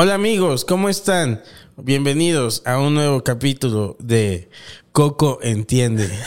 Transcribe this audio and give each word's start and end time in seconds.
Hola 0.00 0.14
amigos, 0.14 0.64
¿cómo 0.64 0.88
están? 0.88 1.42
Bienvenidos 1.76 2.62
a 2.64 2.78
un 2.78 2.94
nuevo 2.94 3.24
capítulo 3.24 3.96
de 3.98 4.48
Coco 4.92 5.40
Entiende. 5.42 6.08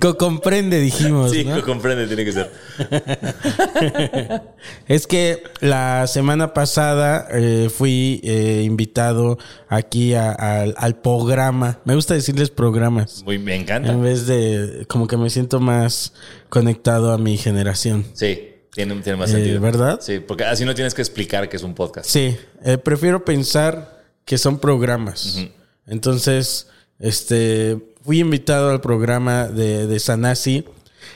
Coco 0.00 0.16
Comprende, 0.16 0.78
dijimos. 0.78 1.32
Sí, 1.32 1.42
¿no? 1.44 1.60
comprende, 1.64 2.06
tiene 2.06 2.24
que 2.24 2.30
ser. 2.32 2.52
Es 4.86 5.08
que 5.08 5.42
la 5.58 6.06
semana 6.06 6.54
pasada 6.54 7.26
eh, 7.32 7.68
fui 7.68 8.20
eh, 8.22 8.62
invitado 8.64 9.38
aquí 9.68 10.14
a- 10.14 10.30
al 10.30 11.00
programa. 11.00 11.80
Me 11.84 11.96
gusta 11.96 12.14
decirles 12.14 12.50
programas. 12.50 13.24
Muy, 13.24 13.40
me 13.40 13.56
encanta. 13.56 13.90
En 13.90 14.02
vez 14.02 14.28
de, 14.28 14.86
como 14.88 15.08
que 15.08 15.16
me 15.16 15.30
siento 15.30 15.58
más 15.58 16.12
conectado 16.48 17.10
a 17.12 17.18
mi 17.18 17.36
generación. 17.38 18.04
Sí, 18.14 18.51
tiene, 18.72 18.94
tiene 19.02 19.18
más 19.18 19.30
Eh, 19.30 19.34
sentido. 19.34 19.60
¿verdad? 19.60 20.00
Sí, 20.00 20.18
porque 20.18 20.44
así 20.44 20.64
no 20.64 20.74
tienes 20.74 20.94
que 20.94 21.02
explicar 21.02 21.48
que 21.48 21.56
es 21.56 21.62
un 21.62 21.74
podcast. 21.74 22.08
Sí, 22.08 22.36
eh, 22.64 22.78
prefiero 22.78 23.24
pensar 23.24 24.02
que 24.24 24.38
son 24.38 24.58
programas. 24.58 25.38
Entonces, 25.86 26.68
este, 26.98 27.78
fui 28.02 28.20
invitado 28.20 28.70
al 28.70 28.80
programa 28.80 29.48
de, 29.48 29.86
de 29.86 30.00
Sanasi, 30.00 30.64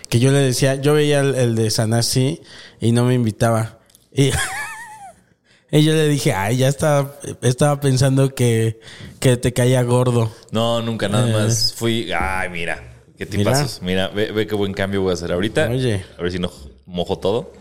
que 0.09 0.19
yo 0.21 0.33
le 0.33 0.39
decía, 0.39 0.75
yo 0.75 0.95
veía 0.95 1.21
el, 1.21 1.35
el 1.35 1.55
de 1.55 1.71
Sanasi 1.71 2.41
y 2.81 2.93
no 2.93 3.05
me 3.05 3.15
invitaba. 3.15 3.79
Y, 4.13 4.31
y 5.71 5.85
yo 5.85 5.93
le 5.93 6.09
dije, 6.09 6.33
ay, 6.35 6.59
ya 6.59 6.69
estaba, 6.69 7.15
estaba 7.43 7.81
pensando 7.81 8.35
que, 8.35 8.81
que 9.21 9.37
te 9.37 9.53
caía 9.53 9.83
gordo. 9.83 10.31
No, 10.51 10.83
nunca, 10.83 11.09
nada 11.09 11.27
más. 11.29 11.73
Fui. 11.75 12.11
Ay, 12.13 12.51
mira. 12.51 12.93
Qué 13.17 13.25
tipazos. 13.25 13.81
Mira, 13.83 14.09
ve, 14.09 14.31
ve 14.33 14.47
qué 14.47 14.55
buen 14.55 14.75
cambio 14.75 15.01
voy 15.01 15.13
a 15.13 15.15
hacer 15.15 15.33
ahorita. 15.33 15.69
Oye. 15.71 16.05
A 16.19 16.23
ver 16.23 16.33
si 16.33 16.39
no 16.39 16.51
mojo 16.87 17.19
todo. 17.19 17.53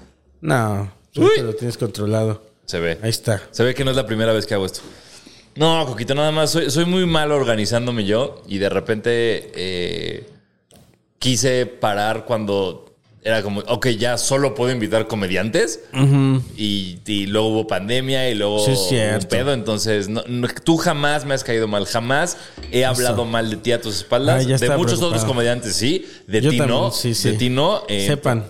No, 0.42 0.92
tú 1.12 1.28
te 1.36 1.42
lo 1.44 1.54
tienes 1.56 1.78
controlado. 1.78 2.44
Se 2.66 2.80
ve. 2.80 2.98
Ahí 3.02 3.10
está. 3.10 3.42
Se 3.52 3.64
ve 3.64 3.74
que 3.76 3.84
no 3.84 3.92
es 3.92 3.98
la 3.98 4.06
primera 4.06 4.32
vez 4.34 4.46
que 4.46 4.54
hago 4.54 4.66
esto. 4.66 4.82
No, 5.56 5.86
Coquito, 5.86 6.16
nada 6.16 6.32
más. 6.32 6.52
Soy, 6.52 6.70
soy 6.72 6.86
muy 6.86 7.06
mal 7.06 7.32
organizándome 7.32 8.06
yo 8.06 8.42
y 8.48 8.58
de 8.58 8.70
repente 8.70 9.52
eh, 9.56 10.30
quise 11.20 11.66
parar 11.66 12.26
cuando 12.26 12.82
era 13.24 13.42
como, 13.42 13.62
ok, 13.62 13.88
ya 13.90 14.18
solo 14.20 14.54
puedo 14.54 14.72
invitar 14.72 15.08
comediantes 15.08 15.80
y, 16.56 17.00
y 17.08 17.26
luego 17.26 17.48
hubo 17.48 17.68
pandemia 17.68 18.30
y 18.30 18.36
luego 18.36 18.60
Sí, 18.64 18.96
un 18.96 19.24
pedo. 19.28 19.52
Entonces, 19.54 20.10
no- 20.10 20.24
no- 20.28 20.48
tú 20.64 20.78
jamás 20.78 21.26
me 21.26 21.34
has 21.34 21.44
caído 21.44 21.68
mal, 21.68 21.86
jamás 21.88 22.38
he 22.72 22.86
hablado 22.86 23.26
mal 23.26 23.50
de 23.50 23.58
ti 23.58 23.72
a 23.72 23.82
tus 23.82 23.96
espaldas. 23.98 24.42
Ay, 24.42 24.48
ya 24.48 24.58
de 24.58 24.68
muchos 24.70 24.84
preocupado. 25.00 25.08
otros 25.08 25.26
comediantes, 25.26 25.76
sí. 25.76 26.06
De 26.28 26.42
Yo 26.42 26.52
ti 26.52 26.58
también, 26.60 26.80
no. 26.80 26.92
sí, 26.92 27.16
sí. 27.16 27.32
De 27.32 27.38
ti 27.38 27.50
no. 27.50 27.82
eh, 27.88 28.06
Sepan. 28.06 28.46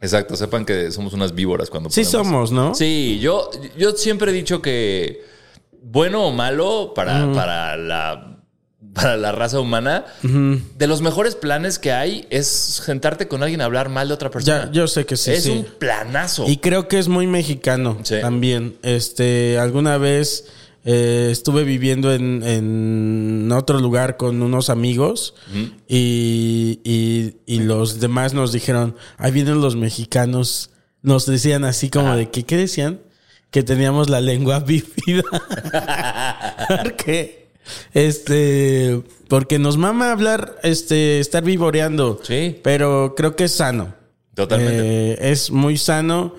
Exacto, 0.00 0.36
sepan 0.36 0.64
que 0.64 0.90
somos 0.92 1.12
unas 1.12 1.34
víboras 1.34 1.70
cuando 1.70 1.90
Sí 1.90 2.02
podemos. 2.04 2.26
somos, 2.28 2.52
¿no? 2.52 2.74
Sí, 2.74 3.18
yo, 3.20 3.50
yo 3.76 3.92
siempre 3.92 4.30
he 4.30 4.34
dicho 4.34 4.62
que 4.62 5.22
bueno 5.82 6.24
o 6.26 6.32
malo 6.32 6.92
para, 6.94 7.32
para 7.32 7.76
la 7.76 8.34
para 8.94 9.16
la 9.16 9.30
raza 9.32 9.60
humana, 9.60 10.06
de 10.22 10.86
los 10.88 11.02
mejores 11.02 11.34
planes 11.36 11.78
que 11.78 11.92
hay 11.92 12.26
es 12.30 12.48
sentarte 12.48 13.28
con 13.28 13.42
alguien 13.44 13.60
a 13.60 13.64
hablar 13.66 13.88
mal 13.90 14.08
de 14.08 14.14
otra 14.14 14.30
persona. 14.30 14.64
Ya, 14.66 14.72
yo 14.72 14.88
sé 14.88 15.04
que 15.06 15.16
sí. 15.16 15.32
es 15.32 15.44
sí. 15.44 15.50
un 15.50 15.64
planazo. 15.78 16.48
Y 16.48 16.56
creo 16.56 16.88
que 16.88 16.98
es 16.98 17.06
muy 17.06 17.26
mexicano 17.28 17.98
Sí. 18.02 18.16
también. 18.20 18.76
Este, 18.82 19.56
alguna 19.58 19.98
vez 19.98 20.46
eh, 20.90 21.28
estuve 21.30 21.64
viviendo 21.64 22.14
en, 22.14 22.42
en 22.42 23.52
otro 23.52 23.78
lugar 23.78 24.16
con 24.16 24.40
unos 24.40 24.70
amigos 24.70 25.34
y, 25.86 26.80
y- 26.82 27.34
y 27.46 27.58
los 27.60 28.00
demás 28.00 28.32
nos 28.32 28.52
dijeron, 28.52 28.96
ahí 29.18 29.30
vienen 29.32 29.60
los 29.60 29.76
mexicanos. 29.76 30.70
Nos 31.02 31.26
decían 31.26 31.64
así 31.64 31.90
como 31.90 32.16
de 32.16 32.30
que, 32.30 32.44
¿qué 32.44 32.56
decían? 32.56 33.00
Que 33.50 33.62
teníamos 33.62 34.08
la 34.08 34.20
lengua 34.22 34.60
bífida. 34.66 35.22
porque, 36.82 37.48
este, 37.94 39.02
porque 39.28 39.58
nos 39.58 39.76
mama 39.76 40.10
hablar, 40.12 40.56
este, 40.62 41.20
estar 41.20 41.44
vivoreando. 41.44 42.20
Sí. 42.22 42.58
Pero 42.62 43.14
creo 43.16 43.36
que 43.36 43.44
es 43.44 43.52
sano. 43.52 43.94
Totalmente. 44.34 45.12
Eh, 45.12 45.18
es 45.32 45.50
muy 45.50 45.76
sano. 45.76 46.34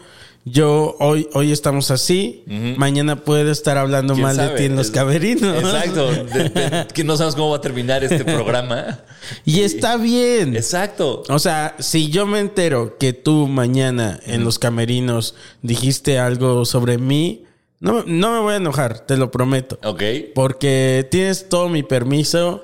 Yo 0.46 0.96
hoy, 1.00 1.28
hoy 1.34 1.52
estamos 1.52 1.92
así. 1.92 2.44
Mañana 2.78 3.18
puedo 3.24 3.52
estar 3.52 3.78
hablando 3.78 4.14
¿Quién 4.14 4.26
mal 4.26 4.38
de 4.38 4.50
ti 4.50 4.64
en 4.66 4.76
los 4.76 4.88
Es- 4.88 4.92
caberinos. 4.92 5.58
Exacto. 5.64 6.12
De- 6.34 6.50
de- 6.50 6.88
que 6.94 7.04
no 7.04 7.18
sabemos 7.18 7.36
cómo 7.36 7.50
va 7.52 7.58
a 7.58 7.62
terminar 7.62 8.04
este 8.04 8.24
programa. 8.26 9.00
Y 9.46 9.60
está 9.62 9.98
bien. 9.98 10.56
Exacto. 10.56 11.24
O 11.30 11.40
sea, 11.40 11.76
si 11.80 12.10
yo 12.10 12.26
me 12.26 12.40
entero 12.40 12.98
que 12.98 13.14
tú 13.14 13.48
mañana 13.48 14.20
en 14.26 14.44
los 14.44 14.58
camerinos 14.60 15.36
dijiste 15.62 16.18
algo 16.18 16.66
sobre 16.66 16.98
mí, 16.98 17.44
no, 17.80 18.04
no 18.06 18.34
me 18.34 18.40
voy 18.40 18.54
a 18.54 18.58
enojar, 18.58 19.00
te 19.06 19.16
lo 19.18 19.32
prometo. 19.32 19.80
Ok. 19.84 20.04
Porque 20.36 21.08
tienes 21.10 21.48
todo 21.50 21.70
mi 21.70 21.82
permiso, 21.84 22.64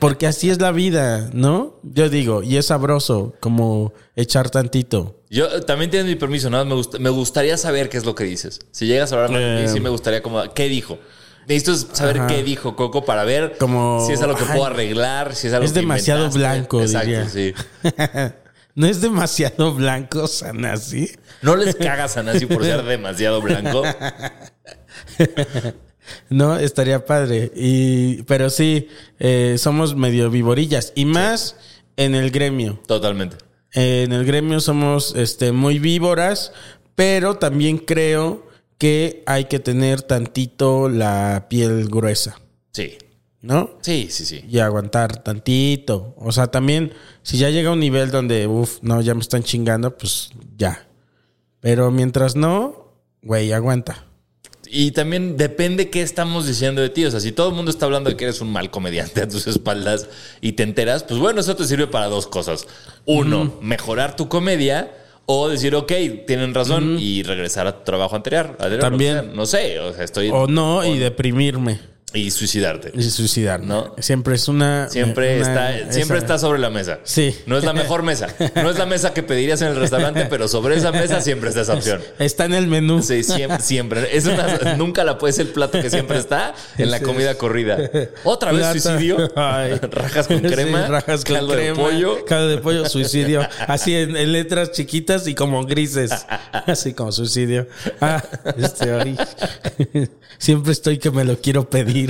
porque 0.00 0.26
así 0.26 0.50
es 0.50 0.60
la 0.60 0.72
vida, 0.72 1.30
¿no? 1.32 1.78
Yo 1.82 2.08
digo, 2.08 2.42
y 2.42 2.56
es 2.56 2.66
sabroso 2.66 3.34
como 3.40 3.92
echar 4.16 4.50
tantito. 4.50 5.20
Yo 5.30 5.62
también 5.62 5.90
tienes 5.90 6.08
mi 6.08 6.16
permiso, 6.16 6.50
¿no? 6.50 6.64
Me, 6.64 6.74
gust- 6.74 6.98
me 6.98 7.10
gustaría 7.10 7.56
saber 7.56 7.88
qué 7.88 7.96
es 7.98 8.04
lo 8.04 8.14
que 8.14 8.24
dices. 8.24 8.60
Si 8.72 8.86
llegas 8.86 9.12
a 9.12 9.24
hablar 9.24 9.40
Eh. 9.40 9.68
sí 9.68 9.80
me 9.80 9.88
gustaría 9.90 10.22
como, 10.22 10.42
¿qué 10.54 10.68
dijo? 10.68 10.98
Necesito 11.48 11.74
saber 11.94 12.18
Ajá. 12.18 12.26
qué 12.28 12.42
dijo 12.44 12.76
Coco 12.76 13.04
para 13.04 13.24
ver 13.24 13.56
Como, 13.58 14.04
si 14.06 14.12
es 14.12 14.22
algo 14.22 14.36
que 14.36 14.44
ay, 14.44 14.50
puedo 14.52 14.64
arreglar, 14.66 15.34
si 15.34 15.48
es 15.48 15.52
algo 15.54 15.64
es 15.66 15.72
que 15.72 15.80
demasiado 15.80 16.26
inventaste. 16.26 16.38
blanco, 16.38 16.80
Exacto, 16.82 17.06
diría. 17.08 17.28
sí. 17.28 17.52
no 18.74 18.86
es 18.86 19.00
demasiado 19.00 19.74
blanco, 19.74 20.26
Sanasi. 20.26 21.10
No 21.42 21.56
les 21.56 21.74
cagas 21.76 22.16
a 22.16 22.22
Nancy 22.22 22.46
por 22.46 22.64
ser 22.64 22.82
demasiado 22.84 23.40
blanco. 23.40 23.82
No, 26.28 26.56
estaría 26.56 27.06
padre. 27.06 27.52
Y, 27.54 28.22
pero 28.24 28.50
sí, 28.50 28.88
eh, 29.18 29.56
somos 29.58 29.94
medio 29.94 30.30
vivorillas. 30.30 30.92
Y 30.94 31.04
más 31.04 31.56
en 31.96 32.14
el 32.14 32.30
gremio. 32.30 32.80
Totalmente. 32.86 33.36
Eh, 33.74 34.02
en 34.04 34.12
el 34.12 34.24
gremio 34.24 34.60
somos 34.60 35.14
este, 35.16 35.52
muy 35.52 35.78
víboras, 35.78 36.52
pero 36.94 37.36
también 37.36 37.78
creo 37.78 38.46
que 38.78 39.22
hay 39.26 39.44
que 39.44 39.60
tener 39.60 40.02
tantito 40.02 40.88
la 40.88 41.46
piel 41.48 41.88
gruesa, 41.88 42.40
Sí. 42.72 42.98
¿No? 43.42 43.70
Sí, 43.82 44.08
sí, 44.10 44.24
sí. 44.24 44.44
Y 44.48 44.58
aguantar 44.60 45.22
tantito. 45.22 46.14
O 46.16 46.32
sea, 46.32 46.46
también, 46.46 46.92
si 47.22 47.36
ya 47.38 47.50
llega 47.50 47.68
a 47.70 47.72
un 47.72 47.80
nivel 47.80 48.10
donde, 48.10 48.46
uff, 48.46 48.78
no, 48.82 49.00
ya 49.02 49.14
me 49.14 49.20
están 49.20 49.42
chingando, 49.42 49.96
pues 49.96 50.30
ya. 50.56 50.86
Pero 51.60 51.90
mientras 51.90 52.34
no, 52.36 52.92
güey, 53.22 53.52
aguanta. 53.52 54.06
y 54.74 54.92
también 54.92 55.36
depende 55.36 55.90
qué 55.90 56.00
estamos 56.02 56.46
diciendo 56.46 56.80
de 56.80 56.88
ti. 56.88 57.04
O 57.04 57.10
sea, 57.10 57.20
si 57.20 57.30
todo 57.32 57.50
el 57.50 57.54
mundo 57.54 57.70
está 57.70 57.84
hablando 57.86 58.08
de 58.10 58.16
que 58.16 58.24
eres 58.24 58.40
un 58.40 58.50
mal 58.50 58.70
comediante 58.70 59.20
a 59.22 59.28
tus 59.28 59.46
espaldas 59.46 60.08
y 60.40 60.52
te 60.52 60.62
enteras, 60.62 61.04
pues 61.04 61.20
bueno, 61.20 61.40
eso 61.40 61.54
te 61.54 61.64
sirve 61.66 61.86
para 61.88 62.06
dos 62.06 62.26
cosas. 62.26 62.66
Uno, 63.04 63.52
mejorar 63.60 64.16
tu 64.16 64.28
comedia. 64.28 64.96
O 65.24 65.48
decir, 65.48 65.72
ok, 65.76 65.92
tienen 66.26 66.52
razón 66.52 66.96
y 66.98 67.22
regresar 67.22 67.68
a 67.68 67.78
tu 67.78 67.84
trabajo 67.84 68.16
anterior. 68.16 68.56
También. 68.80 69.20
sea. 69.20 69.32
No 69.32 69.46
sé, 69.46 69.78
o 69.78 69.92
sea, 69.94 70.02
estoy... 70.02 70.30
O 70.32 70.48
no, 70.48 70.78
o- 70.78 70.84
y 70.84 70.98
deprimirme. 70.98 71.78
Y 72.14 72.30
suicidarte. 72.30 72.90
Y 72.94 73.02
suicidar. 73.02 73.60
No. 73.60 73.94
Siempre 73.98 74.34
es 74.34 74.48
una. 74.48 74.88
Siempre, 74.88 75.40
una- 75.40 75.70
está, 75.70 75.92
siempre 75.92 76.18
está 76.18 76.38
sobre 76.38 76.58
la 76.58 76.70
mesa. 76.70 77.00
Sí. 77.04 77.36
No 77.46 77.56
es 77.58 77.64
la 77.64 77.72
mejor 77.72 78.02
mesa. 78.02 78.28
No 78.56 78.70
es 78.70 78.78
la 78.78 78.86
mesa 78.86 79.12
que 79.14 79.22
pedirías 79.22 79.60
en 79.62 79.68
el 79.68 79.76
restaurante, 79.76 80.26
pero 80.28 80.48
sobre 80.48 80.76
esa 80.76 80.92
mesa 80.92 81.20
siempre 81.20 81.48
está 81.48 81.62
esa 81.62 81.74
opción. 81.74 82.00
Está 82.18 82.44
en 82.44 82.54
el 82.54 82.66
menú. 82.66 83.02
Sí, 83.02 83.22
siempre. 83.22 83.60
siempre. 83.60 84.16
Es 84.16 84.26
una, 84.26 84.74
nunca 84.76 85.04
la 85.04 85.18
puedes 85.18 85.38
el 85.38 85.48
plato 85.48 85.80
que 85.80 85.90
siempre 85.90 86.18
está 86.18 86.54
en 86.78 86.90
la 86.90 87.00
comida 87.00 87.34
corrida. 87.36 87.78
Otra 88.24 88.52
vez 88.52 88.66
suicidio. 88.82 89.30
Ay. 89.36 89.78
Rajas 89.90 90.26
con 90.28 90.40
crema. 90.40 90.86
Sí, 90.86 90.90
rajas 90.92 91.24
con 91.24 91.34
caldo 91.36 91.52
crema. 91.54 91.76
de 91.76 91.82
pollo. 91.82 92.24
Caldo 92.24 92.48
de 92.48 92.58
pollo, 92.58 92.88
suicidio. 92.88 93.46
Así 93.66 93.94
en, 93.94 94.16
en 94.16 94.32
letras 94.32 94.72
chiquitas 94.72 95.26
y 95.26 95.34
como 95.34 95.64
grises. 95.64 96.10
Así 96.52 96.92
como 96.94 97.12
suicidio. 97.12 97.66
Ah, 98.00 98.22
este 98.56 98.92
hoy. 98.92 99.16
Siempre 100.38 100.72
estoy 100.72 100.98
que 100.98 101.10
me 101.10 101.24
lo 101.24 101.38
quiero 101.40 101.68
pedir. 101.68 102.01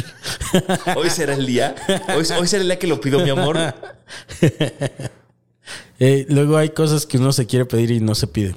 Hoy 0.96 1.10
será 1.10 1.34
el 1.34 1.46
día. 1.46 1.74
Hoy, 2.16 2.24
hoy 2.38 2.46
será 2.46 2.62
el 2.62 2.68
día 2.68 2.78
que 2.78 2.86
lo 2.86 3.00
pido, 3.00 3.20
mi 3.20 3.30
amor. 3.30 3.58
Eh, 6.04 6.26
luego 6.28 6.56
hay 6.56 6.70
cosas 6.70 7.06
que 7.06 7.16
uno 7.16 7.32
se 7.32 7.46
quiere 7.46 7.64
pedir 7.64 7.92
y 7.92 8.00
no 8.00 8.16
se 8.16 8.26
pide. 8.26 8.56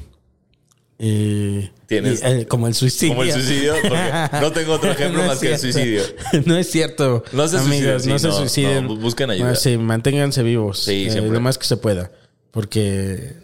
Eh, 0.98 1.70
Tienes- 1.88 2.22
y, 2.24 2.26
eh, 2.42 2.48
como 2.48 2.68
el 2.68 2.74
suicidio. 2.74 3.14
Como 3.14 3.24
el 3.24 3.32
suicidio, 3.32 3.76
porque 3.82 4.12
no 4.42 4.52
tengo 4.52 4.74
otro 4.74 4.92
ejemplo 4.92 5.22
No 5.22 5.28
más 5.28 5.38
que 5.40 5.54
el 5.54 5.60
suicidio. 5.60 6.02
No 6.46 6.58
es 6.58 6.72
cierto. 6.72 7.24
No 7.34 7.48
se 7.48 7.58
amigos, 7.58 8.04
suiciden, 8.04 8.14
no 8.14 8.20
sí, 8.20 8.26
se 8.26 8.32
suiciden. 8.32 8.88
no, 8.88 8.96
busquen 8.96 9.30
ayuda. 9.30 9.54
Sí, 9.56 9.78
manténganse 9.78 10.42
vivos. 10.42 10.84
Sí, 10.86 11.08
eh, 11.10 11.22
lo 11.22 11.40
más 11.40 11.58
que 11.60 11.66
se 11.66 11.78
pueda. 11.78 12.12
Porque 12.50 13.36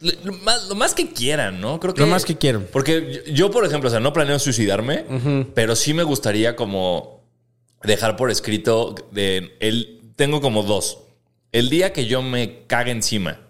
Lo, 0.00 0.32
más, 0.32 0.68
lo 0.68 0.74
más 0.76 0.94
que 0.94 1.12
quieran, 1.12 1.60
¿no? 1.60 1.80
Creo 1.80 1.92
que. 1.92 2.00
Lo 2.00 2.06
más 2.06 2.24
que 2.24 2.38
quieran. 2.38 2.66
Porque 2.72 3.22
yo, 3.26 3.32
yo, 3.34 3.50
por 3.50 3.66
ejemplo, 3.66 3.88
o 3.88 3.90
sea, 3.90 4.00
no 4.00 4.12
planeo 4.14 4.38
suicidarme, 4.38 5.04
pero 5.54 5.76
sí 5.76 5.92
me 5.92 6.04
gustaría 6.04 6.56
como 6.56 7.19
dejar 7.82 8.16
por 8.16 8.30
escrito 8.30 8.94
de 9.10 9.56
el 9.60 10.00
tengo 10.16 10.40
como 10.40 10.62
dos. 10.62 10.98
El 11.52 11.70
día 11.70 11.92
que 11.92 12.06
yo 12.06 12.22
me 12.22 12.66
cague 12.66 12.90
encima, 12.90 13.40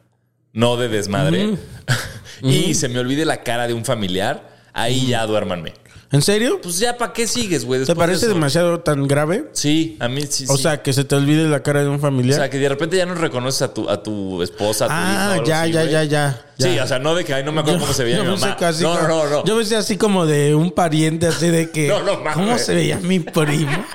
no 0.52 0.76
de 0.76 0.88
desmadre, 0.88 1.56
y 2.42 2.74
se 2.74 2.88
me 2.88 2.98
olvide 2.98 3.24
la 3.24 3.42
cara 3.42 3.66
de 3.66 3.74
un 3.74 3.84
familiar, 3.84 4.56
ahí 4.72 5.08
ya 5.08 5.26
duérmanme. 5.26 5.74
¿En 6.12 6.22
serio? 6.22 6.58
Pues 6.60 6.80
ya, 6.80 6.96
¿para 6.98 7.12
qué 7.12 7.28
sigues, 7.28 7.64
güey? 7.64 7.80
¿Te 7.82 7.86
de 7.86 7.94
parece 7.94 8.26
demasiado 8.26 8.80
tan 8.80 9.06
grave? 9.06 9.44
Sí, 9.52 9.96
a 10.00 10.08
mí 10.08 10.22
sí. 10.28 10.44
O 10.48 10.56
sí. 10.56 10.64
sea, 10.64 10.82
que 10.82 10.92
se 10.92 11.04
te 11.04 11.14
olvide 11.14 11.48
la 11.48 11.62
cara 11.62 11.82
de 11.82 11.88
un 11.88 11.96
O 11.96 11.98
familiar. 12.00 12.36
sea, 12.36 12.50
que 12.50 12.58
de 12.58 12.68
repente 12.68 12.96
ya 12.96 13.06
no 13.06 13.14
reconoces 13.14 13.62
a 13.62 13.72
tu, 13.72 13.88
a 13.88 14.02
tu 14.02 14.42
esposa, 14.42 14.86
a 14.86 14.88
tu 14.88 14.94
o 14.94 14.96
ah, 14.96 15.44
ya, 15.46 15.62
así, 15.62 15.72
ya, 15.72 15.84
ya, 15.84 16.02
ya, 16.04 16.46
Sí, 16.58 16.78
o 16.80 16.86
sea, 16.86 16.98
no 16.98 17.14
de 17.14 17.24
que 17.24 17.32
ay, 17.32 17.44
no 17.44 17.52
me 17.52 17.60
acuerdo 17.60 17.78
cómo 17.80 17.92
se 17.92 18.02
veía 18.02 18.22
mi 18.24 18.28
mamá. 18.30 18.56
así 18.60 18.82
no, 18.82 18.96
como- 18.96 19.08
no, 19.08 19.30
no. 19.30 19.44
Yo 19.44 19.56
pensé 19.56 19.76
así 19.76 19.96
como 19.96 20.26
de 20.26 20.54
un 20.56 20.72
pariente 20.72 21.28
así 21.28 21.48
de 21.48 21.70
que. 21.70 21.86
No, 21.88 22.02
no 22.02 22.16
mames. 22.16 22.34
¿Cómo 22.34 22.58
se 22.58 22.74
veía 22.74 22.98
mi 22.98 23.20
primo? 23.20 23.70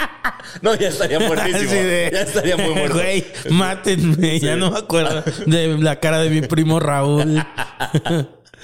No, 0.62 0.73
ya 0.73 0.88
estaría 0.88 1.19
muertísimo. 1.19 1.57
Así 1.57 1.75
de- 1.75 2.09
Ya 2.13 2.21
estaría 2.21 2.56
muy 2.56 2.73
muerto. 2.73 2.94
Güey, 2.95 3.25
mátenme. 3.50 4.39
Ya 4.39 4.56
no 4.56 4.71
me 4.71 4.77
acuerdo 4.79 5.21
de 5.45 5.77
la 5.79 6.00
cara 6.00 6.19
de 6.19 6.29
mi 6.29 6.41
primo 6.41 6.79
Raúl. 6.79 7.44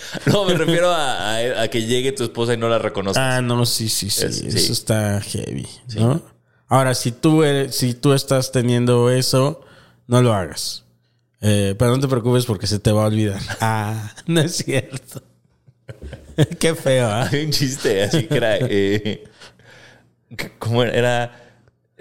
No, 0.26 0.46
me 0.46 0.54
refiero 0.56 0.90
a, 0.92 1.36
a- 1.38 1.62
a 1.64 1.68
que 1.70 1.84
llegue 1.86 2.12
tu 2.12 2.24
esposa 2.24 2.54
y 2.54 2.58
no 2.58 2.68
la 2.70 2.80
reconozcas. 2.80 3.24
Ah, 3.24 3.42
no, 3.42 3.66
sí, 3.66 3.90
sí, 3.90 4.10
sí. 4.10 4.26
Es- 4.26 4.38
sí. 4.38 4.48
Eso 4.48 4.74
está 4.74 5.22
heavy, 5.22 5.68
¿no? 5.96 6.22
Ahora, 6.68 6.94
si 6.96 7.12
tú, 7.12 7.44
eres- 7.44 7.76
si 7.76 7.94
tú 7.94 8.14
estás 8.14 8.52
teniendo 8.52 9.10
eso, 9.10 9.62
no 10.08 10.22
lo 10.22 10.34
hagas. 10.34 10.84
Eh, 11.42 11.76
pero 11.78 11.92
no 11.92 12.00
te 12.00 12.08
preocupes 12.08 12.46
porque 12.46 12.68
se 12.68 12.80
te 12.80 12.92
va 12.92 13.04
a 13.04 13.08
olvidar. 13.08 13.42
Ah, 13.62 14.14
no 14.28 14.42
es 14.42 14.58
cierto. 14.58 15.22
Qué 16.60 16.76
feo. 16.76 17.12
Hay 17.12 17.46
un 17.46 17.52
chiste 17.52 18.04
así 18.04 18.24
que 18.24 18.36
era. 18.38 18.58
eh, 18.58 19.24
que- 20.38 20.52
¿Cómo 20.60 20.84
era? 20.84 20.94
Era. 20.94 21.51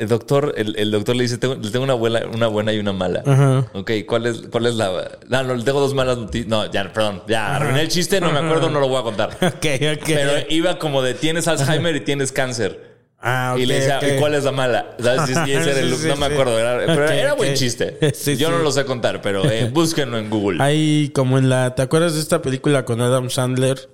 El 0.00 0.08
doctor, 0.08 0.55
el, 0.56 0.76
el 0.79 0.91
doctor 0.91 1.14
le 1.14 1.23
dice: 1.25 1.37
tengo, 1.37 1.55
le 1.56 1.70
tengo 1.70 1.85
una, 1.85 1.93
buena, 1.94 2.23
una 2.32 2.47
buena 2.47 2.73
y 2.73 2.79
una 2.79 2.93
mala. 2.94 3.23
Ajá. 3.26 3.67
Ok, 3.75 3.91
¿cuál 4.06 4.26
es, 4.26 4.43
¿cuál 4.50 4.64
es 4.67 4.75
la.? 4.75 4.91
No, 5.29 5.43
no, 5.43 5.55
le 5.55 5.62
tengo 5.62 5.79
dos 5.79 5.93
malas 5.94 6.17
noticias. 6.17 6.49
No, 6.49 6.70
ya, 6.73 6.91
perdón. 6.93 7.23
Ya, 7.29 7.55
arruiné 7.56 7.82
el 7.82 7.88
chiste, 7.88 8.19
no 8.20 8.32
me 8.32 8.38
acuerdo, 8.38 8.70
no 8.70 8.81
lo 8.81 8.88
voy 8.88 8.99
a 8.99 9.02
contar. 9.02 9.31
Ok, 9.43 9.67
ok. 9.99 10.05
Pero 10.06 10.32
iba 10.49 10.79
como 10.79 11.02
de: 11.02 11.12
tienes 11.14 11.47
Alzheimer 11.49 11.94
y 11.97 12.00
tienes 12.00 12.32
cáncer. 12.32 12.97
ah, 13.20 13.52
ok, 13.55 13.61
y 13.61 13.67
le 13.67 13.75
decía. 13.81 14.17
¿y 14.17 14.19
cuál 14.19 14.35
es 14.35 14.44
la 14.44 14.52
mala? 14.52 14.97
¿Sabes? 14.99 15.29
Y 15.47 15.52
ese 15.52 15.70
era 15.70 15.81
el- 15.81 15.91
Sí, 15.94 16.02
sí, 16.02 16.08
no 16.08 16.17
me 16.17 16.26
acuerdo, 16.26 16.58
era- 16.58 16.79
pero 16.87 17.08
era 17.11 17.35
buen 17.35 17.52
chiste. 17.55 17.99
Sí, 18.14 18.37
Yo 18.38 18.50
no 18.50 18.58
lo 18.61 18.73
sé 18.73 18.87
contar, 18.87 19.20
pero 19.20 19.44
eh, 19.50 19.69
búsquenlo 19.70 20.17
en 20.17 20.31
Google. 20.31 20.62
Hay 20.62 21.11
como 21.14 21.37
en 21.37 21.50
la. 21.50 21.75
¿Te 21.75 21.82
acuerdas 21.82 22.14
de 22.14 22.20
esta 22.20 22.41
película 22.41 22.87
con 22.87 23.02
Adam 23.02 23.29
Sandler? 23.29 23.91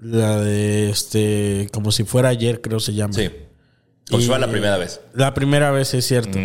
La 0.00 0.40
de 0.40 0.90
este. 0.90 1.68
Como 1.72 1.90
si 1.90 2.04
fuera 2.04 2.28
ayer, 2.28 2.60
creo 2.60 2.78
se 2.78 2.94
llama. 2.94 3.14
Sí. 3.14 3.28
Y- 4.10 4.22
fuera 4.26 4.46
la 4.46 4.50
primera 4.52 4.76
vez. 4.78 5.00
La 5.14 5.32
primera 5.34 5.70
vez 5.70 5.94
es 5.94 6.06
cierto. 6.06 6.38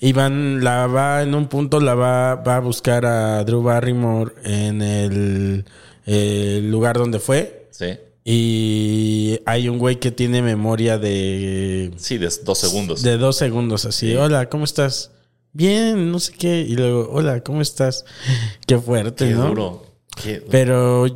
Y 0.00 0.12
van, 0.12 0.62
la 0.64 0.86
va 0.86 1.22
en 1.22 1.34
un 1.34 1.46
punto, 1.48 1.80
la 1.80 1.94
va, 1.94 2.34
va 2.34 2.56
a 2.56 2.60
buscar 2.60 3.06
a 3.06 3.42
Drew 3.44 3.62
Barrymore 3.62 4.32
en 4.44 4.82
el, 4.82 5.64
eh, 6.06 6.60
lugar 6.64 6.98
donde 6.98 7.20
fue. 7.20 7.68
Sí. 7.70 7.86
Y 8.24 9.38
hay 9.46 9.68
un 9.68 9.78
güey 9.78 9.96
que 10.00 10.10
tiene 10.10 10.42
memoria 10.42 10.98
de, 10.98 11.92
Sí, 11.96 12.18
de 12.18 12.28
dos 12.42 12.58
segundos. 12.58 13.02
de 13.02 13.16
dos 13.16 13.36
segundos, 13.36 13.84
así. 13.84 14.10
Sí. 14.10 14.16
Hola, 14.16 14.48
¿cómo 14.48 14.64
estás? 14.64 15.10
Bien, 15.52 16.10
no 16.10 16.18
sé 16.18 16.32
qué. 16.32 16.62
Y 16.62 16.74
luego, 16.74 17.08
hola, 17.12 17.40
¿cómo 17.42 17.60
estás? 17.62 18.04
Qué 18.66 18.76
fuerte, 18.78 19.28
Qué 19.28 19.34
¿no? 19.34 19.48
duro. 19.48 19.86
Qué- 20.20 20.42
Pero 20.50 21.06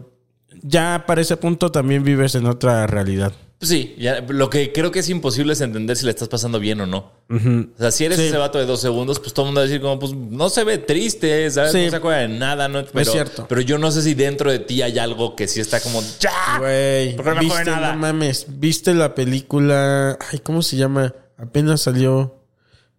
ya 0.63 1.05
para 1.07 1.21
ese 1.21 1.37
punto 1.37 1.71
también 1.73 2.05
vives 2.05 2.35
en 2.37 2.47
otra 2.47 2.87
realidad. 2.87 3.33
Pues 3.59 3.71
sí, 3.71 3.97
ya, 3.99 4.21
lo 4.21 4.49
que 4.51 4.73
creo 4.73 4.93
que 4.93 5.01
es 5.01 5.09
imposible 5.09 5.53
es 5.53 5.61
entender 5.61 5.97
si 5.97 6.05
le 6.05 6.11
estás 6.11 6.29
pasando 6.29 6.61
bien 6.61 6.81
o 6.81 6.87
no. 6.87 7.11
O 7.29 7.79
sea, 7.79 7.91
si 7.91 8.05
eres 8.05 8.19
Sí. 8.19 8.27
ese 8.27 8.37
vato 8.37 8.57
de 8.59 8.67
dos 8.67 8.81
segundos, 8.81 9.19
pues 9.19 9.35
todo 9.35 9.47
el 9.47 9.49
mundo 9.49 9.61
va 9.61 9.65
a 9.65 9.67
decir 9.69 9.81
como, 9.81 9.99
pues 9.99 10.13
no 10.15 10.49
se 10.49 10.63
ve 10.63 10.79
triste, 10.79 11.51
¿sabes? 11.51 11.73
Sí. 11.73 11.85
No 11.87 11.91
se 11.91 11.97
acuerda 11.97 12.21
de 12.21 12.29
nada, 12.29 12.69
¿no? 12.69 12.85
Pero, 12.85 13.11
cierto. 13.11 13.47
Pero 13.49 13.61
yo 13.61 13.77
no 13.79 13.91
sé 13.91 14.03
si 14.03 14.15
dentro 14.15 14.53
de 14.53 14.61
ti 14.61 14.81
hay 14.83 14.99
algo 15.01 15.35
que 15.35 15.49
sí 15.49 15.59
está 15.59 15.81
como, 15.81 16.01
¡ya! 16.21 16.59
Güey, 16.61 17.17
no 17.17 17.97
mames, 17.97 18.47
viste 18.49 18.95
la 18.95 19.17
película, 19.17 20.17
ay, 20.33 20.39
¿cómo 20.39 20.63
se 20.63 20.77
llama? 20.77 21.13
Apenas 21.37 21.81
salió. 21.81 22.38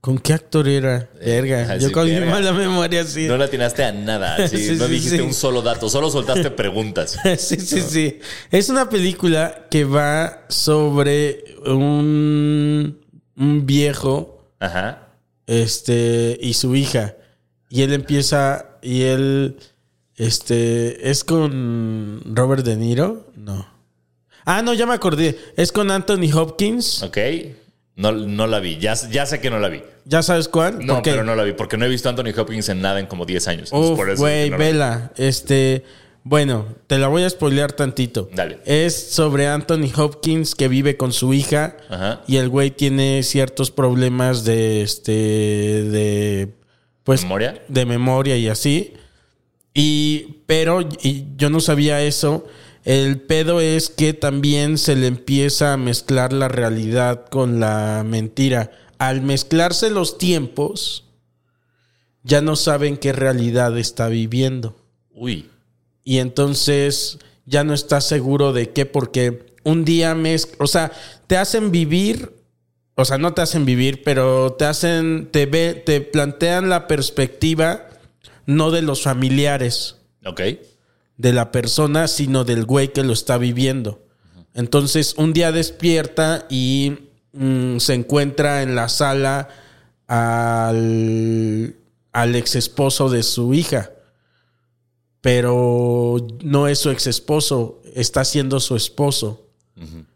¿Con 0.02 0.18
qué 0.18 0.32
actor 0.34 0.68
era? 0.68 1.10
Verga, 1.20 1.76
yo 1.78 1.90
mi 2.06 2.12
verga. 2.12 2.32
mala 2.32 2.54
memoria 2.54 3.04
sí. 3.04 3.28
No 3.28 3.36
le 3.38 3.44
atinaste 3.44 3.84
a 3.84 3.92
nada, 3.92 4.36
así, 4.46 4.58
Sí, 4.58 4.76
no 4.78 4.86
sí, 4.86 4.92
dijiste 4.94 5.18
sí. 5.18 5.22
un 5.22 5.34
solo 5.34 5.62
dato, 5.62 5.90
solo 5.90 6.10
soltaste 6.10 6.52
preguntas. 6.52 7.18
sí, 7.38 7.58
sí, 7.58 7.82
sí. 7.82 8.20
Es 8.50 8.70
una 8.70 8.90
película 8.90 9.68
que 9.70 9.84
va 9.84 10.46
sobre 10.48 11.44
un, 11.66 12.98
un 13.36 13.66
viejo 13.66 14.54
Ajá. 14.60 15.10
este 15.48 16.38
y 16.42 16.54
su 16.54 16.76
hija 16.78 17.16
y 17.70 17.82
él 17.82 17.92
empieza 17.94 18.78
y 18.82 19.02
él 19.02 19.58
este 20.16 21.10
es 21.10 21.24
con 21.26 22.22
Robert 22.36 22.66
De 22.66 22.78
Niro, 22.78 23.28
no. 23.36 23.68
Ah, 24.46 24.62
no, 24.62 24.74
ya 24.74 24.86
me 24.86 24.94
acordé. 24.94 25.38
Es 25.58 25.72
con 25.72 25.92
Anthony 25.92 26.32
Hopkins. 26.34 27.04
Ok. 27.04 27.18
No, 28.00 28.14
no 28.14 28.48
la 28.48 28.62
vi, 28.62 28.78
ya, 28.78 28.94
ya 29.12 29.26
sé 29.26 29.42
que 29.42 29.50
no 29.50 29.60
la 29.60 29.68
vi. 29.68 29.82
¿Ya 30.06 30.24
sabes 30.24 30.48
cuál? 30.48 30.86
No, 30.86 31.02
pero 31.04 31.26
no 31.26 31.36
la 31.36 31.44
vi, 31.44 31.52
porque 31.52 31.76
no 31.76 31.86
he 31.86 31.90
visto 31.90 32.08
a 32.08 32.12
Anthony 32.12 32.32
Hopkins 32.40 32.70
en 32.70 32.82
nada 32.82 32.98
en 33.02 33.08
como 33.08 33.26
10 33.26 33.48
años. 33.50 33.72
Güey, 33.72 34.50
no 34.50 34.58
vela. 34.58 35.12
Este, 35.18 35.84
bueno, 36.24 36.66
te 36.88 36.98
la 36.98 37.10
voy 37.10 37.24
a 37.24 37.30
spoilear 37.30 37.74
tantito. 37.74 38.30
Dale. 38.34 38.60
Es 38.64 39.12
sobre 39.12 39.48
Anthony 39.48 39.92
Hopkins 39.98 40.56
que 40.56 40.70
vive 40.70 40.96
con 40.96 41.12
su 41.12 41.34
hija 41.34 41.76
Ajá. 41.90 42.22
y 42.26 42.38
el 42.38 42.48
güey 42.48 42.72
tiene 42.72 43.22
ciertos 43.22 43.70
problemas 43.70 44.46
de 44.46 44.82
este, 44.82 45.12
de, 45.12 46.54
pues, 47.04 47.24
¿Memoria? 47.24 47.62
de 47.68 47.86
memoria 47.86 48.38
y 48.38 48.48
así. 48.48 48.94
Y, 49.74 50.38
pero, 50.46 50.88
y 51.02 51.26
yo 51.36 51.50
no 51.50 51.60
sabía 51.60 52.02
eso. 52.02 52.48
El 52.84 53.22
pedo 53.22 53.62
es 53.62 53.90
que 53.90 54.14
también 54.14 54.78
se 54.78 54.96
le 54.96 55.08
empieza 55.08 55.74
a 55.74 55.78
mezclar 55.78 56.34
la 56.34 56.48
realidad 56.48 57.26
con 57.30 57.60
la 57.60 58.04
mentira. 58.06 58.72
Al 58.98 59.22
mezclarse 59.22 59.90
los 59.90 60.18
tiempos, 60.18 61.06
ya 62.24 62.42
no 62.42 62.56
saben 62.56 62.98
qué 62.98 63.12
realidad 63.12 63.78
está 63.78 64.08
viviendo. 64.08 64.76
Uy. 65.12 65.50
Y 66.04 66.18
entonces 66.18 67.20
ya 67.46 67.64
no 67.64 67.74
estás 67.74 68.08
seguro 68.08 68.54
de 68.54 68.70
qué, 68.72 68.86
porque 68.86 69.54
un 69.64 69.86
día 69.86 70.16
mez, 70.16 70.54
o 70.60 70.68
sea, 70.68 70.92
te 71.28 71.38
hacen 71.38 71.72
vivir, 71.72 72.34
o 72.96 73.06
sea, 73.06 73.18
no 73.18 73.34
te 73.34 73.42
hacen 73.42 73.66
vivir, 73.66 74.04
pero 74.04 74.54
te 74.54 74.66
hacen, 74.66 75.30
te 75.32 75.46
ve, 75.46 75.74
te 75.74 76.02
plantean 76.02 76.70
la 76.70 76.88
perspectiva 76.88 77.88
no 78.46 78.72
de 78.72 78.82
los 78.82 79.04
familiares 79.04 79.96
Ok. 80.26 80.42
De 81.20 81.34
la 81.34 81.52
persona, 81.52 82.08
sino 82.08 82.46
del 82.46 82.64
güey 82.64 82.94
que 82.94 83.04
lo 83.04 83.12
está 83.12 83.38
viviendo. 83.38 84.08
Entonces, 84.54 85.16
un 85.18 85.34
día 85.34 85.52
despierta 85.52 86.48
y 86.50 86.98
mm, 87.34 87.78
se 87.80 87.94
encuentra 87.94 88.64
en 88.64 88.74
la 88.74 88.88
sala 88.88 89.50
al, 90.08 91.76
ex 92.14 92.56
esposo 92.56 93.10
de 93.10 93.24
su 93.24 93.54
hija. 93.54 93.92
Pero 95.20 96.26
no 96.42 96.70
es 96.70 96.80
su 96.80 96.90
ex 96.90 97.06
esposo, 97.06 97.82
está 97.94 98.24
siendo 98.24 98.62
su 98.62 98.78
esposo. 98.78 99.46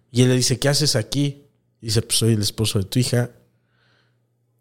Y 0.10 0.22
él 0.22 0.30
le 0.30 0.38
dice, 0.38 0.58
¿qué 0.58 0.70
haces 0.70 0.96
aquí? 0.96 1.44
dice, 1.82 2.02
pues 2.02 2.18
soy 2.18 2.34
el 2.34 2.42
esposo 2.42 2.80
de 2.80 2.86
tu 2.86 3.00
hija. 3.00 3.32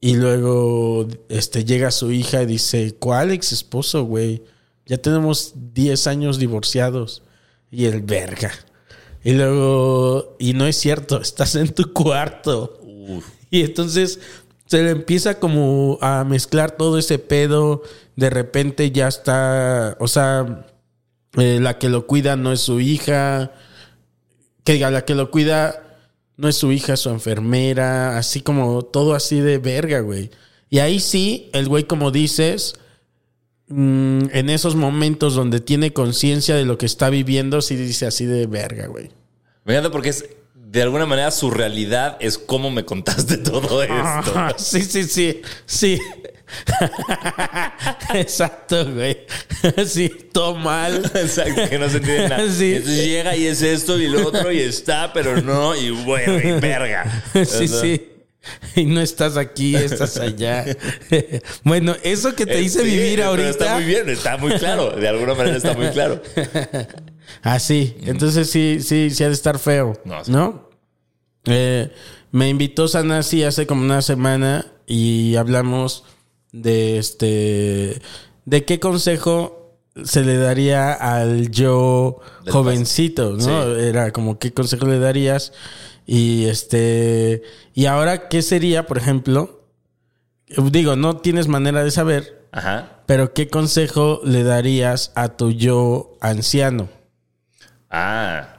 Y 0.00 0.16
luego 0.16 1.06
este, 1.28 1.64
llega 1.64 1.92
su 1.92 2.10
hija 2.10 2.42
y 2.42 2.46
dice, 2.46 2.96
¿cuál 2.98 3.30
ex 3.30 3.52
esposo, 3.52 4.02
güey? 4.02 4.42
Ya 4.86 4.98
tenemos 4.98 5.54
10 5.74 6.06
años 6.06 6.38
divorciados. 6.38 7.22
Y 7.70 7.86
el 7.86 8.02
verga. 8.02 8.52
Y 9.24 9.32
luego, 9.32 10.36
y 10.38 10.52
no 10.52 10.66
es 10.66 10.76
cierto, 10.76 11.20
estás 11.20 11.54
en 11.54 11.68
tu 11.68 11.92
cuarto. 11.92 12.80
Y 13.50 13.62
entonces 13.62 14.20
se 14.66 14.82
le 14.82 14.90
empieza 14.90 15.38
como 15.38 15.98
a 16.00 16.24
mezclar 16.24 16.72
todo 16.72 16.98
ese 16.98 17.18
pedo. 17.18 17.82
De 18.16 18.30
repente 18.30 18.90
ya 18.90 19.08
está, 19.08 19.96
o 20.00 20.08
sea, 20.08 20.66
eh, 21.36 21.58
la 21.60 21.78
que 21.78 21.88
lo 21.88 22.06
cuida 22.06 22.36
no 22.36 22.52
es 22.52 22.60
su 22.60 22.80
hija. 22.80 23.52
Que 24.64 24.74
diga, 24.74 24.90
la 24.90 25.04
que 25.04 25.14
lo 25.14 25.30
cuida 25.30 25.98
no 26.36 26.48
es 26.48 26.56
su 26.56 26.72
hija, 26.72 26.94
es 26.94 27.00
su 27.00 27.10
enfermera. 27.10 28.18
Así 28.18 28.40
como 28.40 28.82
todo 28.82 29.14
así 29.14 29.40
de 29.40 29.58
verga, 29.58 30.00
güey. 30.00 30.30
Y 30.68 30.78
ahí 30.80 31.00
sí, 31.00 31.50
el 31.52 31.68
güey, 31.68 31.84
como 31.84 32.10
dices, 32.10 32.74
mm, 33.72 34.30
en 34.32 34.50
esos 34.50 34.74
momentos 34.74 35.34
donde 35.34 35.60
tiene 35.60 35.92
conciencia 35.92 36.54
de 36.54 36.64
lo 36.64 36.78
que 36.78 36.86
está 36.86 37.10
viviendo, 37.10 37.62
sí 37.62 37.76
dice 37.76 38.06
así 38.06 38.26
de 38.26 38.46
verga, 38.46 38.86
güey. 38.86 39.10
Me 39.64 39.74
encanta 39.74 39.90
porque 39.90 40.10
es, 40.10 40.24
de 40.54 40.82
alguna 40.82 41.06
manera, 41.06 41.30
su 41.30 41.50
realidad 41.50 42.16
es 42.20 42.38
cómo 42.38 42.70
me 42.70 42.84
contaste 42.84 43.36
todo 43.38 43.82
esto. 43.82 44.34
Sí, 44.56 44.82
sí, 44.82 45.04
sí, 45.04 45.42
sí. 45.66 46.00
Exacto, 48.14 48.92
güey. 48.92 49.18
Sí, 49.86 50.10
todo 50.32 50.56
mal. 50.56 51.02
Exacto, 51.14 51.68
que 51.68 51.78
no 51.78 51.88
se 51.88 51.98
entiende 51.98 52.28
nada. 52.28 52.50
Sí. 52.50 52.74
Entonces 52.74 53.06
llega 53.06 53.36
y 53.36 53.46
es 53.46 53.62
esto 53.62 53.98
y 53.98 54.08
lo 54.08 54.26
otro 54.26 54.50
y 54.50 54.60
está, 54.60 55.12
pero 55.12 55.40
no, 55.40 55.76
y 55.76 55.90
bueno, 55.90 56.38
y 56.38 56.60
verga. 56.60 57.22
Sí, 57.44 57.68
sí. 57.68 58.11
Y 58.76 58.84
no 58.84 59.00
estás 59.00 59.36
aquí, 59.36 59.74
estás 59.76 60.16
allá. 60.16 60.64
Bueno, 61.64 61.94
eso 62.02 62.34
que 62.34 62.46
te 62.46 62.58
Eh, 62.58 62.62
hice 62.62 62.80
sí, 62.80 62.90
vivir 62.90 63.22
ahorita. 63.22 63.50
Está 63.50 63.74
muy 63.76 63.84
bien, 63.84 64.08
está 64.08 64.36
muy 64.36 64.52
claro. 64.58 64.90
De 64.90 65.08
alguna 65.08 65.34
manera 65.34 65.56
está 65.56 65.74
muy 65.74 65.88
claro. 65.88 66.22
Ah, 67.42 67.58
sí. 67.58 67.96
Entonces 68.02 68.50
sí, 68.50 68.78
sí, 68.80 69.10
sí 69.10 69.24
ha 69.24 69.28
de 69.28 69.32
estar 69.34 69.58
feo. 69.58 69.94
No. 70.26 70.68
Eh, 71.46 71.90
me 72.30 72.48
invitó 72.48 72.88
Sanasi 72.88 73.42
hace 73.42 73.66
como 73.66 73.82
una 73.82 74.02
semana 74.02 74.66
y 74.86 75.34
hablamos 75.36 76.04
de 76.52 76.98
este. 76.98 78.02
de 78.44 78.64
qué 78.64 78.78
consejo 78.80 79.78
se 80.04 80.24
le 80.24 80.36
daría 80.36 80.92
al 80.92 81.50
yo 81.50 82.20
Del 82.44 82.52
jovencito, 82.52 83.32
¿no? 83.32 83.64
Sí. 83.76 83.80
Era 83.82 84.10
como 84.12 84.38
qué 84.38 84.52
consejo 84.52 84.86
le 84.86 84.98
darías. 84.98 85.52
Y 86.06 86.46
este. 86.46 87.42
Y 87.74 87.86
ahora, 87.86 88.28
¿qué 88.28 88.42
sería, 88.42 88.86
por 88.86 88.98
ejemplo? 88.98 89.66
Digo, 90.56 90.96
no 90.96 91.16
tienes 91.18 91.48
manera 91.48 91.82
de 91.82 91.90
saber, 91.90 92.46
Ajá. 92.52 93.02
pero 93.06 93.32
¿qué 93.32 93.48
consejo 93.48 94.20
le 94.24 94.42
darías 94.42 95.12
a 95.14 95.36
tu 95.36 95.50
yo 95.52 96.16
anciano? 96.20 96.88
Ah. 97.88 98.58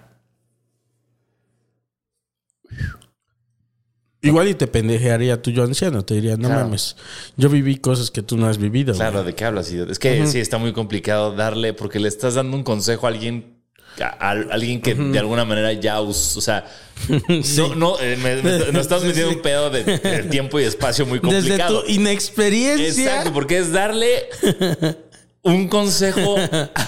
Igual 4.22 4.48
y 4.48 4.54
te 4.56 4.68
pendejearía 4.68 5.42
tu 5.42 5.52
yo 5.52 5.64
anciano, 5.64 6.06
te 6.06 6.14
diría, 6.16 6.38
no 6.38 6.48
Claro. 6.48 6.64
mames, 6.64 6.96
yo 7.36 7.50
viví 7.50 7.76
cosas 7.78 8.10
que 8.10 8.22
tú 8.22 8.38
no 8.38 8.48
has 8.48 8.58
vivido. 8.58 8.94
Claro, 8.94 9.16
güey". 9.20 9.26
¿de 9.26 9.36
qué 9.36 9.44
hablas? 9.44 9.70
Es 9.70 10.00
que 10.00 10.26
sí, 10.28 10.40
está 10.40 10.58
muy 10.58 10.72
complicado 10.72 11.36
darle, 11.36 11.74
porque 11.74 12.00
le 12.00 12.08
estás 12.08 12.36
dando 12.36 12.56
un 12.56 12.64
consejo 12.64 13.06
a 13.06 13.10
alguien, 13.10 13.62
a, 14.02 14.06
a 14.28 14.32
alguien 14.32 14.82
que 14.82 14.96
de 14.96 15.20
alguna 15.20 15.46
manera 15.46 15.74
ya, 15.74 16.02
us- 16.02 16.38
o 16.38 16.42
sea, 16.42 16.66
no, 17.58 17.76
no, 17.76 18.00
eh, 18.00 18.18
me, 18.18 18.80
estás 18.80 19.04
metiendo 19.04 19.32
un 19.32 19.42
pedo 19.42 19.70
de, 19.70 19.84
de 19.84 20.24
tiempo 20.24 20.60
y 20.60 20.64
espacio 20.64 21.06
muy 21.06 21.20
Desde 21.20 21.34
complicado. 21.50 21.84
tu 21.84 21.92
inexperiencia. 21.92 22.88
Exacto, 23.06 23.34
porque 23.34 23.58
es 23.58 23.72
darle 23.72 24.28
un 25.44 25.68
consejo 25.68 26.38
a, 26.38 26.80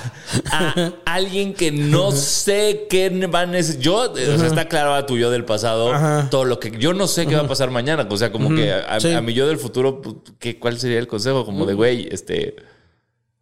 a 1.06 1.14
alguien 1.14 1.54
que 1.54 1.72
no 1.72 2.12
sé 2.14 2.88
qué 2.90 3.10
va 3.28 3.42
a 3.42 3.46
necesitar. 3.46 3.82
Yo, 3.84 3.96
o 4.12 4.16
sea, 4.38 4.48
está 4.48 4.68
claro 4.70 4.94
a 4.94 5.06
tu 5.06 5.18
yo 5.18 5.30
del 5.30 5.44
pasado, 5.44 5.94
Ajá. 5.94 6.30
todo 6.32 6.46
lo 6.46 6.60
que 6.60 6.72
yo 6.80 6.94
no 6.94 7.08
sé 7.08 7.26
qué 7.28 7.36
va 7.36 7.42
a 7.42 7.48
pasar 7.48 7.70
mañana. 7.72 8.08
O 8.10 8.18
sea, 8.18 8.32
como 8.32 8.56
que 8.56 8.72
a, 8.72 9.00
Sí. 9.02 9.12
a 9.14 9.22
mi 9.22 9.34
yo 9.34 9.46
del 9.48 9.58
futuro, 9.58 10.02
pues, 10.02 10.16
¿qué, 10.40 10.58
¿cuál 10.58 10.80
sería 10.80 11.00
el 11.00 11.08
consejo? 11.08 11.46
Como 11.46 11.66
de, 11.66 11.74
güey, 11.74 12.08
este. 12.12 12.56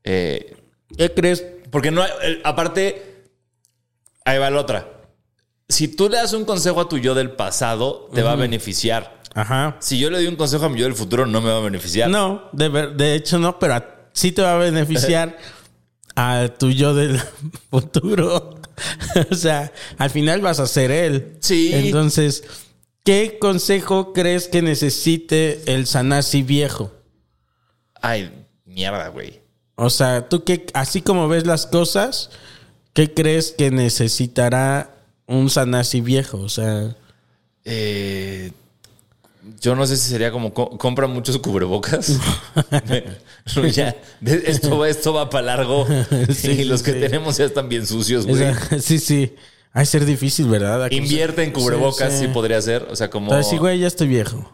eh, 0.04 0.56
¿Qué 0.98 1.12
crees? 1.12 1.44
porque 1.72 1.90
no 1.92 2.04
hay- 2.04 2.12
eh, 2.24 2.42
aparte, 2.44 3.13
ahí 4.26 4.38
va 4.40 4.50
la 4.50 4.60
otra. 4.60 4.88
Si 5.70 5.88
tú 5.88 6.10
le 6.10 6.18
das 6.18 6.34
un 6.34 6.46
consejo 6.46 6.82
a 6.82 6.90
tu 6.90 6.98
yo 6.98 7.16
del 7.16 7.32
pasado, 7.32 8.10
te 8.14 8.22
va 8.22 8.34
a 8.34 8.36
beneficiar. 8.36 9.22
Ajá. 9.34 9.78
Si 9.80 9.98
yo 9.98 10.10
le 10.12 10.18
doy 10.18 10.28
un 10.28 10.36
consejo 10.36 10.66
a 10.66 10.70
mi 10.70 10.78
yo 10.80 10.86
del 10.86 10.94
futuro, 10.94 11.26
no 11.26 11.42
me 11.42 11.50
va 11.50 11.58
a 11.58 11.62
beneficiar. 11.62 12.10
No, 12.10 12.50
de, 12.54 12.70
ver- 12.70 12.94
de 12.96 13.16
hecho 13.16 13.40
no, 13.40 13.58
pero 13.60 13.76
a- 13.76 14.10
sí 14.14 14.32
te 14.32 14.42
va 14.44 14.54
a 14.54 14.58
beneficiar 14.58 15.38
a 16.16 16.48
tu 16.60 16.70
yo 16.70 16.94
del 16.94 17.20
futuro. 17.72 18.60
o 19.32 19.36
sea, 19.36 19.72
al 19.98 20.10
final 20.10 20.42
vas 20.42 20.60
a 20.60 20.68
ser 20.68 20.92
él. 20.92 21.38
Sí. 21.40 21.72
Entonces, 21.74 22.44
¿qué 23.04 23.38
consejo 23.40 24.14
crees 24.14 24.48
que 24.48 24.62
necesite 24.62 25.62
el 25.74 25.88
Sanasi 25.88 26.44
viejo? 26.44 26.92
Ay, 28.02 28.46
mierda, 28.66 29.08
güey. 29.08 29.42
O 29.76 29.90
sea, 29.90 30.30
tú 30.30 30.44
que 30.44 30.68
así 30.74 31.02
como 31.02 31.28
ves 31.28 31.48
las 31.48 31.66
cosas, 31.66 32.30
¿qué 32.94 33.14
crees 33.14 33.52
que 33.58 33.72
necesitará 33.72 34.90
un 35.28 35.50
Sanasi 35.50 36.02
viejo? 36.02 36.38
O 36.40 36.50
sea, 36.50 36.96
Eh, 37.66 38.52
yo 39.62 39.76
no 39.76 39.86
sé 39.86 39.98
si 39.98 40.10
sería 40.10 40.32
como 40.32 40.54
co- 40.54 40.78
compra 40.78 41.08
muchos 41.08 41.38
cubrebocas. 41.38 42.18
Ya, 43.74 43.96
esto, 44.26 44.78
va- 44.78 44.88
esto 44.90 45.14
va 45.14 45.30
para 45.30 45.46
largo. 45.48 45.86
Sí, 46.34 46.52
y 46.52 46.64
los 46.64 46.80
sí, 46.80 46.86
que 46.86 46.94
sí. 46.94 47.00
tenemos 47.02 47.38
ya 47.38 47.46
están 47.46 47.68
bien 47.70 47.86
sucios, 47.86 48.24
o 48.26 48.30
güey. 48.30 48.40
sea, 48.40 48.80
sí, 48.80 49.00
sí. 49.00 49.36
Ha 49.74 49.84
ser 49.86 50.06
difícil, 50.06 50.48
¿verdad? 50.48 50.90
Invierte 50.92 51.44
en 51.44 51.52
cubrebocas, 51.52 52.18
sí, 52.18 52.28
podría 52.28 52.62
ser. 52.62 52.88
O 52.92 52.96
sea, 52.96 53.10
como. 53.10 53.26
Entonces, 53.28 53.50
sí, 53.50 53.58
güey, 53.58 53.80
ya 53.80 53.88
estoy 53.88 54.08
viejo. 54.08 54.50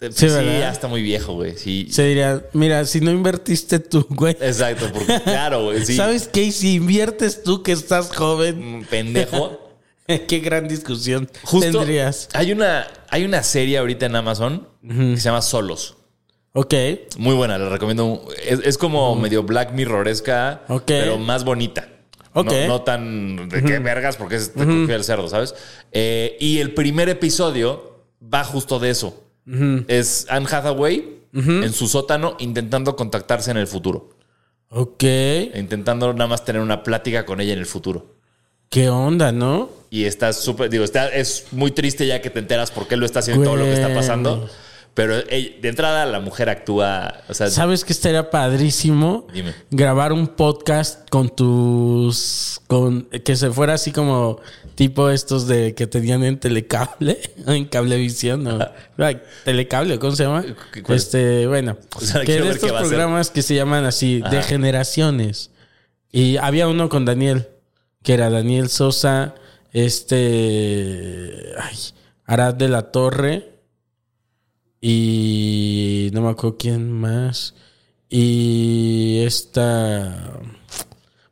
Sí, 0.00 0.12
sí, 0.12 0.26
ya 0.28 0.70
está 0.70 0.86
muy 0.86 1.02
viejo, 1.02 1.34
güey. 1.34 1.56
Sí. 1.56 1.88
Se 1.90 2.04
diría, 2.04 2.44
mira, 2.52 2.84
si 2.84 3.00
no 3.00 3.10
invertiste 3.10 3.80
tú, 3.80 4.06
güey. 4.10 4.36
Exacto, 4.40 4.86
porque 4.92 5.20
claro, 5.24 5.64
güey. 5.64 5.84
Sí. 5.84 5.96
¿Sabes 5.96 6.28
qué? 6.28 6.52
Si 6.52 6.74
inviertes 6.74 7.42
tú 7.42 7.62
que 7.64 7.72
estás 7.72 8.14
joven, 8.14 8.78
Mm, 8.80 8.84
Pendejo. 8.84 9.60
qué 10.28 10.38
gran 10.38 10.68
discusión 10.68 11.28
Justo 11.42 11.70
tendrías. 11.78 12.28
hay 12.32 12.52
una, 12.52 12.86
hay 13.10 13.24
una 13.24 13.42
serie 13.42 13.76
ahorita 13.78 14.06
en 14.06 14.16
Amazon 14.16 14.68
que 14.82 15.16
se 15.16 15.22
llama 15.24 15.42
Solos. 15.42 15.96
Ok, 16.54 16.74
Muy 17.18 17.34
buena, 17.34 17.58
la 17.58 17.68
recomiendo. 17.68 18.26
Es, 18.44 18.60
es 18.64 18.78
como 18.78 19.14
medio 19.16 19.42
Black 19.42 19.72
Mirroresca, 19.72 20.62
Ok. 20.68 20.84
pero 20.86 21.18
más 21.18 21.44
bonita. 21.44 21.88
Ok. 22.32 22.50
No, 22.52 22.68
no 22.68 22.82
tan 22.82 23.48
de 23.48 23.62
qué 23.64 23.78
vergas, 23.80 24.16
porque 24.16 24.36
es 24.36 24.52
te 24.54 24.62
el 24.62 25.04
cerdo, 25.04 25.28
¿sabes? 25.28 25.54
Eh, 25.92 26.36
y 26.40 26.58
el 26.58 26.72
primer 26.72 27.08
episodio 27.08 28.04
va 28.22 28.44
justo 28.44 28.78
de 28.78 28.90
eso. 28.90 29.24
Es 29.88 30.26
Anne 30.28 30.46
Hathaway 30.50 31.18
en 31.32 31.72
su 31.72 31.88
sótano 31.88 32.36
intentando 32.38 32.96
contactarse 32.96 33.50
en 33.50 33.56
el 33.56 33.66
futuro. 33.66 34.10
ok. 34.70 35.04
Intentando 35.54 36.12
nada 36.12 36.26
más 36.26 36.44
tener 36.44 36.60
una 36.62 36.82
plática 36.82 37.24
con 37.24 37.40
ella 37.40 37.52
en 37.52 37.58
el 37.58 37.66
futuro. 37.66 38.14
¿Qué 38.70 38.90
onda, 38.90 39.32
no? 39.32 39.70
Y 39.90 40.04
está 40.04 40.32
súper, 40.34 40.68
digo, 40.68 40.84
está, 40.84 41.08
es 41.08 41.46
muy 41.52 41.70
triste 41.70 42.06
ya 42.06 42.20
que 42.20 42.28
te 42.28 42.38
enteras 42.38 42.70
por 42.70 42.86
qué 42.86 42.96
lo 42.96 43.06
está 43.06 43.20
haciendo 43.20 43.42
y 43.42 43.46
todo 43.46 43.56
lo 43.56 43.64
que 43.64 43.72
está 43.72 43.94
pasando. 43.94 44.48
Pero 44.92 45.14
de 45.14 45.60
entrada 45.62 46.04
la 46.06 46.20
mujer 46.20 46.48
actúa, 46.48 47.22
o 47.28 47.34
sea, 47.34 47.48
¿Sabes 47.48 47.84
que 47.84 47.92
estaría 47.92 48.30
padrísimo? 48.30 49.28
Dime. 49.32 49.54
Grabar 49.70 50.12
un 50.12 50.26
podcast 50.26 51.08
con 51.08 51.28
tus. 51.28 52.60
con 52.66 53.04
Que 53.04 53.36
se 53.36 53.50
fuera 53.50 53.74
así 53.74 53.92
como 53.92 54.40
tipo 54.78 55.10
estos 55.10 55.48
de 55.48 55.74
que 55.74 55.88
tenían 55.88 56.22
en 56.22 56.38
telecable, 56.38 57.18
en 57.48 57.64
cablevisión, 57.64 58.44
¿no? 58.44 58.60
Ay, 58.96 59.20
telecable, 59.44 59.98
¿cómo 59.98 60.14
se 60.14 60.22
llama? 60.22 60.44
Este, 60.90 61.48
bueno, 61.48 61.76
O 61.96 62.00
sea, 62.00 62.22
que 62.24 62.40
de 62.40 62.50
estos 62.50 62.70
programas 62.70 63.30
que 63.30 63.42
se 63.42 63.56
llaman 63.56 63.84
así, 63.86 64.22
de 64.30 64.40
generaciones. 64.40 65.50
Y 66.12 66.36
había 66.36 66.68
uno 66.68 66.88
con 66.88 67.04
Daniel, 67.04 67.48
que 68.04 68.14
era 68.14 68.30
Daniel 68.30 68.68
Sosa, 68.68 69.34
este. 69.72 71.54
Ay, 71.58 71.76
Arad 72.24 72.54
de 72.54 72.68
la 72.68 72.92
Torre. 72.92 73.58
Y 74.80 76.10
no 76.12 76.22
me 76.22 76.30
acuerdo 76.30 76.56
quién 76.56 76.92
más. 76.92 77.56
Y 78.08 79.24
esta. 79.24 80.38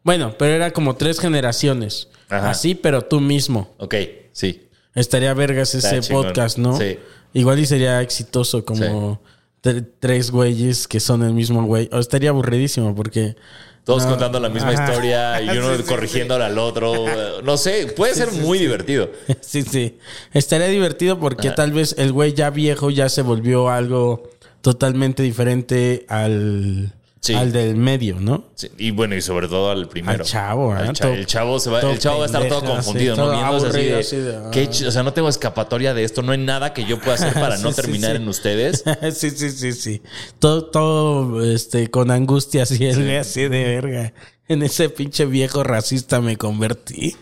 Bueno, 0.03 0.35
pero 0.37 0.53
era 0.53 0.73
como 0.73 0.97
tres 0.97 1.21
generaciones. 1.21 2.09
Ajá. 2.29 2.51
Así, 2.51 2.75
pero 2.75 3.03
tú 3.03 3.21
mismo. 3.21 3.75
Ok, 3.79 3.95
sí. 4.33 4.69
Estaría 4.95 5.33
vergas 5.35 5.75
ese 5.75 5.87
Está 5.87 6.01
chingón. 6.01 6.25
podcast, 6.27 6.59
¿no? 6.59 6.77
Sí. 6.79 6.99
Igual 7.35 7.59
y 7.59 7.67
sería 7.67 8.01
exitoso 8.03 8.65
como 8.65 9.21
tre- 9.63 9.87
tres 10.01 10.31
güeyes 10.31 10.89
que 10.89 11.01
son 11.01 11.23
el 11.23 11.33
mismo 11.35 11.63
güey. 11.65 11.89
O 11.93 11.99
estaría 11.99 12.31
aburridísimo 12.31 12.95
porque... 12.95 13.37
Todos 13.85 14.03
No. 14.03 14.11
contando 14.11 14.41
la 14.41 14.49
misma 14.49 14.71
Ajá. 14.71 14.85
historia 14.89 15.41
y 15.43 15.49
uno 15.59 15.77
Sí, 15.77 16.21
al 16.29 16.59
otro. 16.59 17.43
No 17.45 17.57
sé, 17.57 17.87
puede 17.97 18.15
ser 18.15 18.33
muy 18.33 18.59
divertido. 18.59 19.11
Sí, 19.41 19.63
sí. 19.63 19.99
Estaría 20.33 20.67
divertido 20.67 21.21
porque 21.21 21.51
tal 21.51 21.71
vez 21.73 21.95
el 21.99 22.11
güey 22.13 22.33
ya 22.33 22.51
viejo 22.51 22.91
ya 22.91 23.09
se 23.09 23.23
volvió 23.23 23.69
algo 23.69 24.29
totalmente 24.61 25.23
diferente 25.23 26.05
al, 26.09 26.93
Sí. 27.27 27.35
al 27.35 27.53
del 27.53 27.77
medio, 27.77 28.21
¿no? 28.21 28.45
Sí, 28.55 28.71
Y 28.79 28.91
bueno, 28.93 29.15
y 29.17 29.21
sobre 29.23 29.49
todo 29.49 29.71
al 29.71 29.89
primero. 29.89 30.23
Al 30.25 30.29
chavo, 30.31 30.75
¿eh? 30.75 30.79
Al 30.79 30.93
cha- 30.93 31.13
el 31.13 31.27
chavo 31.27 31.59
se 31.59 31.71
va, 31.71 31.81
el 31.81 31.99
chavo 31.99 32.19
va 32.19 32.25
a 32.25 32.27
estar 32.27 32.47
todo 32.49 32.63
confundido, 32.65 33.15
sí, 33.17 33.21
¿no? 33.21 33.31
Viéndose 33.33 33.67
así 33.69 33.83
de, 33.85 33.99
así 33.99 34.17
de, 34.17 34.37
ah. 34.37 34.51
¿qué 34.53 34.69
ch- 34.71 34.87
o 34.87 34.91
sea, 34.91 35.03
no 35.03 35.13
tengo 35.13 35.29
escapatoria 35.29 35.93
de 35.95 36.05
esto, 36.05 36.23
no 36.23 36.33
hay 36.33 36.39
nada 36.39 36.73
que 36.73 36.85
yo 36.85 37.01
pueda 37.01 37.15
hacer 37.15 37.33
para 37.35 37.59
no 37.59 37.73
terminar 37.73 38.17
en 38.17 38.29
ustedes. 38.29 38.85
sí, 39.15 39.31
sí, 39.31 39.51
sí, 39.51 39.73
sí. 39.73 40.03
Todo, 40.39 40.67
todo 40.67 41.45
este, 41.45 41.91
con 41.91 42.11
angustia 42.11 42.63
así, 42.65 42.87
así 43.19 43.43
de 43.43 43.49
verga. 43.65 44.13
En 44.49 44.63
ese 44.63 44.89
pinche 44.89 45.25
viejo 45.27 45.65
racista 45.65 46.21
me 46.21 46.37
convertí. 46.37 47.17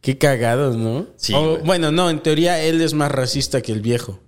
Qué 0.00 0.16
cagados, 0.18 0.76
¿no? 0.76 1.06
Sí, 1.16 1.34
O, 1.34 1.58
bueno, 1.58 1.90
no, 1.92 2.08
en 2.08 2.20
teoría 2.22 2.60
él 2.62 2.80
es 2.80 2.94
más 2.94 3.12
racista 3.12 3.60
que 3.60 3.72
el 3.72 3.80
viejo. 3.80 4.18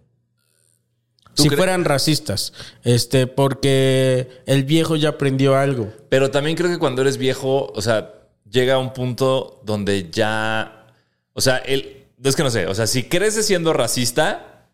¿Tú 1.35 1.45
Si 1.45 1.51
fueran 1.51 1.85
racistas. 1.85 2.53
Este, 2.85 3.27
porque 3.27 4.43
el 4.47 4.65
viejo 4.65 4.97
ya 4.97 5.11
aprendió 5.11 5.57
algo. 5.57 5.93
Pero 6.09 6.31
también 6.31 6.57
creo 6.57 6.71
que 6.71 6.79
cuando 6.79 7.03
eres 7.03 7.17
viejo, 7.17 7.73
o 7.75 7.81
sea, 7.83 8.13
llega 8.51 8.75
a 8.75 8.79
un 8.79 8.93
punto 8.93 9.61
donde 9.65 10.11
ya. 10.11 10.87
O 11.33 11.41
sea, 11.41 11.57
él. 11.59 12.07
Es 12.23 12.37
que 12.37 12.43
no 12.45 12.51
sé, 12.51 12.67
o 12.67 12.75
sea, 12.75 12.87
si 12.87 13.05
creces 13.05 13.47
siendo 13.47 13.73
racista 13.73 14.69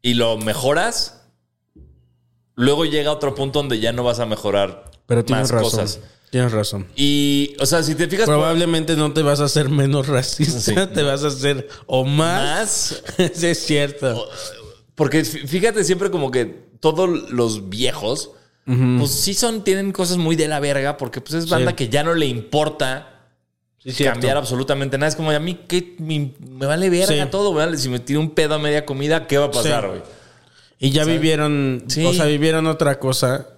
y 0.00 0.14
lo 0.14 0.38
mejoras, 0.38 1.20
luego 2.54 2.86
llega 2.86 3.12
otro 3.12 3.34
punto 3.34 3.58
donde 3.58 3.78
ya 3.78 3.92
no 3.92 4.04
vas 4.04 4.18
a 4.18 4.24
mejorar 4.24 4.84
Pero 5.04 5.22
tienes 5.24 5.52
más 5.52 5.62
razón. 5.62 5.80
cosas. 5.80 6.00
Tienes 6.30 6.52
razón. 6.52 6.86
Y, 6.94 7.56
o 7.58 7.64
sea, 7.66 7.82
si 7.82 7.94
te 7.94 8.06
fijas. 8.06 8.26
Probablemente 8.26 8.96
no 8.96 9.12
te 9.12 9.22
vas 9.22 9.40
a 9.40 9.44
hacer 9.44 9.68
menos 9.70 10.06
racista, 10.08 10.60
Sí. 10.60 10.74
te 10.94 11.02
vas 11.02 11.24
a 11.24 11.28
hacer 11.28 11.68
o 11.86 12.04
más. 12.04 13.02
más 13.18 13.32
sí, 13.34 13.46
es 13.46 13.58
cierto. 13.64 14.28
Porque 14.98 15.22
fí- 15.22 15.46
fíjate 15.46 15.82
siempre 15.84 16.10
como 16.10 16.30
que 16.30 16.44
todos 16.80 17.08
los 17.30 17.70
viejos, 17.70 18.32
pues 18.66 19.10
sí 19.12 19.32
son, 19.32 19.64
tienen 19.64 19.92
cosas 19.92 20.18
muy 20.18 20.36
de 20.36 20.46
la 20.46 20.60
verga, 20.60 20.98
porque 20.98 21.22
pues 21.22 21.32
es 21.42 21.48
banda 21.48 21.70
Sí. 21.70 21.76
que 21.76 21.88
ya 21.88 22.02
no 22.04 22.12
le 22.14 22.26
importa 22.26 23.14
Sí, 23.78 23.88
es 23.90 23.96
cierto. 23.96 24.12
cambiar 24.14 24.36
absolutamente 24.36 24.98
nada. 24.98 25.08
Es 25.08 25.16
como 25.16 25.30
a 25.30 25.38
mí 25.38 25.54
que 25.66 25.94
me, 26.00 26.34
me 26.38 26.66
vale 26.66 26.90
verga 26.90 27.24
Sí. 27.24 27.30
todo. 27.30 27.76
Si 27.78 27.88
me 27.88 27.98
tiro 28.00 28.20
un 28.20 28.30
pedo 28.32 28.56
a 28.56 28.58
media 28.58 28.84
comida, 28.84 29.26
¿qué 29.26 29.38
va 29.38 29.46
a 29.46 29.50
pasar, 29.50 29.90
Sí. 29.94 30.10
Y 30.80 30.90
ya 30.90 31.04
vivieron, 31.04 31.84
o 31.86 32.12
sea, 32.12 32.26
vivieron 32.26 32.66
otra 32.66 32.98
cosa 32.98 33.48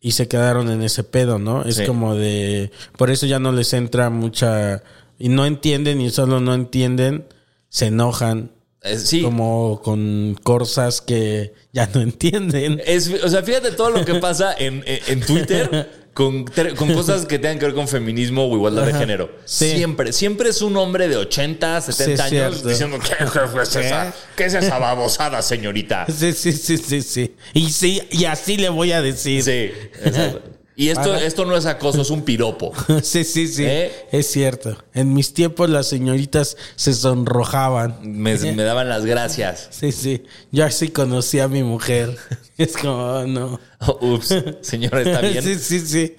y 0.00 0.12
se 0.12 0.28
quedaron 0.28 0.70
en 0.70 0.80
ese 0.82 1.04
pedo, 1.04 1.38
¿no? 1.38 1.62
Es 1.64 1.80
como 1.82 2.14
de, 2.14 2.70
por 2.96 3.10
eso 3.10 3.26
ya 3.26 3.38
no 3.38 3.52
les 3.52 3.72
entra 3.74 4.08
mucha, 4.10 4.82
y 5.18 5.28
no 5.28 5.44
entienden 5.44 6.00
y 6.00 6.08
solo 6.10 6.40
no 6.40 6.54
entienden, 6.54 7.26
se 7.68 7.86
enojan, 7.86 8.50
Eh, 8.84 8.98
sí. 8.98 9.22
como 9.22 9.80
con 9.82 10.38
cosas 10.42 11.00
que 11.00 11.54
ya 11.72 11.88
no 11.94 12.00
entienden. 12.02 12.80
Es, 12.86 13.10
o 13.22 13.28
sea, 13.28 13.42
fíjate 13.42 13.72
todo 13.72 13.90
lo 13.90 14.04
que 14.04 14.14
pasa 14.16 14.54
en, 14.58 14.82
en- 14.86 15.00
en 15.08 15.20
Twitter 15.20 16.04
con, 16.12 16.44
con 16.76 16.92
cosas 16.94 17.26
que 17.26 17.38
tengan 17.40 17.58
que 17.58 17.64
ver 17.66 17.74
con 17.74 17.88
feminismo 17.88 18.44
o 18.46 18.54
igualdad 18.54 18.86
de 18.86 18.94
género. 18.94 19.30
Sí. 19.46 19.70
Siempre, 19.72 20.12
siempre 20.12 20.50
es 20.50 20.62
un 20.62 20.76
hombre 20.76 21.08
de 21.08 21.16
80, 21.16 21.80
70 21.80 22.04
Sí, 22.04 22.12
es 22.12 22.20
años 22.20 22.30
cierto. 22.52 22.68
diciendo, 22.68 22.98
¿qué, 23.00 23.14
qué 23.16 23.62
es 23.62 23.76
esa, 23.76 24.14
¿qué 24.36 24.44
es 24.44 24.54
esa 24.54 24.78
babosada, 24.78 25.42
señorita? 25.42 26.06
Sí, 26.14 26.32
sí, 26.32 26.52
sí, 26.52 26.76
sí, 26.78 27.02
sí. 27.02 27.34
Y 27.52 27.70
sí, 27.70 28.00
y 28.12 28.26
así 28.26 28.56
le 28.58 28.68
voy 28.68 28.92
a 28.92 29.02
decir. 29.02 29.42
Sí. 29.42 29.70
exacto. 30.04 30.42
Y 30.76 30.88
esto, 30.88 31.14
esto 31.14 31.44
no 31.44 31.56
es 31.56 31.66
acoso, 31.66 32.02
es 32.02 32.10
un 32.10 32.22
piropo. 32.22 32.72
Sí, 33.02 33.24
sí, 33.24 33.46
sí. 33.46 33.64
¿Eh? 33.64 33.92
Es 34.10 34.30
cierto. 34.30 34.76
En 34.92 35.12
mis 35.12 35.34
tiempos 35.34 35.70
las 35.70 35.86
señoritas 35.88 36.56
se 36.74 36.94
sonrojaban. 36.94 37.98
Me, 38.02 38.36
me 38.36 38.62
daban 38.64 38.88
las 38.88 39.04
gracias. 39.04 39.68
Sí, 39.70 39.92
sí. 39.92 40.24
Yo 40.50 40.64
así 40.64 40.88
conocí 40.88 41.38
a 41.40 41.48
mi 41.48 41.62
mujer. 41.62 42.16
Es 42.56 42.76
como, 42.76 42.92
oh, 42.94 43.26
no. 43.26 43.58
Oh, 43.80 44.14
ups, 44.14 44.32
señora, 44.60 45.02
¿está 45.02 45.20
bien? 45.22 45.42
Sí, 45.42 45.56
sí, 45.56 45.80
sí. 45.80 46.16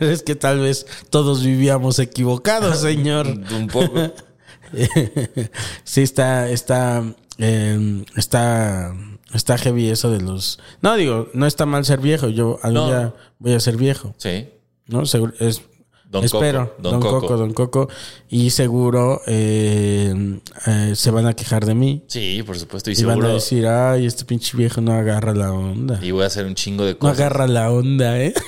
Es 0.00 0.22
que 0.22 0.34
tal 0.34 0.60
vez 0.60 0.84
todos 1.08 1.42
vivíamos 1.42 1.98
equivocados, 1.98 2.82
señor. 2.82 3.26
Un 3.26 3.68
poco. 3.68 4.12
Sí, 5.84 6.02
está, 6.02 6.50
está, 6.50 7.02
eh, 7.38 8.04
está, 8.16 8.94
está 9.34 9.58
heavy 9.58 9.88
eso 9.90 10.10
de 10.10 10.20
los. 10.20 10.58
No, 10.82 10.96
digo, 10.96 11.28
no 11.34 11.46
está 11.46 11.66
mal 11.66 11.84
ser 11.84 12.00
viejo. 12.00 12.28
Yo 12.28 12.58
algún 12.62 12.80
No. 12.82 12.86
día 12.88 13.14
voy 13.38 13.52
a 13.54 13.60
ser 13.60 13.76
viejo. 13.76 14.14
Sí. 14.18 14.48
¿no? 14.86 15.04
Seguro, 15.06 15.32
es, 15.38 15.62
Don 16.10 16.24
espero. 16.24 16.70
Coco, 16.70 16.82
Don, 16.82 16.92
Don 16.92 17.00
Coco. 17.02 17.20
Coco. 17.20 17.36
Don 17.36 17.52
Coco. 17.52 17.88
Y 18.30 18.48
seguro 18.50 19.20
eh, 19.26 20.40
eh, 20.66 20.92
se 20.94 21.10
van 21.10 21.26
a 21.26 21.34
quejar 21.34 21.66
de 21.66 21.74
mí. 21.74 22.04
Sí, 22.08 22.42
por 22.46 22.58
supuesto. 22.58 22.90
Y 22.90 22.98
Y 22.98 23.04
van 23.04 23.22
a 23.22 23.28
decir, 23.28 23.66
ay, 23.66 24.06
este 24.06 24.24
pinche 24.24 24.56
viejo 24.56 24.80
no 24.80 24.92
agarra 24.94 25.34
la 25.34 25.52
onda. 25.52 25.98
Y 26.02 26.10
voy 26.12 26.22
a 26.24 26.26
hacer 26.28 26.46
un 26.46 26.54
chingo 26.54 26.84
de 26.86 26.92
No 26.94 26.98
cosas. 27.00 27.18
agarra 27.20 27.46
la 27.46 27.70
onda, 27.70 28.18
¿eh? 28.18 28.32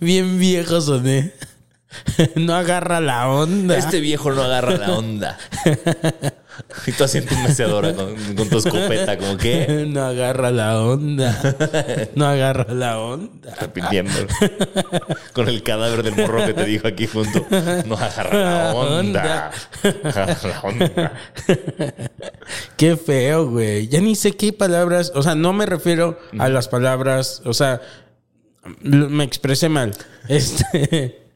Bien 0.00 0.38
viejo 0.38 0.80
soné. 0.80 1.32
No 2.36 2.54
agarra 2.54 3.00
la 3.00 3.28
onda. 3.30 3.76
Este 3.78 4.00
viejo 4.00 4.30
no 4.32 4.42
agarra 4.42 4.76
la 4.76 4.92
onda. 4.98 5.38
Y 6.86 6.92
tú 6.92 7.04
haciendo 7.04 7.30
tu 7.30 7.38
mecedora 7.40 7.92
con, 7.94 8.14
con 8.34 8.48
tu 8.48 8.58
escopeta, 8.58 9.16
como 9.18 9.36
que 9.36 9.86
No 9.88 10.04
agarra 10.04 10.50
la 10.50 10.80
onda. 10.80 11.56
No 12.14 12.26
agarra 12.26 12.72
la 12.72 12.98
onda. 12.98 13.54
repitiendo. 13.60 14.12
Con 15.32 15.48
el 15.48 15.62
cadáver 15.62 16.02
del 16.02 16.16
morro 16.16 16.44
que 16.46 16.54
te 16.54 16.64
dijo 16.64 16.88
aquí 16.88 17.06
junto. 17.06 17.44
No 17.86 17.96
agarra 17.96 18.38
la 18.38 18.74
onda. 18.74 19.50
Agarra 20.04 20.36
la 20.48 20.60
onda. 20.60 21.12
Qué 22.76 22.96
feo, 22.96 23.48
güey. 23.50 23.88
Ya 23.88 24.00
ni 24.00 24.14
sé 24.14 24.32
qué 24.32 24.52
palabras. 24.52 25.12
O 25.14 25.22
sea, 25.22 25.34
no 25.34 25.52
me 25.52 25.66
refiero 25.66 26.18
a 26.38 26.48
las 26.48 26.68
palabras. 26.68 27.42
O 27.44 27.54
sea, 27.54 27.80
me 28.80 29.24
expresé 29.24 29.68
mal. 29.68 29.92
Este. 30.28 31.26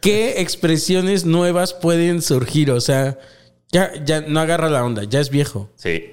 ¿Qué 0.00 0.42
expresiones 0.42 1.24
nuevas 1.24 1.72
pueden 1.72 2.20
surgir? 2.20 2.70
O 2.70 2.80
sea, 2.80 3.18
ya, 3.74 3.92
ya 4.04 4.20
no 4.22 4.38
agarra 4.40 4.70
la 4.70 4.84
onda, 4.84 5.02
ya 5.04 5.18
es 5.20 5.28
viejo. 5.30 5.68
Sí. 5.74 6.12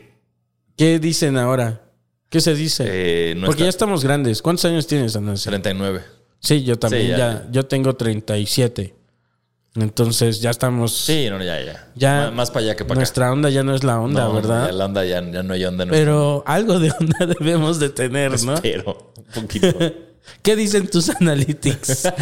¿Qué 0.76 0.97
dicen 1.00 1.38
ahora? 1.38 1.82
¿Qué 2.30 2.41
se 2.41 2.56
dice? 2.56 2.86
Eh, 2.88 3.36
no 3.36 3.45
Porque 3.45 3.63
ya 3.63 3.69
estamos 3.69 4.04
grandes. 4.04 4.41
¿Cuántos 4.41 4.65
años 4.65 4.88
tienes, 4.88 5.15
Anasio? 5.15 5.52
39. 5.52 6.02
Sí, 6.39 6.63
yo 6.63 6.80
también. 6.80 7.04
Sí, 7.04 7.10
ya. 7.10 7.17
ya. 7.17 7.47
Yo 7.52 7.65
tengo 7.67 7.95
37. 7.95 8.95
Entonces 9.76 10.41
ya 10.41 10.50
estamos. 10.50 10.91
Sí, 10.97 11.28
no, 11.30 11.41
ya, 11.43 11.62
ya. 11.63 11.91
Ya. 11.95 12.26
Má- 12.30 12.32
Más 12.32 12.50
para 12.52 12.65
allá 12.65 12.76
que 12.76 12.84
para 12.84 12.93
acá. 12.95 13.00
Nuestra 13.02 13.32
onda 13.32 13.50
ya 13.50 13.63
no 13.63 13.76
es 13.76 13.84
la 13.84 14.00
onda, 14.00 14.24
No, 14.26 14.34
¿verdad? 14.34 14.65
ya 14.67 14.71
la 14.74 14.86
onda 14.86 15.06
ya, 15.06 15.21
ya 15.32 15.43
no 15.43 15.54
hay 15.54 15.63
onda. 15.65 15.84
en 15.84 15.89
Pero 15.91 16.43
algo 16.47 16.80
de 16.80 16.91
onda 17.00 17.26
debemos 17.39 17.80
de 17.80 17.89
tener, 17.89 18.32
¿no? 18.43 18.56
Espero. 18.56 19.13
Un 19.17 19.41
poquito. 19.43 19.78
¿Qué 20.41 20.56
dicen 20.56 20.88
tus 20.89 21.10
analytics? 21.10 22.08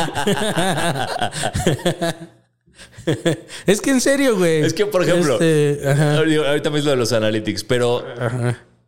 es 3.66 3.82
que 3.82 3.92
en 3.92 4.02
serio, 4.02 4.38
güey. 4.38 4.62
Es 4.62 4.74
que, 4.74 4.86
por 4.86 5.04
ejemplo, 5.04 5.40
Este, 5.40 5.88
ahorita 5.88 6.70
lo 6.70 6.82
de 6.92 6.96
los 6.96 7.12
analytics, 7.12 7.64
pero 7.64 8.06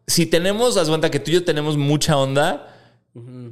si 0.08 0.26
tenemos, 0.26 0.78
haz 0.78 0.90
cuenta 0.90 1.10
que 1.12 1.20
tú 1.20 1.32
y 1.32 1.36
yo 1.36 1.44
tenemos 1.44 1.78
mucha 1.78 2.18
onda 2.18 2.76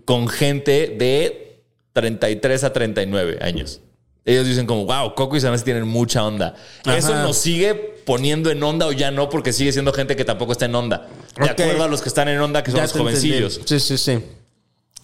con 0.05 0.27
gente 0.27 0.95
de 0.97 1.61
33 1.93 2.63
a 2.63 2.73
39 2.73 3.39
años. 3.41 3.81
Ellos 4.25 4.45
dicen 4.45 4.65
como, 4.67 4.85
wow, 4.85 5.15
Coco 5.15 5.37
y 5.37 5.41
Sanasi 5.41 5.63
tienen 5.63 5.87
mucha 5.87 6.23
onda. 6.25 6.55
Eso 6.85 7.15
nos 7.15 7.37
sigue 7.37 7.73
poniendo 8.05 8.51
en 8.51 8.61
onda 8.61 8.85
o 8.85 8.91
ya 8.91 9.11
no, 9.11 9.29
porque 9.29 9.53
sigue 9.53 9.71
siendo 9.71 9.91
gente 9.93 10.15
que 10.15 10.25
tampoco 10.25 10.51
está 10.51 10.65
en 10.65 10.75
onda. 10.75 11.07
De 11.41 11.49
acuerdo 11.49 11.83
a 11.83 11.87
los 11.87 12.01
que 12.01 12.09
están 12.09 12.27
en 12.27 12.39
onda, 12.39 12.61
que 12.63 12.71
son 12.71 12.77
Ya 12.79 12.83
los 12.83 12.95
entendí. 12.95 13.11
jovencillos. 13.31 13.61
Sí, 13.65 13.79
sí, 13.79 13.97
sí. 13.97 14.19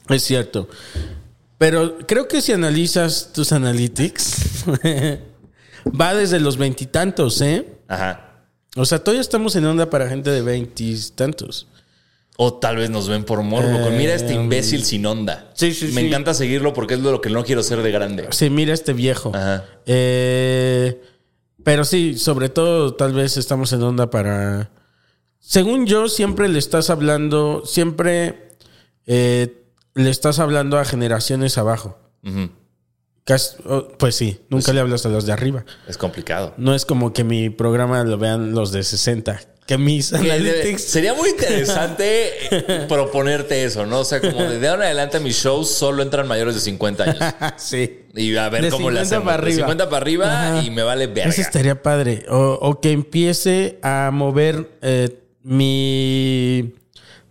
Es 0.09 0.23
cierto. 0.23 0.67
Pero 1.57 1.97
creo 2.05 2.27
que 2.27 2.41
si 2.41 2.51
analizas 2.51 3.31
tus 3.33 3.51
analytics, 3.51 4.65
va 5.89 6.13
desde 6.13 6.39
los 6.39 6.57
veintitantos, 6.57 7.41
¿eh? 7.41 7.65
Ajá. 7.87 8.43
O 8.75 8.85
sea, 8.85 8.99
todavía 8.99 9.21
estamos 9.21 9.55
en 9.55 9.65
onda 9.65 9.89
para 9.89 10.09
gente 10.09 10.29
de 10.29 10.41
veintitantos. 10.41 11.67
O 12.37 12.55
tal 12.55 12.75
vez 12.75 12.89
nos 12.89 13.07
ven 13.07 13.23
por 13.23 13.41
morbo. 13.43 13.79
con, 13.81 13.95
Mira 13.97 14.13
este 14.13 14.33
imbécil 14.33 14.83
sin 14.83 15.05
onda. 15.05 15.47
Eh, 15.51 15.53
sí, 15.53 15.73
sí, 15.73 15.85
Me 15.93 16.01
sí. 16.01 16.07
encanta 16.07 16.33
seguirlo 16.33 16.73
porque 16.73 16.95
es 16.95 16.99
lo 16.99 17.21
que 17.21 17.29
no 17.29 17.45
quiero 17.45 17.63
ser 17.63 17.81
de 17.81 17.91
grande. 17.91 18.27
Sí, 18.31 18.49
mira 18.49 18.73
este 18.73 18.91
viejo. 18.91 19.31
Ajá. 19.33 19.63
Eh, 19.85 21.01
pero 21.63 21.85
sí, 21.85 22.17
sobre 22.17 22.49
todo 22.49 22.93
tal 22.93 23.13
vez 23.13 23.37
estamos 23.37 23.71
en 23.71 23.81
onda 23.83 24.09
para 24.09 24.69
según 25.45 25.85
yo, 25.85 26.09
siempre 26.09 26.49
le 26.49 26.57
estás 26.57 26.89
hablando, 26.89 27.63
siempre 27.65 28.49
eh, 29.05 29.63
le 29.93 30.09
estás 30.09 30.39
hablando 30.39 30.79
a 30.79 30.85
generaciones 30.85 31.59
abajo. 31.59 31.99
Ujú. 32.23 32.49
Oh, 33.65 33.87
Pues 33.97 34.15
sí, 34.15 34.39
nunca 34.49 34.71
le 34.73 34.79
hablas 34.81 35.05
a 35.05 35.09
los 35.09 35.25
de 35.25 35.33
arriba. 35.33 35.65
Es 35.87 35.97
complicado. 35.97 36.53
No 36.57 36.75
es 36.75 36.85
como 36.85 37.11
que 37.13 37.23
mi 37.23 37.49
programa 37.49 38.03
lo 38.03 38.17
vean 38.17 38.51
los 38.53 38.71
de 38.71 38.83
60. 38.83 39.39
Que 39.65 39.79
mis 39.79 40.11
Que 40.11 40.17
debe- 40.19 40.77
sería 40.77 41.15
muy 41.15 41.29
interesante 41.31 42.33
proponerte 42.87 43.63
eso, 43.65 43.87
¿no? 43.87 44.01
O 44.01 44.05
sea, 44.05 44.21
como 44.21 44.43
de 44.43 44.67
ahora 44.67 44.83
en 44.83 44.87
adelante 44.97 45.19
mis 45.19 45.37
shows 45.37 45.71
solo 45.71 46.03
entran 46.03 46.27
mayores 46.27 46.53
de 46.53 46.61
50 46.61 47.03
años. 47.03 47.17
sí. 47.57 48.01
Y 48.13 48.35
a 48.37 48.47
ver 48.49 48.61
De 48.61 48.69
cómo 48.69 48.91
le 48.91 48.99
50 48.99 49.01
hacemos. 49.01 49.25
para 49.25 49.37
De 49.37 49.43
arriba. 49.47 49.57
50 49.65 49.89
para 49.89 49.97
arriba 49.97 50.47
Ajá. 50.57 50.63
y 50.63 50.69
me 50.69 50.83
vale 50.83 51.07
verga. 51.07 51.31
Eso 51.31 51.41
estaría 51.41 51.81
padre. 51.81 52.25
O, 52.29 52.59
o 52.61 52.79
que 52.79 52.91
empiece 52.91 53.79
a 53.81 54.11
mover 54.13 54.69
eh, 54.83 55.19
mi. 55.41 56.75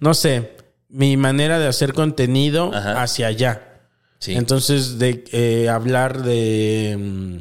No 0.01 0.13
sé. 0.15 0.55
Mi 0.89 1.17
manera 1.17 1.61
de 1.61 1.69
hacer 1.69 1.93
contenido 1.93 2.73
Ajá. 2.75 3.01
hacia 3.01 3.29
allá. 3.29 3.74
Sí. 4.25 4.35
Entonces, 4.35 4.99
de 4.99 5.23
eh, 5.33 5.69
hablar 5.69 6.23
de. 6.23 6.97
mm, 6.99 7.39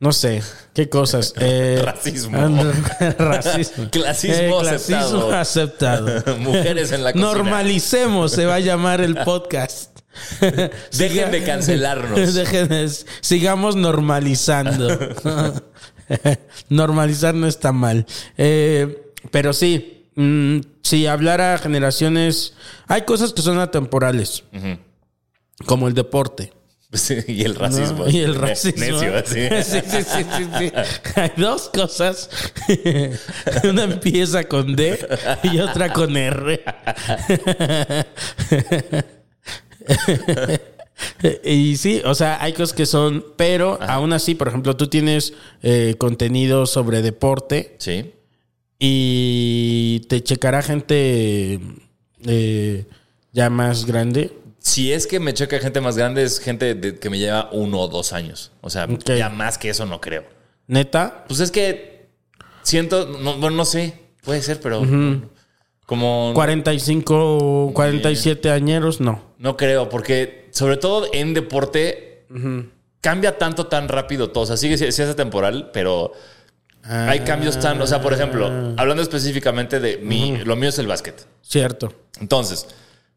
No 0.00 0.12
sé, 0.12 0.42
qué 0.74 0.88
cosas. 0.90 1.32
Eh, 1.40 1.80
Racismo. 1.82 2.36
racismo. 3.18 3.88
Clasismo 3.90 4.60
clasismo 4.60 5.30
aceptado. 5.32 6.36
Mujeres 6.38 6.92
en 6.92 7.02
la 7.04 7.12
cocina. 7.12 7.32
Normalicemos, 7.32 8.32
se 8.32 8.44
va 8.44 8.56
a 8.56 8.60
llamar 8.60 9.00
el 9.00 9.14
podcast. 9.16 9.98
Dejen 10.98 11.30
de 11.30 11.44
cancelarnos. 11.44 12.34
Dejen 12.34 12.68
de- 12.68 12.90
sigamos 13.22 13.74
normalizando. 13.76 14.98
Normalizar 16.68 17.34
no 17.34 17.46
está 17.46 17.72
mal. 17.72 18.04
Eh, 18.36 19.12
pero 19.30 19.52
sí, 19.54 20.06
mm, 20.16 20.58
si 20.82 21.06
hablara 21.06 21.54
a 21.54 21.58
generaciones, 21.58 22.54
hay 22.86 23.02
cosas 23.02 23.32
que 23.32 23.40
son 23.42 23.58
atemporales, 23.58 24.42
como 25.66 25.88
el 25.88 25.94
deporte. 25.94 26.52
Sí, 26.92 27.14
y 27.28 27.44
el 27.44 27.54
racismo. 27.54 28.04
¿no? 28.04 28.10
Y 28.10 28.18
el 28.18 28.34
racismo. 28.34 28.80
Necio, 28.80 29.16
así. 29.16 29.48
Sí, 29.62 29.78
sí, 29.88 30.02
sí, 30.02 30.24
sí, 30.36 30.44
sí. 30.58 30.72
Hay 31.14 31.30
dos 31.36 31.70
cosas. 31.72 32.28
Una 33.64 33.84
empieza 33.84 34.42
con 34.44 34.74
D 34.74 34.98
y 35.44 35.60
otra 35.60 35.92
con 35.92 36.16
R. 36.16 36.64
Y 41.42 41.76
sí, 41.76 42.02
o 42.04 42.14
sea, 42.14 42.42
hay 42.42 42.52
cosas 42.52 42.74
que 42.74 42.84
son, 42.84 43.24
pero 43.36 43.78
aún 43.80 44.12
así, 44.12 44.34
por 44.34 44.48
ejemplo, 44.48 44.76
tú 44.76 44.88
tienes 44.88 45.32
eh, 45.62 45.94
contenido 45.96 46.66
sobre 46.66 47.00
deporte 47.00 47.74
Sí. 47.78 48.12
y 48.78 50.00
te 50.10 50.22
checará 50.22 50.60
gente 50.62 51.58
eh, 52.26 52.84
ya 53.32 53.48
más 53.48 53.86
grande. 53.86 54.30
Si 54.60 54.92
es 54.92 55.06
que 55.06 55.18
me 55.20 55.34
checa 55.34 55.58
gente 55.58 55.80
más 55.80 55.96
grande, 55.96 56.22
es 56.22 56.38
gente 56.38 56.74
de- 56.74 56.98
que 56.98 57.10
me 57.10 57.18
lleva 57.18 57.48
uno 57.52 57.80
o 57.80 57.88
dos 57.88 58.12
años. 58.12 58.52
O 58.60 58.70
sea, 58.70 58.86
ya 59.04 59.28
más 59.30 59.58
que 59.58 59.70
eso 59.70 59.86
no 59.86 60.00
creo. 60.00 60.24
Neta, 60.66 61.24
Pues 61.26 61.40
es 61.40 61.50
que 61.50 62.08
siento, 62.62 63.06
no, 63.20 63.38
bueno, 63.38 63.56
no 63.56 63.64
sé, 63.64 63.94
puede 64.22 64.42
ser, 64.42 64.60
pero 64.60 64.82
como 65.86 66.30
45, 66.34 67.72
47 67.74 68.50
añeros, 68.50 69.00
no. 69.00 69.22
no 69.38 69.56
creo, 69.56 69.88
porque 69.88 70.48
sobre 70.52 70.76
todo 70.76 71.08
en 71.12 71.34
deporte 71.34 72.26
cambia 73.00 73.38
tanto 73.38 73.66
tan 73.66 73.88
rápido 73.88 74.30
todo. 74.30 74.44
O 74.44 74.46
sea, 74.46 74.56
sigue 74.56 74.76
si 74.78 74.84
es 74.84 75.16
temporal, 75.16 75.70
pero 75.72 76.12
hay 76.84 77.20
cambios 77.20 77.58
tan, 77.58 77.80
o 77.80 77.86
sea, 77.86 78.00
por 78.02 78.12
ejemplo, 78.12 78.46
hablando 78.76 79.02
específicamente 79.02 79.80
de 79.80 79.96
mi, 79.98 80.36
lo 80.44 80.54
mío 80.54 80.68
es 80.68 80.78
el 80.78 80.86
básquet. 80.86 81.26
Cierto. 81.42 81.92
Entonces, 82.20 82.68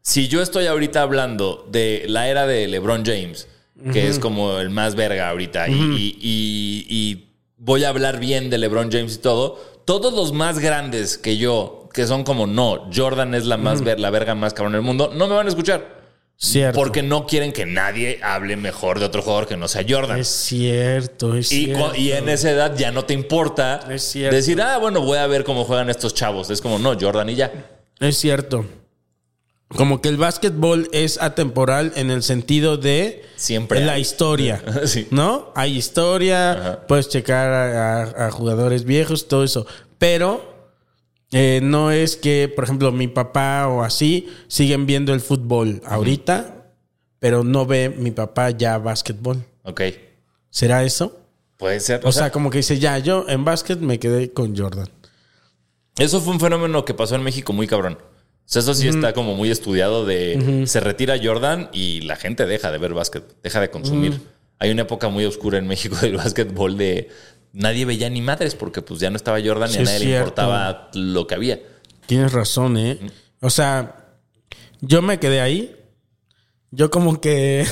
si 0.06 0.28
yo 0.28 0.42
estoy 0.42 0.66
ahorita 0.66 1.00
hablando 1.00 1.66
de 1.70 2.04
la 2.08 2.28
era 2.28 2.46
de 2.46 2.68
LeBron 2.68 3.04
James, 3.06 3.48
que 3.92 4.06
es 4.06 4.18
como 4.18 4.58
el 4.58 4.68
más 4.70 4.94
verga 4.94 5.30
ahorita, 5.30 5.68
y, 5.68 5.72
y- 5.72 6.16
y- 6.20 6.86
y 6.88 7.28
voy 7.56 7.84
a 7.84 7.88
hablar 7.88 8.20
bien 8.20 8.50
de 8.50 8.58
LeBron 8.58 8.92
James 8.92 9.14
y 9.14 9.18
todo, 9.18 9.54
todos 9.86 10.12
los 10.12 10.32
más 10.34 10.58
grandes 10.58 11.16
que 11.16 11.38
yo, 11.38 11.88
que 11.94 12.06
son 12.06 12.22
como 12.22 12.46
no, 12.46 12.90
Jordan 12.94 13.34
es 13.34 13.46
la 13.46 13.56
más 13.56 13.82
ver- 13.82 13.98
la 13.98 14.10
verga 14.10 14.34
más 14.34 14.52
cabrón 14.52 14.74
del 14.74 14.82
mundo, 14.82 15.10
no 15.14 15.26
me 15.26 15.34
van 15.34 15.46
a 15.46 15.48
escuchar. 15.48 16.04
Cierto. 16.36 16.78
Porque 16.78 17.02
no 17.02 17.26
quieren 17.26 17.52
que 17.52 17.64
nadie 17.64 18.18
hable 18.22 18.56
mejor 18.56 18.98
de 18.98 19.06
otro 19.06 19.22
jugador 19.22 19.46
que 19.46 19.56
no 19.56 19.68
sea 19.68 19.84
Jordan. 19.88 20.18
Es 20.18 20.28
cierto, 20.28 21.34
es 21.36 21.50
Y, 21.52 21.64
cierto. 21.66 21.94
y 21.94 22.10
en 22.12 22.28
esa 22.28 22.50
edad 22.50 22.76
ya 22.76 22.90
no 22.90 23.04
te 23.04 23.14
importa 23.14 23.80
Es 23.88 24.12
decir, 24.12 24.60
ah, 24.60 24.76
bueno, 24.78 25.00
voy 25.00 25.16
a 25.18 25.26
ver 25.28 25.44
cómo 25.44 25.64
juegan 25.64 25.88
estos 25.90 26.12
chavos. 26.12 26.50
Es 26.50 26.60
como, 26.60 26.78
no, 26.78 26.94
Jordan 27.00 27.28
y 27.30 27.36
ya. 27.36 27.52
Es 28.00 28.18
cierto. 28.18 28.66
Como 29.68 30.00
que 30.00 30.08
el 30.08 30.16
básquetbol 30.18 30.88
es 30.92 31.20
atemporal 31.20 31.92
en 31.96 32.10
el 32.10 32.22
sentido 32.22 32.76
de 32.76 33.24
Siempre 33.36 33.80
la 33.84 33.94
hay. 33.94 34.02
historia. 34.02 34.62
Sí. 34.86 35.08
¿No? 35.10 35.52
Hay 35.56 35.76
historia, 35.76 36.84
puedes 36.86 37.08
checar 37.08 37.48
a, 37.52 38.02
a- 38.02 38.26
a 38.26 38.30
jugadores 38.30 38.84
viejos, 38.84 39.26
todo 39.26 39.42
eso. 39.42 39.66
Pero 39.98 40.54
eh, 41.32 41.60
no 41.62 41.90
es 41.90 42.16
que, 42.16 42.52
por 42.54 42.64
ejemplo, 42.64 42.92
mi 42.92 43.08
papá 43.08 43.66
o 43.68 43.82
así 43.82 44.28
siguen 44.48 44.86
viendo 44.86 45.12
el 45.12 45.20
fútbol 45.20 45.82
ahorita, 45.86 46.66
pero 47.18 47.42
no 47.42 47.66
ve 47.66 47.88
mi 47.88 48.10
papá 48.12 48.50
ya 48.50 48.78
básquetbol. 48.78 49.44
Ok. 49.64 49.80
¿Será 50.50 50.84
eso? 50.84 51.18
Puede 51.56 51.80
ser. 51.80 52.00
O, 52.04 52.12
sea, 52.12 52.30
como 52.30 52.50
que 52.50 52.58
dice, 52.58 52.78
ya, 52.78 52.98
yo 52.98 53.24
en 53.28 53.44
básquet 53.44 53.80
me 53.80 53.98
quedé 53.98 54.32
con 54.32 54.56
Jordan. 54.56 54.88
Eso 55.96 56.20
fue 56.20 56.32
un 56.34 56.40
fenómeno 56.40 56.84
que 56.84 56.94
pasó 56.94 57.14
en 57.16 57.22
México 57.22 57.52
muy 57.52 57.66
cabrón. 57.66 57.98
O 58.44 58.46
sea, 58.46 58.60
eso 58.60 58.74
sí 58.74 58.88
está 58.88 59.14
como 59.14 59.34
muy 59.34 59.50
estudiado 59.50 60.04
de 60.04 60.64
se 60.66 60.80
retira 60.80 61.18
Jordan 61.22 61.70
y 61.72 62.02
la 62.02 62.16
gente 62.16 62.44
deja 62.44 62.70
de 62.70 62.78
ver 62.78 62.92
básquet, 62.92 63.24
deja 63.42 63.60
de 63.60 63.70
consumir. 63.70 64.20
Hay 64.58 64.70
una 64.70 64.82
época 64.82 65.08
muy 65.08 65.24
oscura 65.24 65.58
en 65.58 65.66
México 65.66 65.96
del 66.00 66.16
básquetbol 66.16 66.76
de 66.76 67.08
nadie 67.52 67.86
veía 67.86 68.10
ni 68.10 68.20
madres 68.20 68.54
porque 68.54 68.82
pues 68.82 69.00
ya 69.00 69.08
no 69.10 69.16
estaba 69.16 69.40
Jordan 69.42 69.70
Sí, 69.70 69.78
y 69.78 69.82
a 69.82 69.84
nadie 69.84 69.98
le 70.00 70.16
importaba 70.18 70.90
lo 70.92 71.26
que 71.26 71.34
había. 71.34 71.60
Tienes 72.06 72.32
razón, 72.32 72.76
¿eh? 72.76 72.98
O 73.40 73.48
sea, 73.48 74.18
yo 74.80 75.00
me 75.00 75.18
quedé 75.18 75.40
ahí. 75.40 75.74
Yo 76.70 76.90
como 76.90 77.20
que 77.20 77.64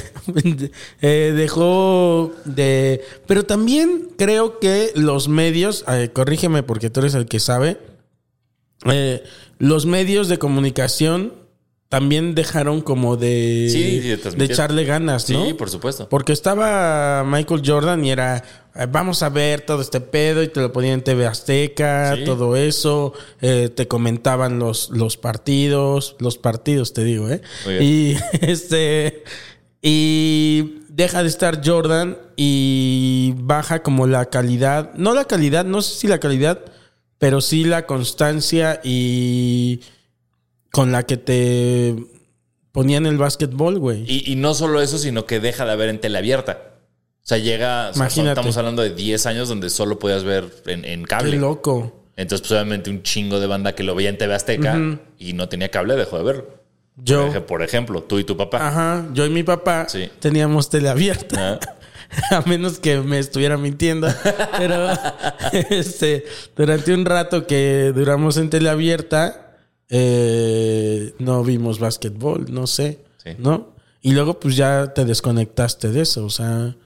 eh, 1.02 1.32
dejó 1.34 2.32
de... 2.44 3.02
Pero 3.26 3.44
también 3.44 4.10
creo 4.16 4.60
que 4.60 4.92
los 4.94 5.28
medios, 5.28 5.84
eh, 5.88 6.10
corrígeme 6.12 6.62
porque 6.62 6.88
tú 6.88 7.00
eres 7.00 7.14
el 7.14 7.26
que 7.26 7.40
sabe, 7.40 7.78
eh, 8.86 9.22
los 9.62 9.86
medios 9.86 10.26
de 10.26 10.38
comunicación 10.40 11.34
también 11.88 12.34
dejaron 12.34 12.80
como 12.80 13.16
de, 13.16 13.68
Sí, 13.70 14.00
de 14.00 14.44
echarle 14.44 14.84
ganas, 14.84 15.30
¿no? 15.30 15.44
Sí, 15.46 15.54
por 15.54 15.70
supuesto. 15.70 16.08
Porque 16.08 16.32
estaba 16.32 17.22
Michael 17.24 17.62
Jordan 17.64 18.04
y 18.04 18.10
era, 18.10 18.42
vamos 18.90 19.22
a 19.22 19.28
ver 19.28 19.60
todo 19.60 19.80
este 19.82 20.00
pedo 20.00 20.42
y 20.42 20.48
te 20.48 20.60
lo 20.60 20.72
ponían 20.72 20.94
en 20.94 21.04
TV 21.04 21.26
Azteca, 21.26 22.16
Sí. 22.16 22.24
todo 22.24 22.56
eso, 22.56 23.12
eh, 23.40 23.68
te 23.68 23.86
comentaban 23.86 24.58
los, 24.58 24.90
los 24.90 25.16
partidos, 25.16 26.16
los 26.18 26.38
partidos 26.38 26.92
te 26.92 27.04
digo, 27.04 27.30
¿eh? 27.30 27.40
Y 27.80 28.16
este, 28.40 29.22
y 29.80 30.80
deja 30.88 31.22
de 31.22 31.28
estar 31.28 31.60
Jordan 31.64 32.18
y 32.36 33.34
baja 33.36 33.84
como 33.84 34.08
la 34.08 34.24
calidad, 34.26 34.92
no 34.94 35.14
la 35.14 35.26
calidad, 35.26 35.64
no 35.64 35.82
sé 35.82 35.94
si 36.00 36.08
la 36.08 36.18
calidad, 36.18 36.58
pero 37.22 37.40
sí 37.40 37.62
la 37.62 37.86
constancia 37.86 38.80
y 38.82 39.78
con 40.72 40.90
la 40.90 41.04
que 41.04 41.16
te 41.16 41.94
ponían 42.72 43.06
el 43.06 43.16
básquetbol, 43.16 43.78
güey. 43.78 44.02
Y, 44.08 44.32
y 44.32 44.34
no 44.34 44.54
solo 44.54 44.80
eso, 44.82 44.98
sino 44.98 45.24
que 45.24 45.38
deja 45.38 45.64
de 45.64 45.70
haber 45.70 45.88
en 45.88 46.00
tele 46.00 46.18
abierta. 46.18 46.72
O 47.22 47.24
sea, 47.24 47.38
llega. 47.38 47.90
o 47.90 47.94
sea, 47.94 48.08
estamos 48.08 48.56
hablando 48.56 48.82
de 48.82 48.90
10 48.90 49.26
años 49.26 49.48
donde 49.48 49.70
solo 49.70 50.00
podías 50.00 50.24
ver 50.24 50.50
en, 50.66 50.84
en 50.84 51.02
Qué 51.02 51.06
cable. 51.06 51.36
loco. 51.36 52.06
Entonces, 52.16 52.40
pues 52.48 52.50
obviamente 52.60 52.90
un 52.90 53.04
chingo 53.04 53.38
de 53.38 53.46
banda 53.46 53.76
que 53.76 53.84
lo 53.84 53.94
veía 53.94 54.08
en 54.10 54.18
TV 54.18 54.34
Azteca 54.34 54.76
y 55.16 55.32
no 55.34 55.48
tenía 55.48 55.70
cable 55.70 55.94
dejó 55.94 56.18
de 56.18 56.24
verlo. 56.24 56.48
Yo. 56.96 57.28
Por 57.28 57.36
ej- 57.36 57.46
Por 57.46 57.62
ejemplo, 57.62 58.02
tú 58.02 58.18
y 58.18 58.24
tu 58.24 58.36
papá. 58.36 58.66
Ajá, 58.66 59.06
yo 59.14 59.24
y 59.26 59.30
mi 59.30 59.44
papá 59.44 59.86
Sí. 59.88 60.08
teníamos 60.18 60.68
tele 60.70 60.88
abierta. 60.88 61.60
Ah. 61.62 61.74
A 62.30 62.42
menos 62.42 62.78
que 62.78 62.98
me 63.00 63.18
estuviera 63.18 63.56
mintiendo. 63.56 64.08
Pero 64.58 64.88
este, 65.70 66.24
durante 66.56 66.94
un 66.94 67.04
rato 67.04 67.46
que 67.46 67.92
duramos 67.94 68.36
en 68.36 68.50
tele 68.50 68.68
abierta, 68.68 69.56
eh, 69.88 71.14
no 71.18 71.42
vimos 71.42 71.78
básquetbol, 71.78 72.46
no 72.52 72.66
sé. 72.66 73.04
Sí. 73.22 73.30
¿No? 73.38 73.74
Y 74.00 74.12
luego, 74.12 74.40
pues 74.40 74.56
ya 74.56 74.92
te 74.94 75.04
desconectaste 75.04 75.90
de 75.90 76.02
eso. 76.02 76.24
O 76.24 76.30
sea, 76.30 76.76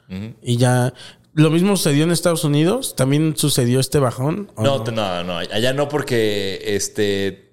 y 0.43 0.57
ya. 0.57 0.93
Lo 1.33 1.51
mismo 1.51 1.77
sucedió 1.77 2.05
en 2.05 2.13
Estados 2.13 2.45
Unidos. 2.45 2.97
También 2.97 3.37
sucedió 3.37 3.81
este 3.81 3.99
bajón. 3.99 4.51
¿o 4.55 4.63
No, 4.63 4.85
no, 4.85 5.25
no, 5.25 5.37
allá 5.37 5.73
no 5.75 5.89
porque 5.89 6.63
este 6.65 7.47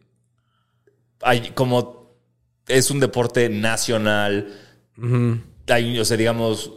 hay 1.23 1.51
como 1.51 2.17
es 2.67 2.91
un 2.91 2.99
deporte 2.99 3.49
nacional. 3.49 4.53
Hay, 5.67 5.99
o 5.99 6.05
sea, 6.05 6.17
digamos, 6.17 6.71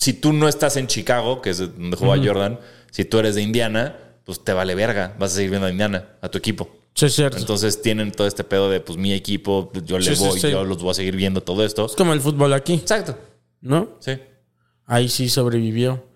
si 0.00 0.14
tú 0.14 0.32
no 0.32 0.48
estás 0.48 0.78
en 0.78 0.86
Chicago, 0.86 1.42
que 1.42 1.50
es 1.50 1.58
donde 1.58 1.94
juega 1.96 2.24
Jordan, 2.24 2.58
si 2.90 3.04
tú 3.04 3.18
eres 3.18 3.34
de 3.34 3.42
Indiana, 3.42 3.96
pues 4.24 4.42
te 4.42 4.54
vale 4.54 4.74
verga, 4.74 5.14
vas 5.18 5.32
a 5.32 5.34
seguir 5.36 5.50
viendo 5.50 5.66
a 5.66 5.70
Indiana, 5.70 6.08
a 6.22 6.30
tu 6.30 6.38
equipo. 6.38 6.70
Sí, 6.94 7.06
es 7.06 7.14
cierto. 7.14 7.36
Entonces 7.36 7.82
tienen 7.82 8.10
todo 8.10 8.26
este 8.26 8.42
pedo 8.42 8.70
de, 8.70 8.80
pues, 8.80 8.98
mi 8.98 9.12
equipo, 9.12 9.70
yo 9.84 9.98
le 9.98 10.16
sí, 10.16 10.24
voy, 10.24 10.40
sí. 10.40 10.50
yo 10.50 10.64
los 10.64 10.82
voy 10.82 10.90
a 10.90 10.94
seguir 10.94 11.16
viendo 11.16 11.42
todo 11.42 11.64
esto. 11.64 11.84
es 11.84 11.92
como 11.92 12.14
el 12.14 12.20
fútbol 12.22 12.54
aquí, 12.54 12.74
Exacto. 12.74 13.16
¿no? 13.60 13.90
Sí. 14.00 14.12
Ahí 14.86 15.10
sí 15.10 15.28
sobrevivió. 15.28 16.06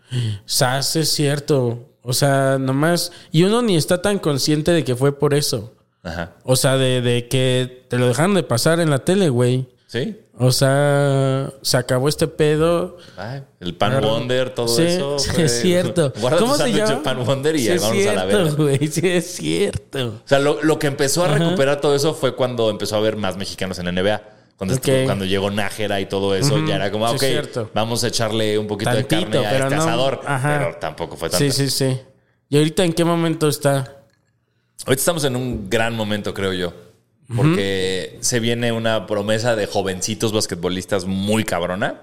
Sas 0.47 0.97
es 0.97 1.11
cierto. 1.11 1.91
O 2.01 2.15
sea, 2.15 2.57
nomás. 2.59 3.13
Y 3.33 3.43
uno 3.45 3.61
ni 3.61 3.77
está 3.77 4.01
tan 4.01 4.19
consciente 4.19 4.73
de 4.73 4.83
que 4.83 4.97
fue 4.97 5.19
por 5.19 5.35
eso. 5.35 5.75
Ajá. 6.03 6.37
O 6.45 6.57
sea, 6.57 6.77
de, 6.77 7.03
de 7.03 7.29
que 7.29 7.85
te 7.89 7.99
lo 7.99 8.09
dejaron 8.09 8.35
de 8.35 8.43
pasar 8.43 8.81
en 8.81 8.91
la 8.91 9.05
tele, 9.05 9.29
güey. 9.29 9.67
Sí. 9.95 10.17
O 10.37 10.51
sea, 10.51 11.53
se 11.63 11.77
acabó 11.77 12.09
este 12.09 12.27
pedo. 12.27 12.97
Ay, 13.17 13.45
el 13.61 13.77
Pan. 13.77 14.03
Wonder, 14.03 14.51
todo 14.51 14.67
Sí, 14.67 14.83
eso. 14.83 15.21
sí, 15.21 15.31
es 15.41 15.61
cierto. 15.61 16.13
Guarda 16.21 16.39
¿Cómo 16.39 16.57
tu 16.57 16.65
se 16.65 16.73
llama? 16.73 17.01
Pan 17.05 17.25
Wonder 17.25 17.55
y 17.55 17.61
Sí, 17.61 17.79
vámonos 17.79 18.07
a 18.09 18.13
la 18.15 18.25
verga. 18.25 18.51
Sí, 18.91 19.01
es 19.05 19.37
cierto. 19.37 20.09
O 20.25 20.29
sea, 20.29 20.41
lo, 20.41 20.61
lo 20.65 20.81
que 20.81 20.89
empezó 20.89 21.25
a 21.25 21.29
recuperar 21.29 21.81
todo 21.81 21.95
eso 21.95 22.13
fue 22.13 22.35
cuando 22.35 22.71
empezó 22.71 22.97
a 22.97 22.99
haber 22.99 23.17
más 23.17 23.37
mexicanos 23.37 23.79
en 23.79 23.85
la 23.85 23.93
NBA. 23.93 24.23
Cuando, 24.57 24.77
cuando 25.05 25.25
llegó 25.27 25.53
Nájera 25.53 26.01
y 26.01 26.07
todo 26.07 26.35
eso, 26.35 26.59
ya 26.67 26.75
era 26.75 26.91
como, 26.91 27.07
ah, 27.07 27.13
ok, 27.13 27.23
vamos 27.73 28.03
a 28.03 28.09
echarle 28.09 28.59
un 28.59 28.67
poquito 28.67 28.91
Tantito, 28.91 29.17
de 29.17 29.23
carne 29.23 29.39
a 29.47 29.51
pero 29.51 29.65
este 29.67 29.77
no. 29.77 29.83
asador. 29.83 30.21
Ajá. 30.27 30.59
Pero 30.59 30.77
tampoco 30.81 31.17
fue 31.17 31.31
tanto. 31.31 31.45
Sí, 31.45 31.53
sí, 31.53 31.71
sí. 31.71 32.01
¿Y 32.49 32.57
ahorita 32.57 32.85
en 32.85 32.93
qué 32.93 33.05
momento 33.05 33.47
está? 33.49 33.79
Ahorita 34.87 35.01
estamos 35.01 35.23
en 35.23 35.37
un 35.37 35.71
gran 35.71 35.95
momento, 35.95 36.35
creo 36.35 36.53
yo. 36.53 36.73
Porque 37.35 38.19
se 38.21 38.39
viene 38.41 38.73
una 38.73 39.07
promesa 39.07 39.57
de 39.57 39.67
jovencitos 39.67 40.33
basquetbolistas 40.33 41.07
muy 41.07 41.45
cabrona. 41.45 42.03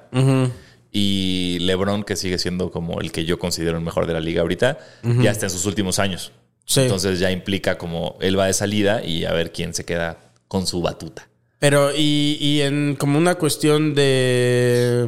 Y 0.91 1.57
LeBron, 1.61 2.03
que 2.03 2.15
sigue 2.15 2.37
siendo 2.37 2.71
como 2.71 2.99
el 2.99 3.11
que 3.11 3.23
yo 3.23 3.39
considero 3.39 3.77
el 3.77 3.83
mejor 3.83 4.07
de 4.07 4.13
la 4.13 4.19
liga 4.19 4.41
ahorita, 4.41 4.77
ya 5.21 5.31
está 5.31 5.45
en 5.45 5.51
sus 5.51 5.65
últimos 5.65 5.99
años. 5.99 6.31
Sí. 6.65 6.81
Entonces 6.81 7.19
ya 7.19 7.31
implica 7.31 7.77
como 7.77 8.17
él 8.21 8.37
va 8.37 8.47
de 8.47 8.53
salida 8.53 9.03
y 9.03 9.25
a 9.25 9.33
ver 9.33 9.51
quién 9.51 9.73
se 9.73 9.83
queda 9.83 10.17
con 10.47 10.67
su 10.67 10.81
batuta. 10.81 11.27
Pero, 11.59 11.91
y, 11.95 12.37
y 12.39 12.61
en 12.61 12.95
como 12.95 13.19
una 13.19 13.35
cuestión 13.35 13.93
de. 13.93 15.07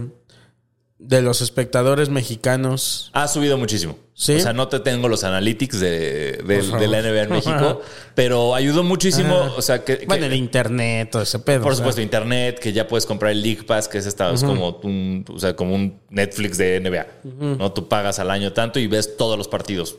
De 1.05 1.21
los 1.21 1.41
espectadores 1.41 2.07
mexicanos. 2.09 3.09
Ha 3.13 3.27
subido 3.27 3.57
muchísimo. 3.57 3.97
¿Sí? 4.15 4.35
O 4.35 4.39
sea, 4.39 4.53
no 4.53 4.67
te 4.69 4.79
tengo 4.79 5.09
los 5.09 5.23
analytics 5.23 5.79
de, 5.79 6.33
de- 6.45 6.87
la 6.87 7.01
NBA 7.01 7.23
en 7.23 7.29
México, 7.29 7.81
pero 8.15 8.53
ayudó 8.55 8.83
muchísimo. 8.83 9.35
O 9.57 9.61
sea, 9.61 9.83
que, 9.83 9.97
que- 9.97 10.05
Bueno, 10.05 10.27
el 10.27 10.33
internet, 10.35 11.09
todo 11.11 11.23
ese 11.23 11.39
pedo. 11.39 11.63
por 11.63 11.75
supuesto, 11.75 11.99
internet, 12.01 12.59
que 12.59 12.71
ya 12.73 12.87
puedes 12.87 13.05
comprar 13.05 13.31
el 13.31 13.41
League 13.41 13.63
Pass, 13.63 13.87
que 13.87 13.97
es, 13.97 14.05
esta, 14.05 14.31
es 14.31 14.43
como, 14.43 14.79
un, 14.83 15.25
o 15.27 15.39
sea, 15.39 15.55
como 15.55 15.75
un 15.75 15.99
Netflix 16.09 16.57
de 16.57 16.79
NBA. 16.79 17.07
¿no? 17.57 17.71
Tú 17.73 17.87
pagas 17.89 18.19
al 18.19 18.29
año 18.31 18.53
tanto 18.53 18.79
y 18.79 18.87
ves 18.87 19.17
todos 19.17 19.37
los 19.37 19.47
partidos. 19.47 19.97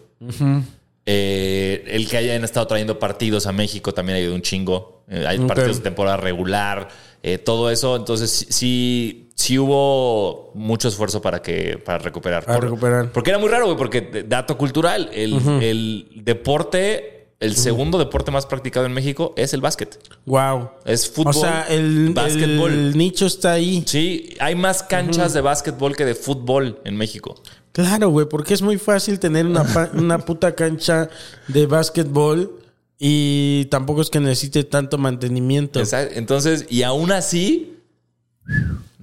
Eh, 1.07 1.85
el 1.89 2.09
que 2.09 2.17
hayan 2.17 2.45
estado 2.45 2.67
trayendo 2.67 2.99
partidos 2.99 3.47
a 3.47 3.53
México 3.53 3.93
también 3.93 4.19
ayudó 4.19 4.35
un 4.35 4.43
chingo. 4.43 5.05
Eh, 5.09 5.27
hay 5.27 5.39
partidos 5.41 5.77
de 5.79 5.83
temporada 5.83 6.17
regular, 6.17 6.89
eh, 7.23 7.37
todo 7.39 7.71
eso. 7.71 7.97
Entonces, 7.97 8.47
sí- 8.49 9.24
sí, 9.35 9.59
hubo 9.59 10.53
mucho 10.55 10.89
esfuerzo 10.89 11.21
para 11.21 11.43
que 11.43 11.79
para 11.79 11.99
recuperar. 11.99 12.45
Para 12.45 12.61
recuperar. 12.61 13.13
Porque 13.13 13.31
era 13.31 13.39
muy 13.39 13.49
raro, 13.49 13.67
güey, 13.67 13.77
porque 13.77 14.25
dato 14.27 14.57
cultural, 14.57 15.11
el, 15.13 15.41
el 15.63 16.09
deporte, 16.25 17.29
el 17.41 17.57
segundo 17.57 17.99
deporte 17.99 18.31
más 18.31 18.47
practicado 18.47 18.87
en 18.87 18.93
México 18.93 19.35
es 19.37 19.53
el 19.55 19.61
básquet. 19.61 19.99
Wow. 20.27 20.71
Es 20.85 21.11
fútbol, 21.11 21.37
O 21.37 21.41
sea, 21.41 21.67
el, 21.69 22.11
básquetbol. 22.15 22.73
el 22.73 22.97
nicho 22.97 23.27
está 23.27 23.53
ahí. 23.53 23.83
Sí, 23.87 24.35
hay 24.41 24.55
más 24.55 24.83
canchas 24.83 25.33
de 25.33 25.41
básquetbol 25.41 25.97
que 25.97 26.05
de 26.05 26.15
fútbol 26.15 26.81
en 26.85 26.97
México. 26.97 27.35
Claro, 27.73 28.09
güey, 28.11 28.29
porque 28.29 28.55
es 28.55 28.63
muy 28.63 28.79
fácil 28.79 29.19
tener 29.19 29.47
una, 29.47 29.65
una 29.95 30.19
puta 30.19 30.55
cancha 30.55 31.11
de 31.49 31.67
básquetbol 31.67 32.61
y 32.99 33.67
tampoco 33.67 34.01
es 34.01 34.11
que 34.11 34.21
necesite 34.21 34.65
tanto 34.65 34.97
mantenimiento. 34.97 35.81
Exacto. 35.81 36.15
Entonces, 36.17 36.67
y 36.71 36.85
aún 36.85 37.11
así, 37.11 37.75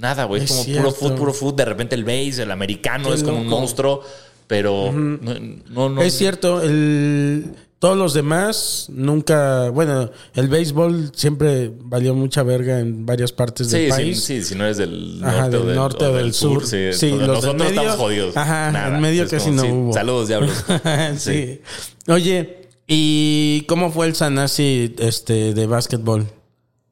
nada, 0.02 0.26
güey. 0.26 0.44
Es 0.44 0.52
como 0.52 0.64
cierto. 0.64 0.82
puro 0.84 0.92
fútbol, 0.96 1.16
puro 1.18 1.34
fútbol. 1.34 1.56
De 1.56 1.66
repente 1.66 1.96
el 1.96 2.04
base, 2.04 2.44
el 2.44 2.52
americano 2.52 3.10
Qué 3.10 3.16
es 3.16 3.24
como 3.24 3.40
un 3.42 3.48
monstruo, 3.48 4.02
pero 4.48 4.92
no, 4.92 5.18
no, 5.70 5.90
no- 5.90 6.02
Es 6.02 6.18
cierto, 6.18 6.62
el, 6.62 7.54
todos 7.80 7.98
los 7.98 8.14
demás 8.14 8.88
nunca, 8.90 9.70
bueno, 9.70 10.12
el 10.36 10.48
béisbol 10.50 11.12
siempre 11.16 11.72
valió 11.84 12.14
mucha 12.14 12.44
verga 12.44 12.80
en 12.80 13.06
varias 13.06 13.32
partes 13.32 13.70
del 13.72 13.82
Sí, 13.82 13.86
sí, 13.86 13.92
país. 13.92 14.24
sí, 14.24 14.44
si 14.44 14.56
no 14.56 14.66
eres 14.66 14.78
del 14.78 15.20
norte, 15.22 15.38
Ajá, 15.38 15.46
o, 15.48 15.50
del 15.50 15.76
norte 15.76 16.06
o 16.06 16.14
del 16.14 16.34
sur. 16.34 16.66
sí, 16.68 16.94
Sí, 16.94 17.10
todos- 17.10 17.20
los 17.22 17.28
nosotros 17.30 17.56
medio- 17.56 17.70
estamos 17.82 17.96
jodidos. 17.96 18.38
Ajá, 18.38 18.72
Nada. 18.72 18.96
en 18.96 19.02
medio 19.02 19.28
casi 19.28 19.46
como, 19.50 19.56
no 19.56 19.62
sí, 19.64 19.70
hubo. 19.72 19.94
Saludos, 19.94 20.28
diablos. 20.28 20.64
sí. 21.18 21.62
Oye, 22.08 22.68
¿y 22.88 23.62
cómo 23.68 23.92
fue 23.92 24.06
el 24.08 24.16
Sanasi 24.16 24.94
este, 25.00 25.54
de 25.54 25.66
básquetbol? 25.68 26.28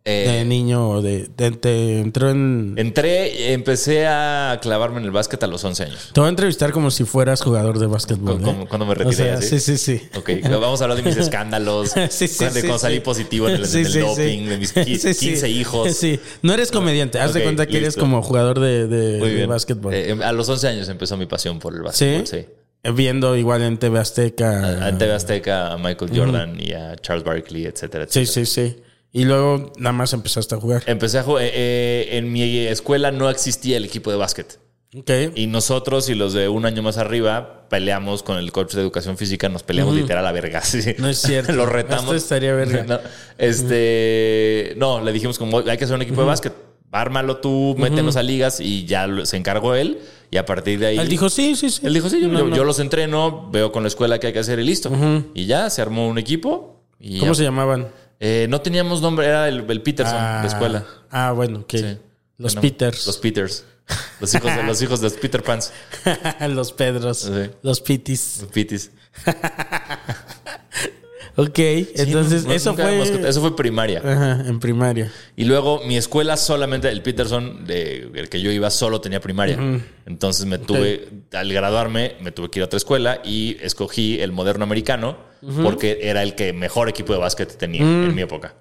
Eh, 0.05 0.27
de 0.39 0.45
niño 0.45 0.89
o 0.89 1.01
de, 1.01 1.29
de- 1.37 1.51
te 1.51 1.99
entró 1.99 2.29
en... 2.29 2.73
Entré, 2.77 3.53
empecé 3.53 4.07
a 4.07 4.57
clavarme 4.61 4.99
en 4.99 5.03
el 5.05 5.11
básquet 5.11 5.43
a 5.43 5.47
los 5.47 5.63
11 5.63 5.83
años. 5.83 6.09
Te 6.13 6.19
voy 6.21 6.27
a 6.27 6.29
entrevistar 6.29 6.71
como 6.71 6.89
si 6.89 7.03
fueras 7.03 7.41
jugador 7.41 7.77
de 7.79 7.85
básquetbol. 7.85 8.41
¿eh? 8.43 8.65
cuando 8.69 8.85
me 8.85 8.95
retiré, 8.95 9.33
O 9.33 9.39
sea, 9.39 9.41
¿sí? 9.41 9.59
sí, 9.59 9.77
sí, 9.77 9.99
sí. 9.99 10.09
Ok, 10.17 10.29
vamos 10.49 10.79
a 10.81 10.85
hablar 10.85 10.97
de 10.97 11.03
mis 11.03 11.17
escándalos, 11.17 11.91
Sí, 12.09 12.27
sí, 12.27 12.45
de 12.45 12.51
sí, 12.51 12.59
cuando 12.61 12.79
salí 12.79 12.95
sí. 12.95 13.01
positivo 13.01 13.49
en 13.49 13.55
el, 13.55 13.61
en 13.61 13.67
Sí, 13.67 13.79
el 13.79 13.87
sí, 13.91 13.99
doping, 13.99 14.39
sí. 14.39 14.45
de 14.45 14.57
mis 14.57 14.75
qui- 14.75 14.97
Sí, 14.97 15.13
sí. 15.13 15.25
15 15.31 15.49
hijos. 15.49 15.91
Sí, 15.93 16.19
no 16.41 16.53
eres 16.53 16.71
comediante. 16.71 17.19
Haz 17.19 17.33
de 17.33 17.43
cuenta 17.43 17.67
que 17.67 17.77
eres 17.77 17.95
como 17.97 18.21
jugador 18.23 18.59
de, 18.59 18.87
de, 18.87 19.17
de 19.19 19.45
básquetbol. 19.45 19.93
Eh, 19.93 20.17
a 20.23 20.31
los 20.31 20.47
11 20.49 20.67
años 20.69 20.89
empezó 20.89 21.17
mi 21.17 21.25
pasión 21.25 21.59
por 21.59 21.73
el 21.73 21.79
¿Sí? 21.79 21.85
básquetbol, 22.15 22.27
sí. 22.27 22.45
Eh, 22.83 22.91
Viendo 22.93 23.35
igual 23.35 23.61
en 23.63 23.77
TV 23.77 23.99
Azteca. 23.99 24.87
A 24.87 24.97
TV 24.97 25.11
Azteca, 25.13 25.73
a 25.73 25.77
Michael 25.77 26.11
Jordan 26.15 26.57
y 26.59 26.71
a 26.71 26.95
Charles 26.95 27.25
Barkley, 27.25 27.65
etcétera, 27.65 28.05
Sí, 28.09 28.21
etcétera. 28.21 28.45
sí, 28.45 28.69
sí. 28.69 28.81
Y 29.11 29.25
luego 29.25 29.71
nada 29.77 29.93
más 29.93 30.13
empezaste 30.13 30.55
a 30.55 30.59
jugar. 30.59 30.83
Empecé 30.85 31.17
a 31.19 31.23
jugar. 31.23 31.43
eh, 31.45 31.51
eh, 31.53 32.17
en 32.17 32.31
mi 32.31 32.43
escuela 32.67 33.11
no 33.11 33.29
existía 33.29 33.77
el 33.77 33.85
equipo 33.85 34.11
de 34.11 34.17
básquet. 34.17 34.59
Ok. 34.95 35.09
Y 35.35 35.47
nosotros 35.47 36.09
y 36.09 36.15
los 36.15 36.33
de 36.33 36.49
un 36.49 36.65
año 36.65 36.81
más 36.81 36.97
arriba 36.97 37.67
peleamos 37.69 38.23
con 38.23 38.37
el 38.37 38.51
coach 38.51 38.73
de 38.73 38.81
educación 38.81 39.17
física, 39.17 39.47
nos 39.49 39.61
peleamos 39.63 39.93
literal 39.95 40.25
a 40.25 40.31
verga. 40.31 40.61
sí. 40.63 40.81
No 40.97 41.07
es 41.09 41.19
cierto. 41.19 41.51
Lo 41.55 41.65
retamos. 41.65 42.03
Esto 42.05 42.15
estaría 42.15 42.53
verga. 42.53 42.83
No, 42.87 42.99
este, 43.37 44.73
no, 44.77 45.01
le 45.03 45.11
dijimos 45.11 45.37
como 45.37 45.59
hay 45.59 45.77
que 45.77 45.83
hacer 45.83 45.95
un 45.95 46.01
equipo 46.01 46.21
de 46.21 46.27
básquet. 46.27 46.53
Ármalo 46.91 47.37
tú, 47.37 47.75
métenos 47.77 48.15
a 48.15 48.23
ligas 48.23 48.59
y 48.59 48.85
ya 48.85 49.07
se 49.23 49.37
encargó 49.37 49.75
él. 49.75 49.99
Y 50.31 50.37
a 50.37 50.45
partir 50.45 50.79
de 50.79 50.87
ahí. 50.87 50.97
Él 50.97 51.07
dijo, 51.07 51.29
sí, 51.29 51.55
sí, 51.55 51.69
sí. 51.69 51.85
Él 51.85 51.93
dijo, 51.93 52.09
sí, 52.09 52.19
yo, 52.19 52.27
No, 52.27 52.39
yo- 52.39 52.45
no. 52.47 52.55
yo 52.55 52.63
los 52.63 52.79
entreno, 52.79 53.49
veo 53.51 53.71
con 53.71 53.83
la 53.83 53.87
escuela 53.89 54.19
que 54.19 54.27
hay 54.27 54.33
que 54.33 54.39
hacer 54.39 54.59
y 54.59 54.63
listo. 54.63 54.91
Y 55.35 55.45
ya 55.45 55.69
se 55.69 55.81
armó 55.83 56.07
un 56.07 56.17
equipo. 56.17 56.81
Y 56.99 57.19
¿Cómo 57.19 57.33
ya. 57.33 57.35
se 57.37 57.43
llamaban? 57.43 57.89
Eh, 58.19 58.47
no 58.49 58.61
teníamos 58.61 59.01
nombre, 59.01 59.27
era 59.27 59.47
el, 59.47 59.69
el 59.69 59.81
Peterson 59.81 60.17
Ah, 60.17 60.39
de 60.41 60.47
escuela. 60.47 60.85
Ah, 61.09 61.31
bueno. 61.31 61.65
Sí. 61.69 61.97
Los 62.37 62.55
Bueno, 62.55 62.61
Peters. 62.61 63.07
Los 63.07 63.17
Peters. 63.17 63.65
Los 64.19 64.33
hijos 64.35 64.55
de 64.55 64.63
los 64.63 64.81
hijos 64.81 65.01
de 65.01 65.09
Peter 65.11 65.43
Pans. 65.43 65.71
los 66.49 66.71
Pedros. 66.73 67.19
Sí. 67.19 67.49
Los 67.61 67.81
Pitis. 67.81 68.39
Los 68.41 68.51
Pitis. 68.51 68.91
Ok, 71.39 71.55
Sí, 71.55 71.89
entonces 71.95 72.45
no, 72.45 72.53
eso 72.53 72.73
fue... 72.75 73.01
Eso 73.29 73.41
fue 73.41 73.55
primaria. 73.55 73.99
Ajá, 74.03 74.43
en 74.47 74.59
primaria. 74.59 75.11
Y 75.35 75.45
luego 75.45 75.81
mi 75.85 75.97
escuela 75.97 76.37
solamente, 76.37 76.89
el 76.89 77.01
Peterson, 77.01 77.65
de, 77.65 78.09
el 78.13 78.29
que 78.29 78.41
yo 78.41 78.51
iba, 78.51 78.69
solo 78.69 78.99
tenía 79.01 79.19
primaria. 79.21 79.57
Entonces 80.05 80.45
me 80.45 80.57
tuve, 80.57 81.07
al 81.33 81.51
graduarme, 81.53 82.15
me 82.21 82.31
tuve 82.31 82.49
que 82.49 82.59
ir 82.59 82.63
a 82.63 82.65
otra 82.65 82.77
escuela 82.77 83.21
y 83.23 83.57
escogí 83.61 84.19
el 84.19 84.31
moderno 84.31 84.63
americano 84.63 85.17
porque 85.63 85.99
era 86.01 86.23
el 86.23 86.35
que 86.35 86.51
mejor 86.53 86.89
equipo 86.89 87.13
de 87.13 87.19
básquet 87.19 87.55
tenía 87.57 87.81
en 87.81 88.13
mi 88.13 88.21
época. 88.21 88.55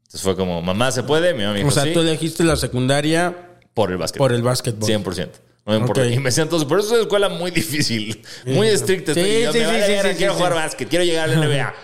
Entonces 0.00 0.22
fue 0.22 0.36
como, 0.36 0.60
mamá, 0.60 0.90
¿se 0.90 1.04
puede? 1.04 1.32
Mi 1.34 1.40
mamá 1.42 1.52
me 1.52 1.58
dijo, 1.60 1.68
O 1.68 1.72
sea, 1.72 1.84
sí, 1.84 1.92
tú 1.92 2.00
elegiste 2.00 2.42
la 2.44 2.56
secundaria 2.56 3.34
por 3.74 3.90
el 3.92 3.96
básquet. 3.96 4.18
por 4.18 4.32
el 4.32 4.42
básquetbol. 4.42 4.88
100%. 4.90 5.28
No 5.66 5.72
me 5.72 5.78
importa. 5.78 6.02
Ok. 6.02 6.08
Y 6.12 6.18
me 6.18 6.32
siento, 6.32 6.66
por 6.66 6.78
eso 6.80 6.88
es 6.88 6.92
una 6.94 7.02
escuela 7.02 7.28
muy 7.28 7.50
difícil, 7.50 8.20
muy 8.46 8.68
estricta. 8.68 9.14
Sí, 9.14 9.20
sí, 9.20 9.52
sí, 9.52 9.58
sí, 10.02 10.08
quiero 10.16 10.34
jugar 10.34 10.54
básquet, 10.54 10.88
quiero 10.88 11.04
llegar 11.04 11.30
a 11.30 11.34
la 11.36 11.46
NBA. 11.46 11.74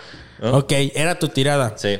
¿No? 0.41 0.57
Ok, 0.57 0.71
era 0.95 1.17
tu 1.19 1.29
tirada. 1.29 1.73
Sí. 1.77 1.99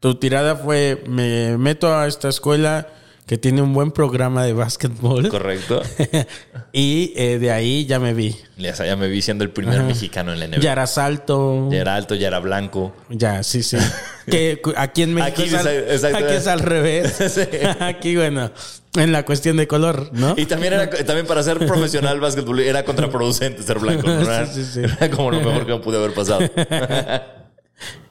Tu 0.00 0.14
tirada 0.16 0.56
fue, 0.56 1.02
me 1.08 1.56
meto 1.56 1.94
a 1.96 2.06
esta 2.06 2.28
escuela 2.28 2.88
que 3.26 3.38
tiene 3.38 3.62
un 3.62 3.72
buen 3.72 3.90
programa 3.90 4.44
de 4.44 4.52
básquetbol. 4.52 5.30
Correcto. 5.30 5.80
y 6.72 7.14
eh, 7.16 7.38
de 7.38 7.50
ahí 7.50 7.86
ya 7.86 7.98
me 7.98 8.12
vi. 8.12 8.36
Ya, 8.58 8.96
me 8.96 9.08
vi 9.08 9.22
siendo 9.22 9.44
el 9.44 9.50
primer 9.50 9.82
mexicano 9.82 10.34
en 10.34 10.40
la 10.40 10.48
NBA. 10.48 10.58
Ya 10.58 10.72
eras 10.72 10.98
alto. 10.98 11.70
Ya 11.72 11.78
era 11.78 11.94
alto, 11.96 12.14
ya 12.14 12.28
era 12.28 12.38
blanco. 12.40 12.94
Ya, 13.08 13.42
sí, 13.42 13.62
sí. 13.62 13.78
que 14.26 14.60
aquí 14.76 15.02
en 15.04 15.14
México 15.14 15.42
Aquí 15.42 15.44
es, 15.44 15.54
al, 15.54 15.66
es- 15.68 16.04
exacto. 16.04 16.18
aquí 16.18 16.34
es 16.34 16.46
al 16.46 16.60
revés. 16.60 17.12
Sí. 17.34 17.40
aquí, 17.80 18.14
bueno, 18.16 18.50
en 18.96 19.12
la 19.12 19.24
cuestión 19.24 19.56
de 19.56 19.66
color, 19.66 20.10
¿no? 20.12 20.34
Y 20.36 20.46
también 20.46 20.72
era 20.74 20.88
también 20.90 21.26
para 21.26 21.42
ser 21.42 21.58
profesional 21.66 22.20
básquetbol 22.20 22.60
era 22.60 22.84
contraproducente 22.84 23.62
ser 23.62 23.78
blanco. 23.78 24.06
¿no? 24.06 24.20
Era, 24.22 24.46
Sí, 24.46 24.64
sí, 24.64 24.70
sí. 24.72 24.80
era 24.80 25.10
como 25.10 25.30
lo 25.30 25.38
mejor 25.40 25.66
que 25.66 25.72
me 25.72 25.78
pude 25.80 25.96
haber 25.98 26.14
pasado. 26.14 26.40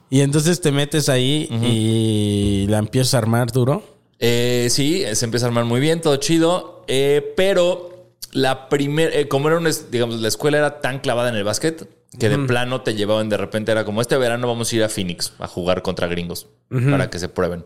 Y 0.09 0.21
entonces 0.21 0.61
te 0.61 0.71
metes 0.71 1.09
ahí 1.09 1.47
y 1.63 2.67
la 2.67 2.77
empiezas 2.77 3.15
a 3.15 3.17
armar 3.17 3.51
duro. 3.51 3.81
Eh, 4.19 4.67
sí, 4.69 5.03
se 5.13 5.25
empieza 5.25 5.47
a 5.47 5.49
armar 5.49 5.65
muy 5.65 5.79
bien, 5.79 6.01
todo 6.01 6.17
chido. 6.17 6.83
eh, 6.87 7.33
pero 7.35 8.11
la 8.31 8.69
primera, 8.69 9.11
como 9.27 9.47
era 9.47 9.57
una, 9.57 9.71
digamos, 9.89 10.21
la 10.21 10.27
escuela 10.27 10.59
era 10.59 10.81
tan 10.81 10.99
clavada 10.99 11.29
en 11.29 11.35
el 11.35 11.43
básquet 11.43 11.89
que 12.19 12.29
de 12.29 12.37
plano 12.37 12.81
te 12.81 12.93
llevaban 12.93 13.27
de 13.27 13.37
repente, 13.37 13.71
era 13.71 13.85
como 13.85 14.01
este 14.01 14.15
verano 14.17 14.47
vamos 14.47 14.71
a 14.71 14.75
ir 14.75 14.83
a 14.83 14.89
Phoenix 14.89 15.33
a 15.39 15.47
jugar 15.47 15.81
contra 15.81 16.05
gringos 16.05 16.45
para 16.69 17.09
que 17.09 17.17
se 17.17 17.27
prueben. 17.27 17.65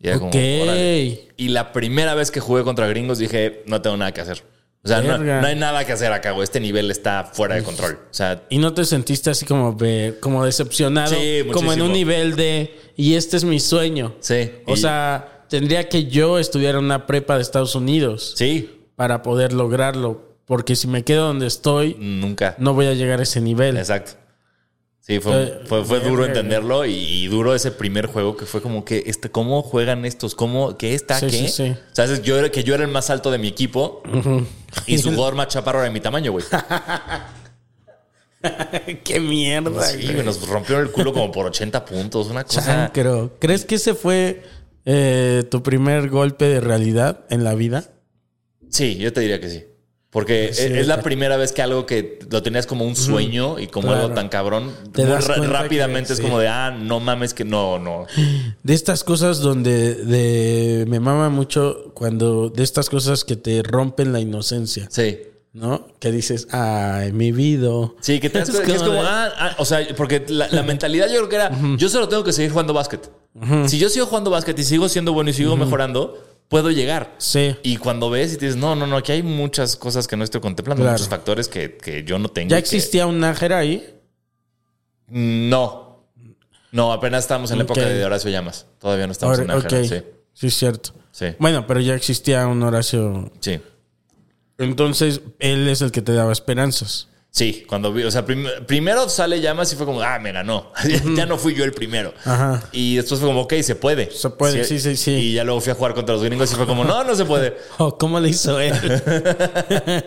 Y 0.00 0.08
era 0.08 0.18
como. 0.18 0.30
Y 0.34 1.48
la 1.48 1.72
primera 1.72 2.14
vez 2.14 2.30
que 2.30 2.40
jugué 2.40 2.62
contra 2.64 2.86
gringos 2.86 3.18
dije, 3.18 3.62
no 3.66 3.82
tengo 3.82 3.96
nada 3.96 4.12
que 4.12 4.20
hacer. 4.20 4.42
O 4.84 4.88
sea, 4.88 5.02
no, 5.02 5.18
no 5.18 5.46
hay 5.46 5.56
nada 5.56 5.84
que 5.84 5.92
hacer 5.92 6.12
acá, 6.12 6.30
güey. 6.30 6.44
Este 6.44 6.60
nivel 6.60 6.90
está 6.90 7.24
fuera 7.24 7.56
de 7.56 7.62
control. 7.64 7.94
O 8.10 8.14
sea, 8.14 8.44
¿Y 8.48 8.58
no 8.58 8.72
te 8.74 8.84
sentiste 8.84 9.28
así 9.28 9.44
como, 9.44 9.76
como 10.20 10.44
decepcionado? 10.44 11.14
Sí, 11.14 11.42
como 11.52 11.72
en 11.72 11.82
un 11.82 11.92
nivel 11.92 12.36
de, 12.36 12.78
y 12.96 13.14
este 13.14 13.36
es 13.36 13.44
mi 13.44 13.58
sueño. 13.60 14.14
sí. 14.20 14.50
O 14.66 14.74
Y- 14.74 14.76
sea, 14.76 15.44
tendría 15.48 15.88
que 15.88 16.04
yo 16.06 16.38
estudiar 16.38 16.74
en 16.76 16.84
una 16.84 17.06
prepa 17.06 17.36
de 17.36 17.42
Estados 17.42 17.74
Unidos 17.74 18.34
sí, 18.36 18.70
para 18.96 19.22
poder 19.22 19.52
lograrlo. 19.52 20.26
Porque 20.46 20.76
si 20.76 20.86
me 20.86 21.02
quedo 21.04 21.26
donde 21.26 21.46
estoy, 21.46 21.96
nunca. 21.98 22.54
no 22.58 22.72
voy 22.72 22.86
a 22.86 22.94
llegar 22.94 23.20
a 23.20 23.24
ese 23.24 23.40
nivel. 23.42 23.76
Exacto. 23.76 24.12
Sí, 25.08 25.20
fue, 25.20 25.62
fue, 25.64 25.86
fue 25.86 26.00
duro 26.00 26.26
entenderlo 26.26 26.84
y, 26.84 26.92
y 26.92 27.28
duro 27.28 27.54
ese 27.54 27.70
primer 27.70 28.04
juego 28.08 28.36
que 28.36 28.44
fue 28.44 28.60
como 28.60 28.84
que, 28.84 29.04
este, 29.06 29.30
¿cómo 29.30 29.62
juegan 29.62 30.04
estos? 30.04 30.34
¿Cómo? 30.34 30.76
¿Qué 30.76 30.94
está? 30.94 31.18
Sí, 31.18 31.28
¿Qué? 31.28 31.32
sí, 31.32 31.48
sí. 31.48 31.70
O 31.70 31.94
sea, 31.94 32.20
yo 32.20 32.38
era, 32.38 32.50
que 32.50 32.62
yo 32.62 32.74
era 32.74 32.84
el 32.84 32.90
más 32.90 33.08
alto 33.08 33.30
de 33.30 33.38
mi 33.38 33.48
equipo 33.48 34.02
y 34.86 34.98
su 34.98 35.08
jugador 35.08 35.34
más 35.34 35.48
chaparro 35.48 35.78
era 35.78 35.86
de 35.88 35.94
mi 35.94 36.00
tamaño, 36.00 36.32
güey. 36.32 36.44
¡Qué 39.02 39.18
mierda! 39.18 39.82
Sí, 39.82 40.12
güey. 40.12 40.22
nos 40.22 40.46
rompieron 40.46 40.84
el 40.84 40.92
culo 40.92 41.14
como 41.14 41.32
por 41.32 41.46
80 41.46 41.86
puntos, 41.86 42.28
una 42.28 42.44
cosa. 42.44 42.60
Chancro. 42.66 43.38
¿Crees 43.38 43.64
que 43.64 43.76
ese 43.76 43.94
fue 43.94 44.42
eh, 44.84 45.42
tu 45.50 45.62
primer 45.62 46.10
golpe 46.10 46.44
de 46.44 46.60
realidad 46.60 47.24
en 47.30 47.44
la 47.44 47.54
vida? 47.54 47.92
Sí, 48.68 48.98
yo 48.98 49.10
te 49.14 49.22
diría 49.22 49.40
que 49.40 49.48
sí. 49.48 49.64
Porque 50.10 50.54
Sí, 50.54 50.62
es, 50.64 50.86
la 50.86 51.02
primera 51.02 51.36
vez 51.36 51.52
que 51.52 51.60
algo 51.60 51.84
que 51.84 52.18
lo 52.30 52.42
tenías 52.42 52.66
como 52.66 52.86
un 52.86 52.96
sueño 52.96 53.58
y 53.58 53.66
como 53.66 53.88
Claro. 53.88 54.04
algo 54.04 54.14
tan 54.14 54.30
cabrón, 54.30 54.72
Te 54.92 55.04
das 55.04 55.26
rápidamente 55.28 56.08
que 56.08 56.12
es 56.14 56.18
sí. 56.18 56.22
como 56.24 56.38
de, 56.38 56.48
ah, 56.48 56.70
no 56.70 56.98
mames 56.98 57.34
que 57.34 57.44
no, 57.44 57.78
no. 57.78 58.06
De 58.62 58.72
estas 58.74 59.04
cosas 59.04 59.40
donde 59.40 59.94
de, 59.94 60.86
me 60.88 60.98
mama 60.98 61.28
mucho 61.28 61.92
cuando 61.94 62.48
de 62.48 62.62
estas 62.64 62.88
cosas 62.88 63.24
que 63.24 63.36
te 63.36 63.62
rompen 63.62 64.12
la 64.14 64.20
inocencia, 64.20 64.86
Sí. 64.90 65.18
¿no? 65.52 65.88
Que 65.98 66.10
dices, 66.10 66.48
ay, 66.52 67.12
mi 67.12 67.32
vida. 67.32 67.68
Sí, 68.00 68.18
que, 68.20 68.30
te 68.30 68.38
das 68.40 68.48
Es 68.48 68.54
cuenta 68.56 68.72
que 68.72 68.76
es 68.78 68.82
como 68.82 69.02
ah, 69.02 69.28
ah, 69.36 69.56
o 69.58 69.64
sea, 69.66 69.86
porque 69.94 70.24
la, 70.28 70.48
la 70.50 70.62
mentalidad 70.62 71.08
yo 71.08 71.16
creo 71.16 71.28
que 71.28 71.36
era, 71.36 71.50
yo 71.76 71.88
solo 71.90 72.08
tengo 72.08 72.24
que 72.24 72.32
seguir 72.32 72.50
jugando 72.50 72.72
básquet. 72.72 73.10
Si 73.66 73.78
yo 73.78 73.88
sigo 73.90 74.06
jugando 74.06 74.30
básquet 74.30 74.58
y 74.58 74.64
sigo 74.64 74.88
siendo 74.88 75.12
bueno 75.12 75.28
y 75.30 75.32
sigo 75.34 75.54
mejorando, 75.56 76.18
puedo 76.48 76.70
llegar. 76.70 77.14
Sí. 77.18 77.56
Y 77.62 77.76
cuando 77.76 78.10
ves 78.10 78.32
y 78.34 78.36
te 78.38 78.46
dices, 78.46 78.60
no, 78.60 78.74
no, 78.74 78.86
no, 78.86 78.96
aquí 78.96 79.12
hay 79.12 79.22
muchas 79.22 79.76
cosas 79.76 80.06
que 80.08 80.16
no 80.16 80.24
estoy 80.24 80.40
contemplando, 80.40 80.82
Claro. 80.82 80.94
muchos 80.94 81.08
factores 81.08 81.46
que, 81.48 81.76
que 81.76 82.04
yo 82.04 82.18
no 82.18 82.28
tengo. 82.28 82.50
¿Ya 82.50 82.56
que- 82.56 82.60
existía 82.60 83.06
un 83.06 83.20
Nájera 83.20 83.58
ahí? 83.58 83.94
No. 85.08 86.04
No, 86.72 86.92
apenas 86.92 87.24
estábamos 87.24 87.50
en 87.50 87.58
la 87.58 87.64
época 87.64 87.80
de 87.84 88.04
Horacio 88.04 88.30
Llamas. 88.30 88.66
Todavía 88.78 89.06
no 89.06 89.12
estamos 89.12 89.38
en 89.38 89.46
Nájera. 89.46 89.78
ok. 89.80 89.84
Sí, 89.88 90.02
Sí, 90.34 90.46
es 90.48 90.54
cierto. 90.56 90.90
sí, 91.10 91.26
Bueno, 91.38 91.66
pero 91.66 91.80
ya 91.80 91.94
existía 91.94 92.46
un 92.46 92.62
Horacio. 92.62 93.30
sí. 93.40 93.60
Entonces, 94.58 95.20
él 95.38 95.68
es 95.68 95.82
el 95.82 95.92
que 95.92 96.02
te 96.02 96.12
daba 96.12 96.32
esperanzas. 96.32 97.08
Sí, 97.38 97.64
cuando 97.68 97.92
vi, 97.92 98.02
o 98.02 98.10
sea, 98.10 98.26
prim- 98.26 98.48
primero 98.66 99.08
sale 99.08 99.40
Llamas 99.40 99.72
y 99.72 99.76
fue 99.76 99.86
como, 99.86 100.00
ah, 100.02 100.18
me 100.18 100.32
ganó. 100.32 100.72
ya 101.16 101.24
no 101.24 101.38
fui 101.38 101.54
yo 101.54 101.62
el 101.62 101.70
primero. 101.72 102.12
Ajá. 102.24 102.68
Y 102.72 102.96
después 102.96 103.20
fue 103.20 103.28
como, 103.28 103.42
ok, 103.42 103.54
se 103.62 103.76
puede. 103.76 104.10
Se 104.10 104.28
puede, 104.30 104.64
sí, 104.64 104.80
sí, 104.80 104.96
sí. 104.96 105.12
Y 105.12 105.34
ya 105.34 105.44
luego 105.44 105.60
fui 105.60 105.70
a 105.70 105.76
jugar 105.76 105.94
contra 105.94 106.16
los 106.16 106.24
gringos 106.24 106.50
y 106.50 106.56
fue 106.56 106.66
como, 106.66 106.84
no, 106.84 107.04
no 107.04 107.14
se 107.14 107.24
puede. 107.24 107.56
Oh, 107.78 107.96
¿Cómo 107.96 108.18
le 108.18 108.30
hizo 108.30 108.58
él? 108.58 108.74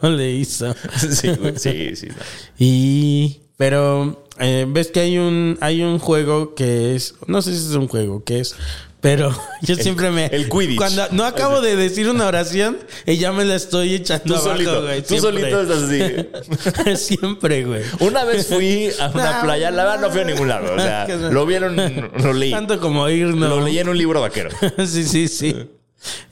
¿Cómo 0.00 0.12
le 0.12 0.32
hizo? 0.32 0.74
sí, 0.98 1.08
sí, 1.56 1.96
sí. 1.96 2.06
no. 2.08 2.14
Y. 2.58 3.40
Pero 3.56 4.26
eh, 4.40 4.66
ves 4.68 4.88
que 4.88 5.00
hay 5.00 5.16
un, 5.16 5.56
hay 5.62 5.80
un 5.82 5.98
juego 5.98 6.54
que 6.54 6.94
es. 6.94 7.14
No 7.26 7.40
sé 7.40 7.52
si 7.52 7.56
es 7.70 7.74
un 7.74 7.88
juego, 7.88 8.22
que 8.22 8.40
es. 8.40 8.54
Pero 9.04 9.38
yo 9.60 9.76
siempre 9.76 10.10
me. 10.10 10.26
el 10.26 10.48
Quidditch. 10.48 10.78
Cuando 10.78 11.06
no 11.10 11.24
acabo 11.26 11.60
de 11.60 11.76
decir 11.76 12.08
una 12.08 12.26
oración 12.26 12.78
y 13.04 13.18
ya 13.18 13.32
me 13.32 13.44
la 13.44 13.54
estoy 13.54 13.92
echando 13.94 14.24
Tú 14.24 14.32
abajo, 14.34 14.48
solito, 14.52 14.82
güey. 14.82 15.02
tú 15.02 15.18
solito 15.18 15.60
estás 15.60 15.82
así. 16.88 16.96
siempre, 17.16 17.64
güey. 17.64 17.82
Una 18.00 18.24
vez 18.24 18.46
fui 18.46 18.88
a 18.98 19.10
una 19.10 19.36
No, 19.36 19.42
playa, 19.42 19.70
la 19.70 19.84
verdad 19.84 20.00
no 20.00 20.10
fui 20.10 20.20
a 20.22 20.24
ningún 20.24 20.48
lado. 20.48 20.74
O 20.74 20.78
sea, 20.78 21.06
lo 21.30 21.44
vieron, 21.44 21.76
lo 22.22 22.32
leí. 22.32 22.50
Tanto 22.50 22.80
como 22.80 23.06
ir, 23.10 23.26
no. 23.26 23.46
Lo 23.48 23.60
leí 23.60 23.78
en 23.78 23.90
un 23.90 23.98
libro 23.98 24.22
vaquero. 24.22 24.48
sí, 24.86 25.04
sí, 25.04 25.28
sí. 25.28 25.54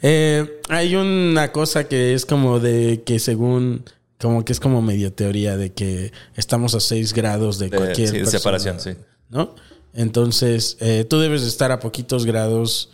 Eh, 0.01 0.61
hay 0.71 0.97
una 0.97 1.53
cosa 1.53 1.85
que 1.85 2.15
es 2.15 2.25
como 2.25 2.59
de 2.59 3.03
que 3.05 3.19
según 3.19 3.85
como 4.19 4.45
que 4.47 4.53
es 4.55 4.61
como 4.61 4.81
medio 4.81 5.13
teoría 5.13 5.59
de 5.59 5.73
que 5.73 6.13
estamos 6.37 6.75
a 6.75 6.81
6 6.81 7.13
grados 7.13 7.59
de 7.59 7.69
De- 7.69 7.77
cualquier 7.77 8.09
sí, 8.09 8.19
de 8.21 8.27
separación, 8.27 8.81
sí. 8.81 8.93
¿no? 9.29 9.55
Entonces, 9.95 10.77
eh, 10.81 11.05
tú 11.09 11.19
debes 11.21 11.43
de 11.43 11.49
estar 11.49 11.71
a 11.73 11.81
poquitos 11.81 12.25
grados 12.25 12.91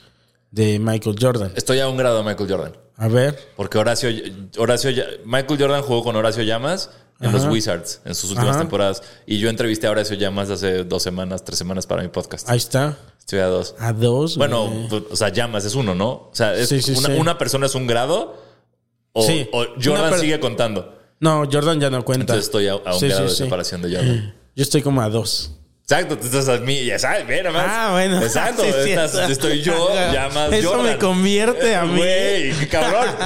de 0.50 0.78
Michael 0.78 1.16
Jordan. 1.20 1.52
Estoy 1.54 1.80
a 1.80 1.88
un 1.88 1.96
grado 1.96 2.18
de 2.18 2.24
Michael 2.24 2.50
Jordan. 2.50 2.76
A 2.96 3.06
ver, 3.08 3.38
Porque 3.56 3.78
Horacio, 3.78 4.10
Horacio, 4.56 4.90
Michael 5.24 5.60
Jordan 5.60 5.82
jugó 5.82 6.02
con 6.02 6.16
Horacio 6.16 6.42
Llamas 6.42 6.90
en 7.20 7.30
los 7.32 7.44
Wizards 7.46 8.00
en 8.04 8.14
sus 8.14 8.30
últimas 8.30 8.50
Ajá. 8.56 8.60
temporadas. 8.60 9.02
Y 9.26 9.38
yo 9.38 9.48
entrevisté 9.50 9.86
a 9.86 9.90
Horacio 9.92 10.16
Llamas 10.16 10.50
hace 10.50 10.82
dos 10.84 11.02
semanas, 11.04 11.44
tres 11.44 11.58
semanas 11.58 11.86
para 11.86 12.02
mi 12.02 12.08
podcast. 12.08 12.48
ahí 12.50 12.56
está. 12.56 12.98
Estoy 13.20 13.38
a 13.40 13.46
dos. 13.46 13.76
A 13.78 13.92
dos. 13.92 14.36
Bueno, 14.36 14.68
pues, 14.88 15.02
o 15.10 15.16
sea, 15.16 15.28
Llamas 15.28 15.64
es 15.64 15.74
uno, 15.76 15.94
¿no? 15.94 16.10
O 16.10 16.30
sea, 16.32 16.54
es 16.56 16.68
Sí, 16.70 16.82
sí, 16.82 16.92
una, 16.96 17.08
sí. 17.08 17.12
una 17.20 17.38
persona 17.38 17.66
es 17.66 17.74
un 17.76 17.86
grado 17.86 18.42
o, 19.12 19.22
Sí. 19.22 19.48
o 19.52 19.64
Jordan 19.82 20.10
per- 20.10 20.20
sigue 20.20 20.40
contando. 20.40 20.98
No, 21.20 21.44
Jordan 21.50 21.78
ya 21.80 21.90
no 21.90 22.04
cuenta. 22.04 22.22
Entonces 22.22 22.46
estoy 22.46 22.66
a, 22.68 22.72
a 22.72 22.94
un 22.96 23.00
grado 23.00 23.24
de 23.24 23.30
separación 23.30 23.82
de 23.82 23.94
Jordan. 23.96 24.34
Yo 24.56 24.62
estoy 24.62 24.82
como 24.82 25.02
a 25.02 25.08
dos. 25.08 25.52
Exacto, 25.90 26.18
tú 26.18 26.26
estás 26.26 26.46
a 26.50 26.58
mí, 26.58 26.84
ya 26.84 26.98
sabes, 26.98 27.26
ve 27.26 27.42
nomás. 27.42 27.64
Ah, 27.66 27.88
bueno. 27.92 28.20
Exacto, 28.22 28.62
Sí, 28.62 28.90
estás- 28.90 29.14
eso. 29.14 29.22
estoy 29.32 29.62
yo, 29.62 29.88
llamas 30.12 30.52
Eso 30.52 30.68
Jordan. 30.72 30.86
me 30.86 30.98
convierte 30.98 31.74
a 31.74 31.84
mí. 31.86 31.96
Güey, 31.96 32.52
qué 32.52 32.68
cabrón. 32.68 33.08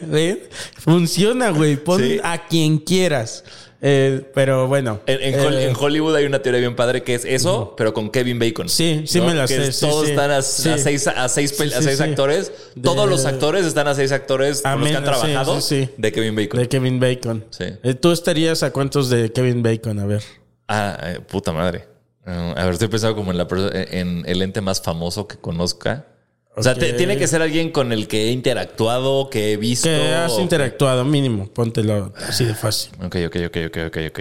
¿Ven? 0.00 0.40
Funciona, 0.78 1.50
güey. 1.50 1.76
Pon 1.76 2.00
Sí. 2.00 2.20
a 2.22 2.46
quien 2.48 2.78
quieras. 2.78 3.44
Eh, 3.84 4.30
pero 4.32 4.68
bueno. 4.68 5.00
En, 5.06 5.20
en 5.34 5.40
Hol- 5.40 5.54
eh, 5.54 5.68
en 5.70 5.76
Hollywood 5.76 6.14
hay 6.14 6.24
una 6.24 6.40
teoría 6.40 6.60
bien 6.60 6.76
padre 6.76 7.02
que 7.02 7.16
es 7.16 7.24
eso, 7.24 7.74
pero 7.76 7.92
con 7.92 8.10
Kevin 8.10 8.38
Bacon. 8.38 8.68
Sí, 8.68 9.02
sí 9.06 9.20
me 9.20 9.34
la 9.34 9.46
Que 9.48 9.56
sé, 9.56 9.68
es- 9.68 9.76
sí, 9.76 9.86
todos 9.86 10.04
sí. 10.04 10.10
están 10.12 10.30
a, 10.30 10.40
seis, 10.40 11.08
a 11.08 11.28
seis, 11.28 12.00
a 12.00 12.04
actores. 12.04 12.52
De- 12.76 12.82
Todos 12.82 13.08
los 13.10 13.26
actores 13.26 13.66
están 13.66 13.88
a 13.88 13.94
seis 13.96 14.12
actores 14.12 14.62
con 14.62 14.78
los 14.80 14.88
que 14.88 14.96
han 14.96 15.02
trabajado 15.04 15.58
de 15.96 16.12
Kevin 16.12 16.36
Bacon. 16.36 16.60
de 16.60 16.68
Kevin 16.68 17.00
Bacon. 17.00 17.44
Sí. 17.50 17.64
Eh, 17.82 17.94
¿Tú 17.94 18.12
estarías 18.12 18.62
a 18.62 18.70
cuántos 18.72 19.10
de 19.10 19.32
Kevin 19.32 19.64
Bacon? 19.64 19.98
A 19.98 20.06
ver. 20.06 20.22
Ah, 20.68 20.96
eh, 21.02 21.18
puta 21.20 21.52
madre. 21.52 21.88
Eh, 22.24 22.54
a 22.56 22.64
ver, 22.64 22.74
estoy 22.74 22.86
pensando 22.86 23.16
como 23.16 23.32
en, 23.32 23.38
la 23.38 23.48
en 23.90 24.22
el 24.26 24.42
ente 24.42 24.60
más 24.60 24.80
famoso 24.80 25.26
que 25.26 25.36
conozca. 25.38 26.06
O 26.54 26.62
sea, 26.62 26.74
te- 26.74 26.92
tiene 26.92 27.16
que 27.16 27.26
ser 27.26 27.40
alguien 27.42 27.70
con 27.70 27.92
el 27.92 28.06
que 28.08 28.24
he 28.28 28.30
interactuado, 28.30 29.30
que 29.30 29.52
he 29.52 29.56
visto. 29.56 29.88
Que 29.88 30.12
has 30.14 30.32
o- 30.32 30.40
interactuado, 30.40 31.04
mínimo. 31.04 31.46
Póntelo 31.48 32.12
así 32.28 32.44
de 32.44 32.54
fácil. 32.54 32.92
Ok, 33.02 33.16
ok, 33.26 33.36
ok, 33.46 33.56
ok, 33.68 33.78
ok, 33.86 33.96
ok. 34.10 34.20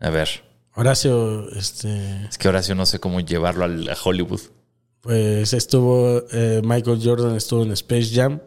A 0.00 0.10
ver. 0.10 0.28
Horacio, 0.74 1.48
este, 1.56 2.26
Es 2.28 2.38
que 2.38 2.48
Horacio 2.48 2.74
no 2.74 2.86
sé 2.86 2.98
cómo 2.98 3.20
llevarlo 3.20 3.64
al- 3.64 3.88
a 3.88 3.96
Hollywood. 4.02 4.40
pues 5.00 5.52
estuvo, 5.52 6.22
eh, 6.32 6.60
Michael 6.64 7.00
Jordan 7.02 7.34
estuvo 7.36 7.62
en 7.62 7.72
Space 7.72 8.10
Jam. 8.14 8.40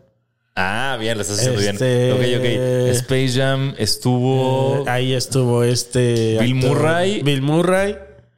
Ah, 0.56 0.96
bien, 1.00 1.18
lo 1.18 1.22
estás 1.24 1.40
haciendo 1.40 1.60
Este- 1.62 2.14
bien. 2.14 2.40
Ok, 2.40 2.40
ok. 2.40 2.96
Space 2.96 3.30
Jam 3.30 3.74
estuvo. 3.78 4.78
Eh, 4.86 4.90
ahí 4.90 5.14
estuvo 5.14 5.64
este. 5.64 6.38
Bill 6.40 6.56
Murray. 6.56 7.22
Bill 7.24 7.42
Murray. 7.42 7.96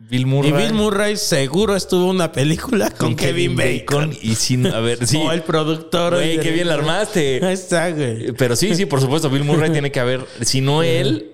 Bill 0.09 0.25
Murray. 0.25 0.49
Y 0.49 0.53
Bill 0.53 0.73
Murray 0.73 1.17
seguro 1.17 1.75
estuvo 1.75 2.05
en 2.09 2.15
una 2.17 2.31
película 2.31 2.89
con, 2.91 3.15
Kevin, 3.15 3.55
Bacon. 3.55 4.15
Y 4.21 4.35
sin. 4.35 4.65
A 4.67 4.79
ver, 4.79 5.05
sí. 5.07 5.17
O 5.17 5.31
el 5.31 5.43
productor. 5.43 6.13
Güey, 6.15 6.39
qué 6.39 6.51
bien 6.51 6.67
la 6.67 6.75
armaste. 6.75 7.39
Ahí 7.45 7.53
está, 7.53 7.89
güey. 7.91 8.31
Pero 8.33 8.55
sí, 8.55 8.75
sí, 8.75 8.85
por 8.85 9.01
supuesto, 9.01 9.29
Bill 9.29 9.43
Murray 9.43 9.71
tiene 9.73 9.91
que 9.91 9.99
haber. 9.99 10.25
Si 10.41 10.61
no 10.61 10.83
él. 10.83 11.31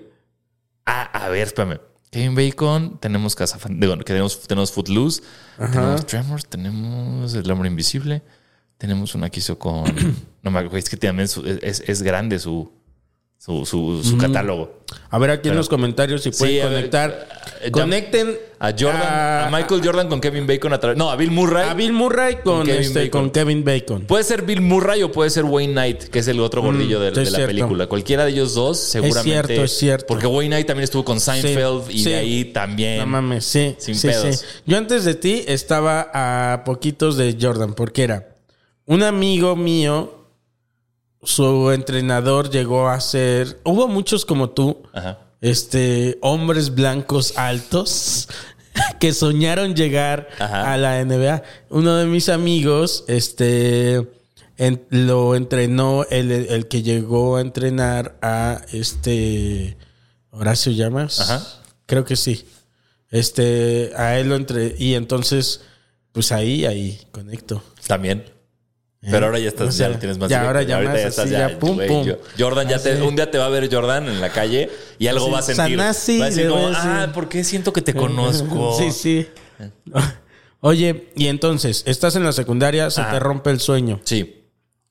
Ah, 0.86 1.02
a 1.24 1.28
ver, 1.28 1.46
espérame. 1.46 1.78
Kevin 2.10 2.36
Bacon, 2.36 2.98
tenemos 3.00 3.34
Casa 3.34 3.58
digo, 3.68 3.96
tenemos, 3.98 4.40
tenemos 4.46 4.70
Footloose, 4.70 5.20
tenemos 5.58 6.06
Tremors, 6.06 6.46
tenemos 6.46 7.34
El 7.34 7.50
Hombre 7.50 7.68
Invisible, 7.68 8.22
tenemos 8.78 9.16
una 9.16 9.30
que 9.30 9.40
hizo 9.40 9.58
con. 9.58 9.84
no 10.42 10.50
me 10.52 10.60
acuerdo, 10.60 10.76
es 10.76 10.88
que 10.88 10.96
también 10.96 11.26
su- 11.26 11.44
es, 11.44 11.82
es 11.84 12.02
grande 12.02 12.38
su, 12.38 12.70
su, 13.44 13.66
su, 13.66 14.02
su 14.02 14.16
catálogo. 14.16 14.80
A 15.10 15.18
ver 15.18 15.30
aquí 15.30 15.48
en 15.50 15.56
los 15.56 15.68
comentarios 15.68 16.22
si 16.22 16.30
pueden 16.30 16.54
Sí, 16.54 16.60
a 16.60 16.64
ver, 16.66 16.74
conectar. 16.76 17.28
eh, 17.60 17.70
Conecten 17.70 18.38
A 18.58 18.70
Jordan, 18.70 19.02
a, 19.02 19.48
Michael 19.52 19.82
Jordan 19.84 20.08
con 20.08 20.20
Kevin 20.20 20.46
Bacon 20.46 20.72
a 20.72 20.80
través. 20.80 20.96
No, 20.96 21.10
a 21.10 21.16
Bill 21.16 21.30
Murray. 21.30 21.68
a 21.68 21.74
Bill 21.74 21.92
Murray 21.92 22.36
con, 22.42 22.64
Kevin 22.64 22.80
este, 22.80 23.04
Bacon. 23.04 23.20
con 23.22 23.30
Kevin 23.30 23.62
Bacon. 23.64 24.02
Puede 24.06 24.24
ser 24.24 24.42
Bill 24.42 24.62
Murray 24.62 25.02
o 25.02 25.12
puede 25.12 25.28
ser 25.28 25.44
Wayne 25.44 25.72
Knight, 25.74 26.04
que 26.04 26.20
es 26.20 26.28
el 26.28 26.40
otro 26.40 26.62
gordillo 26.62 27.00
de, 27.00 27.08
es 27.08 27.14
de 27.14 27.24
la 27.24 27.30
cierto. 27.30 27.46
película. 27.48 27.86
Cualquiera 27.86 28.24
de 28.24 28.30
ellos 28.30 28.54
dos, 28.54 28.78
seguramente. 28.80 29.22
cierto, 29.30 29.64
es 29.64 29.76
cierto. 29.76 30.06
Porque 30.06 30.26
Wayne 30.26 30.54
Knight 30.56 30.66
también 30.66 30.84
estuvo 30.84 31.04
con 31.04 31.20
Seinfeld 31.20 31.90
y 31.90 31.98
sí. 31.98 32.10
de 32.10 32.16
ahí 32.16 32.44
también. 32.46 32.98
No 33.00 33.06
mames, 33.06 33.44
sí. 33.44 33.74
Sin 33.78 34.00
pedos. 34.00 34.42
Yo 34.64 34.78
antes 34.78 35.04
de 35.04 35.14
ti 35.16 35.44
estaba 35.46 36.10
a 36.14 36.64
poquitos 36.64 37.18
de 37.18 37.36
Jordan, 37.38 37.74
porque 37.74 38.04
era 38.04 38.28
un 38.86 39.02
amigo 39.02 39.54
mío, 39.54 40.23
su 41.24 41.70
entrenador 41.70 42.50
llegó 42.50 42.88
a 42.88 43.00
ser. 43.00 43.60
Hubo 43.64 43.88
muchos 43.88 44.24
como 44.24 44.50
tú, 44.50 44.82
Ajá. 44.92 45.18
este, 45.40 46.18
hombres 46.22 46.74
blancos 46.74 47.36
altos 47.36 48.28
que 49.00 49.12
soñaron 49.12 49.74
llegar 49.74 50.28
Ajá. 50.38 50.72
a 50.72 50.76
la 50.76 51.04
NBA. 51.04 51.42
Uno 51.70 51.96
de 51.96 52.06
mis 52.06 52.28
amigos, 52.28 53.04
este, 53.08 54.06
en- 54.56 54.84
lo 54.90 55.34
entrenó 55.34 56.04
el, 56.10 56.30
el 56.30 56.68
que 56.68 56.82
llegó 56.82 57.36
a 57.36 57.40
entrenar 57.40 58.16
a 58.22 58.62
este 58.72 59.76
Horacio 60.30 60.72
Llamas. 60.72 61.20
Ajá. 61.20 61.42
Creo 61.86 62.04
que 62.04 62.16
sí. 62.16 62.46
Este, 63.10 63.92
a 63.96 64.18
él 64.18 64.28
lo 64.30 64.34
entre 64.36 64.74
y 64.78 64.94
entonces, 64.94 65.60
pues 66.12 66.32
ahí, 66.32 66.64
ahí 66.66 66.98
conecto. 67.12 67.62
También. 67.86 68.24
Pero 69.10 69.26
ahora 69.26 69.38
ya 69.38 69.48
estás, 69.48 69.68
O 69.68 69.72
sea, 69.72 69.88
ya 69.88 69.92
lo 69.94 69.98
tienes 69.98 70.18
más 70.18 70.28
ya 70.30 70.36
directo. 70.40 70.48
ahora 70.48 70.62
ya 70.62 70.74
Ahorita 70.76 70.92
más 70.92 71.00
ya 71.02 71.08
así, 71.08 71.20
estás 71.20 71.30
ya 71.52 71.58
pum, 71.58 71.78
pum. 71.86 72.04
yo- 72.06 72.18
Jordan 72.38 72.68
ya 72.68 72.78
te, 72.78 73.00
un 73.02 73.14
día 73.16 73.30
te 73.30 73.38
va 73.38 73.46
a 73.46 73.48
ver 73.50 73.68
Jordan 73.72 74.08
en 74.08 74.20
la 74.20 74.30
calle 74.30 74.70
y 74.98 75.06
algo 75.08 75.30
va 75.30 75.40
a 75.40 75.42
sentir. 75.42 75.76
Sanasi, 75.78 76.18
va 76.18 76.24
a 76.26 76.28
decir 76.30 76.48
como, 76.48 76.68
ah, 76.74 77.08
¿por 77.12 77.28
qué 77.28 77.44
siento 77.44 77.72
que 77.72 77.82
te 77.82 77.92
conozco? 77.94 78.76
Sí, 78.78 78.90
sí. 78.90 79.26
Oye, 80.60 81.10
y 81.14 81.26
entonces, 81.26 81.82
estás 81.86 82.16
en 82.16 82.24
la 82.24 82.32
secundaria, 82.32 82.90
se 82.90 83.02
Ajá. 83.02 83.12
te 83.12 83.18
rompe 83.20 83.50
el 83.50 83.60
sueño 83.60 84.00
Sí. 84.04 84.44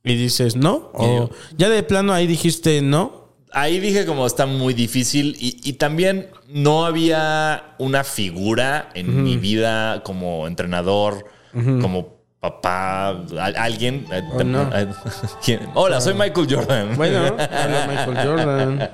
y 0.04 0.16
dices, 0.16 0.56
¿no? 0.56 0.92
O 0.94 1.32
ya 1.58 1.70
de 1.70 1.82
plano 1.84 2.14
ahí 2.14 2.28
dijiste, 2.28 2.82
¿no? 2.82 3.24
Ahí 3.52 3.80
dije 3.80 4.06
como 4.06 4.26
está 4.26 4.46
muy 4.46 4.74
difícil 4.74 5.36
y, 5.40 5.60
y 5.64 5.74
también 5.74 6.30
no 6.48 6.86
había 6.86 7.76
una 7.80 8.04
figura 8.04 8.90
en 8.96 9.24
mi 9.24 9.38
vida 9.38 10.02
como 10.04 10.48
entrenador, 10.48 11.26
como 11.82 12.23
papá, 12.44 13.24
alguien. 13.56 14.06
Oh. 14.34 14.42
Hola, 15.86 16.02
soy 16.02 16.14
Michael 16.14 16.48
Jordan. 16.50 16.98
Bueno, 16.98 17.36
hola 17.38 17.88
Michael 17.88 18.28
Jordan. 18.28 18.90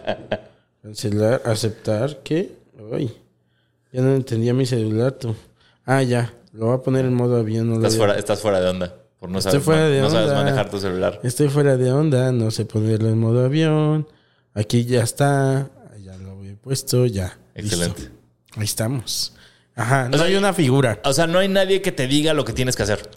Cancelar, 0.83 1.41
aceptar, 1.43 2.19
¿qué? 2.23 2.51
Ay, 2.93 3.11
ya 3.91 4.01
no 4.01 4.13
entendía 4.13 4.53
mi 4.53 4.67
celular 4.67 5.13
tú. 5.13 5.35
Ah, 5.83 6.03
ya, 6.03 6.31
lo 6.53 6.67
voy 6.67 6.75
a 6.75 6.77
poner 6.77 7.05
en 7.05 7.15
modo 7.15 7.37
avión. 7.37 7.67
No 7.69 7.77
Estás 7.77 7.97
fuera, 7.97 8.19
estás 8.19 8.39
fuera 8.39 8.61
de 8.61 8.69
onda. 8.69 8.93
Por 9.19 9.29
no 9.31 9.39
Estoy 9.39 9.53
saber, 9.53 9.65
fuera 9.65 9.85
de 9.87 10.01
no 10.01 10.09
sabes 10.11 10.31
manejar 10.31 10.69
tu 10.69 10.79
celular. 10.79 11.19
Estoy 11.23 11.49
fuera 11.49 11.75
de 11.75 11.91
onda, 11.91 12.31
no 12.31 12.51
sé 12.51 12.65
ponerlo 12.65 13.09
en 13.09 13.17
modo 13.19 13.43
avión. 13.43 14.07
Aquí 14.53 14.85
ya 14.85 15.01
está, 15.01 15.71
ya 16.03 16.15
lo 16.17 16.33
había 16.33 16.55
puesto, 16.55 17.07
ya. 17.07 17.35
Excelente. 17.55 18.01
listo. 18.01 18.15
Ahí 18.57 18.65
estamos. 18.65 19.33
Ajá, 19.75 20.07
no 20.07 20.17
sea, 20.17 20.27
hay 20.27 20.35
una 20.35 20.53
figura. 20.53 20.99
O 21.03 21.13
sea, 21.13 21.25
no 21.25 21.39
hay 21.39 21.47
nadie 21.47 21.81
que 21.81 21.91
te 21.91 22.05
diga 22.05 22.35
lo 22.35 22.45
que 22.45 22.53
tienes 22.53 22.75
que 22.75 22.83
hacer. 22.83 23.09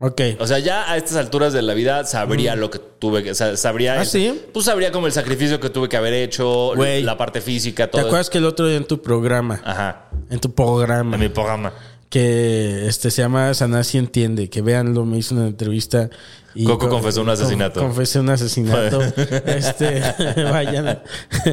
Ok. 0.00 0.20
O 0.38 0.46
sea, 0.46 0.60
ya 0.60 0.90
a 0.90 0.96
estas 0.96 1.16
alturas 1.16 1.52
de 1.52 1.60
la 1.62 1.74
vida 1.74 2.04
sabría 2.04 2.54
lo 2.54 2.70
que 2.70 2.78
tuve 2.78 3.24
que... 3.24 3.32
o 3.32 3.34
sea, 3.34 3.56
sabría... 3.56 4.00
¿Ah, 4.00 4.04
sí? 4.04 4.40
Pues 4.52 4.66
sabría 4.66 4.92
como 4.92 5.06
el 5.08 5.12
sacrificio 5.12 5.58
que 5.58 5.70
tuve 5.70 5.88
que 5.88 5.96
haber 5.96 6.12
hecho, 6.14 6.74
la 6.76 7.16
parte 7.16 7.40
física, 7.40 7.86
¿Te 7.86 7.92
todo. 7.92 8.02
acuerdas 8.06 8.30
que 8.30 8.38
el 8.38 8.44
otro 8.44 8.68
día 8.68 8.76
en 8.76 8.84
tu 8.86 9.02
programa, 9.02 9.60
Ajá. 9.64 10.08
en 10.30 10.38
tu 10.38 10.54
programa, 10.54 11.16
En 11.16 11.20
mi 11.20 11.28
programa. 11.28 11.72
que 12.10 12.86
este 12.86 13.10
se 13.10 13.22
llama 13.22 13.52
Sanasi 13.54 13.98
Entiende, 13.98 14.48
que 14.48 14.62
véanlo, 14.62 15.04
me 15.04 15.18
hizo 15.18 15.34
una 15.34 15.48
entrevista 15.48 16.08
y 16.54 16.64
Coco 16.64 16.78
con- 16.78 16.90
confesó 16.90 17.22
un 17.22 17.30
asesinato. 17.30 17.80
con- 17.80 17.88
confesé 17.88 18.20
un 18.20 18.30
asesinato. 18.30 19.02
este, 19.46 20.00
vayan. 20.44 21.02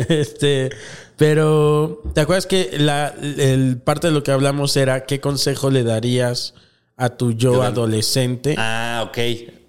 Este, 0.07 0.69
pero 1.17 2.01
¿te 2.13 2.21
acuerdas 2.21 2.45
que 2.45 2.77
la 2.77 3.07
el 3.37 3.77
parte 3.83 4.07
de 4.07 4.13
lo 4.13 4.21
que 4.23 4.31
hablamos 4.31 4.77
era 4.77 5.05
qué 5.07 5.19
consejo 5.19 5.69
le 5.71 5.83
darías 5.83 6.53
a 6.97 7.09
tu 7.09 7.31
yo 7.33 7.53
Yo- 7.55 7.63
adolescente? 7.63 8.55
Ah, 8.57 9.03
ok. 9.07 9.17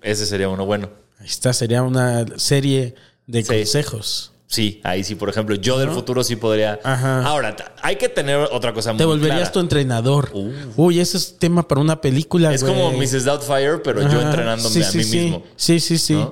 Ese 0.03 0.27
sería 0.27 0.49
uno 0.49 0.67
bueno. 0.67 0.91
Esta 1.25 1.53
sería 1.53 1.83
una 1.83 2.25
serie 2.37 2.95
de 3.27 3.43
Sí. 3.43 3.49
consejos. 3.49 4.33
Sí, 4.49 4.81
ahí 4.85 5.03
sí, 5.03 5.17
por 5.17 5.29
ejemplo, 5.29 5.57
yo 5.57 5.77
del 5.77 5.91
futuro 5.91 6.23
sí 6.23 6.37
podría. 6.37 6.79
Ajá. 6.85 7.25
Ahora, 7.27 7.57
hay 7.83 7.97
que 7.97 8.09
tener 8.09 8.39
otra 8.53 8.73
cosa 8.73 8.93
muy 8.93 8.99
Te 8.99 9.05
volverías 9.05 9.39
clara. 9.39 9.53
tu 9.53 9.59
entrenador. 9.59 10.31
Uy, 10.77 11.01
ese 11.01 11.17
es 11.17 11.37
tema 11.37 11.67
para 11.67 11.81
una 11.81 12.01
película, 12.01 12.55
Es 12.55 12.63
como 12.63 12.93
Mrs. 12.93 13.25
Doubtfire, 13.25 13.79
pero 13.83 14.03
yo 14.09 14.21
entrenándome 14.23 14.73
Sí, 14.73 14.83
a 14.83 14.85
sí, 14.89 14.99
mí 14.99 15.05
sí. 15.05 15.19
mismo. 15.19 15.43
Sí, 15.57 15.81
sí, 15.81 15.99
sí. 15.99 16.25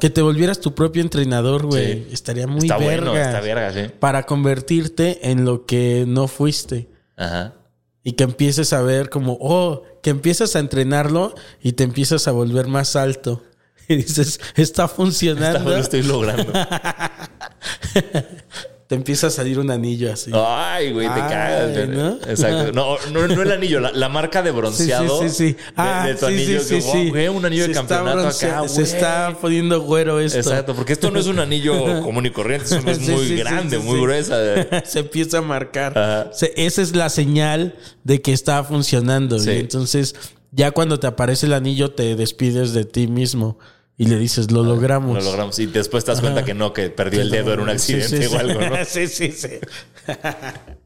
Que 0.00 0.10
te 0.10 0.20
volvieras 0.20 0.58
tu 0.58 0.74
propio 0.74 1.00
entrenador, 1.00 1.64
güey. 1.66 2.08
Estaría 2.12 2.48
muy 2.48 2.62
Está 2.62 2.76
verga. 2.76 3.10
bueno, 3.12 3.16
está 3.16 3.40
verga, 3.40 3.72
sí. 3.72 3.92
Para 4.00 4.24
convertirte 4.26 5.30
en 5.30 5.44
lo 5.44 5.64
que 5.64 6.04
no 6.08 6.26
fuiste. 6.26 6.88
Ajá. 7.16 7.54
Y 8.02 8.12
que 8.12 8.24
empieces 8.24 8.72
a 8.72 8.82
ver 8.82 9.10
como, 9.10 9.36
oh, 9.40 9.82
que 10.02 10.10
empiezas 10.10 10.56
a 10.56 10.58
entrenarlo 10.58 11.34
y 11.62 11.72
te 11.72 11.84
empiezas 11.84 12.28
a 12.28 12.32
volver 12.32 12.66
más 12.66 12.96
alto. 12.96 13.44
Y 13.88 13.96
dices, 13.96 14.38
está 14.54 14.86
funcionando. 14.86 15.68
Lo 15.68 15.76
estoy 15.76 16.04
logrando. 16.04 16.52
Te 18.90 18.96
empieza 18.96 19.28
a 19.28 19.30
salir 19.30 19.60
un 19.60 19.70
anillo 19.70 20.12
así. 20.12 20.32
Ay, 20.34 20.90
güey, 20.92 21.06
te 21.06 21.12
Ay, 21.14 21.20
cagas. 21.30 21.88
¿no? 21.88 22.08
Exacto. 22.28 22.72
No, 22.72 22.96
no, 23.12 23.28
no 23.28 23.42
el 23.42 23.52
anillo, 23.52 23.78
la, 23.78 23.92
la 23.92 24.08
marca 24.08 24.42
de 24.42 24.50
bronceado. 24.50 25.22
Sí, 25.22 25.28
sí, 25.28 25.30
sí, 25.30 25.36
sí. 25.36 25.52
de- 25.52 25.58
Ah, 25.76 26.04
de, 26.08 26.14
tu 26.14 26.26
sí, 26.26 26.32
anillo. 26.32 26.60
sí, 26.60 26.68
que, 26.74 26.80
wow, 26.80 27.08
güey, 27.10 27.28
un 27.28 27.44
anillo 27.46 27.62
Se 27.62 27.68
de 27.68 27.74
campeonato 27.74 28.18
acá, 28.26 28.32
Se 28.32 28.50
güey. 28.50 28.82
está 28.82 29.36
poniendo 29.40 29.80
güero 29.82 30.18
esto. 30.18 30.38
Exacto, 30.40 30.74
porque 30.74 30.94
esto 30.94 31.08
no 31.12 31.20
es 31.20 31.28
un 31.28 31.38
anillo 31.38 31.72
común 32.02 32.26
y 32.26 32.30
corriente, 32.30 32.64
es 32.84 32.98
Sí, 32.98 33.12
muy 33.12 33.36
grande, 33.36 33.78
muy 33.78 34.00
gruesa. 34.00 34.36
se 34.84 34.98
empieza 34.98 35.38
a 35.38 35.42
marcar. 35.42 35.96
Ajá. 35.96 36.30
Se- 36.32 36.52
esa 36.56 36.82
es 36.82 36.96
la 36.96 37.10
señal 37.10 37.76
de 38.02 38.20
que 38.20 38.32
está 38.32 38.64
funcionando. 38.64 39.36
Y 39.36 39.48
entonces, 39.50 40.16
ya 40.50 40.72
cuando 40.72 40.98
te 40.98 41.06
aparece 41.06 41.46
el 41.46 41.52
anillo, 41.52 41.92
te 41.92 42.16
despides 42.16 42.72
de 42.72 42.84
ti 42.86 43.06
mismo 43.06 43.56
y 44.00 44.06
le 44.06 44.16
dices, 44.16 44.50
lo 44.50 44.62
logramos. 44.62 45.18
Lo 45.18 45.22
logramos. 45.22 45.58
Y 45.58 45.66
después 45.66 46.06
te 46.06 46.10
das 46.10 46.22
cuenta 46.22 46.42
que 46.42 46.54
no, 46.54 46.72
que 46.72 46.88
perdió 46.88 47.20
el 47.20 47.30
dedo 47.30 47.52
en 47.52 47.60
un 47.60 47.68
accidente 47.68 48.22
sí, 48.22 48.34
o 48.34 48.38
algo, 48.38 48.58
¿no? 48.58 48.82
sí, 48.86 49.06
sí, 49.08 49.30
sí. 49.30 49.58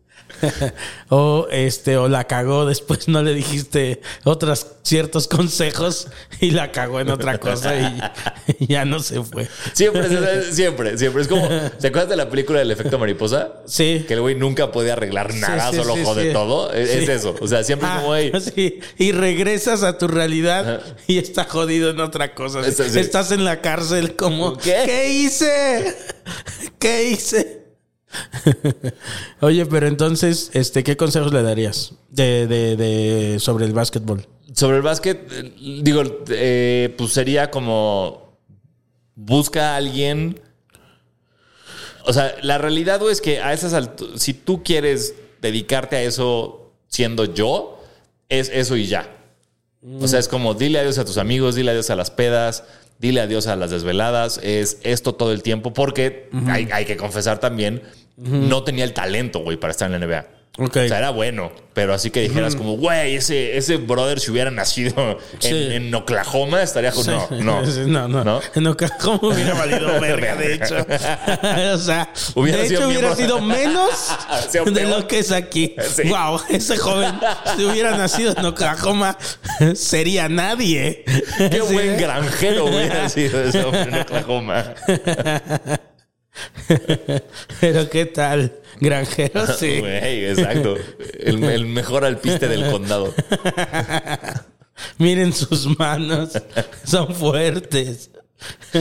o 1.08 1.46
este, 1.50 1.96
o 1.96 2.08
la 2.08 2.24
cagó, 2.24 2.66
después 2.66 3.08
no 3.08 3.22
le 3.22 3.34
dijiste 3.34 4.00
otros 4.24 4.66
ciertos 4.82 5.28
consejos 5.28 6.08
y 6.40 6.50
la 6.50 6.72
cagó 6.72 7.00
en 7.00 7.10
otra 7.10 7.38
cosa 7.38 7.74
y, 7.76 8.00
y 8.58 8.66
ya 8.68 8.84
no 8.84 9.00
se 9.00 9.22
fue. 9.22 9.48
Siempre, 9.72 10.52
siempre, 10.52 10.98
siempre. 10.98 11.22
Es 11.22 11.28
como, 11.28 11.48
¿te 11.48 11.88
acuerdas 11.88 12.10
de 12.10 12.16
la 12.16 12.28
película 12.28 12.58
del 12.58 12.70
efecto 12.70 12.98
mariposa? 12.98 13.52
Sí. 13.66 14.04
Que 14.06 14.14
el 14.14 14.20
güey 14.20 14.34
nunca 14.34 14.70
puede 14.72 14.92
arreglar 14.92 15.34
nada, 15.34 15.70
sí, 15.70 15.76
solo 15.76 15.94
sí, 15.94 16.02
jode 16.04 16.32
todo. 16.32 16.72
Es, 16.72 16.90
es 16.90 17.08
eso. 17.08 17.34
O 17.40 17.48
sea, 17.48 17.64
siempre 17.64 17.88
es 17.88 17.94
Ah, 17.94 18.00
como, 18.00 18.14
hey, 18.16 18.32
sí. 18.54 18.80
Y 18.98 19.12
regresas 19.12 19.82
a 19.82 19.98
tu 19.98 20.08
realidad 20.08 20.76
Ajá. 20.76 20.96
y 21.06 21.18
está 21.18 21.44
jodido 21.44 21.90
en 21.90 22.00
otra 22.00 22.34
cosa. 22.34 22.60
Eso. 22.66 22.82
Estás 22.84 23.30
en 23.32 23.44
la 23.44 23.60
cárcel 23.60 24.16
como, 24.16 24.56
¿Qué? 24.56 24.82
¿qué 24.84 25.08
hice? 25.10 25.96
¿Qué 26.78 27.10
hice? 27.10 27.63
Oye, 29.40 29.66
pero 29.66 29.86
entonces, 29.86 30.50
este, 30.54 30.84
¿qué 30.84 30.96
consejos 30.96 31.32
le 31.32 31.42
darías 31.42 31.94
de, 32.10 32.46
de, 32.46 32.76
de 32.76 33.38
sobre 33.40 33.66
el 33.66 33.72
básquetbol? 33.72 34.26
Sobre 34.54 34.76
el 34.76 34.82
básquet, 34.82 35.28
digo, 35.82 36.02
eh, 36.28 36.94
pues 36.96 37.12
sería 37.12 37.50
como 37.50 38.38
busca 39.14 39.72
a 39.72 39.76
alguien. 39.76 40.40
O 42.06 42.12
sea, 42.12 42.34
la 42.42 42.58
realidad 42.58 43.00
güey, 43.00 43.12
es 43.12 43.20
que 43.20 43.40
a 43.40 43.52
esas 43.52 43.72
alturas, 43.72 44.20
si 44.20 44.34
tú 44.34 44.62
quieres 44.62 45.14
dedicarte 45.40 45.96
a 45.96 46.02
eso 46.02 46.72
siendo 46.88 47.24
yo, 47.24 47.82
es 48.28 48.50
eso 48.52 48.76
y 48.76 48.86
ya. 48.86 49.10
O 50.00 50.08
sea, 50.08 50.18
es 50.18 50.28
como 50.28 50.54
dile 50.54 50.78
adiós 50.78 50.98
a 50.98 51.04
tus 51.04 51.18
amigos, 51.18 51.54
dile 51.54 51.72
adiós 51.72 51.90
a 51.90 51.96
las 51.96 52.10
pedas, 52.10 52.64
dile 52.98 53.20
adiós 53.20 53.46
a 53.46 53.56
las 53.56 53.70
desveladas. 53.70 54.40
Es 54.42 54.78
esto 54.82 55.14
todo 55.14 55.32
el 55.32 55.42
tiempo, 55.42 55.74
porque 55.74 56.30
hay, 56.46 56.68
hay 56.72 56.86
que 56.86 56.96
confesar 56.96 57.38
también, 57.38 57.82
no 58.16 58.62
tenía 58.64 58.84
el 58.84 58.92
talento, 58.92 59.40
güey, 59.40 59.56
para 59.56 59.70
estar 59.72 59.90
en 59.92 59.98
la 60.00 60.06
NBA. 60.06 60.26
Ok. 60.56 60.76
O 60.76 60.86
sea, 60.88 60.98
era 60.98 61.10
bueno, 61.10 61.50
pero 61.72 61.94
así 61.94 62.12
que 62.12 62.20
dijeras 62.20 62.54
como, 62.54 62.76
güey, 62.76 63.16
ese, 63.16 63.56
ese 63.56 63.76
brother 63.76 64.20
si 64.20 64.30
hubiera 64.30 64.52
nacido 64.52 65.18
en, 65.32 65.40
Sí. 65.40 65.68
en 65.72 65.92
Oklahoma, 65.92 66.62
estaría 66.62 66.92
con... 66.92 67.04
No, 67.04 67.26
no. 67.40 67.62
No, 67.88 68.06
no. 68.06 68.22
¿No? 68.22 68.40
En 68.54 68.64
Oklahoma 68.68 69.18
hubiera 69.34 69.54
valido 69.58 70.00
verga, 70.00 70.36
de 70.36 70.54
hecho. 70.54 70.76
o 71.74 71.78
sea, 71.78 72.08
Hubiera 72.36 72.58
de 72.62 72.68
sido 72.68 72.82
hecho 72.82 72.88
hubiera 72.88 73.14
miembro- 73.16 73.16
sido 73.16 73.40
menos 73.40 74.10
de 74.72 74.84
lo 74.84 75.08
que 75.08 75.18
es 75.18 75.32
aquí. 75.32 75.74
Sí. 75.92 76.04
Wow, 76.04 76.40
ese 76.48 76.76
joven, 76.76 77.16
si 77.56 77.64
hubiera 77.64 77.96
nacido 77.96 78.32
en 78.38 78.44
Oklahoma, 78.44 79.18
sería 79.74 80.28
nadie. 80.28 81.04
Qué 81.50 81.62
buen 81.62 81.96
granjero 81.98 82.66
hubiera 82.66 83.08
sido 83.08 83.42
ese 83.42 83.60
hombre 83.64 83.82
en 83.88 83.94
Oklahoma. 84.02 84.72
Pero 87.60 87.88
qué 87.90 88.06
tal, 88.06 88.52
granjero, 88.80 89.46
sí. 89.46 89.80
Güey, 89.80 90.26
exacto. 90.26 90.76
El, 91.20 91.42
el 91.44 91.66
mejor 91.66 92.04
alpiste 92.04 92.48
del 92.48 92.70
condado. 92.70 93.14
Miren 94.98 95.32
sus 95.32 95.78
manos, 95.78 96.30
son 96.84 97.14
fuertes. 97.14 98.10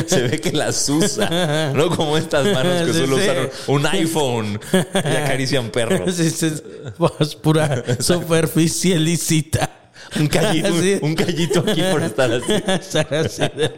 Se 0.08 0.22
ve 0.24 0.42
que 0.42 0.52
las 0.52 0.90
usa. 0.90 1.72
No 1.74 1.90
como 1.96 2.18
estas 2.18 2.46
manos 2.52 2.88
que 2.88 2.94
Sí, 2.94 3.00
solo 3.02 3.18
sí. 3.18 3.24
usaron 3.24 3.50
un 3.68 3.86
iPhone 3.86 4.60
y 4.74 4.98
acarician 5.16 5.70
perros. 5.70 6.16
Sí, 6.16 6.30
sí, 6.32 6.52
pues, 6.98 7.36
pura 7.36 7.84
superficie 8.00 8.98
lícita. 9.00 9.70
Un 10.20 10.28
callito, 10.28 10.74
un- 10.74 10.82
Sí. 10.82 11.00
un 11.02 11.16
callito 11.16 11.60
aquí 11.68 11.82
por 11.92 12.04
estar 12.04 12.32
así. 12.32 12.54
Estar 12.68 13.14
así 13.14 13.42
de- 13.56 13.72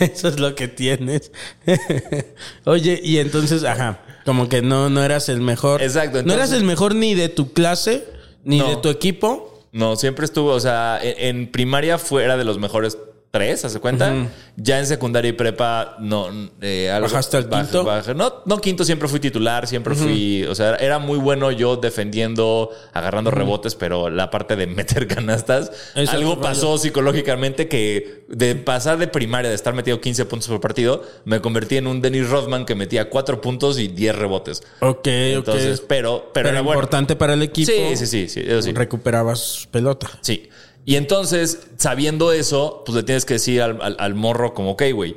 Eso 0.00 0.28
es 0.28 0.38
lo 0.38 0.54
que 0.54 0.68
tienes. 0.68 1.32
Oye, 2.64 3.00
y 3.02 3.18
entonces, 3.18 3.64
ajá, 3.64 4.00
como 4.24 4.48
que 4.48 4.62
no, 4.62 4.90
no 4.90 5.02
eras 5.02 5.28
el 5.28 5.40
mejor. 5.40 5.82
Exacto, 5.82 6.22
no 6.22 6.32
eras 6.32 6.52
el 6.52 6.64
mejor 6.64 6.94
ni 6.94 7.14
de 7.14 7.28
tu 7.28 7.52
clase, 7.52 8.04
ni 8.44 8.58
No. 8.58 8.68
de 8.68 8.76
tu 8.76 8.88
equipo. 8.88 9.64
No, 9.72 9.96
siempre 9.96 10.24
estuvo, 10.24 10.50
o 10.52 10.60
sea, 10.60 10.98
en, 11.02 11.36
en 11.38 11.50
primaria 11.52 11.98
fuera 11.98 12.36
de 12.36 12.44
los 12.44 12.58
mejores 12.58 12.96
tres, 13.30 13.64
¿hace 13.64 13.78
cuenta? 13.78 14.14
Ya 14.56 14.78
en 14.78 14.86
secundaria 14.86 15.28
y 15.28 15.32
prepa, 15.32 15.96
no. 16.00 16.28
eh, 16.62 16.90
algo- 16.90 17.08
¿Bajaste 17.08 17.36
al 17.36 17.48
baj- 17.50 17.62
quinto? 17.70 18.14
no, 18.14 18.42
no, 18.46 18.58
quinto 18.60 18.84
siempre 18.84 19.06
fui 19.08 19.20
titular, 19.20 19.66
siempre 19.66 19.94
fui, 19.94 20.44
o 20.44 20.54
sea, 20.54 20.76
era 20.76 20.98
muy 20.98 21.18
bueno 21.18 21.50
yo 21.52 21.76
defendiendo, 21.76 22.70
agarrando 22.92 23.30
rebotes, 23.30 23.74
pero 23.74 24.08
la 24.08 24.30
parte 24.30 24.56
de 24.56 24.66
meter 24.66 25.06
canastas, 25.06 25.70
Eso 25.94 26.12
algo 26.12 26.40
pasó 26.40 26.78
psicológicamente 26.78 27.68
que 27.68 28.24
de 28.28 28.54
pasar 28.56 28.98
de 28.98 29.08
primaria, 29.08 29.48
de 29.50 29.54
estar 29.56 29.74
metido 29.74 30.00
15 30.00 30.24
puntos 30.24 30.48
por 30.48 30.60
partido, 30.60 31.02
me 31.24 31.40
convertí 31.40 31.76
en 31.76 31.86
un 31.86 32.00
Dennis 32.00 32.28
Rodman 32.30 32.64
que 32.64 32.74
metía 32.74 33.10
4 33.10 33.40
puntos 33.40 33.78
y 33.78 33.88
10 33.88 34.16
rebotes. 34.16 34.62
Ok, 34.80 35.06
Entonces, 35.06 35.80
ok. 35.80 35.86
pero, 35.88 36.30
pero, 36.32 36.32
Pero, 36.32 36.48
era 36.48 36.60
bueno. 36.62 36.78
importante 36.80 37.14
para 37.16 37.34
el 37.34 37.42
equipo. 37.42 37.70
Sí, 37.70 37.96
sí, 37.96 38.06
sí, 38.06 38.28
sí, 38.28 38.40
eso 38.46 38.62
sí. 38.62 38.72
Recuperabas 38.72 39.68
pelota. 39.70 40.08
Sí. 40.22 40.48
Y 40.88 40.96
entonces, 40.96 41.58
sabiendo 41.76 42.32
eso, 42.32 42.82
pues 42.86 42.96
le 42.96 43.02
tienes 43.02 43.26
que 43.26 43.34
decir 43.34 43.60
al, 43.60 43.78
al- 43.82 43.96
al 43.98 44.14
morro 44.14 44.54
como, 44.54 44.70
ok, 44.70 44.84
güey, 44.94 45.16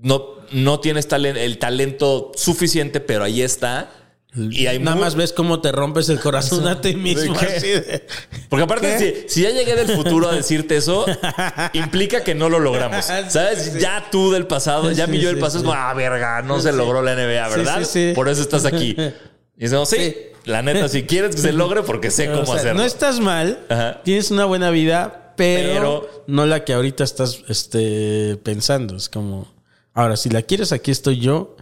no, 0.00 0.24
no 0.50 0.80
tienes 0.80 1.08
talen- 1.08 1.36
el 1.36 1.58
talento 1.58 2.32
suficiente, 2.34 2.98
pero 2.98 3.22
ahí 3.22 3.40
está. 3.42 3.92
Y 4.34 4.66
hay 4.66 4.80
Nada 4.80 4.96
más 4.96 5.14
ves 5.14 5.32
cómo 5.32 5.60
te 5.60 5.70
rompes 5.70 6.08
el 6.08 6.18
corazón 6.18 6.66
a 6.66 6.80
ti 6.80 6.96
mismo. 6.96 7.36
qué? 7.38 7.46
así 7.46 7.68
de- 7.68 8.04
Porque 8.48 8.64
aparte, 8.64 8.98
si, 8.98 9.28
si 9.32 9.42
ya 9.42 9.50
llegué 9.50 9.76
del 9.76 9.94
futuro 9.94 10.28
a 10.28 10.34
decirte 10.34 10.76
eso, 10.76 11.06
implica 11.72 12.24
que 12.24 12.34
no 12.34 12.48
lo 12.48 12.58
logramos. 12.58 13.04
¿Sabes? 13.04 13.78
Ya 13.78 14.08
tú 14.10 14.32
del 14.32 14.48
pasado, 14.48 14.90
ya 14.90 15.06
Sí, 15.06 15.12
mi 15.12 15.20
yo 15.20 15.28
del 15.28 15.38
pasado 15.38 15.58
es 15.60 15.64
como, 15.66 15.74
ah, 15.74 15.94
verga, 15.94 16.42
no 16.42 16.58
se 16.60 16.72
logró 16.72 17.00
la 17.00 17.14
NBA, 17.14 17.48
¿verdad? 17.48 17.82
Por 18.16 18.28
eso 18.28 18.42
estás 18.42 18.64
aquí. 18.64 18.96
Y 19.56 19.64
decimos, 19.64 19.90
Sí. 19.90 20.16
La 20.44 20.62
neta, 20.62 20.88
si 20.88 21.04
quieres 21.04 21.34
que 21.36 21.42
se 21.42 21.52
logre, 21.52 21.82
porque 21.82 22.10
sé 22.10 22.28
O 22.32 22.32
cómo 22.32 22.46
sea, 22.46 22.54
hacerlo. 22.56 22.80
No 22.80 22.86
estás 22.86 23.20
mal, 23.20 23.64
Ajá. 23.68 24.00
tienes 24.02 24.30
una 24.30 24.44
buena 24.44 24.70
vida, 24.70 25.34
pero, 25.36 25.72
Pero- 25.72 26.24
no 26.26 26.46
la 26.46 26.64
que 26.64 26.72
ahorita 26.74 27.04
estás 27.04 27.42
este, 27.48 28.36
pensando. 28.42 28.96
Es 28.96 29.08
como, 29.08 29.46
ahora, 29.94 30.16
si 30.16 30.28
la 30.30 30.42
quieres, 30.42 30.72
aquí 30.72 30.90
estoy 30.90 31.18
yo 31.18 31.56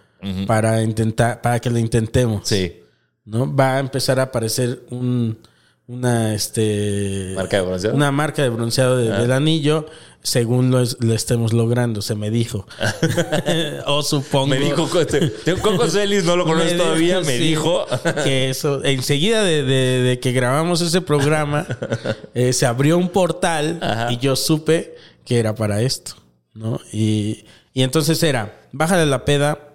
para 0.46 0.82
intentar, 0.82 1.40
para 1.40 1.60
que 1.60 1.70
la 1.70 1.78
intentemos. 1.80 2.48
Sí. 2.48 2.80
¿no? 3.24 3.54
Va 3.54 3.76
a 3.76 3.78
empezar 3.78 4.18
a 4.18 4.24
aparecer 4.24 4.82
un, 4.90 5.38
una, 5.88 6.34
este, 6.34 7.32
¿Marca 7.34 7.56
de 7.56 7.62
bronceado? 7.64 7.96
Una 7.96 8.12
marca 8.12 8.42
de 8.42 8.50
bronceado 8.50 8.96
de- 8.98 9.10
del 9.10 9.32
anillo, 9.32 9.86
según 10.22 10.70
lo, 10.70 10.80
es- 10.82 10.98
lo 11.00 11.14
estemos 11.14 11.52
logrando, 11.54 12.02
se 12.02 12.14
me 12.14 12.30
dijo. 12.30 12.66
o 13.86 14.02
supongo. 14.02 14.48
Me 14.48 14.58
dijo, 14.58 14.88
Coco 15.62 15.88
Celis, 15.88 16.24
no 16.24 16.36
lo 16.36 16.44
conoces 16.46 16.76
todavía, 16.76 17.20
me 17.20 17.38
sí, 17.38 17.38
dijo. 17.38 17.86
que 18.22 18.50
eso, 18.50 18.84
enseguida 18.84 19.42
de, 19.42 19.62
de- 19.64 20.02
de 20.02 20.20
que 20.20 20.32
grabamos 20.32 20.82
ese 20.82 21.00
programa, 21.00 21.66
eh, 22.34 22.52
se 22.52 22.66
abrió 22.66 22.98
un 22.98 23.08
portal 23.08 23.78
Ajá. 23.80 24.12
y 24.12 24.18
yo 24.18 24.36
supe 24.36 24.94
que 25.24 25.38
era 25.38 25.54
para 25.54 25.80
esto, 25.82 26.12
¿no? 26.54 26.78
Y, 26.92 27.44
y 27.72 27.82
entonces 27.82 28.22
era, 28.22 28.60
bájale 28.72 29.06
la 29.06 29.24
peda, 29.24 29.70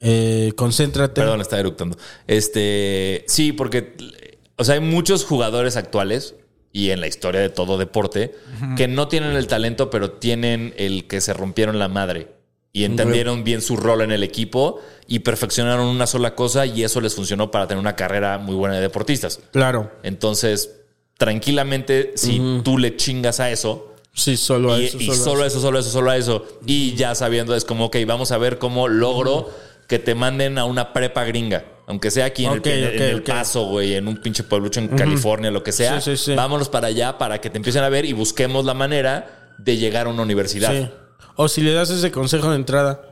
eh, 0.00 0.52
concéntrate. 0.56 1.20
Perdón, 1.20 1.40
está 1.40 1.58
eructando. 1.60 1.96
Este, 2.26 3.24
sí, 3.28 3.52
porque, 3.52 3.94
o 4.56 4.64
sea, 4.64 4.74
hay 4.74 4.80
muchos 4.80 5.24
jugadores 5.24 5.76
actuales 5.76 6.34
y 6.72 6.90
en 6.90 7.00
la 7.00 7.06
historia 7.06 7.40
de 7.40 7.50
todo 7.50 7.78
deporte 7.78 8.34
que 8.76 8.88
no 8.88 9.08
tienen 9.08 9.36
el 9.36 9.46
talento, 9.46 9.90
pero 9.90 10.12
tienen 10.12 10.74
el 10.76 11.06
que 11.06 11.20
se 11.20 11.32
rompieron 11.32 11.78
la 11.78 11.88
madre 11.88 12.28
y 12.72 12.82
entendieron 12.84 13.44
bien 13.44 13.62
su 13.62 13.76
rol 13.76 14.02
en 14.02 14.10
el 14.10 14.24
equipo 14.24 14.80
y 15.06 15.20
perfeccionaron 15.20 15.86
una 15.86 16.08
sola 16.08 16.34
cosa 16.34 16.66
y 16.66 16.82
eso 16.82 17.00
les 17.00 17.14
funcionó 17.14 17.52
para 17.52 17.68
tener 17.68 17.80
una 17.80 17.94
carrera 17.94 18.38
muy 18.38 18.56
buena 18.56 18.74
de 18.74 18.80
deportistas. 18.80 19.38
Claro, 19.52 19.92
Entonces, 20.02 20.80
tranquilamente, 21.16 22.12
si 22.16 22.60
tú 22.64 22.76
le 22.78 22.96
chingas 22.96 23.38
a 23.38 23.52
eso, 23.52 23.94
sí, 24.12 24.36
solo 24.36 24.74
a 24.74 24.80
y, 24.80 24.86
eso. 24.86 24.98
y 24.98 25.06
solo 25.06 25.12
a 25.12 25.16
solo 25.16 25.44
eso. 25.44 25.46
eso, 25.46 25.60
solo 25.60 25.78
eso, 25.78 25.90
solo 25.90 26.12
eso. 26.12 26.46
Y 26.66 26.94
ya 26.94 27.14
sabiendo, 27.14 27.54
es 27.54 27.64
como, 27.64 27.84
ok, 27.84 27.98
vamos 28.06 28.32
a 28.32 28.38
ver 28.38 28.58
cómo 28.58 28.88
logro 28.88 29.50
que 29.86 30.00
te 30.00 30.16
manden 30.16 30.58
a 30.58 30.64
una 30.64 30.92
prepa 30.92 31.22
gringa. 31.22 31.64
Aunque 31.86 32.10
sea 32.10 32.24
aquí 32.26 32.46
en 32.46 32.62
el, 32.64 33.02
en. 33.02 33.22
Paso, 33.24 33.66
güey, 33.66 33.94
en 33.94 34.08
un 34.08 34.16
pinche 34.16 34.42
pueblucho 34.42 34.80
en 34.80 34.88
California, 34.88 35.50
lo 35.50 35.62
que 35.62 35.72
sea. 35.72 36.00
Sí, 36.00 36.16
sí, 36.16 36.24
sí. 36.24 36.34
Vámonos 36.34 36.68
para 36.70 36.86
allá 36.88 37.18
para 37.18 37.40
que 37.40 37.50
te 37.50 37.58
empiecen 37.58 37.82
a 37.84 37.88
ver 37.90 38.04
y 38.06 38.12
busquemos 38.14 38.64
la 38.64 38.72
manera 38.74 39.52
de 39.58 39.76
llegar 39.76 40.06
a 40.06 40.10
una 40.10 40.22
universidad. 40.22 40.70
Sí. 40.72 40.88
O 41.36 41.48
si 41.48 41.60
le 41.60 41.72
das 41.72 41.90
ese 41.90 42.10
consejo 42.10 42.48
de 42.50 42.56
entrada. 42.56 43.02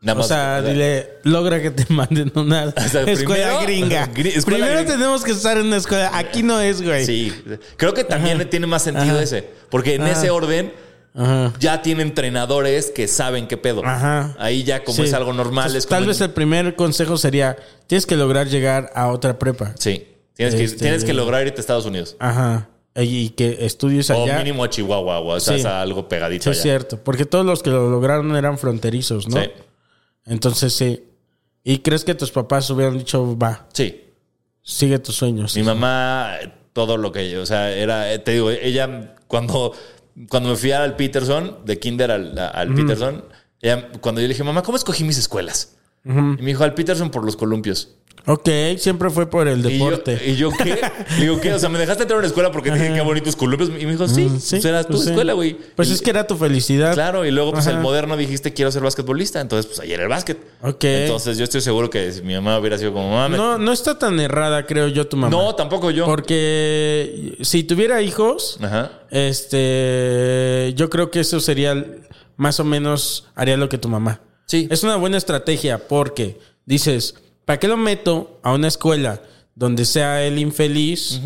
Nada 0.00 0.14
O 0.14 0.18
más- 0.18 0.28
sea, 0.28 0.62
dile, 0.62 1.14
logra 1.24 1.60
que 1.60 1.72
te 1.72 1.84
manden 1.92 2.30
una 2.36 2.70
sea, 2.88 3.02
escuela 3.02 3.58
primero- 3.58 3.62
gringa. 3.62 4.04
Escuela 4.28 4.44
primero 4.66 4.74
gringa. 4.82 4.92
tenemos 4.92 5.24
que 5.24 5.32
estar 5.32 5.58
en 5.58 5.66
una 5.66 5.78
escuela. 5.78 6.12
Aquí 6.14 6.44
no 6.44 6.60
es, 6.60 6.82
güey. 6.82 7.04
Sí, 7.04 7.32
creo 7.76 7.94
que 7.94 8.04
también 8.04 8.48
tiene 8.48 8.68
más 8.68 8.82
sentido 8.84 9.14
Ajá. 9.16 9.22
ese. 9.24 9.50
Porque 9.70 9.96
en 9.96 10.02
Ajá. 10.02 10.12
ese 10.12 10.30
orden 10.30 10.72
Ajá. 11.14 11.52
ya 11.58 11.82
tiene 11.82 12.02
entrenadores 12.02 12.90
que 12.90 13.08
saben 13.08 13.46
qué 13.48 13.56
pedo. 13.56 13.84
Ajá. 13.84 14.34
Ahí 14.38 14.62
ya 14.64 14.84
como 14.84 14.96
Sí. 14.96 15.02
es 15.02 15.12
algo 15.14 15.32
normal. 15.32 15.64
Entonces, 15.66 15.84
es 15.84 15.86
como 15.86 15.98
tal 16.00 16.06
vez 16.08 16.20
el 16.20 16.30
primer 16.30 16.76
consejo 16.76 17.16
sería: 17.16 17.56
tienes 17.86 18.06
que 18.06 18.16
lograr 18.16 18.46
llegar 18.48 18.90
a 18.94 19.08
otra 19.08 19.38
prepa. 19.38 19.74
Sí. 19.78 20.06
Tienes, 20.34 20.54
que, 20.54 20.64
Este- 20.64 20.78
tienes 20.78 21.04
que 21.04 21.12
lograr 21.14 21.44
irte 21.46 21.58
a 21.58 21.60
Estados 21.60 21.84
Unidos. 21.86 22.16
Ajá. 22.20 22.68
Y 22.94 23.30
que 23.30 23.58
estudies 23.66 24.10
O 24.10 24.22
allá. 24.24 24.38
mínimo 24.38 24.62
a 24.64 24.70
Chihuahua, 24.70 25.20
o 25.20 25.40
sea, 25.40 25.58
Sí. 25.58 25.66
algo 25.66 26.08
pegadito 26.08 26.44
Sí, 26.44 26.50
allá. 26.50 26.56
es 26.56 26.62
cierto. 26.62 26.98
Porque 27.02 27.24
todos 27.24 27.44
los 27.44 27.62
que 27.62 27.70
lo 27.70 27.88
lograron 27.90 28.34
eran 28.36 28.58
fronterizos, 28.58 29.28
¿no? 29.28 29.40
Sí. 29.40 29.50
Entonces, 30.26 30.72
sí. 30.72 31.04
¿Y 31.64 31.78
crees 31.78 32.04
que 32.04 32.14
tus 32.14 32.30
papás 32.30 32.68
hubieran 32.70 32.96
dicho, 32.98 33.36
va, 33.36 33.66
Sí. 33.72 34.04
sigue 34.62 34.98
tus 34.98 35.16
sueños? 35.16 35.54
Mi 35.56 35.62
mamá, 35.62 36.34
todo 36.72 36.96
lo 36.96 37.10
que 37.12 37.30
yo, 37.30 37.42
o 37.42 37.46
sea, 37.46 37.70
era, 37.72 38.12
eh, 38.12 38.18
te 38.18 38.32
digo, 38.32 38.50
ella 38.50 39.14
cuando, 39.26 39.74
cuando 40.28 40.50
me 40.50 40.56
fui 40.56 40.72
al 40.72 40.96
Peterson, 40.96 41.58
de 41.64 41.78
Kinder 41.78 42.10
al, 42.10 42.38
al 42.38 42.74
Peterson, 42.74 43.24
ella, 43.60 43.88
cuando 44.00 44.20
yo 44.20 44.26
le 44.26 44.34
dije, 44.34 44.44
mamá, 44.44 44.62
¿cómo 44.62 44.76
escogí 44.76 45.04
mis 45.04 45.18
escuelas? 45.18 45.76
Y 46.04 46.10
me 46.10 46.46
dijo, 46.46 46.64
al 46.64 46.74
Peterson 46.74 47.10
por 47.10 47.24
los 47.24 47.36
columpios. 47.36 47.96
Ok, 48.30 48.48
siempre 48.76 49.08
fue 49.08 49.28
por 49.30 49.48
el 49.48 49.60
Y 49.60 49.62
yo, 49.62 49.68
deporte. 49.70 50.20
y 50.26 50.36
yo, 50.36 50.50
¿qué? 50.50 50.78
Le 51.16 51.20
digo, 51.22 51.40
¿qué? 51.40 51.54
O 51.54 51.58
sea, 51.58 51.70
¿me 51.70 51.78
dejaste 51.78 52.02
entrar 52.02 52.16
a 52.16 52.18
una 52.18 52.26
escuela 52.26 52.52
porque 52.52 52.70
te 52.70 52.76
dije 52.78 52.92
qué 52.94 53.00
bonitos 53.00 53.34
columpios? 53.36 53.70
Y 53.70 53.86
me 53.86 53.92
dijo, 53.92 54.06
sí, 54.06 54.24
Mm, 54.26 54.38
pues 54.50 54.64
era 54.66 54.82
tu 54.84 54.90
pues 54.90 55.02
sí. 55.04 55.08
escuela, 55.08 55.32
güey. 55.32 55.56
Pues 55.74 55.88
Y- 55.88 55.94
es 55.94 56.02
que 56.02 56.10
era 56.10 56.26
tu 56.26 56.36
felicidad. 56.36 56.92
Claro, 56.92 57.24
y 57.24 57.30
luego 57.30 57.52
pues 57.52 57.66
Ajá. 57.66 57.74
el 57.76 57.82
moderno 57.82 58.16
dijiste 58.18 58.52
quiero 58.52 58.70
ser 58.70 58.82
basquetbolista, 58.82 59.40
entonces 59.40 59.64
pues 59.66 59.80
ahí 59.80 59.92
era 59.92 60.02
el 60.02 60.10
básquet. 60.10 60.36
Ok. 60.62 60.84
Entonces 60.84 61.38
yo 61.38 61.44
estoy 61.44 61.62
seguro 61.62 61.88
que 61.88 62.12
si 62.12 62.20
mi 62.22 62.34
mamá 62.34 62.58
hubiera 62.58 62.76
sido 62.76 62.92
como 62.92 63.10
mamá, 63.10 63.34
No, 63.34 63.56
no 63.56 63.72
está 63.72 63.98
tan 63.98 64.20
errada, 64.20 64.66
creo 64.66 64.88
yo, 64.88 65.06
tu 65.06 65.16
mamá. 65.16 65.30
no, 65.34 65.54
tampoco 65.54 65.90
yo. 65.90 66.04
Porque 66.04 67.38
si 67.40 67.64
tuviera 67.64 68.02
hijos, 68.02 68.58
Ajá. 68.60 68.92
este, 69.10 70.74
yo 70.76 70.90
creo 70.90 71.10
que 71.10 71.20
eso 71.20 71.40
sería 71.40 71.82
más 72.36 72.60
o 72.60 72.64
menos 72.64 73.26
haría 73.34 73.56
lo 73.56 73.68
que 73.68 73.78
tu 73.78 73.88
mamá. 73.88 74.20
Sí. 74.46 74.68
Es 74.70 74.82
una 74.82 74.96
buena 74.96 75.16
estrategia 75.18 75.78
porque 75.88 76.38
dices, 76.66 77.14
¿para 77.48 77.58
qué 77.58 77.66
lo 77.66 77.78
meto 77.78 78.38
a 78.42 78.52
una 78.52 78.68
escuela 78.68 79.22
donde 79.54 79.86
sea 79.86 80.22
el 80.22 80.38
infeliz, 80.38 81.18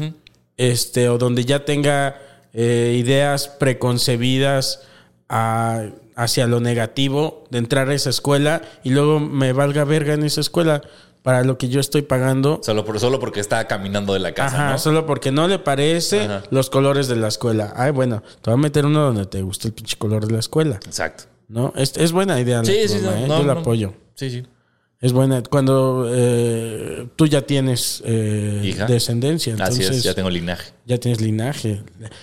este, 0.57 1.09
o 1.09 1.19
donde 1.19 1.45
ya 1.45 1.65
tenga 1.65 2.17
eh, 2.53 2.95
ideas 2.97 3.49
preconcebidas 3.49 4.83
a- 5.29 5.83
hacia 6.15 6.47
lo 6.47 6.61
negativo 6.61 7.43
de 7.51 7.59
entrar 7.59 7.89
a 7.89 7.95
esa 7.95 8.11
escuela 8.11 8.63
y 8.85 8.91
luego 8.91 9.19
me 9.19 9.53
valga 9.53 9.83
verga 9.85 10.15
en 10.15 10.23
esa 10.23 10.41
escuela 10.41 10.83
para 11.23 11.43
lo 11.43 11.59
que 11.59 11.69
yo 11.69 11.81
estoy 11.81 12.03
pagando? 12.03 12.61
Solo, 12.63 12.85
por, 12.85 13.01
solo 13.01 13.19
porque 13.19 13.41
estaba 13.41 13.65
caminando 13.67 14.13
de 14.13 14.21
la 14.21 14.33
casa, 14.33 14.57
Ajá, 14.67 14.73
¿no? 14.73 14.79
solo 14.79 15.07
porque 15.07 15.33
no 15.33 15.49
le 15.49 15.59
parece 15.59 16.21
Ajá. 16.27 16.43
los 16.51 16.71
colores 16.71 17.09
de 17.09 17.17
la 17.17 17.29
escuela. 17.29 17.73
Ay, 17.77 17.91
bueno, 17.91 18.23
te 18.43 18.51
voy 18.51 18.55
a 18.59 18.63
meter 18.63 18.87
uno 18.87 19.01
donde 19.01 19.27
te 19.27 19.43
guste 19.43 19.67
el 19.69 19.75
pinche 19.75 19.97
color 19.97 20.27
de 20.27 20.33
la 20.35 20.39
escuela. 20.39 20.77
Exacto. 20.87 21.25
¿No? 21.49 21.73
Es, 21.77 21.97
es 21.97 22.13
buena 22.13 22.39
idea. 22.41 22.65
Sí, 22.65 22.87
sí, 22.87 22.99
no, 23.03 23.13
¿eh? 23.13 23.27
no, 23.27 23.41
Yo 23.41 23.47
la 23.47 23.53
apoyo. 23.55 23.93
Sí, 24.15 24.31
sí. 24.31 24.45
Es 25.03 25.13
buena. 25.13 25.43
Cuando 25.43 26.09
eh, 26.15 27.07
tú 27.17 27.27
ya 27.27 27.43
tienes 27.43 28.03
eh, 28.07 28.63
Hija. 28.65 28.87
descendencia, 28.87 29.51
entonces 29.53 29.87
Así 29.89 29.97
es, 29.99 30.03
ya 30.05 30.15
tengo 30.15 30.31
linaje. 30.31 30.71
ya 30.87 30.97
tienes 30.99 31.21
linaje. 31.21 31.83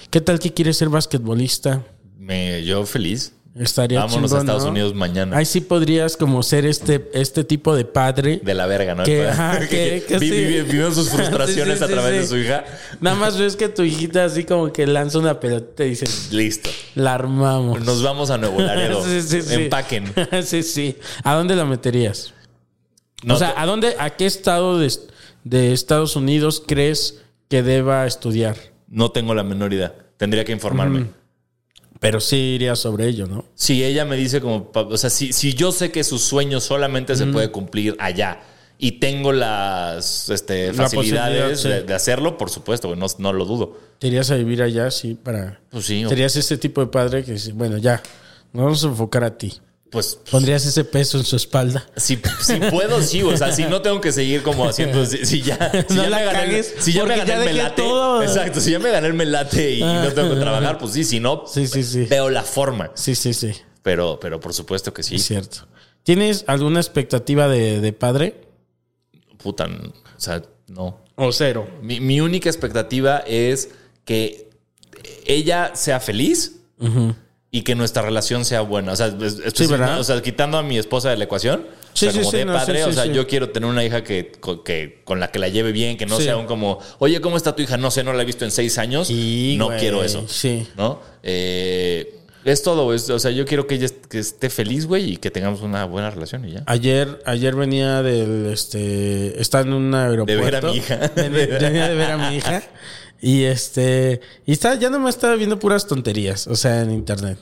¿Qué 0.10 0.22
tal 0.22 0.40
que 0.40 0.54
quieres 0.54 0.78
ser 0.78 0.90
basquetbolista? 0.90 1.84
Me, 2.18 2.64
yo 2.64 2.86
feliz. 2.86 3.34
Estaría 3.56 4.00
Vámonos 4.00 4.30
chingón, 4.30 4.38
a 4.38 4.42
Estados 4.44 4.64
¿no? 4.64 4.70
Unidos 4.70 4.94
mañana. 4.96 5.36
Ahí 5.36 5.44
sí 5.44 5.60
podrías 5.60 6.16
como 6.16 6.42
ser 6.44 6.66
este, 6.66 7.10
este 7.14 7.44
tipo 7.44 7.76
de 7.76 7.84
padre. 7.84 8.40
de 8.42 8.54
la 8.54 8.66
verga, 8.68 8.96
¿no? 8.96 9.04
Que, 9.04 9.28
ajá, 9.28 9.60
que- 9.70 10.06
que 10.08 10.18
vi- 10.20 10.30
sí. 10.30 10.36
vi- 10.46 10.62
vivieron 10.62 10.96
sus 10.96 11.10
frustraciones 11.10 11.74
Sí, 11.80 11.86
sí, 11.86 11.92
a 11.92 11.94
través 11.94 12.14
de 12.22 12.28
su 12.28 12.38
hija. 12.38 12.64
Nada 13.02 13.18
más 13.18 13.38
ves 13.38 13.58
que 13.58 13.68
tu 13.68 13.84
hijita 13.84 14.24
así 14.24 14.46
como 14.46 14.72
que 14.72 14.88
lanza 14.88 15.20
una 15.20 15.38
pelota 15.42 15.84
y 15.84 15.90
dices, 15.90 16.30
Listo. 16.32 16.70
la 16.96 17.16
armamos. 17.16 17.82
Nos 17.84 18.02
vamos 18.02 18.30
a 18.30 18.38
Nuevo 18.38 18.62
Laredo. 18.62 19.04
Sí, 19.06 19.22
sí, 19.22 19.42
sí. 19.42 19.54
Empaquen. 19.56 20.06
sí, 20.46 20.64
sí. 20.64 20.96
¿A 21.24 21.34
dónde 21.36 21.56
la 21.58 21.66
meterías? 21.66 22.32
No, 23.24 23.36
o 23.36 23.38
sea, 23.38 23.54
¿a 23.58 23.66
dónde, 23.66 23.96
a 24.00 24.12
qué 24.12 24.26
estado 24.26 24.80
de, 24.80 24.92
de 25.44 25.74
Estados 25.74 26.16
Unidos 26.16 26.64
crees 26.66 27.20
que 27.50 27.64
deba 27.64 28.06
estudiar? 28.08 28.56
No 28.88 29.12
tengo 29.12 29.34
la 29.36 29.44
menor 29.44 29.74
idea. 29.74 29.94
Tendría 30.18 30.46
que 30.46 30.52
informarme. 30.52 31.08
Pero 32.00 32.22
sí 32.22 32.38
iría 32.38 32.76
sobre 32.78 33.08
ello, 33.08 33.28
¿no? 33.28 33.46
Si 33.56 33.84
ella 33.84 34.06
me 34.06 34.16
dice 34.16 34.40
como, 34.40 34.72
o 34.74 34.98
sea, 34.98 35.10
si, 35.10 35.34
si 35.34 35.54
yo 35.54 35.72
sé 35.74 35.92
que 35.92 36.04
su 36.06 36.18
sueño 36.18 36.62
solamente 36.62 37.16
se 37.16 37.26
puede 37.26 37.52
cumplir 37.52 37.96
allá 38.00 38.40
y 38.78 38.94
tengo 38.94 39.34
las 39.34 40.30
este, 40.30 40.72
facilidades 40.74 41.64
de, 41.64 41.82
sí. 41.82 41.86
de 41.86 41.94
hacerlo, 41.94 42.38
por 42.38 42.50
supuesto, 42.50 42.96
no, 42.96 43.06
no 43.18 43.34
lo 43.34 43.44
dudo. 43.44 43.78
Te 44.00 44.08
irías 44.08 44.32
a 44.32 44.36
vivir 44.36 44.62
allá, 44.64 44.90
sí, 44.92 45.16
para... 45.22 45.60
Pues 45.70 45.86
sí, 45.86 46.06
o- 46.06 46.10
Serías 46.10 46.34
ese 46.38 46.58
tipo 46.58 46.80
de 46.80 46.88
padre 46.88 47.26
que 47.26 47.34
dice, 47.34 47.52
bueno, 47.52 47.78
ya, 47.78 48.02
nos 48.54 48.64
vamos 48.64 48.84
a 48.86 48.88
enfocar 48.88 49.26
a 49.26 49.38
ti. 49.38 49.60
Pues 49.90 50.20
Pondrías 50.30 50.66
ese 50.66 50.84
peso 50.84 51.18
en 51.18 51.24
su 51.26 51.36
espalda. 51.36 51.90
si, 51.96 52.20
si 52.42 52.56
puedo, 52.72 53.02
sí, 53.02 53.24
o 53.24 53.36
sea, 53.36 53.52
si 53.52 53.66
no 53.66 53.82
tengo 53.82 54.00
que 54.02 54.12
seguir 54.12 54.44
como 54.44 54.66
haciendo, 54.68 55.06
si, 55.06 55.26
si 55.26 55.42
ya, 55.42 55.58
si 55.90 55.96
No 55.96 56.04
ya 56.04 56.10
la 56.10 56.18
me 56.20 56.26
gané, 56.26 56.64
si 56.64 56.94
ya 56.94 57.06
me 57.06 57.18
gané 57.18 57.28
ya 57.30 57.40
el 57.40 57.46
melate, 57.46 57.82
todo. 57.82 58.22
exacto, 58.24 58.60
si 58.62 58.72
ya 58.72 58.80
me 58.80 58.92
gané 58.92 59.08
el 59.08 59.14
melate 59.16 59.72
y, 59.76 59.82
no 59.82 60.12
tengo 60.14 60.34
que 60.36 60.40
trabajar, 60.40 60.78
pues 60.78 60.94
sí, 60.94 61.04
si 61.04 61.20
no, 61.20 61.44
Sí, 61.48 61.68
sí, 61.68 61.84
sí. 61.84 62.06
veo 62.06 62.30
la 62.30 62.44
forma. 62.44 62.92
Sí, 62.94 63.16
sí, 63.16 63.34
sí. 63.34 63.52
Pero, 63.82 64.20
pero 64.20 64.40
por 64.40 64.54
supuesto 64.54 64.94
que 64.94 65.02
sí. 65.04 65.16
Es 65.16 65.26
cierto. 65.26 65.68
¿Tienes 66.04 66.44
alguna 66.48 66.80
expectativa 66.80 67.48
de, 67.48 67.80
de 67.82 67.94
padre? 67.94 68.42
Puta, 69.38 69.66
o 69.66 70.20
sea, 70.20 70.42
no. 70.68 71.02
O 71.16 71.32
cero. 71.32 71.68
Mi, 71.82 72.00
mi 72.00 72.22
única 72.22 72.50
expectativa 72.50 73.20
es 73.26 73.70
que 74.06 74.50
ella 75.26 75.72
sea 75.76 76.00
feliz 76.00 76.58
y 77.52 77.64
que 77.64 77.74
nuestra 77.76 78.02
relación 78.04 78.46
sea 78.46 78.62
buena. 78.62 78.92
O 78.92 78.96
sea, 78.96 79.10
Sí, 79.56 79.66
o 79.66 80.04
sea, 80.04 80.22
quitando 80.22 80.58
a 80.58 80.64
mi 80.64 80.78
esposa 80.78 81.10
de 81.10 81.18
la 81.18 81.24
ecuación, 81.24 81.66
Sí, 81.94 82.06
o 82.08 82.12
sea, 82.12 82.12
sí, 82.12 82.20
como 82.20 82.32
sí, 82.32 82.38
de 82.38 82.46
no, 82.46 82.54
padre, 82.54 82.84
o 82.84 82.94
sea, 82.94 83.06
yo 83.08 83.26
quiero 83.28 83.50
tener 83.50 83.68
una 83.68 83.84
hija 83.84 84.04
que, 84.04 84.32
con- 84.40 84.64
que 84.64 85.02
con 85.04 85.20
la 85.20 85.32
que 85.32 85.40
la 85.40 85.48
lleve 85.50 85.72
bien, 85.72 85.98
que 85.98 86.06
no 86.06 86.20
sea 86.20 86.38
un 86.38 86.46
como, 86.46 86.80
oye, 87.00 87.20
¿cómo 87.20 87.36
está 87.38 87.56
tu 87.56 87.64
hija? 87.64 87.78
No 87.78 87.90
sé, 87.90 88.04
no 88.04 88.14
la 88.14 88.22
he 88.22 88.26
visto 88.26 88.46
en 88.46 88.52
seis 88.52 88.78
años. 88.78 89.10
Y, 89.10 89.56
no 89.58 89.66
güey, 89.66 89.80
quiero 89.80 90.04
eso. 90.04 90.26
sí. 90.28 90.68
¿No? 90.78 91.02
Eh, 91.24 92.16
es 92.46 92.62
todo, 92.64 92.94
es- 92.94 93.10
o 93.10 93.18
sea, 93.20 93.32
yo 93.32 93.46
quiero 93.46 93.66
que 93.68 93.76
ella 93.76 93.86
est- 93.86 94.06
que 94.06 94.20
esté 94.20 94.50
feliz, 94.52 94.86
güey, 94.86 95.14
y 95.14 95.18
que 95.18 95.30
tengamos 95.32 95.62
una 95.62 95.84
buena 95.86 96.10
relación 96.12 96.48
y 96.48 96.52
ya. 96.54 96.64
Ayer, 96.68 97.20
ayer 97.26 97.56
venía 97.56 98.02
del, 98.04 98.46
este, 98.54 99.42
está 99.42 99.62
en 99.62 99.74
un 99.74 99.94
aeropuerto. 99.94 100.44
ver 100.44 100.56
a 100.58 100.62
mi 100.62 100.78
hija. 100.78 101.12
Venía 101.16 101.88
de 101.90 101.96
ver 101.96 102.12
a 102.12 102.18
mi 102.30 102.38
hija. 102.38 102.64
Y 103.22 103.44
este, 103.44 104.22
y 104.46 104.54
está, 104.54 104.76
ya 104.76 104.90
no 104.90 105.00
me 105.00 105.10
estaba 105.10 105.36
viendo 105.36 105.60
puras 105.60 105.86
tonterías, 105.88 106.48
o 106.48 106.56
sea, 106.56 106.82
en 106.82 106.92
internet. 106.92 107.38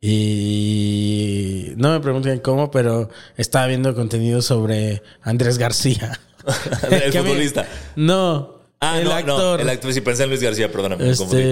Y 0.00 1.72
no 1.76 1.92
me 1.92 2.00
pregunten 2.00 2.38
cómo, 2.40 2.70
pero 2.70 3.10
estaba 3.36 3.66
viendo 3.66 3.94
contenido 3.94 4.42
sobre 4.42 5.02
Andrés 5.22 5.58
García. 5.58 6.18
El 6.90 7.12
mí- 7.12 7.18
futbolista. 7.18 7.66
No. 7.96 8.58
Ah, 8.82 8.98
el 8.98 9.04
no, 9.04 9.12
actor. 9.12 9.58
no, 9.58 9.62
el 9.62 9.68
actor, 9.68 9.92
sí, 9.92 10.00
pensé 10.00 10.22
en 10.22 10.30
Luis 10.30 10.42
García, 10.42 10.72
perdóname. 10.72 11.04
me 11.04 11.10
Este- 11.10 11.22
confundí. 11.22 11.42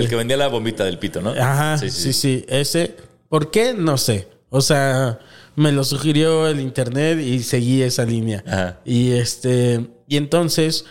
El 0.00 0.08
que 0.08 0.16
vendía 0.16 0.36
la 0.36 0.48
bombita 0.48 0.84
del 0.84 0.98
pito, 0.98 1.20
¿no? 1.22 1.30
Ajá, 1.30 1.78
sí 1.78 2.12
sí, 2.12 2.44
Ese. 2.48 2.96
¿Por 3.28 3.52
qué? 3.52 3.72
No 3.72 3.96
sé. 3.98 4.26
O 4.50 4.60
sea, 4.60 5.20
me 5.54 5.70
lo 5.70 5.84
sugirió 5.84 6.48
el 6.48 6.58
internet 6.58 7.20
y 7.20 7.44
seguí 7.44 7.82
esa 7.82 8.04
línea. 8.04 8.42
Ajá. 8.48 8.80
Y 8.84 9.12
este. 9.12 9.86
Y 10.08 10.16
entonces, 10.16 10.84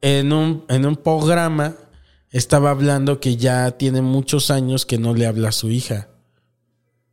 en 0.00 0.32
un, 0.32 0.64
en 0.68 0.86
un 0.86 0.96
programa, 0.96 1.76
estaba 2.30 2.70
hablando 2.70 3.20
que 3.20 3.36
ya 3.36 3.72
tiene 3.72 4.02
muchos 4.02 4.50
años 4.50 4.86
que 4.86 4.98
no 4.98 5.14
le 5.14 5.26
habla 5.26 5.48
a 5.48 5.52
su 5.52 5.70
hija. 5.70 6.08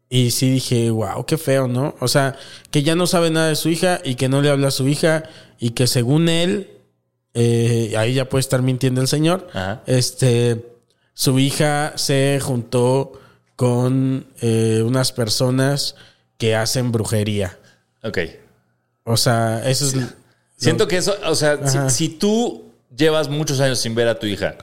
Y 0.09 0.31
sí 0.31 0.49
dije, 0.49 0.89
wow, 0.89 1.25
qué 1.25 1.37
feo, 1.37 1.67
¿no? 1.67 1.95
O 1.99 2.07
sea, 2.07 2.37
que 2.71 2.83
ya 2.83 2.95
no 2.95 3.07
sabe 3.07 3.29
nada 3.29 3.49
de 3.49 3.55
su 3.55 3.69
hija 3.69 3.99
y 4.03 4.15
que 4.15 4.29
no 4.29 4.41
le 4.41 4.49
habla 4.49 4.69
a 4.69 4.71
su 4.71 4.87
hija 4.87 5.23
y 5.59 5.71
que 5.71 5.85
según 5.87 6.29
él, 6.29 6.69
eh, 7.33 7.93
ahí 7.97 8.13
ya 8.13 8.29
puede 8.29 8.39
estar 8.39 8.61
mintiendo 8.61 9.01
el 9.01 9.07
señor, 9.07 9.47
Ajá. 9.53 9.83
este, 9.85 10.65
su 11.13 11.39
hija 11.39 11.93
se 11.97 12.39
juntó 12.41 13.19
con 13.57 14.27
eh, 14.39 14.81
unas 14.85 15.11
personas 15.11 15.95
que 16.37 16.55
hacen 16.55 16.91
brujería. 16.91 17.59
Ok. 18.03 18.19
O 19.03 19.17
sea, 19.17 19.67
eso 19.67 19.85
es... 19.85 19.95
Siento 20.55 20.87
que 20.87 20.97
eso, 20.97 21.15
o 21.25 21.35
sea, 21.35 21.89
si 21.89 22.09
tú 22.09 22.66
llevas 22.95 23.29
muchos 23.29 23.59
años 23.59 23.79
sin 23.79 23.95
ver 23.95 24.07
a 24.07 24.19
tu 24.19 24.25
hija 24.27 24.55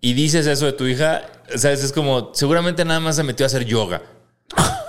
y 0.00 0.12
dices 0.14 0.46
eso 0.46 0.66
de 0.66 0.72
tu 0.72 0.86
hija, 0.86 1.22
sabes, 1.56 1.82
es 1.84 1.92
como, 1.92 2.32
seguramente 2.34 2.84
nada 2.84 3.00
más 3.00 3.16
se 3.16 3.22
metió 3.22 3.44
a 3.44 3.48
hacer 3.48 3.64
yoga. 3.64 4.02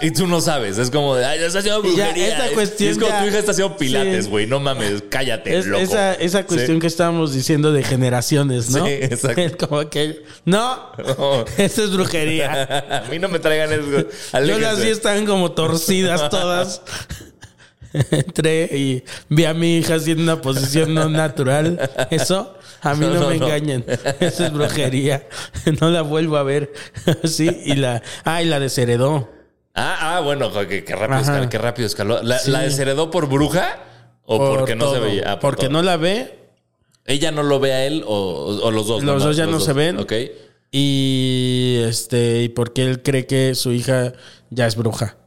Y 0.02 0.12
tú 0.12 0.28
no 0.28 0.42
sabes, 0.42 0.78
es 0.78 0.90
como 0.90 1.16
de, 1.16 1.24
ay, 1.24 1.40
está 1.42 1.60
haciendo 1.60 1.82
ya, 1.84 1.88
brujería. 2.08 2.28
esa 2.36 2.46
Es- 2.48 2.52
cuestión 2.52 2.92
es 2.92 2.98
como 2.98 3.10
ya- 3.10 3.22
tu 3.22 3.28
hija 3.30 3.40
está 3.40 3.52
haciendo 3.52 3.78
pilates, 3.78 4.26
Sí. 4.26 4.30
güey, 4.32 4.46
no 4.48 4.60
mames, 4.60 5.04
cállate, 5.10 5.58
Es- 5.58 5.66
loco. 5.66 5.82
esa, 5.82 6.14
esa 6.16 6.46
cuestión 6.46 6.78
Sí. 6.78 6.82
que 6.82 6.88
estábamos 6.88 7.34
diciendo 7.34 7.72
de 7.72 7.82
generaciones, 7.84 8.70
¿no? 8.72 8.86
Sí, 8.86 8.92
exacto. 8.92 9.40
Es 9.42 9.56
como 9.56 9.90
que, 9.90 10.24
no, 10.44 10.92
No. 11.18 11.46
eso 11.58 11.84
es 11.86 11.92
brujería. 11.92 12.52
A 13.08 13.10
mí 13.10 13.20
no 13.20 13.30
me 13.30 13.40
traigan 13.40 13.72
eso. 13.72 14.08
Yo 14.46 14.60
las 14.60 14.82
vi 14.82 14.90
estaban 14.90 15.26
como 15.26 15.54
torcidas 15.54 16.30
todas. 16.30 16.82
Entré 18.12 18.70
y 18.72 19.04
vi 19.30 19.46
a 19.46 19.54
mi 19.54 19.78
hija 19.78 19.96
haciendo 19.96 20.24
una 20.24 20.41
posición 20.41 20.94
no 20.94 21.10
natural. 21.10 21.89
Eso, 22.10 22.56
a 22.82 22.94
mí 22.96 23.06
no, 23.06 23.14
No, 23.14 23.20
no, 23.22 23.30
me 23.30 23.38
no. 23.38 23.46
engañen. 23.46 23.86
Eso 24.20 24.46
es 24.46 24.52
brujería. 24.54 25.28
No 25.82 25.89
la 25.89 26.02
vuelvo 26.02 26.38
a 26.38 26.44
ver. 26.44 26.72
Sí, 27.24 27.50
y 27.66 27.76
la. 27.76 28.02
Ah, 28.24 28.41
y 28.41 28.46
la 28.46 28.60
desheredó. 28.60 29.30
Ah, 29.76 30.18
ah, 30.18 30.20
bueno, 30.22 30.52
qué, 30.68 30.84
qué 30.84 30.96
rápido, 30.96 31.20
escaló, 31.22 31.50
qué 31.50 31.58
rápido 31.58 31.86
escaló. 31.88 32.22
¿La, 32.24 32.38
Sí. 32.39 32.52
la 32.52 32.60
desheredó 32.62 33.10
por 33.12 33.28
bruja 33.28 33.80
o 34.26 34.38
Por 34.38 34.60
porque 34.60 34.76
no 34.76 34.94
se 34.94 35.00
veía? 35.00 35.24
Ah, 35.26 35.39
por 35.39 35.52
Porque 35.56 35.66
todo. 35.68 35.74
no 35.74 35.82
la 35.84 35.98
ve 35.98 36.39
Ella 37.06 37.32
no 37.32 37.41
lo 37.44 37.60
ve 37.60 37.74
a 37.74 37.86
él 37.86 38.04
o, 38.08 38.60
o 38.64 38.72
los 38.72 38.88
dos. 38.88 39.04
Los 39.04 39.24
dos 39.24 39.36
ya 39.36 39.46
no 39.48 39.60
se 39.60 39.74
ven. 39.74 39.98
Ok. 40.00 40.14
y 40.72 41.78
este. 41.88 42.44
Y 42.44 42.50
porque 42.50 42.84
él 42.86 43.02
cree 43.02 43.26
que 43.28 43.56
su 43.56 43.72
hija 43.72 44.14
ya 44.50 44.68
es 44.68 44.76
bruja. 44.76 45.18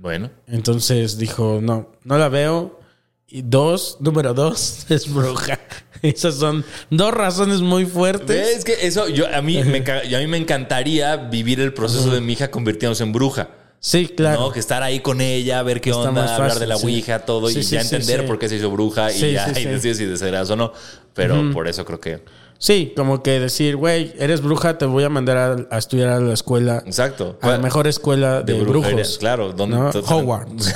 Bueno. 0.00 0.30
Entonces 0.46 1.18
dijo, 1.18 1.60
no, 1.62 1.92
no 2.04 2.16
la 2.18 2.28
veo. 2.28 2.80
Y 3.28 3.42
dos, 3.42 3.98
número 4.00 4.34
dos, 4.34 4.86
es 4.90 5.12
bruja. 5.12 5.60
Esas 6.02 6.36
son 6.36 6.64
dos 6.88 7.12
razones 7.12 7.60
muy 7.60 7.84
fuertes. 7.84 8.56
Es 8.56 8.64
que 8.64 8.86
eso, 8.86 9.08
yo 9.08 9.26
a 9.32 9.42
mí 9.42 9.62
me, 9.62 9.84
a 9.88 10.18
mí 10.18 10.26
me 10.26 10.38
encantaría 10.38 11.16
vivir 11.16 11.60
el 11.60 11.74
proceso 11.74 12.10
de 12.10 12.22
mi 12.22 12.32
hija 12.32 12.50
convirtiéndose 12.50 13.02
en 13.02 13.12
bruja. 13.12 13.50
Sí, 13.78 14.08
claro. 14.08 14.40
¿no? 14.40 14.52
Que 14.52 14.60
estar 14.60 14.82
ahí 14.82 15.00
con 15.00 15.20
ella, 15.20 15.62
ver 15.62 15.80
qué 15.80 15.90
Está 15.90 16.08
onda, 16.08 16.34
hablar 16.34 16.58
de 16.58 16.66
la 16.66 16.76
sí. 16.76 16.86
Ouija, 16.86 17.20
todo, 17.20 17.48
Sí, 17.48 17.60
y 17.60 17.62
sí, 17.62 17.74
ya 17.74 17.82
entender 17.82 18.26
por 18.26 18.38
qué 18.38 18.48
se 18.48 18.56
hizo 18.56 18.70
bruja 18.70 19.12
y 19.12 19.32
ya 19.32 19.50
y 19.50 19.54
sí. 19.54 19.64
decidir 19.64 19.96
si 19.96 20.04
desearás 20.06 20.50
o 20.50 20.56
no. 20.56 20.72
Pero 21.14 21.50
por 21.52 21.68
eso 21.68 21.84
creo 21.84 22.00
que. 22.00 22.22
Sí, 22.62 22.92
como 22.94 23.22
que 23.22 23.40
decir, 23.40 23.74
güey, 23.76 24.12
eres 24.18 24.42
bruja, 24.42 24.76
te 24.76 24.84
voy 24.84 25.02
a 25.02 25.08
mandar 25.08 25.36
a, 25.70 25.74
a 25.74 25.78
estudiar 25.78 26.10
a 26.10 26.20
la 26.20 26.34
escuela. 26.34 26.82
Exacto. 26.84 27.38
A 27.40 27.48
la 27.52 27.58
mejor 27.58 27.86
escuela 27.86 28.42
de, 28.42 28.52
De 28.52 28.60
brujería, 28.60 28.96
brujos. 28.98 29.16
claro, 29.18 29.52
¿dónde- 29.54 29.76
Hogwarts. 30.06 30.74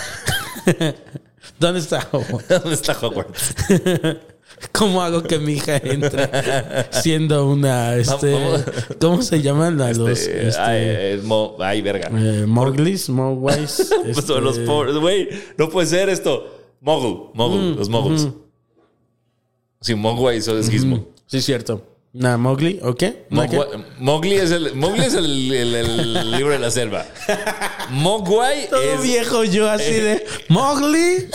¿Dónde 1.61 1.80
está 1.80 2.09
Hogwarts? 2.11 2.49
¿Dónde 2.49 2.72
está 2.74 2.97
Hogwarts? 3.01 3.55
¿Cómo 4.72 5.03
hago 5.03 5.22
que 5.24 5.39
mi 5.39 5.53
hija 5.55 5.76
entre 5.76 6.30
siendo 6.91 7.47
una, 7.51 7.97
este, 7.97 8.32
Vamos. 8.32 8.64
¿cómo 8.99 9.20
se 9.22 9.43
llaman 9.43 9.78
a 9.82 9.93
los, 9.93 10.26
Eh, 10.26 10.49
este, 10.49 10.61
ay, 10.61 10.80
eh, 10.82 11.20
mo- 11.22 11.57
ay, 11.61 11.82
verga. 11.82 12.09
eh, 12.14 12.47
Moglis, 12.47 13.11
Mogwais? 13.11 13.93
Pues 14.05 14.18
este, 14.18 14.41
los 14.41 14.59
pobres, 14.61 14.97
güey, 14.97 15.28
no 15.59 15.68
puede 15.68 15.87
ser 15.87 16.09
esto. 16.09 16.51
Mogul, 16.80 17.30
Mogul, 17.35 17.61
Mm, 17.74 17.76
los 17.78 17.89
Moguls. 17.91 18.28
Sí, 19.82 19.95
Mogwai, 19.95 20.39
eso 20.39 20.57
es 20.59 20.70
Gizmo. 20.70 21.09
Sí, 21.27 21.41
cierto. 21.41 21.91
Nah, 22.12 22.37
Mowgli, 22.37 22.79
¿o 22.83 22.95
qué? 22.95 23.27
Mowgli 23.99 24.35
es 24.37 24.51
el, 24.53 24.75
Mowgli 24.77 25.03
es 25.05 25.14
el, 25.14 25.53
el- 25.53 25.75
el 25.75 26.31
libro 26.31 26.53
de 26.53 26.61
la 26.61 26.70
selva. 26.70 27.05
Mogwai 27.91 28.68
Todo 28.70 28.81
es. 28.83 29.03
viejo 29.03 29.43
yo 29.45 29.68
así 29.68 29.93
de 29.95 30.25
Mowgli, 30.49 31.29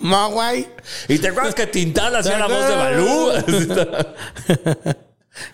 Mogwai. 0.00 0.66
¿Y 1.08 1.18
te 1.18 1.28
acuerdas 1.28 1.54
que 1.54 1.66
Tintán 1.68 2.16
hacía 2.16 2.38
la 2.38 2.48
voz 2.48 2.66
de 2.66 2.74
Balú? 2.76 3.30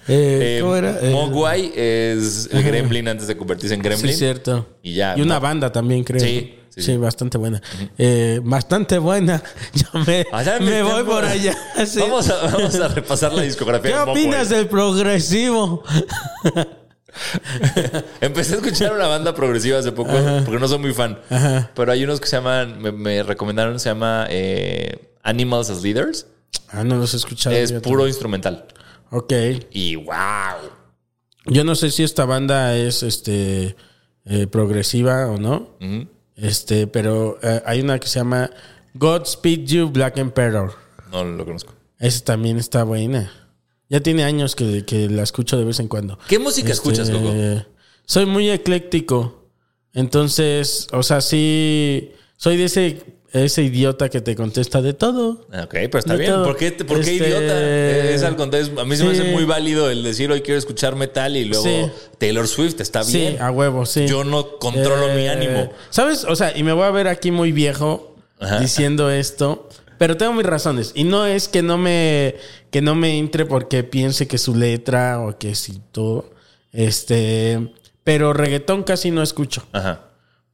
Eh, 0.09 0.57
Eh, 0.57 0.59
¿Cómo 0.63 0.75
era? 0.75 0.99
Eh, 1.01 1.11
Mogwai 1.13 1.71
es 1.77 2.49
el 2.51 2.63
gremlin 2.63 3.07
antes 3.09 3.27
de 3.29 3.37
convertirse 3.37 3.75
en 3.75 3.83
gremlin. 3.83 4.11
Sí, 4.13 4.19
cierto. 4.19 4.67
Y 4.83 4.95
ya, 4.95 5.15
Y 5.17 5.21
una 5.21 5.39
banda 5.39 5.71
también, 5.71 6.03
creo. 6.03 6.19
Sí, 6.21 6.59
sí, 6.77 6.97
bastante 6.97 7.39
buena. 7.39 7.63
Eh, 7.99 8.41
bastante 8.43 8.99
buena. 8.99 9.43
Yo 9.75 10.01
me, 10.07 10.27
Allá 10.33 10.59
me 10.61 10.83
voy 10.83 11.05
por 11.05 11.25
allá. 11.25 11.55
sí. 11.87 12.01
Vamos, 12.01 12.29
a, 12.29 12.51
vamos 12.51 12.75
a 12.75 12.89
repasar 12.89 13.33
la 13.33 13.43
discografía 13.43 13.91
¿Qué 13.91 13.97
de 13.97 14.11
opinas 14.11 14.49
del 14.49 14.69
progresivo? 14.69 15.83
Empecé 18.21 18.55
a 18.55 18.57
escuchar 18.57 18.93
una 18.93 19.07
banda 19.07 19.35
progresiva 19.35 19.79
hace 19.79 19.93
poco 19.93 20.13
porque 20.45 20.61
no 20.61 20.69
soy 20.69 20.79
muy 20.79 20.93
fan. 20.93 21.19
Pero 21.75 21.93
hay 21.93 22.05
unos 22.05 22.21
que 22.21 22.27
se 22.27 22.37
llaman, 22.37 22.81
me, 22.81 22.93
me 22.93 23.23
recomendaron, 23.23 23.81
se 23.81 23.89
llama 23.89 24.27
eh, 24.29 25.13
Animals 25.23 25.71
as 25.71 25.83
Leaders. 25.83 26.27
Ah, 26.69 26.85
no 26.85 26.97
los 26.97 27.15
he 27.15 27.17
escuchado. 27.17 27.57
es 27.57 27.73
puro 27.73 28.07
instrumental. 28.07 28.67
Ok. 29.11 29.33
Y 29.73 29.97
wow. 29.97 30.15
Yo 31.47 31.65
no 31.65 31.75
sé 31.75 31.91
si 31.91 32.03
esta 32.03 32.25
banda 32.25 32.77
es 32.77 33.03
este 33.03 33.77
eh, 34.25 34.47
progresiva 34.49 35.29
o 35.29 35.39
no. 35.39 35.77
Ujú. 35.81 36.09
Este, 36.37 36.87
pero 36.87 37.39
eh, 37.43 37.63
hay 37.65 37.81
una 37.81 37.99
que 37.99 38.09
se 38.09 38.19
llama 38.19 38.51
Godspeed 38.95 39.65
You 39.67 39.89
Black 39.89 40.19
Emperor. 40.19 40.75
No 41.11 41.25
lo 41.25 41.45
conozco. 41.45 41.75
Esa 41.99 42.25
también 42.25 42.59
está 42.59 42.85
buena. 42.85 43.33
Ya 43.89 44.01
tiene 44.01 44.25
años 44.25 44.55
que, 44.55 44.85
que 44.85 45.09
la 45.09 45.23
escucho 45.23 45.57
de 45.57 45.65
vez 45.65 45.81
en 45.81 45.89
cuando. 45.89 46.19
¿Qué 46.29 46.39
música 46.39 46.73
escuchas, 46.73 47.11
Coco? 47.11 47.33
Soy 48.05 48.27
muy 48.27 48.51
ecléctico. 48.51 49.51
Entonces, 49.93 50.89
o 50.93 51.03
sea, 51.03 51.21
sí. 51.21 52.13
Soy 52.37 52.57
de 52.57 52.65
ese, 52.65 53.03
ese 53.45 53.63
idiota 53.63 54.09
que 54.09 54.21
te 54.21 54.35
contesta 54.35 54.81
de 54.83 54.95
todo. 54.95 55.47
Ok, 55.53 55.71
pero 55.71 55.99
está 55.99 56.13
De 56.15 56.21
bien. 56.21 56.33
todo. 56.33 56.45
¿Por 56.45 56.57
qué, 56.57 56.73
por 56.73 57.01
qué 57.03 57.13
Este- 57.17 57.29
idiota? 57.29 58.11
Es 58.11 58.23
al 58.23 58.37
contrario. 58.37 58.81
A 58.81 58.85
mí 58.85 58.97
se 58.97 59.05
me 59.05 59.15
Sí. 59.15 59.21
hace 59.21 59.31
muy 59.33 59.45
válido 59.45 59.91
el 59.91 60.03
decir 60.03 60.31
hoy 60.31 60.41
quiero 60.43 60.59
escuchar 60.59 60.97
metal 60.97 61.37
y 61.37 61.45
luego 61.45 61.65
Sí. 61.65 61.91
Taylor 62.19 62.47
Swift. 62.49 62.81
Está 62.81 63.03
Sí, 63.05 63.19
bien. 63.19 63.43
a 63.43 63.51
huevo, 63.51 63.85
sí. 63.87 64.07
Yo 64.07 64.25
no 64.25 64.59
controlo 64.59 65.09
mi 65.15 65.23
Eh, 65.23 65.31
ánimo. 65.31 65.71
¿Sabes? 65.91 66.25
O 66.25 66.37
sea, 66.37 66.57
y 66.57 66.63
me 66.63 66.73
voy 66.73 66.85
a 66.85 66.91
ver 66.91 67.09
aquí 67.09 67.31
muy 67.31 67.53
viejo 67.53 68.15
Ajá. 68.41 68.61
diciendo 68.61 69.11
esto. 69.11 69.69
Pero 69.99 70.17
tengo 70.19 70.35
mis 70.35 70.45
razones. 70.45 70.93
Y 70.95 71.05
no 71.05 71.25
es 71.25 71.49
que 71.49 71.63
no 71.63 71.79
me, 71.79 72.35
que 72.71 72.83
no 72.83 72.95
me 72.95 73.17
entre 73.19 73.47
porque 73.47 73.83
piense 73.83 74.29
que 74.29 74.37
su 74.37 74.55
letra 74.55 75.21
o 75.21 75.39
que 75.39 75.55
si 75.55 75.81
todo. 75.91 76.31
Este. 76.73 77.73
Pero 78.05 78.33
reggaetón 78.35 78.83
casi 78.85 79.11
no 79.11 79.23
escucho. 79.23 79.65
Ajá. 79.73 80.03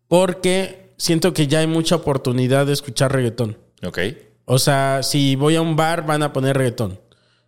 Porque 0.09 0.82
siento 1.03 1.33
que 1.35 1.49
ya 1.49 1.59
hay 1.59 1.67
mucha 1.67 1.97
oportunidad 1.97 2.65
de 2.67 2.73
escuchar 2.75 3.13
reggaetón. 3.13 3.59
Ok. 3.85 3.99
O 4.45 4.61
sea, 4.61 5.03
si 5.03 5.35
voy 5.35 5.57
a 5.57 5.61
un 5.61 5.75
bar, 5.75 6.07
van 6.07 6.23
a 6.23 6.33
poner 6.33 6.57
reggaetón. 6.57 7.01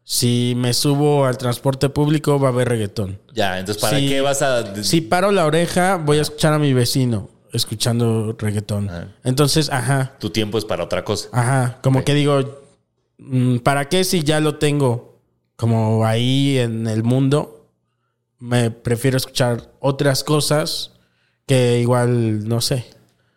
Si 0.03 0.55
me 0.57 0.75
subo 0.75 1.25
al 1.25 1.39
transporte 1.39 1.89
público, 1.89 2.41
va 2.41 2.49
a 2.49 2.53
haber 2.53 2.69
reggaetón. 2.69 3.21
Ya, 3.33 3.61
entonces, 3.61 3.81
¿para 3.81 3.99
qué 3.99 4.21
vas 4.21 4.43
a...? 4.43 4.83
Si 4.83 5.01
paro 5.03 5.31
la 5.31 5.47
oreja, 5.47 5.97
voy 5.97 6.19
a 6.19 6.23
escuchar 6.23 6.53
a 6.53 6.59
mi 6.59 6.73
vecino 6.73 7.31
escuchando 7.53 8.35
reggaetón. 8.37 8.91
Entonces, 9.23 9.71
ajá, 9.71 10.17
Tu 10.19 10.31
tiempo 10.31 10.59
es 10.59 10.65
para 10.65 10.83
otra 10.83 11.05
cosa. 11.05 11.29
ajá. 11.31 11.79
Como 11.81 12.03
que 12.03 12.13
digo, 12.13 12.61
mm, 13.19 13.59
¿para 13.59 13.89
qué 13.89 14.03
si 14.03 14.25
ya 14.25 14.41
lo 14.41 14.57
tengo 14.57 15.21
como 15.55 16.05
ahí 16.05 16.59
en 16.59 16.89
el 16.89 17.05
mundo? 17.05 17.69
Me 18.41 18.73
prefiero 18.73 19.17
escuchar 19.17 19.71
otras 19.79 20.25
cosas 20.25 20.91
que 21.47 21.79
igual, 21.79 22.49
no 22.49 22.61
sé. 22.61 22.85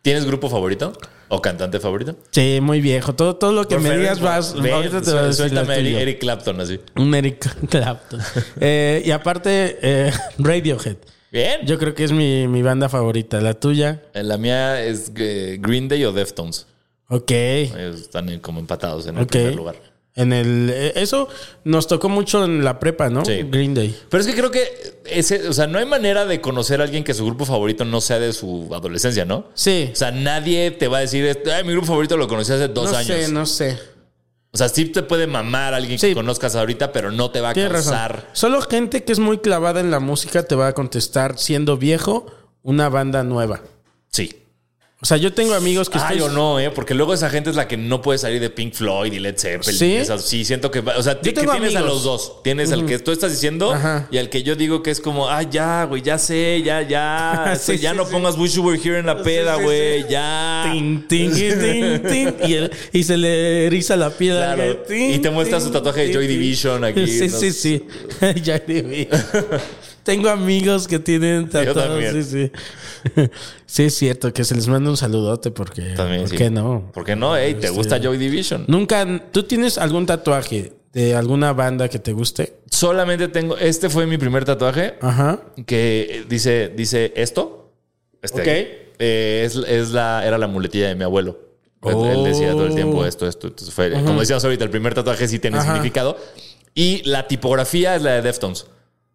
¿Tienes 0.08 0.26
grupo 0.26 0.50
favorito? 0.50 0.94
¿O 1.28 1.42
cantante 1.42 1.82
favorito? 1.82 2.16
Sí, 2.32 2.60
muy 2.62 2.80
viejo. 2.80 3.14
Todo, 3.14 3.36
todo 3.36 3.52
lo 3.52 3.68
que 3.68 3.76
Por 3.76 3.84
me 3.84 3.98
digas 3.98 4.22
vas. 4.22 4.54
ven, 4.54 4.74
ahorita 4.74 5.02
te 5.02 5.12
el 5.12 5.34
Suéltame 5.34 5.76
Eric. 5.76 5.98
Eric 5.98 6.20
Clapton 6.20 6.62
así. 6.62 6.80
Un 6.96 7.14
Eric 7.14 7.46
Clapton. 7.70 8.22
Eh, 8.62 9.04
y 9.06 9.12
aparte, 9.12 9.78
eh, 9.82 10.14
Radiohead. 10.38 10.96
Bien. 11.30 11.66
Yo 11.66 11.78
creo 11.78 11.94
que 11.94 12.06
es 12.06 12.14
mi, 12.14 12.48
mi 12.48 12.62
banda 12.62 12.88
favorita. 12.88 13.42
La 13.42 13.56
tuya. 13.56 14.02
La 14.14 14.38
mía 14.38 14.82
es 14.82 15.12
eh, 15.18 15.58
Green 15.60 15.90
Day 15.90 16.06
o 16.06 16.14
Deftones. 16.14 16.68
Ok. 17.10 17.32
Ellos 17.32 18.00
están 18.00 18.40
como 18.40 18.62
empatados 18.62 19.08
en 19.08 19.18
el 19.18 19.28
primer 19.28 19.56
lugar. 19.56 19.76
En 20.18 20.34
el. 20.34 20.70
eh, 20.74 20.92
Eso 20.96 21.30
nos 21.64 21.88
tocó 21.88 22.10
mucho 22.10 22.44
en 22.44 22.66
la 22.66 22.80
prepa, 22.80 23.10
¿no? 23.10 23.24
Sí. 23.24 23.44
Green 23.50 23.74
Day. 23.74 23.96
Pero 24.10 24.20
es 24.22 24.28
que 24.28 24.36
creo 24.36 24.52
que 24.52 25.00
ese, 25.06 25.48
o 25.48 25.54
sea, 25.54 25.68
no 25.68 25.78
hay 25.80 25.86
manera 25.86 26.26
de 26.26 26.42
conocer 26.42 26.82
a 26.82 26.84
alguien 26.84 27.04
que 27.06 27.14
su 27.14 27.24
grupo 27.26 27.46
favorito 27.46 27.86
no 27.86 28.02
sea 28.02 28.20
de 28.20 28.34
su 28.34 28.68
adolescencia, 28.74 29.24
¿no? 29.24 29.46
Sí. 29.54 29.90
O 29.94 29.96
sea, 29.96 30.12
nadie 30.12 30.72
te 30.72 30.88
va 30.90 30.98
a 30.98 31.02
decir, 31.02 31.40
Ay, 31.56 31.64
mi 31.64 31.72
grupo 31.72 31.88
favorito 31.88 32.18
lo 32.18 32.28
conocí 32.28 32.52
hace 32.52 32.68
dos 32.68 32.92
no 32.92 32.98
años. 32.98 33.08
sé, 33.26 33.32
no 33.32 33.46
sé. 33.46 33.80
O 34.52 34.58
sea, 34.58 34.70
sí 34.70 34.86
te 34.86 35.04
puede 35.04 35.28
mamar 35.28 35.74
a 35.74 35.78
alguien 35.78 36.00
Sí. 36.00 36.08
que 36.08 36.14
conozcas 36.16 36.56
ahorita, 36.56 36.92
pero 36.92 37.12
no 37.12 37.30
te 37.30 37.40
va 37.42 37.50
a 37.50 37.54
Tienes 37.54 37.72
razón. 37.72 37.94
causar. 37.94 38.30
Solo 38.34 38.62
gente 38.62 39.04
que 39.04 39.12
es 39.12 39.20
muy 39.20 39.38
clavada 39.38 39.80
en 39.82 39.92
la 39.92 40.00
música 40.00 40.42
te 40.44 40.56
va 40.56 40.68
a 40.68 40.74
contestar, 40.74 41.38
siendo 41.38 41.78
viejo, 41.78 42.26
una 42.64 42.90
banda 42.90 43.24
nueva. 43.24 43.62
Sí. 44.10 44.44
O 45.00 45.06
sea, 45.06 45.18
yo 45.18 45.32
tengo 45.32 45.54
amigos 45.54 45.92
que 45.92 46.00
Ay, 46.00 46.18
estoy- 46.18 46.22
o 46.28 46.30
no, 46.34 46.60
¿eh? 46.60 46.72
Porque 46.72 46.96
luego 46.96 47.14
esa 47.14 47.30
gente 47.30 47.52
es 47.52 47.56
la 47.56 47.68
que 47.68 47.78
no 47.78 48.02
puede 48.02 48.18
salir 48.18 48.42
de 48.42 48.50
Pink 48.50 48.74
Floyd 48.74 49.14
y 49.14 49.20
Led 49.20 49.38
Zeppelin. 49.38 49.78
¿Sí? 49.78 49.96
Esas- 49.96 50.26
sí, 50.26 50.44
siento 50.44 50.72
que... 50.72 50.82
va- 50.82 50.98
O 50.98 51.04
sea, 51.04 51.20
que 51.22 51.34
tienes 51.34 51.76
a 51.76 51.82
los 51.82 52.02
dos. 52.04 52.42
Tienes 52.42 52.72
al 52.72 52.84
que 52.88 52.98
tú 52.98 53.12
estás 53.12 53.30
diciendo 53.32 53.72
Ajá. 53.74 54.08
y 54.10 54.18
al 54.18 54.30
que 54.32 54.42
yo 54.42 54.56
digo 54.56 54.82
que 54.82 54.90
es 54.90 55.00
como, 55.00 55.30
ay, 55.30 55.50
ya, 55.52 55.84
güey, 55.84 56.02
ya 56.02 56.18
sé, 56.18 56.64
ya, 56.66 56.82
ya. 56.82 57.54
Sí, 57.62 57.74
Esto, 57.74 57.84
ya 57.84 57.92
sí, 57.92 57.98
no 57.98 58.06
sí. 58.06 58.12
pongas 58.12 58.38
Wish 58.40 58.56
You 58.56 58.64
Were 58.64 58.80
Here 58.84 58.98
en 58.98 59.06
la 59.06 59.22
peda, 59.22 59.58
sí, 59.58 59.64
güey, 59.64 60.02
sí. 60.02 60.08
ya. 60.10 60.70
Tin, 60.72 61.08
tin, 61.08 61.32
tin, 61.32 62.02
tin, 62.02 62.36
y, 62.50 62.54
el- 62.56 62.72
y 62.92 63.04
se 63.04 63.18
le 63.18 63.68
eriza 63.68 63.96
la 63.98 64.10
piel. 64.10 64.36
Claro. 64.38 64.84
Y 64.90 65.20
te 65.20 65.30
muestra 65.30 65.62
su 65.62 65.70
tatuaje 65.70 66.08
de 66.08 66.14
Joy. 66.16 66.26
Division 66.26 66.84
aquí, 66.84 67.06
Sí, 67.20 67.30
sí, 67.30 67.52
sí. 67.52 67.86
Joy 68.44 68.62
Division. 68.66 69.22
Tengo 70.08 70.30
amigos 70.30 70.88
que 70.88 71.00
tienen 71.00 71.50
tatuados. 71.50 72.02
Sí, 72.14 72.24
sí. 72.24 72.52
Sí, 73.66 73.84
es 73.84 73.96
cierto 73.96 74.32
que 74.32 74.44
se 74.46 74.56
les 74.56 74.68
manda 74.70 74.90
un 74.90 74.96
saludote 74.98 75.52
porque. 75.52 75.82
También, 75.96 76.22
¿Por 76.22 76.30
sí. 76.30 76.38
qué 76.38 76.50
no? 76.50 76.90
¿Por 76.94 77.04
qué 77.04 77.16
no? 77.18 77.36
Ey, 77.36 77.54
¿te 77.56 77.68
Este- 77.68 77.78
gusta 77.78 78.00
Joy 78.02 78.18
Division? 78.18 78.64
Nunca. 78.68 79.06
¿Tú 79.32 79.44
tienes 79.44 79.78
algún 79.78 80.06
tatuaje 80.06 80.72
de 80.94 81.14
alguna 81.14 81.52
banda 81.52 81.90
que 81.90 82.00
te 82.00 82.14
guste? 82.14 82.54
Solamente 82.72 83.28
tengo... 83.28 83.58
Este 83.58 83.90
fue 83.90 84.08
mi 84.08 84.18
primer 84.18 84.46
tatuaje. 84.46 84.96
Ajá. 85.02 85.42
que 85.66 86.24
dice, 86.30 86.72
dice 86.76 87.12
esto. 87.18 87.74
Este, 88.22 88.42
Ok. 88.42 88.48
eh, 89.00 89.44
es, 89.46 89.56
es 89.58 89.92
la, 89.92 90.26
era 90.26 90.38
la 90.38 90.48
muletilla 90.48 90.88
de 90.88 90.96
mi 90.96 91.04
abuelo. 91.04 91.38
Él- 91.84 92.06
Él 92.06 92.24
decía 92.24 92.52
todo 92.52 92.66
el 92.68 92.76
tiempo 92.76 93.06
esto, 93.06 93.28
esto. 93.28 93.48
Entonces 93.48 93.74
fue, 93.74 93.92
como 93.92 94.22
decíamos 94.22 94.44
ahorita, 94.46 94.64
el 94.64 94.70
primer 94.70 94.94
tatuaje 94.94 95.28
sí 95.28 95.38
tiene 95.40 95.58
Ajá. 95.58 95.74
significado. 95.74 96.18
Y 96.74 97.04
la 97.04 97.28
tipografía 97.28 97.96
es 97.98 98.02
la 98.02 98.12
de 98.14 98.22
Deftones. 98.22 98.66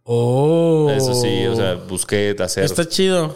Oh. 0.05 0.91
Eso 0.95 1.15
sí, 1.15 1.47
o 1.47 1.57
sea, 1.57 1.75
busqué 1.75 2.35
hacer. 2.39 2.65
Está 2.65 2.89
chido. 2.89 3.35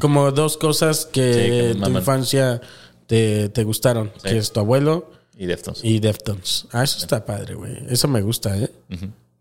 Como 0.00 0.30
dos 0.32 0.56
cosas 0.56 1.06
que, 1.06 1.32
Sí, 1.32 1.40
que 1.40 1.74
tu 1.82 1.90
infancia 1.90 2.60
te, 3.06 3.48
te 3.48 3.64
gustaron. 3.64 4.12
Que 4.22 4.36
es 4.38 4.52
tu 4.52 4.60
abuelo 4.60 5.10
Y 5.36 5.46
Deftones. 5.46 5.82
y 5.84 6.00
Deftones. 6.00 6.66
Ah, 6.72 6.82
eso 6.84 6.98
está 6.98 7.24
padre, 7.24 7.54
güey. 7.54 7.78
Eso 7.88 8.08
me 8.08 8.20
gusta, 8.20 8.56
¿eh? 8.58 8.70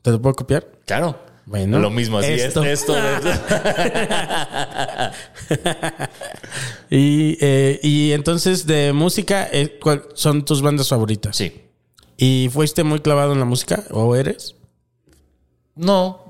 ¿Te 0.01 0.11
lo 0.11 0.21
puedo 0.21 0.35
copiar? 0.35 0.65
Claro. 0.85 1.17
Bueno, 1.45 1.79
Lo 1.79 1.89
mismo, 1.89 2.19
así 2.19 2.31
esto. 2.33 2.63
es. 2.63 2.81
Esto. 2.81 2.95
esto. 2.95 3.29
Y, 6.91 7.37
eh, 7.41 7.79
y 7.83 8.11
entonces, 8.13 8.65
de 8.65 8.93
música, 8.93 9.47
eh, 9.51 9.77
¿cuál 9.81 10.03
son 10.15 10.43
tus 10.45 10.61
bandas 10.61 10.89
favoritas? 10.89 11.35
sí. 11.37 11.53
¿Y 12.21 12.49
fuiste 12.51 12.83
muy 12.83 12.99
clavado 12.99 13.31
en 13.31 13.39
la 13.39 13.45
música? 13.45 13.85
¿O 13.91 14.13
eres? 14.13 14.55
No. 15.75 16.28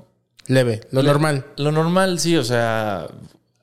Leve, 0.50 0.80
lo 0.90 1.04
normal. 1.04 1.46
Lo 1.56 1.70
normal, 1.70 2.18
sí, 2.18 2.36
o 2.36 2.42
sea. 2.42 3.06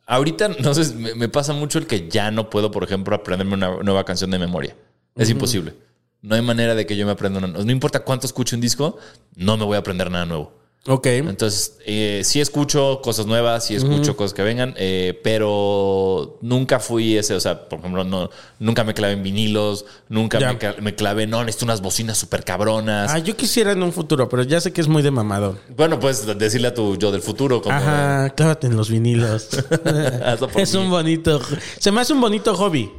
Ahorita, 0.06 0.48
no 0.64 0.74
sé, 0.74 0.96
me, 0.96 1.16
me 1.16 1.28
pasa 1.28 1.52
mucho 1.52 1.80
el 1.80 1.86
que 1.86 2.08
ya 2.08 2.32
no 2.32 2.50
puedo, 2.50 2.72
por 2.72 2.84
ejemplo, 2.84 3.14
aprenderme 3.14 3.56
una 3.56 3.84
nueva 3.84 4.06
canción 4.06 4.32
de 4.32 4.40
memoria. 4.40 4.76
Es 5.16 5.30
imposible. 5.30 5.74
No 6.22 6.36
hay 6.36 6.42
manera 6.42 6.76
de 6.76 6.86
que 6.86 6.96
yo 6.96 7.06
me 7.06 7.12
aprenda 7.12 7.40
una. 7.40 7.48
No 7.48 7.72
importa 7.72 8.02
cuánto 8.02 8.26
escuche 8.26 8.56
un 8.56 8.62
disco, 8.62 8.98
no 9.36 9.58
me 9.58 9.66
voy 9.66 9.76
a 9.76 9.80
aprender 9.80 10.10
nada 10.10 10.26
nuevo. 10.26 10.54
Ok. 10.90 11.06
Entonces, 11.08 11.78
eh, 11.86 12.22
sí 12.24 12.40
escucho 12.40 13.02
cosas 13.04 13.26
nuevas, 13.26 13.66
sí 13.66 13.76
escucho 13.76 14.16
cosas 14.16 14.34
que 14.34 14.42
vengan, 14.42 14.74
eh, 14.78 15.20
pero 15.24 16.38
nunca 16.42 16.80
fui 16.80 17.18
ese, 17.18 17.34
o 17.34 17.40
sea, 17.42 17.68
por 17.68 17.80
ejemplo, 17.80 18.06
no, 18.06 18.30
nunca 18.60 18.86
me 18.86 18.94
clavé 18.94 19.14
en 19.14 19.24
vinilos, 19.24 19.84
nunca 20.08 20.40
Ya. 20.40 20.54
me, 20.54 20.82
me 20.82 20.96
clavé, 20.96 21.28
no, 21.28 21.44
necesito 21.44 21.66
unas 21.66 21.82
bocinas 21.82 22.18
súper 22.18 22.46
cabronas. 22.46 23.12
Ah, 23.14 23.20
yo 23.20 23.36
quisiera 23.36 23.74
en 23.74 23.84
un 23.84 23.92
futuro, 23.92 24.30
pero 24.30 24.44
ya 24.44 24.62
sé 24.62 24.72
que 24.72 24.80
es 24.80 24.88
muy 24.88 25.04
de 25.04 25.12
mamador. 25.12 25.58
Bueno, 25.76 26.00
pues 26.00 26.26
decirle 26.38 26.70
a 26.70 26.74
tu 26.74 26.96
yo 26.98 27.12
del 27.12 27.22
futuro, 27.22 27.62
como 27.62 27.76
Ajá, 27.76 28.30
clávate 28.30 28.68
en 28.68 28.78
los 28.78 28.90
vinilos. 28.90 29.50
Es 30.56 30.74
mí. 30.74 30.80
un 30.82 30.90
bonito. 30.90 31.42
Se 31.80 31.92
me 31.92 32.00
hace 32.02 32.14
un 32.14 32.22
bonito 32.22 32.56
hobby. 32.56 32.90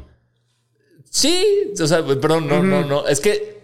Sí, 1.10 1.72
o 1.80 1.86
sea, 1.86 2.04
perdón, 2.04 2.46
no, 2.48 2.62
no, 2.62 2.84
no. 2.84 3.06
Es 3.06 3.20
que 3.20 3.57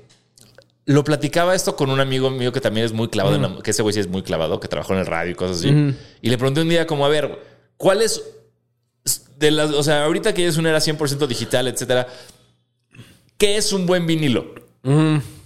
lo 0.86 1.02
platicaba 1.04 1.54
esto 1.54 1.76
con 1.76 1.88
un 1.90 2.00
amigo 2.00 2.30
mío 2.30 2.52
que 2.52 2.60
también 2.60 2.84
es 2.86 2.92
muy 2.92 3.08
clavado, 3.08 3.36
en 3.36 3.42
la- 3.42 3.62
que 3.62 3.70
ese 3.70 3.82
güey 3.82 3.92
sí 3.94 4.00
es 4.00 4.08
muy 4.08 4.22
clavado, 4.22 4.60
que 4.60 4.68
trabajó 4.68 4.92
en 4.92 4.98
el 5.00 5.06
radio 5.06 5.32
y 5.32 5.34
cosas 5.34 5.58
así. 5.58 5.68
Y 6.20 6.28
le 6.30 6.36
pregunté 6.38 6.60
un 6.62 6.68
día 6.68 6.86
como, 6.86 7.06
a 7.06 7.08
ver, 7.08 7.38
¿cuál 7.76 8.02
es 8.02 8.22
de 9.38 9.50
las, 9.50 9.70
o 9.70 9.82
sea, 9.82 10.04
ahorita 10.04 10.32
que 10.34 10.46
es 10.46 10.56
una 10.56 10.68
era 10.70 10.80
100% 10.80 11.26
digital, 11.26 11.68
etcétera, 11.68 12.06
¿qué 13.38 13.56
es 13.56 13.72
un 13.72 13.86
buen 13.86 14.06
vinilo? 14.06 14.54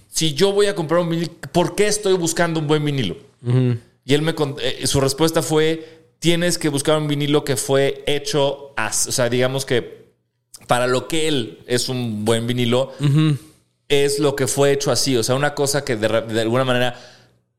Si 0.09 0.33
yo 0.33 0.51
voy 0.51 0.65
a 0.67 0.75
comprar 0.75 1.01
un 1.01 1.09
vinilo, 1.09 1.31
¿por 1.51 1.75
qué 1.75 1.87
estoy 1.87 2.13
buscando 2.13 2.59
un 2.59 2.67
buen 2.67 2.83
vinilo? 2.83 3.15
Y 4.05 4.13
él 4.13 4.21
me 4.21 4.33
eh, 4.61 4.87
su 4.87 4.99
respuesta 4.99 5.41
fue, 5.41 6.07
tienes 6.19 6.57
que 6.57 6.69
buscar 6.69 6.97
un 6.97 7.07
vinilo 7.07 7.43
que 7.43 7.55
fue 7.55 8.03
hecho, 8.07 8.73
as- 8.75 9.07
o 9.07 9.11
sea, 9.11 9.29
digamos 9.29 9.65
que 9.65 9.99
para 10.67 10.87
lo 10.87 11.07
que 11.07 11.27
él 11.27 11.59
es 11.67 11.89
un 11.89 12.25
buen 12.25 12.45
vinilo, 12.47 12.91
es 13.89 14.19
lo 14.19 14.35
que 14.35 14.47
fue 14.47 14.71
hecho 14.71 14.91
así. 14.91 15.17
O 15.17 15.23
sea, 15.23 15.35
una 15.35 15.53
cosa 15.55 15.83
que 15.83 15.95
de, 15.97 16.07
de 16.21 16.41
alguna 16.41 16.63
manera 16.63 16.95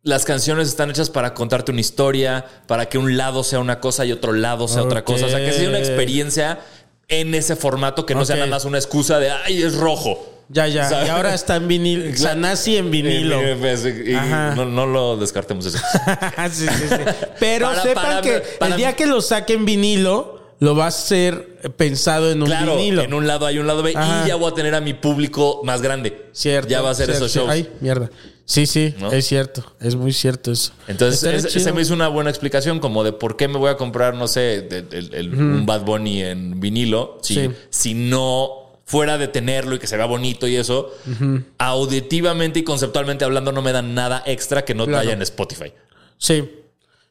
las 0.03 0.25
canciones 0.25 0.69
están 0.69 0.89
hechas 0.91 1.11
para 1.11 1.35
contarte 1.35 1.73
una 1.73 1.81
historia, 1.83 2.47
para 2.67 2.89
que 2.89 2.97
un 2.97 3.17
lado 3.19 3.45
sea 3.45 3.59
una 3.59 3.81
cosa 3.81 4.05
y 4.07 4.13
otro 4.13 4.33
lado 4.33 4.67
sea 4.69 4.83
otra 4.83 5.05
cosa. 5.05 5.27
O 5.27 5.29
sea, 5.29 5.39
que 5.45 5.53
sea 5.53 5.69
una 5.69 5.79
experiencia 5.79 6.61
en 7.09 7.35
ese 7.35 7.57
formato 7.57 8.07
que 8.07 8.15
no 8.15 8.25
sea 8.25 8.37
nada 8.37 8.47
más 8.49 8.65
una 8.65 8.79
excusa 8.79 9.19
de, 9.19 9.31
ay, 9.31 9.63
es 9.63 9.75
rojo. 9.77 10.27
Ya, 10.53 10.67
ya. 10.67 10.89
¿Sabes? 10.89 11.07
Y 11.07 11.11
ahora 11.11 11.33
está 11.35 11.57
en 11.57 11.69
vinilo. 11.69 12.17
Sanasi 12.17 12.77
en 12.77 12.91
vinilo. 12.91 13.41
Y- 13.43 14.11
y- 14.11 14.15
no, 14.57 14.65
no 14.65 14.87
lo 14.87 15.17
descartemos 15.17 15.67
eso. 15.67 15.79
sí, 16.51 16.67
sí, 16.67 16.89
sí. 16.89 16.97
Pero 17.39 17.67
Para- 17.69 17.83
sepan 17.83 18.05
para- 18.05 18.21
que 18.21 18.41
para- 18.59 18.73
el 18.73 18.77
día 18.79 18.95
que 18.97 19.07
lo 19.07 19.21
saquen 19.21 19.65
vinilo, 19.65 20.40
lo 20.61 20.75
va 20.77 20.85
a 20.85 20.89
hacer 20.89 21.59
pensado 21.77 22.31
en 22.31 22.43
un 22.43 22.47
Claro, 22.49 22.77
vinilo. 22.77 23.03
en 23.03 23.13
un 23.15 23.27
lado 23.27 23.47
hay 23.47 23.59
un 23.59 23.67
lado 23.67 23.83
B 23.83 23.93
Ajá. 23.97 24.25
y 24.25 24.29
ya 24.29 24.37
voy 24.37 24.51
a 24.51 24.55
tener 24.55 24.75
a 24.75 24.81
mi 24.81 24.95
público 24.95 25.63
más 25.65 25.83
grande. 25.83 26.27
Cierto. 26.33 26.69
Ya 26.69 26.81
va 26.83 26.91
a 26.91 26.95
ser 26.95 27.07
cierto, 27.07 27.25
esos 27.25 27.35
shows. 27.37 27.51
Ay, 27.51 27.69
mierda. 27.81 28.11
Sí, 28.45 28.67
sí, 28.67 28.95
¿No? 28.99 29.11
es 29.13 29.27
cierto. 29.27 29.65
Es 29.81 29.95
muy 29.97 30.13
cierto 30.13 30.51
eso. 30.53 30.73
Entonces, 30.89 31.45
es- 31.45 31.63
se 31.63 31.73
me 31.73 31.83
hizo 31.83 31.95
una 31.95 32.09
buena 32.09 32.31
explicación 32.31 32.79
como 32.81 33.05
de 33.05 33.13
por 33.13 33.37
qué 33.37 33.47
me 33.49 33.59
voy 33.59 33.71
a 33.71 33.77
comprar, 33.77 34.15
no 34.15 34.27
sé, 34.29 34.61
de- 34.63 35.29
un 35.33 35.67
Bad 35.67 35.83
Bunny 35.85 36.23
en 36.23 36.59
vinilo 36.61 37.19
si, 37.23 37.35
Sí. 37.35 37.51
si 37.71 37.95
no 37.95 38.51
fuera 38.85 39.19
de 39.19 39.29
tenerlo 39.29 39.77
y 39.77 39.79
que 39.79 39.87
se 39.87 39.97
vea 39.97 40.07
bonito 40.07 40.49
y 40.49 40.57
eso, 40.57 40.91
auditivamente 41.59 42.59
y 42.59 42.65
conceptualmente 42.65 43.25
hablando 43.25 43.53
no 43.53 43.63
me 43.63 43.73
dan 43.73 43.95
nada 43.95 44.23
extra 44.27 44.65
que 44.65 44.75
no 44.75 44.85
Claro. 44.87 45.01
haya 45.03 45.13
en 45.13 45.23
Spotify. 45.23 45.73
Sí. 46.19 46.51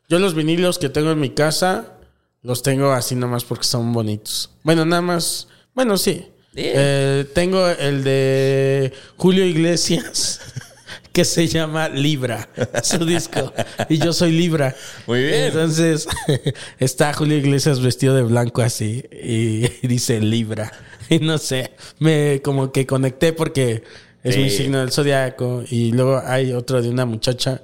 Yo 0.09 0.19
los 0.19 0.33
vinilos 0.33 0.77
que 0.77 0.89
tengo 0.89 1.11
en 1.11 1.19
mi 1.19 1.29
casa 1.29 1.93
los 2.41 2.63
tengo 2.63 2.91
así 2.91 3.15
nomás 3.15 3.43
porque 3.43 3.65
son 3.65 3.91
bonitos. 3.93 4.49
Bueno, 4.63 4.85
nada 4.85 5.01
más. 5.01 5.47
Bueno, 5.73 5.97
sí. 5.97 6.25
Eh, 6.55 7.25
tengo 7.33 7.67
el 7.69 8.03
de 8.03 8.91
Julio 9.17 9.45
Iglesias 9.45 10.41
que 11.13 11.23
se 11.23 11.47
llama 11.47 11.89
Libra, 11.89 12.49
su 12.83 13.05
disco. 13.05 13.53
Y 13.87 13.97
yo 13.97 14.13
soy 14.13 14.31
Libra. 14.31 14.75
Muy 15.07 15.23
bien. 15.23 15.45
Entonces 15.45 16.07
está 16.79 17.13
Julio 17.13 17.37
Iglesias 17.37 17.81
vestido 17.81 18.15
de 18.15 18.23
blanco 18.23 18.61
así 18.61 19.03
y, 19.11 19.67
dice 19.87 20.19
Libra. 20.19 20.71
Y 21.09 21.19
no 21.19 21.37
sé, 21.37 21.71
me 21.99 22.41
como 22.43 22.71
que 22.71 22.85
conecté 22.85 23.33
porque 23.33 23.83
es 24.23 24.35
Sí. 24.35 24.41
mi 24.41 24.49
signo 24.49 24.79
del 24.79 24.91
zodiaco. 24.91 25.63
Y 25.69 25.91
luego 25.91 26.21
hay 26.25 26.53
otro 26.53 26.81
de 26.81 26.89
una 26.89 27.05
muchacha 27.05 27.61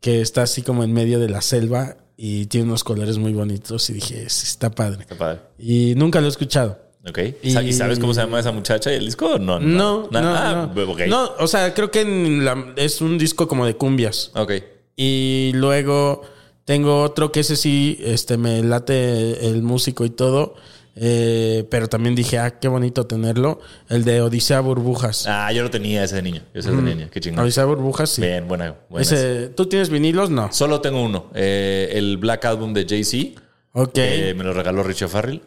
que 0.00 0.20
está 0.20 0.42
así 0.42 0.62
como 0.62 0.84
en 0.84 0.92
medio 0.92 1.18
de 1.18 1.28
la 1.28 1.42
selva 1.42 1.96
y 2.16 2.46
tiene 2.46 2.66
unos 2.66 2.82
colores 2.84 3.18
muy 3.18 3.32
bonitos 3.34 3.88
y 3.90 3.94
dije, 3.94 4.28
"Sí, 4.30 4.44
está 4.46 4.70
padre. 4.70 5.02
Está 5.02 5.16
padre. 5.16 5.40
Y 5.58 5.94
nunca 5.96 6.20
lo 6.20 6.26
he 6.26 6.30
escuchado. 6.30 6.78
Ok. 7.08 7.18
¿Y 7.42 7.56
Y- 7.56 7.72
sabes 7.72 7.98
cómo 8.00 8.12
se 8.14 8.20
llama 8.22 8.40
esa 8.40 8.50
muchacha 8.52 8.92
y 8.92 8.96
el 8.96 9.04
disco? 9.04 9.38
No, 9.38 9.60
No, 9.60 10.08
no, 10.10 10.18
Ah, 10.18 10.72
no. 10.74 10.82
ok. 10.92 11.00
No, 11.08 11.30
o 11.38 11.46
sea, 11.46 11.72
creo 11.72 11.90
que 11.90 12.00
en 12.00 12.44
la- 12.44 12.72
es 12.76 13.00
un 13.00 13.16
disco 13.18 13.46
como 13.46 13.64
de 13.66 13.76
cumbias. 13.76 14.32
Ok. 14.34 14.52
Y 14.96 15.52
luego 15.54 16.22
tengo 16.64 17.02
otro 17.02 17.30
que 17.30 17.40
ese 17.40 17.54
sí, 17.54 17.98
este, 18.02 18.36
me 18.38 18.60
late 18.62 19.46
el 19.48 19.62
músico 19.62 20.04
y 20.04 20.10
todo. 20.10 20.54
Eh, 20.98 21.64
pero 21.70 21.88
también 21.88 22.14
dije, 22.14 22.38
ah, 22.38 22.58
qué 22.58 22.68
bonito 22.68 23.06
tenerlo. 23.06 23.60
El 23.88 24.04
de 24.04 24.22
Odisea 24.22 24.60
Burbujas. 24.60 25.26
Ah, 25.28 25.52
yo 25.52 25.62
lo 25.62 25.70
tenía 25.70 26.02
ese 26.04 26.16
de 26.16 26.22
niño. 26.22 26.42
Yo 26.54 26.60
ese 26.60 26.70
de 26.70 26.80
niño. 26.82 27.08
Qué 27.10 27.20
chingón. 27.20 27.44
Odisea 27.44 27.64
Burbujas, 27.66 28.10
sí. 28.10 28.22
Bien, 28.22 28.48
buena. 28.48 28.74
buena 28.88 29.02
Ese, 29.02 29.48
¿Tú 29.48 29.66
tienes 29.66 29.90
vinilos? 29.90 30.30
No. 30.30 30.50
Solo 30.52 30.80
tengo 30.80 31.02
uno. 31.02 31.26
eh, 31.34 31.90
el 31.92 32.16
Black 32.16 32.44
Album 32.46 32.72
de 32.72 32.86
Jay-Z. 32.88 33.40
Ok. 33.72 33.96
me 34.34 34.42
lo 34.44 34.52
regaló 34.54 34.82
Richie 34.82 35.06
Farrell. 35.08 35.42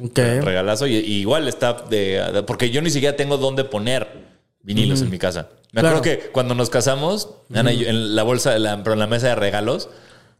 ok. 0.00 0.16
Regalazo. 0.42 0.86
Y, 0.86 0.94
y 0.96 1.14
igual 1.20 1.48
está 1.48 1.72
de, 1.90 2.44
Porque 2.46 2.70
yo 2.70 2.80
ni 2.80 2.90
siquiera 2.90 3.16
tengo 3.16 3.38
dónde 3.38 3.64
poner 3.64 4.06
vinilos 4.62 5.02
en 5.02 5.10
mi 5.10 5.18
casa. 5.18 5.48
Me 5.72 5.80
Claro. 5.80 5.96
acuerdo 5.98 6.20
que 6.22 6.30
cuando 6.30 6.54
nos 6.54 6.70
casamos, 6.70 7.30
Ana 7.52 7.72
y 7.72 7.78
yo, 7.78 7.88
en 7.88 8.14
la 8.14 8.22
bolsa, 8.22 8.52
de 8.52 8.58
la, 8.60 8.76
pero 8.84 8.92
en 8.92 8.98
la 9.00 9.06
mesa 9.06 9.28
de 9.28 9.34
regalos, 9.34 9.88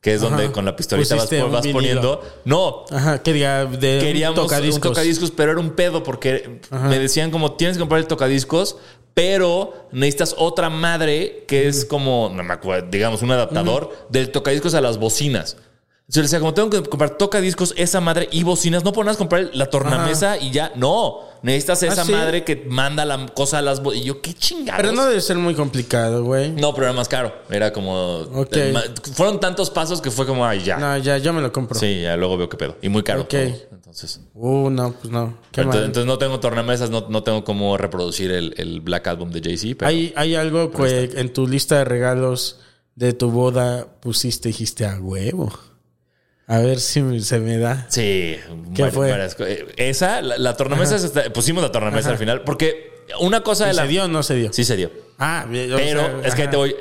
que 0.03 0.15
es 0.15 0.21
donde 0.21 0.51
con 0.51 0.65
la 0.65 0.75
pistolita 0.75 1.15
vas, 1.15 1.29
Pusiste 1.29 1.73
poniendo. 1.73 2.21
No. 2.45 2.85
Ajá, 2.91 3.23
que 3.23 3.33
diga 3.33 3.67
de 3.67 3.99
un 3.99 4.05
Queríamos 4.05 4.35
tocadiscos. 4.35 4.75
un 4.75 4.81
tocadiscos, 4.83 5.31
pero 5.31 5.53
era 5.53 5.61
un 5.61 5.71
pedo 5.71 6.03
porque 6.03 6.61
me 6.73 6.99
decían 6.99 7.31
como 7.31 7.53
tienes 7.53 7.77
que 7.77 7.81
comprar 7.81 8.01
el 8.01 8.09
tocadiscos, 8.09 8.79
pero 9.15 9.87
necesitas 9.93 10.35
otra 10.37 10.71
madre 10.71 11.45
que 11.47 11.69
es 11.69 11.85
como, 11.85 12.33
no 12.35 12.43
me 12.43 12.53
acuerdo, 12.53 12.89
digamos, 12.91 13.23
un 13.23 13.31
adaptador 13.31 14.07
del 14.09 14.33
tocadiscos 14.33 14.75
a 14.75 14.81
las 14.81 14.99
bocinas. 14.99 15.57
Le 16.15 16.23
decía, 16.23 16.41
como 16.41 16.53
tengo 16.53 16.69
que 16.69 16.83
comprar 16.83 17.17
tocadiscos, 17.17 17.73
esa 17.77 18.01
madre 18.01 18.29
y 18.33 18.43
bocinas, 18.43 18.85
no 18.85 18.93
pones 18.93 19.17
comprar 19.17 19.49
la 19.55 19.71
tornamesa 19.71 20.37
y 20.37 20.51
ya. 20.51 20.71
No, 20.77 21.21
necesitas 21.43 21.83
esa 21.85 22.03
¿Ah, 22.03 22.05
sí? 22.05 22.13
madre 22.13 22.45
que 22.45 22.67
manda 22.69 23.05
la 23.07 23.27
cosa 23.29 23.59
a 23.59 23.63
las. 23.63 23.81
Y 23.95 24.03
yo, 24.03 24.21
qué 24.21 24.35
chingados. 24.35 24.83
Pero 24.83 24.93
no 24.93 25.07
debe 25.07 25.21
ser 25.23 25.39
muy 25.39 25.55
complicado, 25.55 26.23
güey. 26.23 26.51
No, 26.51 26.75
pero 26.75 26.87
era 26.89 26.93
más 26.93 27.09
caro. 27.09 27.33
Era 27.49 27.73
como. 27.73 28.17
Ok. 28.35 28.57
ma- 28.75 28.83
Fueron 29.15 29.41
tantos 29.41 29.71
pasos 29.71 30.03
que 30.03 30.11
fue 30.11 30.27
como, 30.27 30.45
ay, 30.45 30.63
ya. 30.65 30.77
No, 30.77 30.99
ya, 30.99 31.17
yo 31.17 31.33
me 31.33 31.41
lo 31.41 31.51
compro. 31.51 31.79
Sí, 31.79 32.03
ya 32.03 32.15
luego 32.17 32.37
veo 32.37 32.49
qué 32.49 32.59
pedo. 32.59 32.77
Y 32.83 32.91
muy 32.91 33.03
caro. 33.05 33.23
Ok. 33.23 33.29
todo. 33.31 33.41
Entonces. 33.73 34.21
Uh, 34.35 34.69
no, 34.71 34.93
pues 34.93 35.11
no. 35.11 35.39
Qué 35.51 35.63
Entonces, 35.63 35.81
mal. 35.81 35.85
entonces 35.87 36.07
no 36.07 36.19
tengo 36.19 36.41
tornamesas, 36.41 36.91
no, 36.91 37.07
no 37.09 37.23
tengo 37.23 37.43
cómo 37.45 37.79
reproducir 37.79 38.31
el, 38.33 38.55
el 38.59 38.81
Black 38.81 39.07
Album 39.07 39.31
de 39.31 39.41
Jay-Z. 39.41 39.77
pero- 39.79 39.89
¿Hay, 39.89 40.13
hay 40.17 40.35
algo 40.35 40.71
que 40.73 41.11
en 41.15 41.33
tu 41.33 41.47
lista 41.47 41.79
de 41.79 41.85
regalos 41.85 42.59
de 42.97 43.15
tu 43.15 43.31
boda 43.31 43.87
pusiste 44.01 44.49
dijiste 44.51 44.85
a 44.85 44.99
huevo. 45.01 45.51
A 46.47 46.59
ver 46.59 46.81
si 46.81 47.21
se 47.21 47.39
me 47.39 47.59
da. 47.59 47.87
Sí, 47.89 48.37
¿Qué 48.75 48.91
fue? 48.91 49.11
varias 49.11 49.37
eh, 49.41 49.67
Esa, 49.77 50.21
la, 50.21 50.39
la 50.39 50.57
tornamesa, 50.57 50.97
pusimos 51.33 51.63
la 51.63 51.73
tornamesa 51.73 52.11
al 52.11 52.19
final, 52.19 52.43
porque 52.43 52.93
una 53.21 53.43
cosa 53.43 53.67
de 53.67 53.73
¿Y 53.73 53.77
la. 53.77 53.83
¿Se 53.83 53.89
dio 53.89 54.05
o 54.05 54.09
no 54.09 54.23
se 54.23 54.35
dio? 54.35 54.53
Sí 54.53 54.65
se 54.65 54.77
dio. 54.77 54.91
Ah, 55.19 55.47
bien, 55.49 55.73
o 55.73 55.77
Pero 55.77 56.23
es 56.23 56.35
que 56.35 56.43
ahí 56.43 56.49
te 56.49 56.57
voy. 56.57 56.75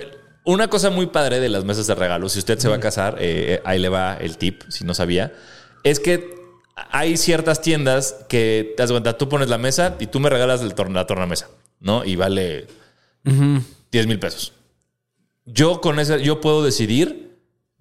Una 0.44 0.68
cosa 0.70 0.90
muy 0.90 1.06
padre 1.08 1.40
de 1.40 1.50
las 1.50 1.66
mesas 1.66 1.86
de 1.86 1.94
regalos, 1.94 2.34
si 2.34 2.40
usted 2.40 2.58
se 2.58 2.68
va 2.68 2.78
a 2.78 2.80
casar, 2.80 3.18
eh, 3.20 3.62
ahí 3.64 3.78
le 3.78 3.90
va 3.90 4.16
el 4.16 4.38
tip, 4.38 4.64
si 4.70 4.84
no 4.84 4.96
sabía, 4.96 5.34
es 5.84 6.00
que 6.00 6.34
hay 6.90 7.18
ciertas 7.18 7.62
tiendas 7.62 8.16
que 8.28 8.74
te 8.76 8.82
das 8.82 8.92
cuenta, 8.92 9.18
tú 9.18 9.30
pones 9.30 9.50
la 9.50 9.60
mesa 9.60 9.96
y 10.00 10.08
tú 10.08 10.20
me 10.20 10.30
regalas 10.30 10.62
el 10.62 10.74
la 10.94 11.06
tornamesa, 11.06 11.50
¿no? 11.80 12.04
Y 12.04 12.16
vale 12.16 12.66
10 13.24 14.08
mil 14.08 14.20
pesos. 14.20 14.54
Yo 15.46 15.80
con 15.82 16.00
esa, 16.00 16.18
yo 16.18 16.42
puedo 16.42 16.64
decidir 16.64 17.31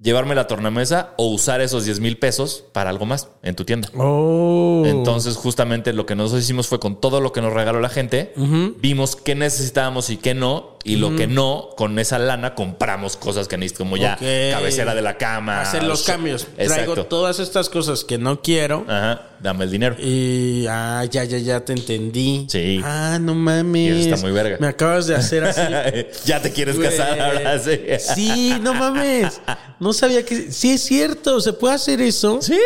llevarme 0.03 0.34
la 0.34 0.46
tornamesa 0.46 1.11
o 1.16 1.26
usar 1.28 1.61
esos 1.61 1.84
10 1.84 2.01
mil 2.01 2.16
pesos 2.18 2.64
para 2.72 2.90
algo 2.90 3.05
más 3.07 3.28
en 3.42 3.55
tu 3.55 3.64
tienda. 3.64 3.88
Oh. 3.96 4.82
Entonces, 4.86 5.36
justamente 5.36 5.92
lo 5.92 6.07
que 6.07 6.14
nosotros 6.16 6.42
hicimos 6.42 6.68
fue 6.68 6.80
con 6.80 7.01
todo 7.01 7.20
lo 7.20 7.32
que 7.32 7.42
nos 7.42 7.53
regaló 7.53 7.80
la 7.80 7.90
gente, 7.90 8.32
vimos 8.80 9.16
qué 9.16 9.34
necesitábamos 9.34 10.11
y 10.11 10.16
qué 10.16 10.34
no, 10.34 10.78
y 10.84 10.96
lo 10.96 11.14
que 11.14 11.26
no, 11.26 11.68
con 11.76 11.98
esa 11.98 12.18
lana 12.18 12.55
compramos 12.55 13.16
cosas 13.16 13.46
que 13.46 13.59
necesitamos, 13.59 13.70
como 13.80 13.96
ya 13.96 14.16
cabecera 14.53 14.94
de 14.94 15.03
la 15.03 15.18
cama. 15.18 15.61
hacer 15.61 15.82
los 15.82 16.05
cambios. 16.05 16.46
Exacto. 16.57 16.74
Traigo 16.94 17.07
todas 17.07 17.38
estas 17.38 17.68
cosas 17.68 18.05
que 18.05 18.18
no 18.18 18.40
quiero. 18.40 18.84
Ajá, 18.88 19.28
dame 19.40 19.64
el 19.64 19.70
dinero. 19.70 19.96
Y 19.98 20.66
ah, 20.68 21.05
ya, 21.11 21.24
ya, 21.24 21.38
ya 21.38 21.64
te 21.64 21.74
entendí. 21.74 22.46
Sí. 22.48 22.80
Ah, 22.84 23.18
no 23.20 23.34
mames. 23.34 23.96
Y 23.96 24.01
eso 24.01 24.14
está 24.14 24.26
muy 24.26 24.32
verga. 24.32 24.57
Me 24.61 24.68
acabas 24.68 25.07
de 25.07 25.16
hacer 25.16 25.44
así. 25.44 25.61
ya 26.24 26.40
te 26.40 26.51
quieres 26.53 26.76
Güey. 26.76 26.88
casar 26.88 27.20
ahora, 27.20 27.59
sí. 27.59 27.78
Sí, 28.14 28.55
no 28.62 28.72
mames. 28.74 29.40
No 29.81 29.93
sabía 29.93 30.24
que. 30.24 30.53
Sí, 30.53 30.72
es 30.72 30.83
cierto. 30.83 31.41
Se 31.41 31.53
puede 31.53 31.74
hacer 31.74 32.01
eso. 32.01 32.41
Sí. 32.43 32.61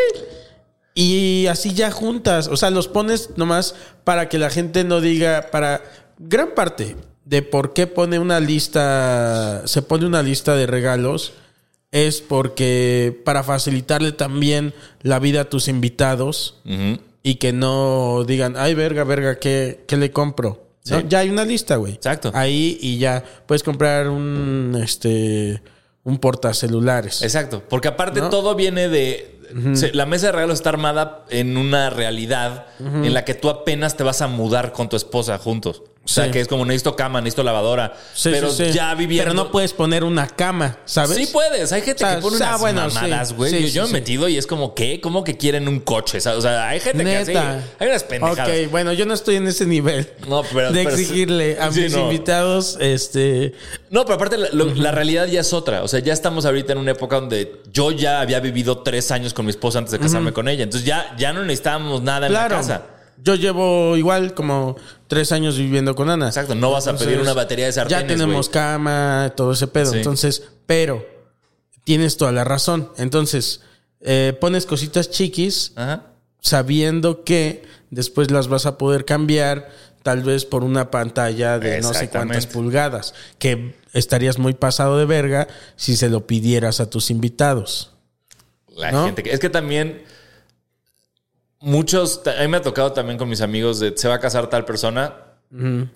Y 0.95 1.47
así 1.47 1.73
ya 1.73 1.91
juntas. 1.91 2.49
O 2.49 2.57
sea, 2.57 2.71
los 2.71 2.89
pones 2.89 3.31
nomás 3.37 3.75
para 4.03 4.29
que 4.29 4.39
la 4.39 4.51
gente 4.51 4.85
no 4.85 5.01
diga. 5.01 5.49
Para. 5.51 5.83
Gran 6.19 6.55
parte 6.55 6.97
de 7.25 7.43
por 7.43 7.73
qué 7.73 7.87
pone 7.87 8.19
una 8.19 8.41
lista. 8.41 9.63
Se 9.67 9.83
pone 9.83 10.07
una 10.07 10.23
lista 10.23 10.57
de 10.57 10.67
regalos. 10.67 11.33
Es 11.93 12.21
porque. 12.21 13.21
Para 13.25 13.45
facilitarle 13.45 14.13
también 14.13 14.75
la 15.03 15.21
vida 15.21 15.43
a 15.43 15.49
tus 15.49 15.69
invitados. 15.69 16.61
Y 17.27 17.37
que 17.37 17.55
no 17.55 18.25
digan, 18.27 18.55
ay, 18.59 18.75
verga, 18.75 19.03
verga, 19.03 19.39
¿qué, 19.39 19.85
qué 19.89 19.97
le 19.97 20.11
compro? 20.11 20.69
¿No? 20.91 21.01
Sí. 21.01 21.07
Ya 21.09 21.21
hay 21.21 21.31
una 21.31 21.45
lista, 21.47 21.77
güey. 21.77 21.95
Exacto. 21.95 22.31
Ahí 22.35 22.77
y 22.83 22.99
ya 22.99 23.25
puedes 23.47 23.63
comprar 23.63 24.11
un, 24.11 24.79
este, 24.83 25.63
un 26.05 26.19
portacelulares. 26.19 27.23
Exacto, 27.23 27.63
porque 27.69 27.89
aparte 27.89 28.21
¿No? 28.21 28.29
todo 28.31 28.55
viene 28.55 28.89
de... 28.89 29.41
se- 29.75 29.93
la 29.95 30.07
mesa 30.07 30.27
de 30.27 30.33
regalos 30.33 30.57
está 30.59 30.69
armada 30.71 31.25
en 31.31 31.57
una 31.57 31.91
realidad 31.91 32.67
en 32.79 33.13
la 33.15 33.25
que 33.25 33.35
tú 33.35 33.49
apenas 33.49 33.97
te 33.97 34.05
vas 34.05 34.21
a 34.23 34.27
mudar 34.29 34.73
con 34.73 34.89
tu 34.89 34.97
esposa 34.97 35.39
juntos. 35.39 35.83
O 36.05 36.09
sea, 36.09 36.27
Sí. 36.27 36.33
que 36.33 36.41
es 36.41 36.49
como 36.49 36.67
necesito 36.67 36.95
cama, 36.97 37.23
necesito 37.23 37.43
lavadora. 37.43 37.95
Sí, 38.13 38.29
pero 38.31 38.51
sí, 38.53 38.73
ya 38.73 38.95
viviendo... 38.95 39.31
Pero 39.31 39.35
no 39.43 39.51
puedes 39.51 39.73
poner 39.73 40.05
una 40.05 40.27
cama, 40.27 40.77
¿sabes? 40.85 41.17
Sí 41.17 41.27
puedes, 41.33 41.73
hay 41.73 41.81
gente 41.81 42.05
O 42.05 42.07
sea, 42.07 42.17
que 42.17 42.21
pone 42.23 42.35
o 42.35 42.39
sea, 42.39 42.49
unas 42.51 42.61
bueno, 42.61 42.81
mamadas, 42.89 43.33
güey. 43.33 43.51
sí, 43.51 43.71
yo 43.71 43.85
me 43.85 43.89
he 43.89 43.93
metido 43.95 44.29
y 44.29 44.37
es 44.37 44.47
como, 44.47 44.75
¿qué? 44.75 45.01
¿Cómo 45.01 45.25
que 45.25 45.39
quieren 45.39 45.67
un 45.67 45.81
coche? 45.81 46.19
O 46.19 46.41
sea, 46.43 46.69
hay 46.69 46.81
gente 46.81 46.99
que 47.05 47.25
Neta. 47.25 47.53
así... 47.57 47.65
Hay 47.79 47.89
unas 47.89 48.05
pendejadas. 48.05 48.49
Ok, 48.49 48.71
bueno, 48.71 48.93
yo 48.93 49.07
no 49.07 49.15
estoy 49.15 49.37
en 49.37 49.47
ese 49.47 49.65
nivel. 49.65 50.07
No, 50.29 50.43
pero- 50.53 50.73
de 50.73 50.85
pero 50.85 50.91
exigirle 50.95 51.57
a 51.59 51.71
mis 51.71 51.93
no. 51.93 52.01
invitados, 52.05 52.77
este. 52.81 53.55
No, 53.89 54.05
pero 54.05 54.17
aparte 54.17 54.37
la, 54.37 54.49
lo- 54.53 54.75
la 54.75 54.93
realidad 54.93 55.27
ya 55.27 55.41
es 55.41 55.55
otra. 55.55 55.83
O 55.83 55.89
sea, 55.89 56.01
ya 56.01 56.13
estamos 56.13 56.45
ahorita 56.45 56.73
en 56.75 56.81
una 56.81 56.91
época 56.91 57.17
donde 57.19 57.63
yo 57.73 57.91
ya 57.93 58.21
había 58.21 58.41
vivido 58.41 58.79
tres 58.81 59.11
años 59.11 59.33
con 59.33 59.47
mi 59.47 59.51
esposa 59.51 59.79
antes 59.79 59.93
de 59.93 59.99
casarme 60.01 60.35
con 60.35 60.49
ella. 60.49 60.65
Entonces 60.65 60.87
ya, 60.87 61.15
ya 61.17 61.33
no 61.33 61.41
necesitábamos 61.43 62.03
nada 62.03 62.27
en 62.27 62.33
la 62.35 62.49
casa. 62.49 62.83
Yo 63.23 63.35
llevo 63.35 63.97
igual 63.97 64.35
como 64.35 64.77
tres 65.07 65.33
años 65.33 65.57
viviendo 65.57 65.95
con 65.95 66.11
Ana. 66.11 66.29
Exacto, 66.29 66.55
no 66.55 66.71
vas 66.71 66.87
a 66.87 66.97
pedir 66.97 67.21
una 67.21 67.33
batería 67.33 67.67
de 67.67 67.73
sartenes, 67.73 68.03
Ya 68.03 68.07
tenemos 68.07 68.49
cama, 68.49 69.33
todo 69.37 69.53
ese 69.53 69.67
pedo. 69.67 69.93
Sí. 69.93 69.99
Entonces, 69.99 70.43
pero 70.67 71.07
tienes 71.85 72.17
toda 72.17 72.33
la 72.33 72.45
razón. 72.45 72.91
Entonces, 72.97 73.63
eh, 74.01 74.37
pones 74.41 74.67
cositas 74.67 75.11
chiquis 75.11 75.73
Ajá. 75.77 76.07
sabiendo 76.41 77.25
que 77.25 77.63
después 77.91 78.31
las 78.31 78.49
vas 78.49 78.67
a 78.67 78.77
poder 78.79 79.05
cambiar 79.05 79.71
tal 80.03 80.23
vez 80.23 80.45
por 80.45 80.65
una 80.65 80.91
pantalla 80.91 81.59
de 81.59 81.81
no 81.81 81.95
sé 81.95 82.11
cuántas 82.11 82.47
pulgadas, 82.47 83.15
que 83.39 83.75
estarías 83.95 84.39
muy 84.39 84.53
pasado 84.53 84.99
de 84.99 85.07
verga 85.07 85.49
si 85.77 85.97
se 85.97 86.11
lo 86.11 86.27
pidieras 86.27 86.81
a 86.81 86.91
tus 86.91 87.11
invitados. 87.11 87.93
La 88.77 88.93
¿No? 88.93 89.07
gente 89.07 89.23
que. 89.23 89.33
Es 89.33 89.41
que 89.41 89.49
también. 89.51 90.03
Muchos, 91.65 92.21
a 92.27 92.43
mí 92.43 92.49
me 92.49 92.59
ha 92.59 92.63
tocado 92.63 92.93
también 92.93 93.19
con 93.19 93.29
mis 93.29 93.41
amigos 93.41 93.81
de 93.81 93.93
se 93.97 94.09
va 94.09 94.15
a 94.15 94.21
casar 94.21 94.49
tal 94.49 94.65
persona, 94.65 95.15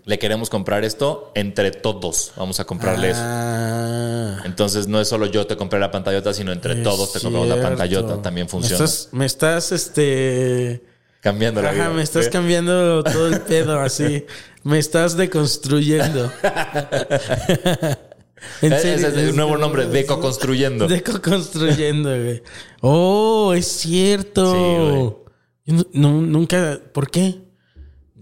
le 0.05 0.19
queremos 0.21 0.51
comprar 0.51 0.85
esto 0.85 1.33
entre 1.35 1.73
todos. 1.73 2.33
Vamos 2.37 2.61
a 2.61 2.65
comprarle 2.65 3.11
eso. 3.11 3.21
Ah, 3.23 4.43
Entonces 4.45 4.87
no 4.87 5.01
es 5.01 5.09
solo 5.09 5.27
yo 5.27 5.47
te 5.49 5.57
compré 5.57 5.81
la 5.81 5.91
pantallota, 5.91 6.33
sino 6.33 6.53
entre 6.53 6.75
es 6.75 6.83
todos 6.85 7.13
te 7.13 7.21
compramos 7.21 7.49
la 7.49 7.61
pantallota. 7.61 8.23
También 8.23 8.49
funciona. 8.49 8.79
Me 8.79 8.85
estás, 8.85 9.09
me 9.13 9.27
estás, 9.27 9.73
este... 9.73 10.85
Cambiando 11.21 11.61
la 11.61 11.73
vida. 11.73 11.87
Ajá, 11.87 11.93
me 11.93 12.03
estás 12.03 12.27
¿Sí? 12.27 12.31
cambiando 12.31 13.03
todo 13.03 13.27
el 13.27 13.41
pedo 13.41 13.81
así. 13.81 14.25
Me 14.63 14.79
estás 14.79 15.17
deconstruyendo. 15.17 16.31
En 18.63 18.73
Ese 18.73 18.99
serio, 18.99 19.09
es 19.09 19.17
el 19.17 19.37
nuevo 19.37 19.57
nombre, 19.57 19.87
deco-construyendo. 19.87 20.87
Deco-construyendo, 20.87 22.11
güey. 22.11 22.43
Oh, 22.83 23.53
es 23.53 23.67
cierto. 23.67 24.53
Sí, 24.53 24.93
güey. 24.93 25.28
Yo 25.69 25.85
nunca. 25.93 26.81
¿Por 26.93 27.11
qué? 27.11 27.41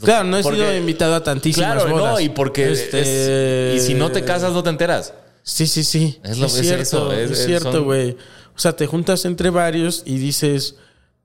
Claro, 0.00 0.24
no 0.28 0.36
he 0.36 0.42
Porque- 0.42 0.58
sido 0.58 0.76
invitado 0.76 1.14
a 1.14 1.22
tantísimas 1.24 1.74
Claro, 1.76 1.90
bodas. 1.90 2.12
no, 2.14 2.20
y 2.20 2.28
porque 2.28 2.70
Este- 2.72 3.74
es- 3.76 3.82
y 3.82 3.86
si 3.86 3.94
no 3.94 4.10
te 4.12 4.24
casas 4.24 4.52
no 4.52 4.62
te 4.62 4.68
enteras. 4.70 5.14
Sí, 5.42 5.66
sí, 5.66 5.84
sí. 5.84 6.18
Es 6.24 6.38
lo- 6.38 6.46
es 6.46 6.54
es 6.56 6.60
cierto, 6.66 6.82
eso, 6.82 7.12
es- 7.12 7.30
es, 7.30 7.46
cierto, 7.46 7.72
son- 7.72 7.84
güey. 7.84 8.10
O 8.54 8.58
sea, 8.58 8.74
te 8.74 8.86
juntas 8.86 9.24
entre 9.24 9.48
varios 9.50 10.02
y 10.04 10.18
dices, 10.18 10.74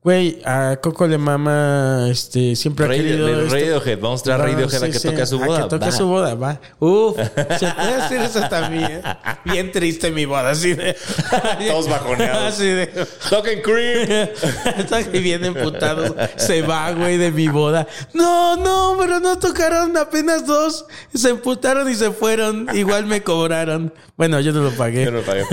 güey, 0.04 0.41
a 0.45 0.78
Coco 0.82 1.06
le 1.08 1.18
mama, 1.18 2.08
este, 2.10 2.56
siempre 2.56 2.86
ha 2.86 2.88
Rey, 2.88 3.02
querido. 3.02 3.28
de, 3.28 3.43
esto". 3.43 3.54
Radiohead, 3.56 3.99
vamos 3.99 4.22
a 4.22 4.24
traer 4.24 4.41
Radiohead 4.41 4.84
a 4.84 4.86
sí, 4.88 4.91
que 4.91 4.99
sí. 4.99 5.08
toque 5.10 5.22
a 5.22 5.26
su 5.28 5.41
A 5.41 5.45
boda. 5.45 5.64
que 5.64 5.70
toque 5.70 5.86
Va. 5.86 5.91
su 5.91 6.08
boda, 6.08 6.36
va. 6.36 6.60
Uf, 6.80 7.18
se 7.18 7.68
puede 7.76 7.93
hacer 7.95 8.22
eso 8.22 8.41
también. 8.49 9.02
Bien 9.45 9.72
triste 9.72 10.10
mi 10.12 10.26
boda, 10.26 10.49
así 10.49 10.74
de. 10.74 10.95
Todos 11.68 11.88
bajoneados. 11.88 12.54
Así 12.54 12.66
de. 12.66 12.88
Toquen 13.30 13.62
Cream. 13.62 14.30
Están 14.78 15.12
bien 15.12 15.45
emputados. 15.45 16.14
Se 16.36 16.62
va, 16.64 16.91
güey, 16.93 17.18
de 17.18 17.32
mi 17.32 17.47
boda. 17.47 17.88
No, 18.14 18.56
no, 18.58 18.95
pero 18.99 19.20
no 19.20 19.38
tocaron 19.38 19.95
apenas 19.97 20.45
dos. 20.47 20.86
Se 21.14 21.30
emputaron 21.30 21.89
y 21.89 21.95
se 21.95 22.12
fueron. 22.12 22.68
Igual 22.76 23.06
me 23.06 23.22
cobraron. 23.22 23.93
Bueno, 24.18 24.39
yo 24.39 24.52
no 24.52 24.62
lo 24.62 24.72
pagué. 24.72 25.06
Yo 25.06 25.12
no 25.12 25.20
lo 25.20 25.24
pagué. 25.24 25.43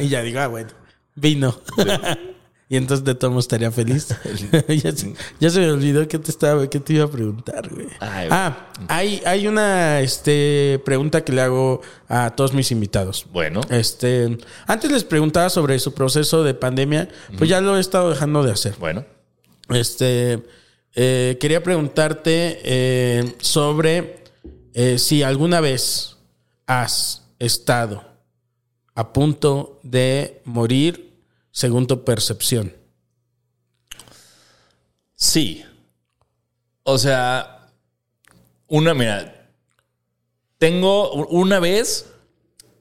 y 0.00 0.08
ya 0.08 0.22
digo, 0.22 0.40
ah, 0.40 0.48
bueno, 0.48 0.70
vino. 1.14 1.60
Y 2.72 2.78
entonces 2.78 3.04
de 3.04 3.14
todo 3.14 3.32
modo 3.32 3.40
estaría 3.40 3.70
feliz. 3.70 4.08
ya, 4.82 4.92
se, 4.92 5.12
ya 5.38 5.50
se 5.50 5.60
me 5.60 5.70
olvidó 5.70 6.08
que 6.08 6.18
te 6.18 6.30
estaba, 6.30 6.70
que 6.70 6.80
te 6.80 6.94
iba 6.94 7.04
a 7.04 7.10
preguntar, 7.10 7.68
güey. 7.68 7.86
Ay, 8.00 8.28
güey. 8.28 8.28
ah, 8.30 8.72
hay, 8.88 9.20
hay 9.26 9.46
una 9.46 10.00
este, 10.00 10.80
pregunta 10.82 11.22
que 11.22 11.32
le 11.32 11.42
hago 11.42 11.82
a 12.08 12.30
todos 12.30 12.54
mis 12.54 12.70
invitados. 12.70 13.26
Bueno, 13.30 13.60
Este, 13.68 14.38
antes 14.66 14.90
les 14.90 15.04
preguntaba 15.04 15.50
sobre 15.50 15.78
su 15.80 15.92
proceso 15.92 16.44
de 16.44 16.54
pandemia, 16.54 17.10
pues 17.36 17.50
ya 17.50 17.60
lo 17.60 17.76
he 17.76 17.80
estado 17.80 18.08
dejando 18.08 18.42
de 18.42 18.52
hacer. 18.52 18.74
bueno. 18.78 19.04
Este, 19.68 20.42
eh, 20.94 21.36
quería 21.38 21.62
preguntarte 21.62 22.58
eh, 22.64 23.34
sobre 23.38 24.24
eh, 24.72 24.98
si 24.98 25.22
alguna 25.22 25.60
vez 25.60 26.16
has 26.66 27.28
estado 27.38 28.02
a 28.94 29.12
punto 29.12 29.78
de 29.82 30.40
morir 30.46 31.11
según 31.52 31.86
tu 31.86 32.02
percepción. 32.04 32.72
Sí. 35.14 35.64
O 36.82 36.98
sea, 36.98 37.68
una, 38.66 38.92
mira, 38.94 39.46
tengo 40.58 41.12
una 41.26 41.60
vez, 41.60 42.12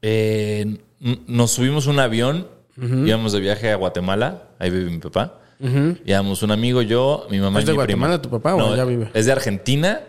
eh, 0.01 0.77
nos 1.27 1.51
subimos 1.51 1.85
un 1.85 1.99
avión, 1.99 2.47
íbamos 2.77 3.31
de 3.33 3.39
viaje 3.39 3.71
a 3.71 3.75
Guatemala, 3.75 4.49
ahí 4.57 4.71
vive 4.71 4.89
mi 4.89 4.97
papá. 4.97 5.37
Íbamos 6.05 6.41
un 6.41 6.49
amigo, 6.49 6.81
yo, 6.81 7.27
mi 7.29 7.39
mamá 7.39 7.59
¿Es 7.59 7.65
y 7.65 7.67
de 7.67 7.73
mi 7.73 7.75
Guatemala 7.75 8.19
prima. 8.19 8.21
tu 8.23 8.29
papá 8.31 8.55
o 8.55 8.73
allá 8.73 8.83
vive? 8.85 9.11
Es 9.13 9.27
de 9.27 9.31
Argentina. 9.31 10.01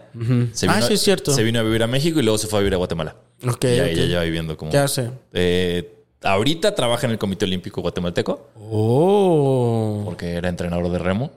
Se 0.52 0.66
Ah, 0.66 0.80
sí, 0.80 0.94
es 0.94 1.02
cierto. 1.02 1.34
Se 1.34 1.42
vino 1.42 1.60
a 1.60 1.62
vivir 1.62 1.82
a 1.82 1.86
México 1.86 2.20
y 2.20 2.22
luego 2.22 2.38
se 2.38 2.46
fue 2.46 2.60
a 2.60 2.62
vivir 2.62 2.72
a 2.72 2.78
Guatemala. 2.78 3.16
Ok, 3.46 3.64
y 3.64 3.66
ahí 3.66 3.94
ya 3.96 4.06
lleva 4.06 4.22
viviendo 4.22 4.56
como... 4.56 4.70
¿Qué 4.70 4.78
hace? 4.78 5.10
Eh, 5.34 6.01
ahorita 6.22 6.74
trabaja 6.74 7.06
en 7.06 7.12
el 7.12 7.18
Comité 7.18 7.44
Olímpico 7.44 7.80
Guatemalteco 7.82 8.48
Oh, 8.56 10.02
porque 10.04 10.32
era 10.34 10.48
entrenador 10.48 10.90
de 10.90 10.98
remo. 10.98 11.30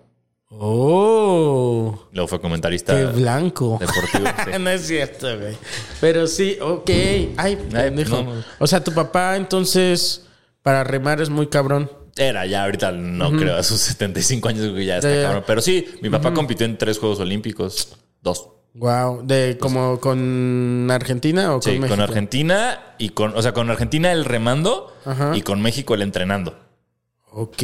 oh, 0.49 2.07
Luego 2.11 2.27
fue 2.27 2.39
comentarista 2.41 2.95
qué 2.95 3.05
blanco. 3.05 3.77
deportivo. 3.79 4.25
sí. 4.45 4.51
no 4.59 4.69
es 4.69 4.87
cierto, 4.87 5.37
güey. 5.39 5.57
Pero 6.01 6.27
sí, 6.27 6.57
ok. 6.61 6.89
Ay, 7.37 7.55
pendejo. 7.71 8.23
no. 8.23 8.43
O 8.59 8.67
sea, 8.67 8.83
tu 8.83 8.93
papá 8.93 9.35
entonces 9.35 10.25
para 10.61 10.83
remar 10.83 11.21
es 11.21 11.29
muy 11.29 11.47
cabrón. 11.47 11.91
Era, 12.17 12.45
ya 12.45 12.63
ahorita 12.63 12.91
no 12.93 13.31
creo, 13.31 13.57
a 13.57 13.63
sus 13.63 13.81
75 13.81 14.47
años 14.47 14.85
ya 14.85 14.97
está 14.97 15.09
Ya, 15.09 15.15
ya. 15.15 15.21
cabrón. 15.23 15.43
Pero 15.45 15.61
sí, 15.61 15.85
mi 16.01 16.09
papá 16.09 16.33
compitió 16.33 16.65
en 16.65 16.77
tres 16.77 16.97
Juegos 16.97 17.19
Olímpicos. 17.19 17.97
Dos. 18.21 18.47
Wow, 18.75 19.21
de 19.25 19.57
como 19.59 19.99
con 20.01 20.89
Argentina 20.91 21.51
o 21.51 21.53
con 21.53 21.61
Sí, 21.61 21.69
México. 21.79 21.87
con 21.89 22.01
Argentina 22.01 22.79
y 22.97 23.09
con, 23.09 23.35
o 23.35 23.41
sea, 23.41 23.53
con 23.53 23.69
Argentina 23.69 24.11
el 24.11 24.25
remando 24.25 24.93
Ajá. 25.05 25.31
y 25.35 25.41
con 25.43 25.61
México 25.61 25.93
el 25.95 26.01
entrenando. 26.01 26.57
Ok, 27.37 27.63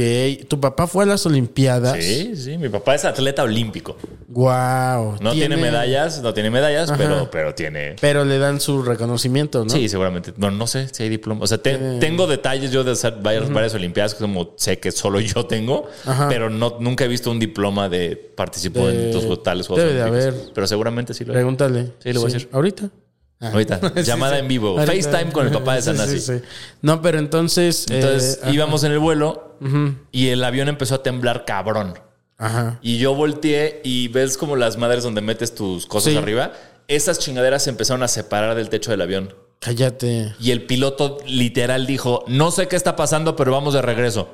tu 0.49 0.59
papá 0.59 0.85
fue 0.85 1.05
a 1.05 1.07
las 1.07 1.25
Olimpiadas. 1.25 2.03
Sí, 2.03 2.35
sí, 2.35 2.57
mi 2.57 2.67
papá 2.67 2.93
es 2.93 3.05
atleta 3.05 3.41
olímpico. 3.43 3.95
Wow. 4.27 5.15
No 5.21 5.31
tiene, 5.31 5.55
medallas, 5.55 6.21
no 6.21 6.33
tiene 6.33 6.49
medallas, 6.49 6.89
Ajá. 6.89 6.97
pero, 6.97 7.29
pero 7.31 7.55
tiene. 7.55 7.95
Pero 8.01 8.25
le 8.25 8.37
dan 8.37 8.59
su 8.59 8.83
reconocimiento, 8.83 9.63
¿no? 9.63 9.69
Sí, 9.69 9.87
seguramente. 9.87 10.33
No, 10.35 10.51
no 10.51 10.67
sé 10.67 10.89
si 10.91 11.03
hay 11.03 11.09
diploma. 11.09 11.45
O 11.45 11.47
sea, 11.47 11.57
te- 11.57 11.75
Eh. 11.75 11.97
tengo 12.01 12.27
detalles 12.27 12.71
yo 12.71 12.83
de 12.83 12.91
hacer 12.91 13.15
varias, 13.21 13.49
varias 13.49 13.73
Olimpiadas, 13.73 14.13
como 14.15 14.51
sé 14.57 14.77
que 14.79 14.91
solo 14.91 15.21
yo 15.21 15.45
tengo, 15.45 15.87
Ajá. 16.05 16.27
pero 16.27 16.49
no, 16.49 16.75
nunca 16.81 17.05
he 17.05 17.07
visto 17.07 17.31
un 17.31 17.39
diploma 17.39 17.87
de 17.87 18.17
participó 18.17 18.87
De- 18.87 19.05
en 19.05 19.11
tus 19.11 19.41
tales 19.41 19.67
Juegos 19.67 19.85
debe 19.85 19.95
de 19.97 20.03
haber. 20.05 20.33
Pero 20.53 20.67
seguramente 20.67 21.13
sí 21.13 21.23
lo 21.23 21.31
hay. 21.31 21.35
Pregúntale. 21.37 21.93
Sí, 21.99 22.11
le 22.11 22.19
voy 22.19 22.29
a 22.29 22.33
decir. 22.33 22.49
¿Ahorita? 22.51 22.89
Ah. 23.41 23.49
Ahorita. 23.51 23.79
Sí, 23.95 24.03
Llamada 24.03 24.35
sí. 24.35 24.39
en 24.41 24.47
vivo. 24.47 24.79
Ahorita. 24.79 24.91
FaceTime 25.09 25.31
con 25.31 25.47
el 25.47 25.51
papá 25.51 25.75
de 25.75 25.81
Sanasi. 25.81 26.19
sí. 26.19 26.33
No, 26.81 27.01
pero 27.01 27.17
entonces. 27.19 27.85
Entonces 27.89 28.35
eh, 28.35 28.39
ajá. 28.43 28.51
íbamos 28.53 28.83
en 28.83 28.91
el 28.91 28.99
vuelo 28.99 29.57
y 30.11 30.29
el 30.29 30.43
avión 30.43 30.69
empezó 30.69 30.95
a 30.95 31.03
temblar 31.03 31.45
cabrón. 31.45 31.99
Ajá. 32.37 32.79
Y 32.81 32.97
yo 32.97 33.13
volteé 33.13 33.81
y 33.83 34.07
ves 34.07 34.37
como 34.37 34.55
las 34.55 34.77
madres 34.77 35.03
donde 35.03 35.21
metes 35.21 35.53
tus 35.53 35.85
cosas 35.85 36.15
arriba. 36.15 36.53
Esas 36.87 37.19
chingaderas 37.19 37.63
se 37.63 37.69
empezaron 37.69 38.01
a 38.03 38.07
separar 38.07 38.55
del 38.55 38.69
techo 38.69 38.91
del 38.91 39.01
avión. 39.01 39.33
Cállate. 39.59 40.33
Y 40.39 40.49
el 40.51 40.63
piloto 40.63 41.19
literal 41.27 41.85
dijo, 41.85 42.25
no 42.27 42.49
sé 42.51 42.67
qué 42.67 42.75
está 42.75 42.95
pasando, 42.95 43.35
pero 43.35 43.51
vamos 43.51 43.73
de 43.75 43.81
regreso. 43.83 44.29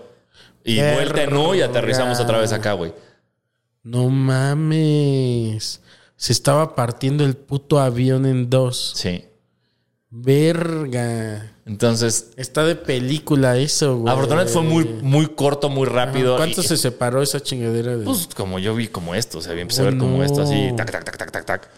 Y 0.64 0.78
Verga. 0.78 0.96
vuelta 0.96 1.24
en 1.24 1.36
U 1.36 1.54
y 1.56 1.62
aterrizamos 1.62 2.20
otra 2.22 2.40
vez 2.40 2.54
acá, 2.54 2.74
güey. 2.74 2.94
No 3.84 4.10
mames. 4.10 5.82
Se 6.18 6.34
estaba 6.34 6.76
partiendo 6.76 7.24
el 7.24 7.38
puto 7.38 7.80
avión 7.80 8.26
en 8.26 8.50
dos. 8.50 8.92
Sí. 8.96 9.24
Verga. 10.10 11.54
Entonces, 11.66 12.32
Está 12.38 12.64
de 12.64 12.76
película 12.76 13.58
eso, 13.58 13.98
güey. 13.98 14.12
afortunadamente 14.12 14.54
fue 14.54 14.64
muy, 14.64 14.86
muy 15.02 15.28
corto, 15.28 15.70
muy 15.70 15.86
rápido. 15.86 16.38
¿Cuánto 16.38 16.62
y- 16.62 16.64
se 16.64 16.78
separó 16.78 17.22
esa 17.22 17.40
chingadera 17.42 17.98
de 17.98 18.06
Pues 18.06 18.28
como 18.36 18.58
yo 18.58 18.74
vi 18.74 18.88
como 18.88 19.16
esto, 19.16 19.40
o 19.40 19.42
sea, 19.42 19.54
empecé 19.54 19.82
Oh, 19.82 19.88
a 19.88 19.90
ver 19.90 20.00
como 20.00 20.18
no. 20.18 20.24
esto, 20.24 20.42
así, 20.42 20.72
tac, 20.78 20.92
tac, 20.92 21.04
tac, 21.04 21.18
tac, 21.18 21.32
tac, 21.32 21.46
tac. 21.46 21.70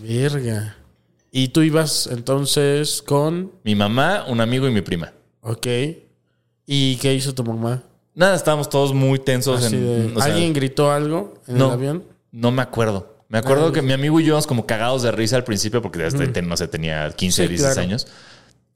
Verga. 0.00 0.76
Y 1.32 1.48
tú 1.48 1.62
ibas 1.62 2.06
entonces 2.06 3.02
con. 3.02 3.50
Mi 3.64 3.74
mamá, 3.74 4.24
un 4.28 4.40
amigo 4.40 4.68
y 4.68 4.70
mi 4.70 4.80
prima. 4.82 5.12
Ok. 5.40 5.66
¿Y 6.66 6.96
qué 6.96 7.12
hizo 7.12 7.34
tu 7.34 7.42
mamá? 7.44 7.82
Nada, 8.14 8.36
estábamos 8.36 8.68
todos 8.68 8.94
muy 8.94 9.18
tensos. 9.18 9.64
En, 9.72 9.72
de- 10.12 10.12
o 10.16 10.22
sea, 10.22 10.32
¿Alguien 10.32 10.52
gritó 10.52 10.92
algo 10.92 11.34
en 11.48 11.58
no, 11.58 11.66
el 11.66 11.72
avión? 11.72 12.04
No 12.30 12.52
me 12.52 12.62
acuerdo. 12.62 13.13
Me 13.34 13.40
acuerdo 13.40 13.72
que 13.72 13.82
mi 13.82 13.92
amigo 13.92 14.20
y 14.20 14.22
yo 14.22 14.28
íbamos 14.28 14.46
como 14.46 14.64
cagados 14.64 15.02
de 15.02 15.10
risa 15.10 15.34
al 15.34 15.42
principio 15.42 15.82
porque 15.82 15.98
desde, 15.98 16.28
ten- 16.28 16.48
no 16.48 16.56
sé, 16.56 16.68
tenía 16.68 17.10
15, 17.10 17.42
Sí, 17.42 17.48
16 17.48 17.74
claro. 17.74 17.88
años. 17.88 18.06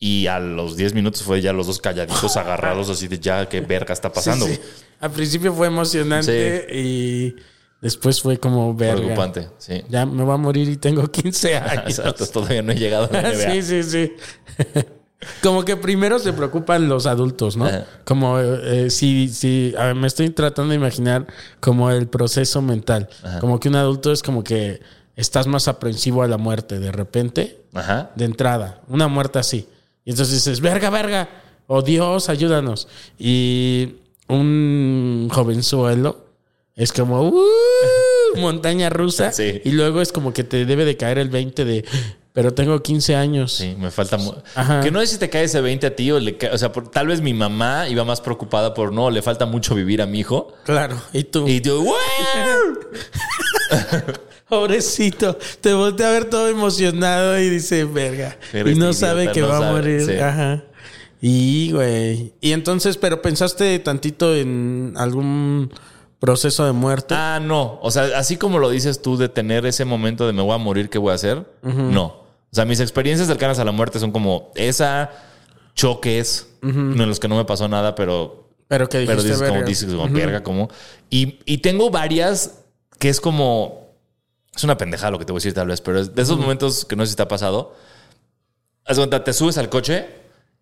Y 0.00 0.26
a 0.26 0.40
los 0.40 0.76
10 0.76 0.94
minutos 0.94 1.22
fue 1.22 1.40
ya 1.40 1.52
los 1.52 1.68
dos 1.68 1.80
calladitos 1.80 2.36
agarrados 2.36 2.90
así 2.90 3.06
de 3.06 3.20
ya, 3.20 3.48
qué 3.48 3.60
verga 3.60 3.92
está 3.94 4.12
pasando. 4.12 4.46
Sí, 4.46 4.54
sí. 4.54 4.60
Al 4.98 5.12
principio 5.12 5.52
fue 5.54 5.68
emocionante 5.68 6.66
y 6.72 7.36
después 7.80 8.20
fue 8.20 8.38
como 8.38 8.74
verga. 8.74 8.96
Preocupante, 8.96 9.48
sí. 9.58 9.80
Ya 9.88 10.04
me 10.04 10.24
voy 10.24 10.34
a 10.34 10.38
morir 10.38 10.68
y 10.68 10.76
tengo 10.76 11.06
15 11.06 11.56
años. 11.56 11.96
Exacto, 11.98 12.26
todavía 12.26 12.60
no 12.62 12.72
he 12.72 12.76
llegado 12.76 13.08
a 13.10 13.12
la 13.12 13.22
NBA. 13.32 13.52
sí, 13.52 13.62
sí, 13.62 13.82
sí. 13.84 14.12
Como 15.42 15.64
que 15.64 15.76
primero 15.76 16.18
se 16.20 16.32
preocupan 16.32 16.88
los 16.88 17.06
adultos, 17.06 17.56
¿no? 17.56 17.68
Como 18.04 18.38
eh, 18.38 18.88
si, 18.90 19.28
si 19.28 19.74
a 19.76 19.86
ver, 19.86 19.94
me 19.96 20.06
estoy 20.06 20.30
tratando 20.30 20.70
de 20.70 20.76
imaginar 20.76 21.26
como 21.60 21.90
el 21.90 22.06
proceso 22.06 22.62
mental. 22.62 23.08
Como 23.40 23.58
que 23.58 23.68
un 23.68 23.74
adulto 23.76 24.12
es 24.12 24.22
como 24.22 24.44
que 24.44 24.80
estás 25.16 25.48
más 25.48 25.66
aprensivo 25.66 26.22
a 26.22 26.28
la 26.28 26.38
muerte 26.38 26.78
de 26.78 26.92
repente, 26.92 27.60
Ajá. 27.74 28.10
de 28.14 28.24
entrada, 28.26 28.80
una 28.88 29.08
muerte 29.08 29.40
así. 29.40 29.68
Y 30.04 30.10
entonces 30.10 30.36
dices, 30.36 30.60
verga, 30.60 30.88
verga, 30.90 31.28
oh 31.66 31.82
Dios, 31.82 32.28
ayúdanos. 32.28 32.86
Y 33.18 33.96
un 34.28 35.28
jovenzuelo 35.32 36.26
es 36.76 36.92
como, 36.92 37.28
"Uh", 37.28 37.44
montaña 38.36 38.88
rusa. 38.88 39.32
Sí. 39.32 39.60
Y 39.64 39.72
luego 39.72 40.00
es 40.00 40.12
como 40.12 40.32
que 40.32 40.44
te 40.44 40.64
debe 40.64 40.84
de 40.84 40.96
caer 40.96 41.18
el 41.18 41.28
20 41.28 41.64
de, 41.64 41.84
pero 42.38 42.54
tengo 42.54 42.80
15 42.80 43.16
años. 43.16 43.52
Sí, 43.52 43.74
me 43.76 43.90
falta. 43.90 44.16
Ajá. 44.54 44.80
Que 44.80 44.92
no 44.92 45.00
sé 45.00 45.08
si 45.08 45.18
te 45.18 45.28
cae 45.28 45.42
ese 45.42 45.60
20 45.60 45.88
a 45.88 45.96
ti 45.96 46.12
o 46.12 46.20
le 46.20 46.36
cae. 46.36 46.50
O 46.52 46.58
sea, 46.58 46.70
por- 46.70 46.88
tal 46.88 47.08
vez 47.08 47.20
mi 47.20 47.34
mamá 47.34 47.88
iba 47.88 48.04
más 48.04 48.20
preocupada 48.20 48.74
por 48.74 48.92
no, 48.92 49.10
le 49.10 49.22
falta 49.22 49.44
mucho 49.44 49.74
vivir 49.74 50.00
a 50.00 50.06
mi 50.06 50.20
hijo. 50.20 50.54
Claro, 50.64 50.96
y 51.12 51.24
tú. 51.24 51.48
Y 51.48 51.60
yo. 51.60 51.82
Pobrecito, 54.48 55.36
te 55.60 55.74
voltea 55.74 56.10
a 56.10 56.12
ver 56.12 56.26
todo 56.26 56.46
emocionado 56.46 57.36
y 57.40 57.50
dice, 57.50 57.84
verga. 57.84 58.36
Pero 58.52 58.70
y 58.70 58.76
no 58.76 58.92
sabe 58.92 59.22
idiota 59.24 59.32
que 59.34 59.40
no 59.40 59.48
va 59.48 59.68
a 59.70 59.72
morir. 59.72 60.02
sí. 60.06 60.16
Ajá. 60.18 60.62
Y, 61.20 61.72
güey. 61.72 62.34
Y 62.40 62.52
entonces, 62.52 62.98
pero 62.98 63.20
pensaste 63.20 63.76
tantito 63.80 64.32
en 64.36 64.94
algún 64.96 65.72
proceso 66.20 66.64
de 66.66 66.70
muerte. 66.70 67.16
Ah, 67.18 67.40
no. 67.42 67.80
O 67.82 67.90
sea, 67.90 68.16
así 68.16 68.36
como 68.36 68.60
lo 68.60 68.70
dices 68.70 69.02
tú 69.02 69.16
de 69.16 69.28
tener 69.28 69.66
ese 69.66 69.84
momento 69.84 70.24
de 70.24 70.32
me 70.32 70.42
voy 70.42 70.54
a 70.54 70.58
morir, 70.58 70.88
¿qué 70.88 70.98
voy 70.98 71.10
a 71.10 71.14
hacer? 71.16 71.44
No. 71.64 72.27
O 72.50 72.54
sea, 72.54 72.64
mis 72.64 72.80
experiencias 72.80 73.28
cercanas 73.28 73.58
a 73.58 73.64
la 73.64 73.72
muerte 73.72 73.98
son 73.98 74.10
como 74.10 74.50
esa, 74.54 75.10
choques, 75.74 76.48
en 76.62 77.08
los 77.08 77.20
que 77.20 77.28
no 77.28 77.36
me 77.36 77.44
pasó 77.44 77.68
nada, 77.68 77.94
pero 77.94 78.48
pero 78.68 78.88
que 78.88 78.98
dijiste, 78.98 79.16
pero 79.16 79.28
dices 79.28 79.48
como, 79.48 79.62
dices 79.64 79.94
como, 79.94 80.08
verga, 80.12 80.42
como. 80.42 80.68
Y, 81.08 81.38
y 81.46 81.58
tengo 81.58 81.90
varias 81.90 82.60
que 82.98 83.08
es 83.08 83.20
como. 83.20 83.88
Es 84.54 84.62
una 84.64 84.76
pendejada 84.76 85.12
lo 85.12 85.18
que 85.18 85.24
te 85.24 85.32
voy 85.32 85.38
a 85.38 85.40
decir 85.40 85.54
tal 85.54 85.68
vez, 85.68 85.80
pero 85.80 86.00
es 86.00 86.14
de 86.14 86.22
esos 86.22 86.38
momentos 86.38 86.84
que 86.84 86.94
no 86.94 87.04
sé 87.04 87.10
si 87.10 87.16
te 87.16 87.22
ha 87.22 87.28
pasado. 87.28 87.74
Haz 88.84 88.98
cuenta, 88.98 89.24
te 89.24 89.32
subes 89.32 89.56
al 89.56 89.70
coche 89.70 90.06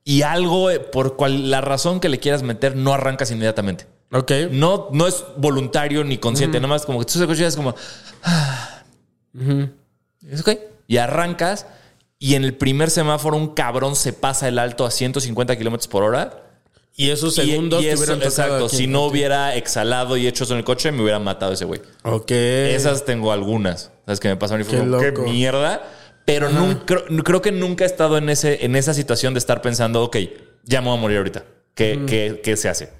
y 0.04 0.22
algo, 0.22 0.70
eh, 0.70 0.78
por 0.78 1.16
cual, 1.16 1.50
la 1.50 1.60
razón 1.60 1.98
que 1.98 2.08
le 2.08 2.20
quieras 2.20 2.42
meter, 2.42 2.76
no 2.76 2.92
arrancas 2.92 3.30
inmediatamente. 3.30 3.86
Ok. 4.12 4.30
No, 4.50 4.88
no 4.92 5.06
es 5.06 5.24
voluntario 5.36 6.04
ni 6.04 6.18
consciente, 6.18 6.58
nada 6.58 6.68
más 6.68 6.86
como 6.86 7.00
que 7.00 7.06
tú 7.06 7.12
subes 7.14 7.22
al 7.22 7.28
coche 7.28 7.42
y 7.42 7.46
es 7.46 7.56
como. 7.56 7.74
ah. 8.22 8.82
Es 10.30 10.40
ok. 10.40 10.50
Y 10.86 10.98
arrancas 10.98 11.66
y 12.18 12.34
en 12.34 12.44
el 12.44 12.54
primer 12.54 12.90
semáforo 12.90 13.36
un 13.36 13.54
cabrón 13.54 13.96
se 13.96 14.12
pasa 14.12 14.48
el 14.48 14.58
alto 14.58 14.86
a 14.86 14.90
150 14.90 15.56
kilómetros 15.56 15.88
por 15.88 16.02
hora. 16.02 16.42
Y 16.98 17.10
esos 17.10 17.34
segundos 17.34 17.82
y 17.82 17.88
eso, 17.88 18.14
exacto. 18.14 18.70
Si 18.70 18.86
no 18.86 19.04
hubiera 19.04 19.54
exhalado 19.54 20.16
y 20.16 20.26
hecho 20.26 20.44
eso 20.44 20.54
en 20.54 20.60
el 20.60 20.64
coche, 20.64 20.90
me 20.92 21.02
hubiera 21.02 21.18
matado 21.18 21.52
ese 21.52 21.66
güey. 21.66 21.82
Ok. 22.04 22.30
Esas 22.30 23.04
tengo 23.04 23.32
algunas. 23.32 23.90
¿Sabes 24.06 24.18
qué 24.18 24.28
me 24.28 24.36
pasaron? 24.36 24.62
Y 24.62 24.64
fue 24.64 24.78
Qué 24.78 25.12
como, 25.12 25.26
qué 25.26 25.30
mierda. 25.30 25.82
Pero 26.24 26.48
nunca, 26.48 26.86
creo, 26.86 27.04
creo 27.22 27.42
que 27.42 27.52
nunca 27.52 27.84
he 27.84 27.86
estado 27.86 28.16
en, 28.16 28.30
ese, 28.30 28.64
en 28.64 28.76
esa 28.76 28.94
situación 28.94 29.34
de 29.34 29.38
estar 29.38 29.60
pensando, 29.60 30.02
ok, 30.02 30.16
ya 30.64 30.80
me 30.80 30.88
voy 30.88 30.96
a 30.96 31.00
morir 31.00 31.18
ahorita. 31.18 31.44
¿Qué, 31.74 32.02
qué, 32.06 32.40
qué 32.42 32.56
se 32.56 32.70
hace? 32.70 32.90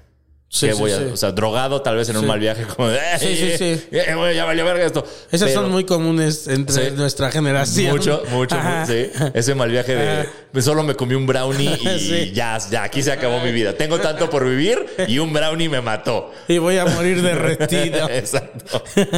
Sí, 0.49 0.67
¿Qué 0.67 0.73
sí, 0.73 0.79
voy 0.79 0.91
a-. 0.93 1.13
O 1.13 1.17
sea, 1.17 1.31
drogado 1.33 1.81
tal 1.81 1.97
vez 1.97 2.07
en 2.07 2.15
un 2.17 2.25
mal 2.25 2.39
viaje. 2.39 2.63
Como 2.63 2.87
de, 2.87 2.99
Sí, 3.19 3.35
sí, 3.35 3.57
sí. 3.57 3.81
eh, 3.91 4.13
güey, 4.15 4.33
ya 4.35 4.45
valió 4.45 4.63
verga 4.63 4.85
esto. 4.85 5.05
Esas 5.29 5.49
Pero- 5.49 5.61
son 5.63 5.71
muy 5.71 5.83
comunes 5.83 6.47
entre 6.47 6.91
Sí. 6.91 6.95
nuestra 6.95 7.29
generación. 7.31 7.91
Mucho, 7.91 8.23
mucho, 8.31 8.55
Ajá. 8.55 8.85
sí. 8.85 9.09
Ese 9.33 9.55
mal 9.55 9.69
viaje 9.69 9.93
de 9.95 10.29
pues, 10.53 10.63
solo 10.63 10.83
me 10.83 10.95
comí 10.95 11.15
un 11.15 11.27
brownie 11.27 11.77
y 11.81 11.99
Sí. 11.99 12.31
ya, 12.33 12.57
ya, 12.71 12.83
aquí 12.83 13.03
se 13.03 13.11
acabó 13.11 13.41
mi 13.41 13.51
vida. 13.51 13.73
Tengo 13.73 13.99
tanto 13.99 14.29
por 14.29 14.45
vivir 14.47 14.85
y 15.07 15.19
un 15.19 15.33
brownie 15.33 15.67
me 15.67 15.81
mató. 15.81 16.31
Y 16.47 16.59
voy 16.59 16.77
a 16.77 16.85
morir 16.85 17.21
derretido. 17.21 18.07
Exacto. 18.17 18.81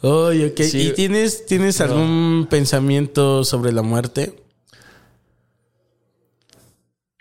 Oye, 0.00 0.46
ok. 0.46 0.60
Sí. 0.62 0.88
¿Y 0.88 0.92
tienes, 0.92 1.46
tienes 1.46 1.80
algún 1.80 2.46
pensamiento 2.50 3.44
sobre 3.44 3.72
la 3.72 3.82
muerte? 3.82 4.34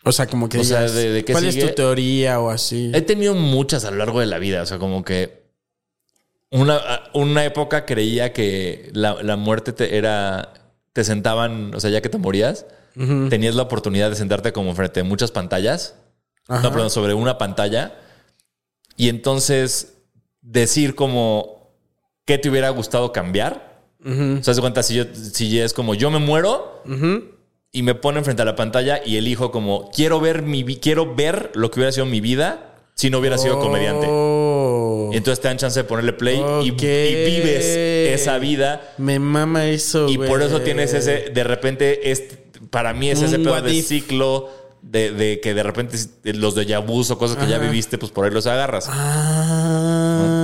O 0.04 0.12
sea, 0.12 0.26
como 0.28 0.50
que 0.50 0.58
O 0.60 0.64
sea, 0.64 0.82
¿de- 0.82 1.12
de 1.12 1.24
qué 1.26 1.32
¿cuál 1.34 1.46
es 1.46 1.54
sigue? 1.56 1.68
tu 1.68 1.76
teoría 1.76 2.40
o 2.40 2.50
así? 2.50 2.92
He 2.94 3.02
tenido 3.02 3.34
muchas 3.36 3.86
a 3.86 3.92
lo 3.92 3.98
largo 3.98 4.20
de 4.20 4.26
la 4.26 4.40
vida. 4.40 4.62
O 4.64 4.66
sea, 4.66 4.80
como 4.80 5.04
que 5.04 5.42
una, 6.50 6.80
una 7.14 7.46
época 7.46 7.86
creía 7.86 8.34
que 8.34 8.90
la, 8.94 9.22
la 9.24 9.36
muerte 9.38 9.74
te 9.74 9.98
era. 9.98 10.54
Te 10.94 11.06
sentaban, 11.06 11.74
o 11.74 11.80
sea, 11.80 11.90
ya 11.90 12.02
que 12.02 12.10
te 12.10 12.18
morías, 12.18 12.66
tenías 13.30 13.56
la 13.56 13.62
oportunidad 13.62 14.10
de 14.10 14.18
sentarte 14.18 14.52
como 14.52 14.76
frente 14.76 15.00
a 15.00 15.04
muchas 15.06 15.32
pantallas. 15.32 15.96
Ajá. 16.50 16.64
No, 16.64 16.72
perdón, 16.74 16.90
sobre 16.90 17.14
una 17.14 17.38
pantalla. 17.38 17.96
Y 18.98 19.08
entonces 19.08 19.94
decir 20.42 20.96
como 20.96 21.72
qué 22.26 22.38
te 22.38 22.50
hubiera 22.50 22.70
gustado 22.72 23.14
cambiar. 23.14 23.84
O 24.04 24.44
sea, 24.44 24.54
se 24.54 24.60
cuenta 24.60 24.84
si 24.84 24.96
yo, 24.96 25.06
si 25.14 25.60
es 25.62 25.74
como 25.74 25.94
yo 25.96 26.12
me 26.12 26.20
muero 26.20 26.82
y 27.72 27.84
me 27.84 27.96
ponen 27.96 28.24
frente 28.24 28.42
a 28.42 28.46
la 28.46 28.56
pantalla 28.56 29.02
y 29.06 29.18
elijo 29.18 29.52
como 29.52 29.90
quiero 29.92 30.20
ver 30.20 30.42
mi 30.42 30.64
quiero 30.78 31.16
ver 31.16 31.52
lo 31.54 31.72
que 31.72 31.80
hubiera 31.80 31.92
sido 31.92 32.06
mi 32.06 32.20
vida 32.20 32.68
si 32.96 33.10
no 33.10 33.20
hubiera 33.20 33.38
sido 33.38 33.60
comediante. 33.60 34.08
Oh. 34.10 35.10
Y 35.12 35.18
entonces 35.18 35.42
te 35.42 35.48
dan 35.48 35.58
chance 35.58 35.80
de 35.80 35.86
ponerle 35.86 36.14
play 36.14 36.40
y, 36.64 36.72
vives 36.72 37.66
esa 37.66 38.38
vida. 38.38 38.94
Me 38.98 39.18
mama 39.18 39.66
eso, 39.66 40.08
Y 40.08 40.18
por 40.18 40.42
eso 40.42 40.62
tienes 40.62 40.94
ese, 40.94 41.32
de 41.34 41.44
repente, 41.44 42.12
este, 42.12 42.38
para 42.70 42.94
mí 42.94 43.10
es 43.10 43.22
ese 43.22 43.38
Un 43.38 43.44
pedo 43.46 43.60
de 43.62 43.82
ciclo 43.82 44.50
de, 44.82 45.12
de 45.12 45.40
que 45.40 45.54
de 45.56 45.64
repente 45.64 45.98
los 46.24 46.54
de 46.54 46.66
Yabus 46.68 47.10
o 47.12 47.18
cosas 47.18 47.38
que 47.38 47.48
ya 47.50 47.58
viviste, 47.58 47.98
pues 47.98 48.12
por 48.12 48.26
ahí 48.26 48.32
los 48.32 48.46
agarras. 48.46 48.88
Ah. 48.90 50.42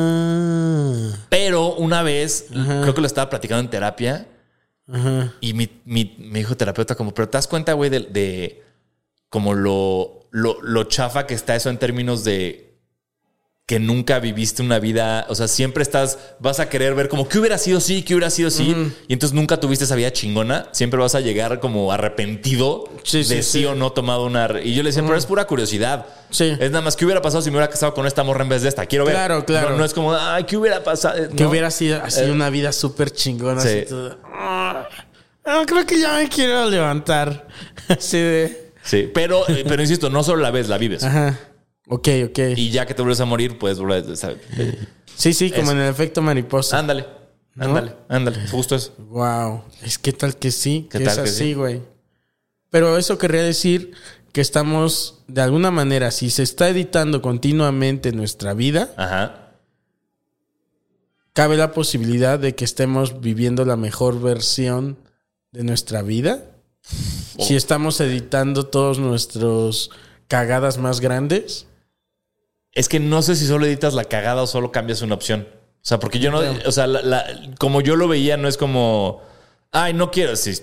Pero 1.30 1.76
una 1.76 2.02
vez, 2.02 2.46
creo 2.50 2.96
que 2.96 3.02
lo 3.02 3.08
estaba 3.08 3.30
platicando 3.30 3.62
en 3.62 3.70
terapia 3.70 4.26
Y 5.42 5.54
mi, 5.54 5.70
mi, 5.86 6.16
me 6.18 6.40
dijo 6.40 6.56
terapeuta 6.56 6.96
como, 6.96 7.14
pero 7.14 7.28
te 7.30 7.38
das 7.38 7.48
cuenta, 7.48 7.74
güey, 7.74 7.90
de, 7.90 8.00
de 8.02 8.64
como 9.30 9.54
lo, 9.54 10.28
lo, 10.32 10.62
lo 10.62 10.84
chafa 10.86 11.28
que 11.28 11.34
está 11.34 11.56
eso 11.56 11.70
en 11.70 11.78
términos 11.78 12.24
de 12.24 12.67
que 13.68 13.80
nunca 13.82 14.20
viviste 14.20 14.62
una 14.64 14.80
vida, 14.80 15.26
o 15.28 15.36
sea, 15.36 15.50
siempre 15.50 15.84
estás, 15.84 16.18
vas 16.40 16.62
a 16.62 16.70
querer 16.70 16.96
ver 16.96 17.10
como 17.10 17.28
qué 17.28 17.38
hubiera 17.38 17.58
sido 17.58 17.82
sí, 17.82 18.02
qué 18.02 18.16
hubiera 18.16 18.30
sido 18.30 18.50
sí, 18.50 18.74
y 19.10 19.12
entonces 19.14 19.36
nunca 19.36 19.60
tuviste 19.60 19.84
esa 19.84 19.96
vida 19.96 20.10
chingona, 20.14 20.70
siempre 20.72 20.98
vas 21.02 21.16
a 21.16 21.20
llegar 21.20 21.60
como 21.60 21.92
arrepentido 21.92 22.86
Sí, 23.04 23.20
de 23.20 23.44
sí, 23.44 23.44
sí. 23.44 23.66
o 23.66 23.76
no 23.76 23.92
tomado 23.92 24.26
una... 24.26 24.48
Y 24.64 24.74
yo 24.74 24.84
le 24.84 24.90
decía, 24.90 25.04
pero 25.04 25.18
es 25.18 25.26
pura 25.26 25.46
curiosidad. 25.48 26.06
Sí. 26.30 26.46
Es 26.60 26.72
nada 26.72 26.82
más, 26.82 26.96
¿qué 26.96 27.04
hubiera 27.04 27.22
pasado 27.22 27.42
si 27.42 27.50
me 27.52 27.58
hubiera 27.58 27.70
casado 27.70 27.94
con 27.94 28.08
esta 28.08 28.24
morra 28.24 28.44
en 28.44 28.50
vez 28.50 28.62
de 28.62 28.70
esta? 28.70 28.86
Quiero 28.86 29.04
ver. 29.04 29.16
Claro, 29.16 29.46
claro. 29.46 29.70
No, 29.72 29.78
no 29.80 29.86
es 29.86 29.94
como, 29.94 30.14
ay, 30.16 30.46
¿qué 30.46 30.56
hubiera 30.58 30.82
pasado? 30.84 31.28
Que 31.36 31.44
No. 31.44 31.50
hubiera 31.50 31.70
sido 31.70 32.02
así 32.02 32.22
Eh, 32.22 32.32
una 32.32 32.50
vida 32.50 32.72
súper 32.72 33.12
chingona. 33.12 33.60
sí. 33.62 33.68
así 33.80 33.86
todo. 33.90 34.18
Ah, 34.34 34.88
ah, 35.46 35.64
creo 35.68 35.86
que 35.86 36.00
ya 36.00 36.16
me 36.16 36.30
quiero 36.30 36.70
levantar. 36.70 37.48
Así 37.90 38.18
de. 38.18 38.72
Sí, 38.84 39.10
pero, 39.14 39.48
eh, 39.50 39.66
pero 39.68 39.82
insisto, 39.82 40.10
no 40.10 40.24
solo 40.24 40.42
la 40.42 40.52
ves, 40.52 40.70
la 40.70 40.78
vives. 40.78 41.04
Ajá. 41.04 41.38
Ok, 41.90 42.08
ok. 42.30 42.40
Y 42.56 42.70
ya 42.70 42.86
que 42.86 42.94
te 42.94 43.02
vuelves 43.02 43.20
a 43.22 43.26
morir, 43.26 43.58
pues 43.58 43.80
volver 43.80 44.04
a- 44.04 44.34
sí, 45.16 45.34
sí, 45.34 45.52
como 45.52 45.72
en 45.72 45.80
el 45.80 45.90
efecto 45.90 46.22
mariposa. 46.22 46.78
Ándale, 46.80 47.06
ándale, 47.58 47.96
ándale. 48.10 48.48
Justo 48.50 48.76
eso. 48.76 48.94
Wow. 48.98 49.64
Es 49.84 49.98
que 49.98 50.12
tal 50.14 50.36
que 50.36 50.52
sí, 50.52 50.88
¿Qué 50.92 51.00
que 51.00 51.06
tal 51.06 51.14
es 51.26 51.32
así, 51.32 51.44
sí? 51.46 51.54
güey. 51.54 51.82
Pero 52.70 52.98
eso 52.98 53.18
querría 53.18 53.44
decir 53.44 53.94
que 54.34 54.42
estamos, 54.42 55.24
de 55.28 55.42
alguna 55.42 55.72
manera, 55.72 56.12
si 56.12 56.30
se 56.30 56.44
está 56.44 56.68
editando 56.70 57.22
continuamente 57.22 58.12
nuestra 58.12 58.54
vida, 58.54 58.94
Ajá. 58.98 59.54
cabe 61.34 61.56
la 61.58 61.72
posibilidad 61.72 62.38
de 62.38 62.54
que 62.56 62.66
estemos 62.66 63.22
viviendo 63.22 63.64
la 63.66 63.78
mejor 63.78 64.22
versión 64.22 64.98
de 65.52 65.64
nuestra 65.64 66.02
vida. 66.02 66.44
Oh. 67.38 67.44
Si 67.44 67.56
estamos 67.56 68.00
editando 68.02 68.66
todos 68.68 69.00
nuestros 69.00 69.90
cagadas 70.28 70.78
más 70.78 71.00
grandes. 71.00 71.66
Es 72.74 72.90
que 72.90 73.00
no 73.00 73.22
sé 73.22 73.36
si 73.36 73.48
solo 73.48 73.66
editas 73.66 73.94
la 73.94 74.06
cagada 74.06 74.42
o 74.44 74.48
solo 74.48 74.72
cambias 74.72 75.02
una 75.02 75.16
opción. 75.16 75.48
O 75.52 75.88
sea, 75.88 76.00
porque 76.00 76.20
yo 76.20 76.32
no, 76.32 76.42
o 76.66 76.72
sea, 76.72 76.86
la- 76.86 77.02
la- 77.02 77.26
como 77.60 77.82
yo 77.82 77.96
lo 77.96 78.08
veía, 78.08 78.36
no 78.36 78.48
es 78.50 78.58
como, 78.58 79.22
ay, 79.72 79.94
no 79.94 80.12
quiero, 80.12 80.36
si, 80.36 80.54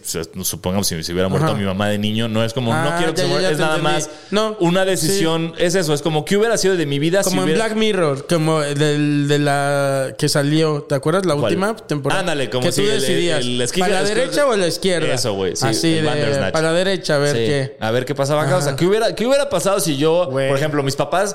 supongamos 0.43 0.87
si 0.87 1.03
se 1.03 1.13
hubiera 1.13 1.29
muerto 1.29 1.49
Ajá. 1.49 1.57
mi 1.57 1.65
mamá 1.65 1.89
de 1.89 1.97
niño, 1.99 2.29
no 2.29 2.45
es 2.45 2.53
como, 2.53 2.75
Ah, 2.75 2.85
no 2.91 2.97
quiero 2.99 3.15
que 3.15 3.23
ya, 3.23 3.25
se 3.25 3.29
muera, 3.31 3.43
ya 3.49 3.51
es 3.53 3.59
nada 3.59 3.77
entendí. 3.77 3.95
más 3.95 4.11
No, 4.31 4.55
una 4.61 4.85
decisión, 4.85 5.55
es 5.57 5.75
eso, 5.77 5.95
es 5.95 6.03
como, 6.03 6.27
¿qué 6.27 6.37
hubiera 6.37 6.59
sido 6.59 6.77
de 6.77 6.85
mi 6.85 6.99
vida 6.99 7.23
Como 7.23 7.31
si 7.31 7.39
en 7.39 7.45
hubiera... 7.45 7.65
Black 7.65 7.77
Mirror, 7.79 8.27
como 8.27 8.61
del, 8.61 9.27
de 9.27 9.39
la 9.39 10.15
que 10.19 10.29
salió, 10.29 10.83
¿te 10.83 10.95
acuerdas? 10.95 11.25
La 11.25 11.35
¿Cuál? 11.35 11.45
última 11.45 11.75
temporada. 11.75 12.21
Ándale, 12.21 12.51
como 12.51 12.67
que 12.67 12.73
si 12.73 12.83
tú 12.83 12.89
decidías. 12.89 13.41
el- 13.41 13.61
el 13.63 13.67
esquí- 13.67 13.81
¿Para 13.81 14.03
la 14.03 14.05
derecha 14.05 14.47
o 14.47 14.53
a 14.53 14.57
la 14.59 14.67
izquierda? 14.67 15.15
Eso, 15.15 15.33
güey, 15.33 15.57
sí, 15.57 15.67
Así 15.67 15.91
de, 15.95 16.51
para 16.53 16.63
la 16.71 16.73
derecha, 16.75 17.15
a 17.17 17.19
ver 17.19 17.33
Sí, 17.37 17.39
qué. 17.47 17.77
A 17.81 17.91
ver 17.91 18.05
qué 18.05 18.15
pasaba 18.15 18.43
acá. 18.43 18.59
O 18.59 18.63
sea, 18.63 18.77
¿qué 18.77 18.85
hubiera, 18.87 19.15
qué 19.15 19.27
hubiera 19.27 19.49
pasado 19.49 19.81
si 19.81 19.97
yo, 19.97 20.29
por 20.31 20.43
ejemplo, 20.57 20.83
mis 20.83 20.97
papás, 20.97 21.35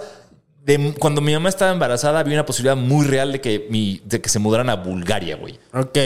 de, 0.63 0.93
cuando 0.99 1.21
mi 1.21 1.33
mamá 1.33 1.49
estaba 1.49 1.71
embarazada, 1.71 2.19
había 2.19 2.35
una 2.35 2.45
posibilidad 2.45 2.75
muy 2.75 3.05
real 3.05 3.31
de 3.31 3.41
que, 3.41 3.67
mi, 3.69 4.01
de 4.05 4.21
que 4.21 4.29
se 4.29 4.39
mudaran 4.39 4.69
a 4.69 4.75
Bulgaria, 4.75 5.35
güey. 5.35 5.59
Ok. 5.73 5.97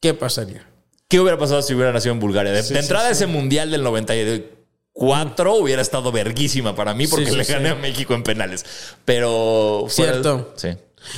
¿Qué 0.00 0.14
pasaría? 0.14 0.66
¿Qué 1.08 1.20
hubiera 1.20 1.38
pasado 1.38 1.62
si 1.62 1.72
hubiera 1.74 1.92
nacido 1.92 2.12
en 2.14 2.20
Bulgaria? 2.20 2.52
De, 2.52 2.62
Sí, 2.62 2.74
de 2.74 2.80
sí, 2.80 2.84
entrada, 2.86 3.06
sí. 3.08 3.12
ese 3.12 3.26
mundial 3.26 3.70
del 3.70 3.82
94 3.82 5.54
hubiera 5.54 5.82
estado 5.82 6.10
verguísima 6.12 6.74
para 6.74 6.94
mí 6.94 7.06
porque 7.06 7.30
le 7.30 7.44
gané 7.44 7.70
a 7.70 7.74
México 7.74 8.14
en 8.14 8.22
penales. 8.22 8.64
Pero. 9.04 9.86
fuera- 9.88 10.12
Cierto. 10.12 10.52
sí. 10.56 10.68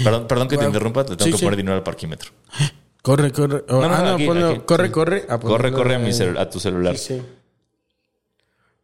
Perdón, 0.05 0.27
perdón 0.28 0.49
que 0.49 0.59
te 0.59 0.65
interrumpa, 0.66 1.05
te 1.05 1.16
tengo 1.16 1.36
que 1.36 1.43
poner 1.43 1.57
dinero 1.57 1.77
al 1.77 1.82
parquímetro. 1.82 2.31
Corre, 3.03 3.32
corre. 3.32 3.65
Oh, 3.69 3.81
No, 3.81 3.89
no, 3.89 3.95
ah, 3.95 4.03
no, 4.03 4.15
aquí, 4.15 4.27
ponlo- 4.27 4.51
aquí. 4.51 4.61
corre, 4.66 4.90
corre. 4.90 5.24
Ah, 5.31 5.39
Corre, 5.39 5.70
ponlo 5.70 5.78
corre 5.78 5.95
a, 5.95 5.99
mi 5.99 6.11
celu- 6.11 6.39
a 6.39 6.51
tu 6.51 6.61
celular. 6.61 6.97
Sí, 6.99 7.15
sí. 7.16 7.23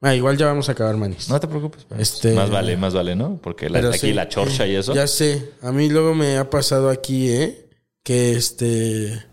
Ah, 0.07 0.15
igual 0.15 0.37
ya 0.37 0.47
vamos 0.47 0.69
a 0.69 0.73
acabar, 0.73 0.97
manis. 0.97 1.29
No 1.31 1.41
te 1.41 1.49
preocupes. 1.49 1.85
pues. 1.89 2.01
Este- 2.01 2.35
Más 2.35 2.51
vale, 2.51 2.77
más 2.77 2.93
vale, 2.93 3.17
¿no? 3.17 3.39
Porque 3.43 3.71
la- 3.71 3.79
aquí 3.89 3.99
sí. 3.99 4.13
la 4.13 4.29
chorcha 4.29 4.67
y 4.67 4.75
eso. 4.77 4.95
Ya 4.95 5.07
sé. 5.07 5.51
A 5.63 5.73
mí 5.73 5.89
luego 5.89 6.15
me 6.15 6.37
ha 6.37 6.51
pasado 6.51 6.91
aquí, 6.91 7.31
¿eh? 7.31 7.61
que 8.03 8.33
este 8.37 9.25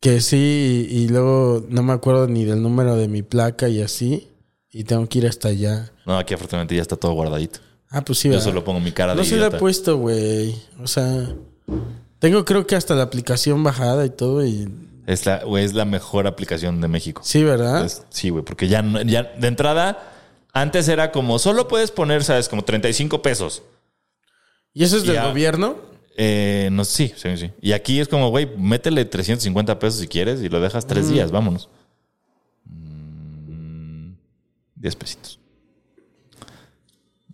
que 0.00 0.20
sí 0.20 0.86
y, 0.88 0.98
y 0.98 1.08
luego 1.08 1.66
no 1.68 1.82
me 1.82 1.92
acuerdo 1.92 2.28
ni 2.28 2.44
del 2.44 2.62
número 2.62 2.94
de 2.94 3.08
mi 3.08 3.22
placa 3.22 3.68
y 3.68 3.82
así 3.82 4.28
y 4.70 4.84
tengo 4.84 5.08
que 5.08 5.18
ir 5.18 5.26
hasta 5.26 5.48
allá. 5.48 5.90
No, 6.06 6.16
aquí 6.16 6.32
afortunadamente 6.34 6.76
ya 6.76 6.82
está 6.82 6.94
todo 6.94 7.12
guardadito. 7.14 7.58
Ah, 7.90 8.04
pues 8.04 8.20
sí. 8.20 8.30
Yo 8.30 8.40
solo 8.40 8.62
pongo 8.62 8.78
mi 8.78 8.92
cara 8.92 9.14
de 9.14 9.18
No 9.18 9.24
se 9.24 9.36
la 9.36 9.48
he 9.48 9.50
puesto, 9.50 9.96
güey. 9.98 10.54
O 10.80 10.86
sea, 10.86 11.34
tengo 12.20 12.44
creo 12.44 12.66
que 12.68 12.76
hasta 12.76 12.94
la 12.94 13.02
aplicación 13.02 13.64
bajada 13.64 14.06
y 14.06 14.10
todo 14.10 14.46
y 14.46 14.68
Es 15.08 15.24
la, 15.24 15.42
güey, 15.42 15.64
es 15.64 15.72
la 15.72 15.86
mejor 15.86 16.26
aplicación 16.26 16.82
de 16.82 16.88
México. 16.88 17.22
sí, 17.24 17.42
¿verdad? 17.42 17.90
Sí, 18.10 18.28
güey, 18.28 18.44
porque 18.44 18.68
ya, 18.68 18.84
ya 19.06 19.22
de 19.22 19.48
entrada, 19.48 20.12
antes 20.52 20.86
era 20.86 21.12
como, 21.12 21.38
solo 21.38 21.66
puedes 21.66 21.90
poner, 21.90 22.22
¿sabes? 22.22 22.46
Como 22.46 22.62
35 22.62 23.22
pesos. 23.22 23.62
¿Y 24.74 24.84
eso 24.84 24.98
es 24.98 25.04
del 25.04 25.14
ya. 25.14 25.26
gobierno? 25.26 25.76
Eh, 26.14 26.68
no, 26.72 26.84
sí, 26.84 27.14
sí, 27.16 27.38
sí. 27.38 27.50
Y 27.62 27.72
aquí 27.72 28.00
es 28.00 28.08
como, 28.08 28.28
güey, 28.28 28.54
métele 28.58 29.06
350 29.06 29.78
pesos 29.78 30.00
si 30.00 30.08
quieres 30.08 30.42
y 30.42 30.50
lo 30.50 30.60
dejas 30.60 30.86
tres 30.86 31.08
días, 31.08 31.30
vámonos. 31.30 31.70
Mm, 32.66 34.10
10 34.76 34.96
pesitos. 34.96 35.40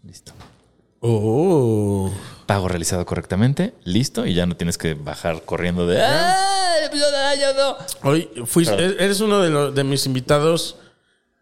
Listo. 0.04 0.32
Oh. 1.00 2.12
Pago 2.46 2.68
realizado 2.68 3.04
correctamente, 3.06 3.74
listo, 3.84 4.26
y 4.26 4.34
ya 4.34 4.46
no 4.46 4.56
tienes 4.56 4.78
que 4.78 4.94
bajar 4.94 5.42
corriendo 5.44 5.86
de. 5.86 6.02
¡Ay, 6.02 6.88
yo 7.40 7.54
no! 7.54 7.76
Hoy 8.08 8.28
fuiste, 8.46 8.76
Claro. 8.76 8.94
eres 8.98 9.20
uno 9.20 9.40
de, 9.40 9.50
los, 9.50 9.74
de 9.74 9.84
mis 9.84 10.06
invitados 10.06 10.76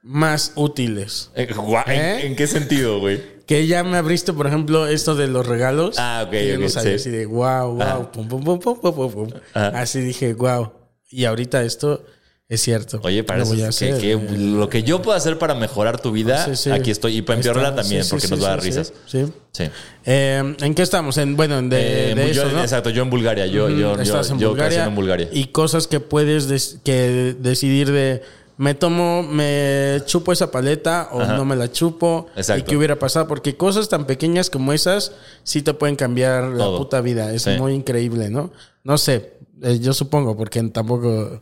más 0.02 0.52
útiles. 0.56 1.30
Eh, 1.34 1.48
¿En, 1.86 1.92
¿Eh? 1.92 2.26
en 2.26 2.36
qué 2.36 2.46
sentido, 2.46 3.00
güey? 3.00 3.20
Que 3.46 3.66
ya 3.66 3.82
me 3.84 3.96
abriste, 3.96 4.32
por 4.32 4.46
ejemplo, 4.46 4.86
esto 4.86 5.14
de 5.14 5.26
los 5.28 5.46
regalos. 5.46 5.96
Ah, 5.98 6.24
ok, 6.26 6.32
yo 6.34 6.58
no 6.58 6.68
sí. 6.68 6.78
así 6.88 7.10
de 7.10 7.26
wow, 7.26 7.74
wow, 7.76 8.10
pum, 8.10 8.28
pum, 8.28 8.42
pum, 8.44 8.58
pum, 8.60 8.80
pum, 8.80 9.12
pum. 9.12 9.28
Así 9.54 10.00
dije, 10.00 10.34
wow. 10.34 10.72
Y 11.10 11.24
ahorita 11.24 11.62
esto 11.62 12.04
es 12.48 12.60
cierto. 12.60 13.01
Oye, 13.02 13.24
para 13.24 13.43
eso 13.44 13.55
que, 13.56 13.64
hacer, 13.64 13.98
que 13.98 14.12
eh. 14.12 14.28
lo 14.39 14.69
que 14.69 14.82
yo 14.82 15.01
puedo 15.01 15.16
hacer 15.16 15.39
para 15.39 15.55
mejorar 15.55 16.01
tu 16.01 16.12
vida, 16.12 16.44
Sí, 16.44 16.56
sí. 16.56 16.70
aquí 16.70 16.90
estoy. 16.90 17.16
Y 17.16 17.23
para 17.23 17.39
empeorarla 17.39 17.74
también, 17.74 18.05
Sí, 18.05 18.10
porque 18.10 18.28
nos 18.28 18.43
va 18.43 18.47
a 18.47 18.51
dar 18.51 18.62
risas. 18.62 18.93
Sí. 19.06 19.24
sí. 19.52 19.64
Eh, 20.05 20.55
¿En 20.60 20.74
qué 20.74 20.82
estamos? 20.82 21.16
En, 21.16 21.35
bueno, 21.36 21.59
en 21.59 21.70
de, 21.70 22.12
Eh, 22.12 22.14
de 22.14 22.35
yo- 22.35 22.43
eso, 22.43 22.52
¿no? 22.52 22.60
Exacto, 22.60 22.90
yo 22.90 23.02
en 23.02 23.10
Bulgaria. 23.10 23.47
Yo, 23.47 23.64
Ujú, 23.66 23.73
yo, 23.74 23.78
yo, 23.97 24.02
Estás 24.02 24.31
en 24.31 24.39
yo 24.39 24.51
Bulgaria, 24.51 24.77
crecí 24.78 24.89
en 24.89 24.94
Bulgaria. 24.94 25.28
Y 25.32 25.47
cosas 25.47 25.86
que 25.86 26.01
puedes 26.01 26.47
des- 26.48 26.78
que 26.85 27.35
decidir 27.39 27.90
de 27.90 28.23
me 28.59 28.74
tomo, 28.74 29.23
me 29.23 30.02
chupo 30.05 30.31
esa 30.31 30.51
paleta 30.51 31.09
o 31.10 31.20
Ajá. 31.23 31.36
no 31.36 31.44
me 31.47 31.56
la 31.56 31.73
chupo. 31.73 32.27
Exacto. 32.36 32.60
Y 32.60 32.64
qué 32.69 32.77
hubiera 32.77 32.98
pasado. 32.98 33.27
Porque 33.27 33.56
cosas 33.56 33.89
tan 33.89 34.06
pequeñas 34.06 34.51
como 34.51 34.74
esas 34.74 35.12
sí 35.43 35.62
te 35.62 35.73
pueden 35.73 35.97
cambiar 35.97 36.44
la 36.44 36.66
puta 36.66 37.01
vida. 37.01 37.32
Es 37.32 37.47
muy 37.59 37.73
increíble, 37.73 38.28
¿no? 38.28 38.52
No 38.85 38.98
sé, 38.98 39.32
eh, 39.62 39.78
yo 39.81 39.94
supongo, 39.94 40.36
porque 40.36 40.62
tampoco 40.64 41.40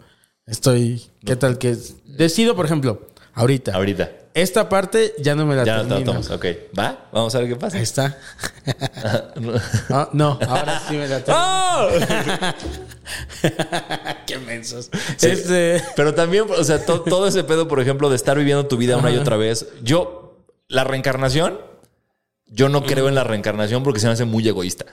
estoy. 0.50 1.02
¿Qué 1.24 1.36
tal 1.36 1.58
que.? 1.58 1.76
Decido, 2.06 2.54
por 2.56 2.66
ejemplo, 2.66 3.06
ahorita. 3.34 3.74
Ahorita. 3.74 4.10
Esta 4.32 4.68
parte 4.68 5.12
ya 5.18 5.34
no 5.34 5.44
me 5.44 5.56
la 5.56 5.64
Ya 5.64 5.78
no 5.78 5.88
termino. 5.88 6.12
tomas. 6.12 6.30
Ok. 6.30 6.46
¿Va? 6.78 7.08
Vamos 7.12 7.34
a 7.34 7.40
ver 7.40 7.48
qué 7.48 7.56
pasa. 7.56 7.76
Ahí 7.78 7.82
está. 7.82 8.16
Ah, 9.90 10.08
no, 10.12 10.38
ahora 10.46 10.80
sí 10.88 10.94
me 10.96 11.08
la 11.08 11.18
termino. 11.24 11.36
¡Oh! 11.36 11.88
Qué 14.26 14.38
mensos. 14.38 14.90
Sí. 15.16 15.28
Este. 15.28 15.82
Pero 15.96 16.14
también, 16.14 16.44
o 16.48 16.64
sea, 16.64 16.84
to- 16.84 17.00
todo 17.00 17.26
ese 17.26 17.42
pedo, 17.44 17.66
por 17.66 17.80
ejemplo, 17.80 18.08
de 18.10 18.16
estar 18.16 18.36
viviendo 18.38 18.66
tu 18.66 18.76
vida 18.76 18.96
una 18.96 19.10
y 19.10 19.16
otra 19.16 19.36
vez. 19.36 19.66
Yo, 19.82 20.36
la 20.68 20.84
reencarnación, 20.84 21.58
yo 22.46 22.68
no 22.68 22.84
creo 22.84 23.08
en 23.08 23.14
la 23.14 23.24
reencarnación 23.24 23.82
porque 23.82 24.00
se 24.00 24.06
me 24.06 24.12
hace 24.12 24.24
muy 24.24 24.46
egoísta. 24.46 24.86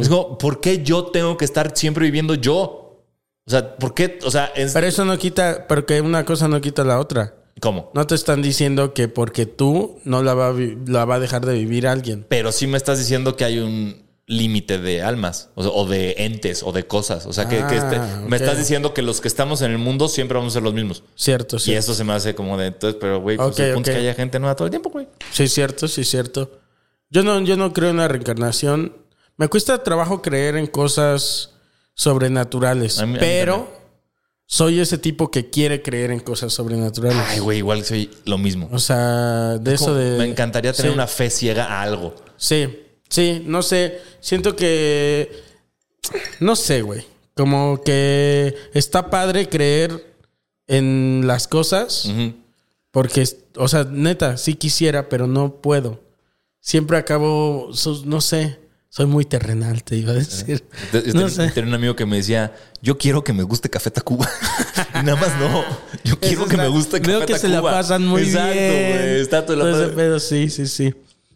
Es 0.00 0.08
como, 0.08 0.38
¿por 0.38 0.60
qué 0.60 0.82
yo 0.84 1.06
tengo 1.06 1.36
que 1.36 1.44
estar 1.44 1.76
siempre 1.76 2.04
viviendo 2.04 2.34
yo? 2.34 2.83
O 3.46 3.50
sea, 3.50 3.76
¿por 3.76 3.94
qué? 3.94 4.18
O 4.24 4.30
sea, 4.30 4.46
es- 4.56 4.72
Pero 4.72 4.86
eso 4.86 5.04
no 5.04 5.18
quita, 5.18 5.66
porque 5.68 6.00
una 6.00 6.24
cosa 6.24 6.48
no 6.48 6.60
quita 6.60 6.84
la 6.84 6.98
otra. 6.98 7.34
¿cómo? 7.60 7.90
No 7.94 8.06
te 8.06 8.14
están 8.14 8.42
diciendo 8.42 8.92
que 8.94 9.08
porque 9.08 9.46
tú 9.46 9.98
no 10.04 10.22
la 10.22 10.34
va 10.34 10.48
a, 10.48 10.54
la 10.86 11.04
va 11.04 11.14
a 11.14 11.20
dejar 11.20 11.46
de 11.46 11.54
vivir 11.54 11.86
alguien. 11.86 12.26
Pero 12.28 12.52
sí 12.52 12.66
me 12.66 12.76
estás 12.76 12.98
diciendo 12.98 13.36
que 13.36 13.44
hay 13.44 13.58
un 13.58 14.02
límite 14.26 14.78
de 14.78 15.02
almas 15.02 15.50
o, 15.54 15.62
sea, 15.62 15.70
o 15.72 15.86
de 15.86 16.14
entes 16.18 16.62
o 16.62 16.72
de 16.72 16.86
cosas. 16.86 17.26
O 17.26 17.32
sea, 17.32 17.48
que, 17.48 17.56
que 17.66 17.76
este- 17.76 17.96
Ah, 17.96 18.22
me 18.28 18.36
estás 18.36 18.58
diciendo 18.58 18.92
que 18.92 19.02
los 19.02 19.20
que 19.20 19.28
estamos 19.28 19.62
en 19.62 19.70
el 19.70 19.78
mundo 19.78 20.08
siempre 20.08 20.36
vamos 20.36 20.52
a 20.52 20.54
ser 20.54 20.62
los 20.62 20.74
mismos. 20.74 21.04
Cierto, 21.14 21.58
sí. 21.58 21.70
Y 21.70 21.74
eso 21.74 21.94
se 21.94 22.02
me 22.04 22.12
hace 22.12 22.34
como 22.34 22.58
de 22.58 22.66
entonces, 22.66 22.98
pero 23.00 23.20
güey, 23.20 23.36
pues 23.36 23.48
Ok, 23.50 23.58
el 23.60 23.74
punto 23.74 23.90
es 23.90 23.96
que 23.96 24.02
haya 24.02 24.14
gente 24.14 24.38
nueva 24.40 24.56
todo 24.56 24.66
el 24.66 24.70
tiempo, 24.70 24.90
güey. 24.90 25.06
Sí, 25.30 25.46
cierto, 25.48 25.86
sí, 25.88 26.04
cierto. 26.04 26.58
Yo 27.10 27.22
no, 27.22 27.40
yo 27.42 27.56
no 27.56 27.72
creo 27.72 27.90
en 27.90 27.98
la 27.98 28.08
reencarnación. 28.08 28.96
Me 29.36 29.48
cuesta 29.48 29.82
trabajo 29.82 30.20
creer 30.22 30.56
en 30.56 30.66
cosas 30.66 31.53
sobrenaturales. 31.94 32.98
A 32.98 33.06
mí- 33.06 33.12
a 33.12 33.14
mí 33.14 33.18
pero 33.20 33.68
soy 34.46 34.80
ese 34.80 34.98
tipo 34.98 35.30
que 35.30 35.48
quiere 35.50 35.82
creer 35.82 36.10
en 36.10 36.20
cosas 36.20 36.52
sobrenaturales. 36.52 37.22
Ay, 37.28 37.38
güey, 37.40 37.58
igual 37.58 37.84
soy 37.84 38.10
lo 38.26 38.36
mismo. 38.38 38.68
O 38.72 38.78
sea, 38.78 39.58
de 39.58 39.74
eso 39.74 39.94
de. 39.94 40.18
Me 40.18 40.24
encantaría 40.26 40.72
tener 40.72 40.92
Sí. 40.92 40.94
una 40.94 41.06
fe 41.06 41.30
ciega 41.30 41.64
a 41.66 41.82
algo. 41.82 42.14
Sí, 42.36 42.68
sí, 43.08 43.42
no 43.46 43.62
sé. 43.62 44.00
Siento 44.20 44.54
que. 44.56 45.30
No 46.40 46.56
sé, 46.56 46.82
güey. 46.82 47.04
Como 47.34 47.80
que 47.82 48.54
está 48.74 49.10
padre 49.10 49.48
creer 49.48 50.14
en 50.66 51.22
las 51.26 51.48
cosas. 51.48 52.08
Porque, 52.90 53.26
o 53.56 53.66
sea, 53.66 53.84
neta, 53.90 54.36
sí 54.36 54.54
quisiera, 54.54 55.08
pero 55.08 55.26
no 55.26 55.56
puedo. 55.56 56.00
Siempre 56.60 56.96
acabo. 56.96 57.70
No 58.04 58.20
sé. 58.20 58.58
Soy 58.96 59.06
muy 59.06 59.24
terrenal, 59.24 59.82
te 59.82 59.96
iba 59.96 60.12
a 60.12 60.14
decir. 60.14 60.62
Yo 60.92 61.00
No 61.14 61.20
ten- 61.22 61.30
sé. 61.30 61.50
Tenía 61.50 61.68
un 61.68 61.74
amigo 61.74 61.96
que 61.96 62.06
me 62.06 62.18
decía, 62.18 62.54
yo 62.80 62.96
quiero 62.96 63.24
que 63.24 63.32
me 63.32 63.42
guste 63.42 63.68
Café 63.68 63.90
Tacuba. 63.90 64.30
y 64.94 65.04
nada 65.04 65.16
más 65.16 65.36
no. 65.40 65.64
Yo 66.04 66.20
quiero 66.20 66.46
que 66.46 66.56
me 66.56 66.68
guste 66.68 67.00
Café 67.00 67.10
Veo 67.16 67.26
que 67.26 67.36
se 67.36 67.48
la 67.48 67.56
Tacuba. 67.56 67.72
pasan 67.72 68.06
muy 68.06 68.22
Exacto, 68.22 68.52
bien. 68.52 68.92
güey. 68.92 69.20
Está 69.20 69.44
todo 69.44 69.56
la 69.56 69.64
padre. 69.72 69.88
pedo, 69.88 70.20
sí, 70.20 70.48
sí, 70.48 70.68
sí. 70.68 70.94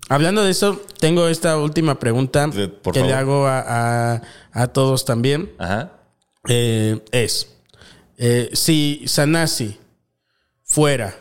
Hablando 0.09 0.44
de 0.44 0.52
eso, 0.52 0.80
tengo 1.01 1.26
esta 1.26 1.59
última 1.59 1.98
pregunta 1.98 2.48
Sí, 2.52 2.68
por 2.80 2.94
que 2.94 3.02
le 3.02 3.12
hago 3.12 3.48
a, 3.48 4.14
a- 4.14 4.22
a 4.52 4.66
todos 4.68 5.05
también. 5.05 5.51
Ajá. 5.59 5.94
Eh, 6.48 7.02
es 7.10 7.48
eh, 8.18 8.51
si 8.52 9.02
Sanasi 9.06 9.78
fuera 10.62 11.12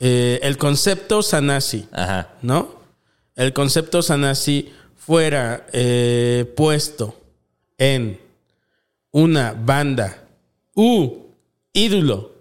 eh, 0.00 0.40
el 0.42 0.56
concepto 0.56 1.22
Sanasi, 1.22 1.86
Ajá. 1.92 2.30
¿no? 2.40 2.74
El 3.36 3.52
concepto 3.52 4.00
Sanasi 4.00 4.72
fuera 5.04 5.66
eh, 5.72 6.52
puesto 6.56 7.18
en 7.78 8.20
una 9.10 9.52
banda 9.52 10.22
u 10.74 11.26
ídolo 11.72 12.32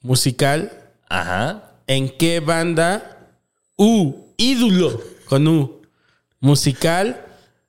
musical, 0.00 0.90
Ajá. 1.08 1.72
¿en 1.86 2.08
qué 2.18 2.40
banda 2.40 3.30
u 3.76 4.14
ídolo 4.36 5.00
con 5.28 5.48
u 5.48 5.82
musical? 6.40 7.22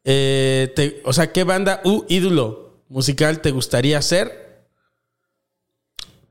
eh, 0.10 0.72
te- 0.76 1.02
o 1.04 1.12
sea, 1.14 1.32
¿qué 1.34 1.44
banda 1.44 1.82
u 1.84 2.06
ídolo 2.08 2.82
musical 2.90 3.42
te 3.42 3.52
gustaría 3.52 4.02
ser? 4.02 4.66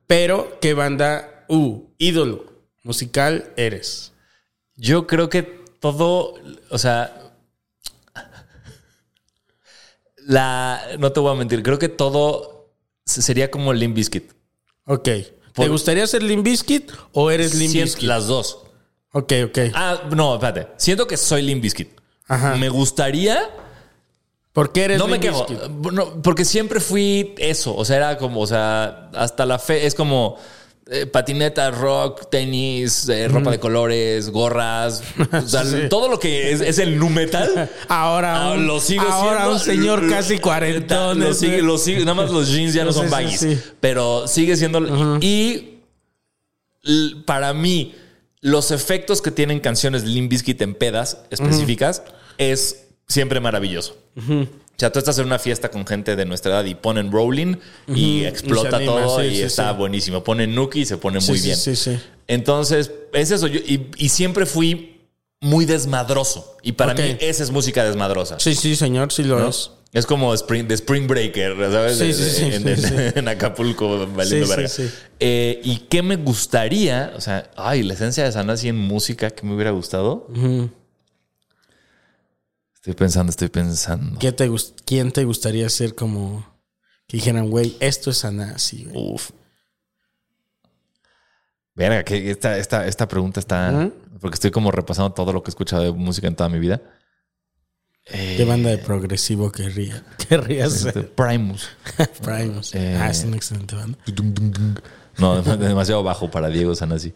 Pero, 0.07 0.59
¿qué 0.61 0.73
banda 0.75 1.45
u 1.49 1.85
ídolo 1.99 2.45
musical 2.85 3.53
eres? 3.57 4.13
Yo 4.77 5.07
creo 5.07 5.29
que 5.29 5.43
todo, 5.81 6.35
o 6.71 6.79
sea, 6.79 7.26
la, 10.27 10.83
no 10.99 11.13
te 11.13 11.21
voy 11.21 11.33
a 11.33 11.35
mentir, 11.35 11.63
creo 11.63 11.79
que 11.79 11.89
todo 11.89 12.73
sería 13.05 13.51
como 13.51 13.73
Limp 13.73 13.95
Bizkit. 13.95 14.33
Ok. 14.85 15.09
¿Te 15.55 15.69
gustaría 15.69 16.07
ser 16.07 16.23
Limp 16.23 16.45
Bizkit 16.45 16.93
o 17.13 17.31
eres 17.31 17.55
Limp 17.55 17.73
Bizkit? 17.73 18.03
Las 18.03 18.27
dos. 18.27 18.65
Ok, 19.13 19.33
ok. 19.47 19.59
Ah, 19.75 20.03
no, 20.15 20.35
espérate. 20.35 20.69
Siento 20.77 21.07
que 21.07 21.17
soy 21.17 21.43
Limp 21.43 21.63
Bizkit. 21.63 21.89
Ajá. 22.29 22.57
Me 22.57 22.69
gustaría 22.69 23.51
¿Por 24.57 24.73
qué 24.73 24.85
eres 24.85 24.99
No 24.99 25.07
me 25.07 25.21
quejo. 25.21 25.47
No, 25.93 26.23
porque 26.23 26.47
siempre 26.47 26.81
fui 26.81 27.35
eso. 27.37 27.77
O 27.77 27.85
sea, 27.85 27.99
era 27.99 28.17
como, 28.17 28.41
o 28.41 28.47
sea, 28.47 29.11
hasta 29.13 29.45
la 29.45 29.59
fe 29.59 29.85
es 29.85 29.95
como 29.95 30.39
eh, 30.89 31.07
patineta, 31.07 31.71
rock, 31.73 32.31
tenis, 32.31 33.09
eh, 33.09 33.27
ropa 33.29 33.51
de 33.51 33.59
colores, 33.59 34.31
gorras. 34.31 35.03
O 35.33 35.41
sea, 35.49 35.65
Sí. 35.65 35.89
todo 35.91 36.09
lo 36.09 36.19
que 36.21 36.53
es, 36.53 36.61
es 36.61 36.79
el 36.79 36.97
nu 36.99 37.09
metal. 37.11 37.71
Ahora, 37.89 38.43
ah, 38.45 38.53
un, 38.53 38.67
lo 38.67 38.79
sigo 38.81 39.03
ahora 39.03 39.39
siendo. 39.39 39.53
un 39.53 39.59
señor 39.61 40.09
casi 40.09 40.39
cuarentón. 40.39 41.19
Lo 41.19 41.35
sigue, 41.35 41.61
lo 41.63 41.77
sigue- 41.79 42.01
nada 42.01 42.15
más 42.15 42.31
los 42.31 42.49
jeans 42.53 42.73
ya 42.75 42.85
no 42.85 42.93
son 42.93 43.11
baggies. 43.11 43.41
sí. 43.41 43.59
Pero 43.81 44.29
sigue 44.29 44.57
siendo. 44.57 45.19
Y 45.21 45.81
para 47.25 47.53
mí, 47.53 47.95
los 48.41 48.71
efectos 48.71 49.21
que 49.21 49.31
tienen 49.33 49.59
canciones 49.61 50.05
Limp 50.05 50.31
Bizkit 50.31 50.61
en 50.63 50.75
pedas 50.75 51.19
específicas 51.31 52.03
es 52.39 52.87
siempre 53.09 53.41
maravilloso. 53.41 53.97
O 54.77 54.79
sea, 54.79 54.93
tú 54.93 54.99
estás 54.99 55.19
en 55.19 55.25
una 55.27 55.39
fiesta 55.39 55.71
con 55.71 55.87
gente 55.87 56.17
de 56.17 56.27
nuestra 56.27 56.53
edad 56.53 56.65
y 56.67 56.75
ponen 56.75 57.11
Rolling 57.11 57.57
y 57.89 58.25
explota 58.25 58.69
Y 58.69 58.71
se 58.71 58.77
anima, 58.77 58.93
todo 58.93 59.21
sí, 59.21 59.27
y 59.27 59.37
sí, 59.37 59.43
está 59.43 59.71
sí. 59.71 59.77
buenísimo. 59.79 60.23
Ponen 60.23 60.55
Nuki 60.55 60.81
y 60.81 60.85
se 60.85 60.99
pone 60.99 61.19
muy 61.19 61.41
bien. 61.41 61.57
sí, 61.57 61.75
sí. 61.75 61.99
Entonces, 62.29 62.91
es 63.15 63.31
eso. 63.31 63.47
Yo, 63.47 63.59
y, 63.61 63.91
y 63.97 64.11
siempre 64.11 64.45
fui 64.45 64.97
muy 65.41 65.65
desmadroso. 65.65 66.57
Y 66.63 66.73
para 66.73 66.93
mí 66.93 67.17
esa 67.21 67.43
es 67.43 67.51
música 67.51 67.85
desmadrosa. 67.85 68.39
Sí, 68.39 68.55
sí, 68.55 68.77
señor, 68.77 69.13
sí 69.13 69.23
lo 69.23 69.39
¿no? 69.39 69.49
es. 69.49 69.71
Es 69.93 70.05
como 70.05 70.35
Spring, 70.35 70.67
de 70.67 70.75
Spring 70.75 71.07
Breaker, 71.07 71.57
¿sabes? 71.73 71.97
Sí, 71.97 72.13
sí, 72.13 72.25
sí, 72.29 72.51
en, 73.15 73.29
Acapulco, 73.29 74.07
valiendo 74.09 74.47
verga. 74.49 74.69
Eh, 75.21 75.61
¿Y 75.65 75.79
qué 75.89 76.03
me 76.03 76.17
gustaría? 76.17 77.15
O 77.17 77.21
sea, 77.23 77.51
ay, 77.57 77.83
la 77.83 77.95
esencia 77.95 78.25
de 78.25 78.33
Sanasi 78.33 78.69
en 78.69 78.77
música 78.77 79.31
que 79.31 79.47
me 79.47 79.55
hubiera 79.55 79.71
gustado. 79.71 80.29
Estoy 82.87 82.95
pensando, 82.95 83.31
estoy 83.31 83.49
pensando. 83.49 84.17
¿Qué 84.21 84.31
te 84.31 84.49
gust- 84.49 84.75
¿Quién 84.85 85.11
te 85.11 85.25
gustaría 85.25 85.69
ser 85.69 85.97
como 85.97 86.47
que 87.09 87.17
dijeran, 87.17 87.51
güey, 87.51 87.77
esto 87.81 88.11
es 88.11 88.19
Sanasi, 88.19 88.85
güey? 88.85 89.15
Uf. 89.15 89.31
Verga, 91.75 92.05
que 92.05 92.31
esta, 92.31 92.57
esta, 92.59 92.87
esta 92.87 93.09
pregunta 93.09 93.41
está. 93.41 93.91
Porque 94.21 94.35
estoy 94.37 94.53
como 94.53 94.71
repasando 94.71 95.13
todo 95.13 95.33
lo 95.33 95.43
que 95.43 95.49
he 95.49 95.51
escuchado 95.51 95.83
de 95.83 95.91
música 95.91 96.29
en 96.29 96.37
toda 96.37 96.49
mi 96.49 96.61
vida. 96.61 96.81
¿Qué 98.05 98.45
banda 98.45 98.71
de 98.71 98.79
progresivo 98.79 99.51
querría? 99.51 100.05
Querrías 100.29 100.75
Este, 100.77 100.93
ser 100.93 101.13
Primus. 101.13 101.69
Primus. 102.23 102.73
Eh. 102.73 102.97
Ah, 103.01 103.11
es 103.11 103.25
una 103.25 103.35
excelente 103.37 103.75
banda. 103.75 103.99
No, 105.19 105.43
dem- 105.43 105.57
demasiado 105.59 106.05
bajo 106.05 106.31
para 106.31 106.47
Diego 106.51 106.73
Sanasi. 106.77 107.13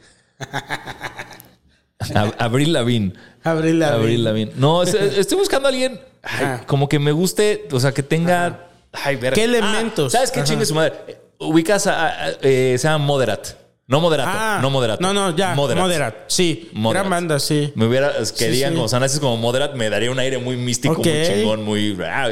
Ab- 2.14 2.34
Abril 2.38 2.72
Lavín. 2.72 3.14
Abril 3.44 3.78
Lavín. 3.80 4.50
No, 4.56 4.82
es- 4.82 4.94
estoy 4.94 5.38
buscando 5.38 5.68
a 5.68 5.70
alguien 5.70 6.00
ay, 6.22 6.60
como 6.66 6.88
que 6.88 6.98
me 6.98 7.12
guste, 7.12 7.68
o 7.72 7.80
sea, 7.80 7.92
que 7.92 8.02
tenga. 8.02 8.66
Ay, 8.92 9.16
verga. 9.16 9.34
¿Qué 9.34 9.44
elementos? 9.44 10.14
Ah, 10.14 10.18
¿Sabes 10.18 10.30
qué 10.30 10.40
Ajá. 10.40 10.48
chingue 10.48 10.66
su 10.66 10.74
madre? 10.74 10.94
Ubicas 11.38 11.86
a. 11.86 12.06
a- 12.06 12.08
a- 12.26 12.30
eh, 12.42 12.76
se 12.78 12.88
llama 12.88 13.04
Moderat. 13.04 13.46
No 13.86 14.00
moderato. 14.00 14.30
Ah, 14.32 14.60
no 14.62 14.70
moderato. 14.70 15.02
No, 15.02 15.12
no, 15.12 15.34
ya. 15.36 15.52
Moderat. 15.56 15.82
Moderat. 15.82 16.14
Sí. 16.28 16.70
Moderat. 16.72 17.02
Gran 17.02 17.10
banda, 17.10 17.40
sí. 17.40 17.72
Me 17.74 17.86
hubiera, 17.86 18.10
es 18.18 18.30
que 18.30 18.44
Sí, 18.44 18.50
digan 18.52 18.74
sí. 18.88 19.18
como 19.18 19.36
Moderat, 19.36 19.74
me 19.74 19.90
daría 19.90 20.12
un 20.12 20.18
aire 20.20 20.38
muy 20.38 20.56
místico, 20.56 20.94
muy 20.94 21.02
chingón, 21.02 21.64
muy. 21.64 21.98
ah, 22.04 22.28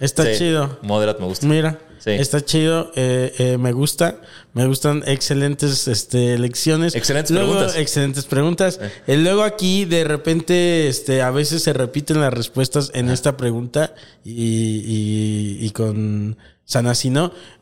Está 0.00 0.24
Sí, 0.24 0.32
chido. 0.36 0.78
Moderat 0.82 1.18
me 1.18 1.24
gusta. 1.24 1.46
Mira, 1.46 1.78
Sí. 1.98 2.10
está 2.12 2.40
chido, 2.44 2.92
eh, 2.94 3.32
eh, 3.38 3.58
me 3.58 3.72
gusta, 3.72 4.20
me 4.54 4.66
gustan 4.66 5.02
excelentes 5.06 5.88
este, 5.88 6.38
lecciones. 6.38 6.94
Excelentes 6.94 7.30
luego, 7.32 7.52
preguntas. 7.54 7.76
Excelentes 7.76 8.24
preguntas. 8.24 8.80
Eh, 9.06 9.16
luego 9.16 9.42
aquí 9.42 9.84
de 9.84 10.04
repente, 10.04 10.88
este, 10.88 11.22
a 11.22 11.30
veces 11.30 11.62
se 11.62 11.72
repiten 11.72 12.20
las 12.20 12.32
respuestas 12.32 12.90
en 12.94 13.10
esta 13.10 13.36
pregunta 13.36 13.94
y, 14.24 14.32
y- 14.32 15.66
y 15.66 15.70
con. 15.70 16.36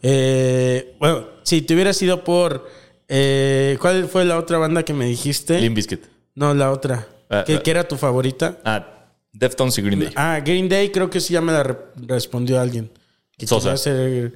Eh, 0.03 0.97
bueno, 0.99 1.27
si 1.43 1.63
te 1.63 1.75
hubiera 1.75 1.93
sido 1.93 2.25
por, 2.25 2.69
eh, 3.09 3.79
¿cuál 3.81 4.09
fue 4.09 4.25
la 4.25 4.39
otra 4.39 4.59
banda 4.59 4.83
que 4.85 4.93
me 4.93 5.07
dijiste? 5.07 5.61
Limp 5.61 5.77
Bizkit. 5.77 6.05
No, 6.35 6.53
la 6.55 6.71
otra. 6.73 7.07
Ah, 7.31 7.45
¿Qué, 7.47 7.55
ah. 7.55 7.61
qué 7.63 7.71
era 7.71 7.89
tu 7.89 7.97
favorita? 7.97 8.59
Ah, 8.65 9.09
Deftones 9.33 9.77
y 9.79 9.83
Green 9.83 10.01
Day. 10.01 10.13
Ah, 10.17 10.41
Green 10.45 10.69
Day, 10.69 10.91
creo 10.91 11.09
que 11.11 11.21
sí 11.21 11.35
ya 11.35 11.41
me 11.41 11.53
la 11.53 11.63
re- 11.63 11.79
respondió 12.07 12.61
alguien. 12.61 12.91
Que 13.39 13.47
Sosa. 13.47 13.77
ser- 13.77 14.33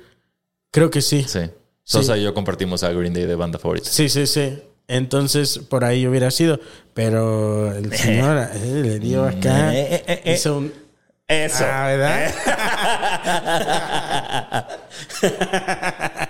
creo 0.71 0.91
que 0.91 1.01
sí. 1.03 1.25
Sí. 1.27 1.41
Sosa 1.85 2.17
y 2.17 2.23
yo 2.23 2.35
compartimos 2.35 2.83
a 2.85 2.91
Green 2.93 3.13
Day 3.15 3.27
de 3.27 3.35
banda 3.35 3.59
favorita. 3.59 3.89
Sí, 3.91 4.09
sí, 4.09 4.27
sí. 4.27 4.63
Entonces, 4.89 5.59
por 5.59 5.85
ahí 5.85 6.07
hubiera 6.07 6.31
sido. 6.31 6.61
Pero 6.95 7.73
el 7.73 7.93
señor 7.97 8.49
eh, 8.55 8.83
le 8.85 8.99
dio 8.99 9.25
acá. 9.25 9.75
Eh, 9.75 10.05
eh, 10.07 10.23
eh. 10.25 10.35
Hizo 10.35 10.59
un. 10.59 10.73
Eso. 11.27 11.65
Ah, 11.65 11.87
¿verdad? 11.87 12.35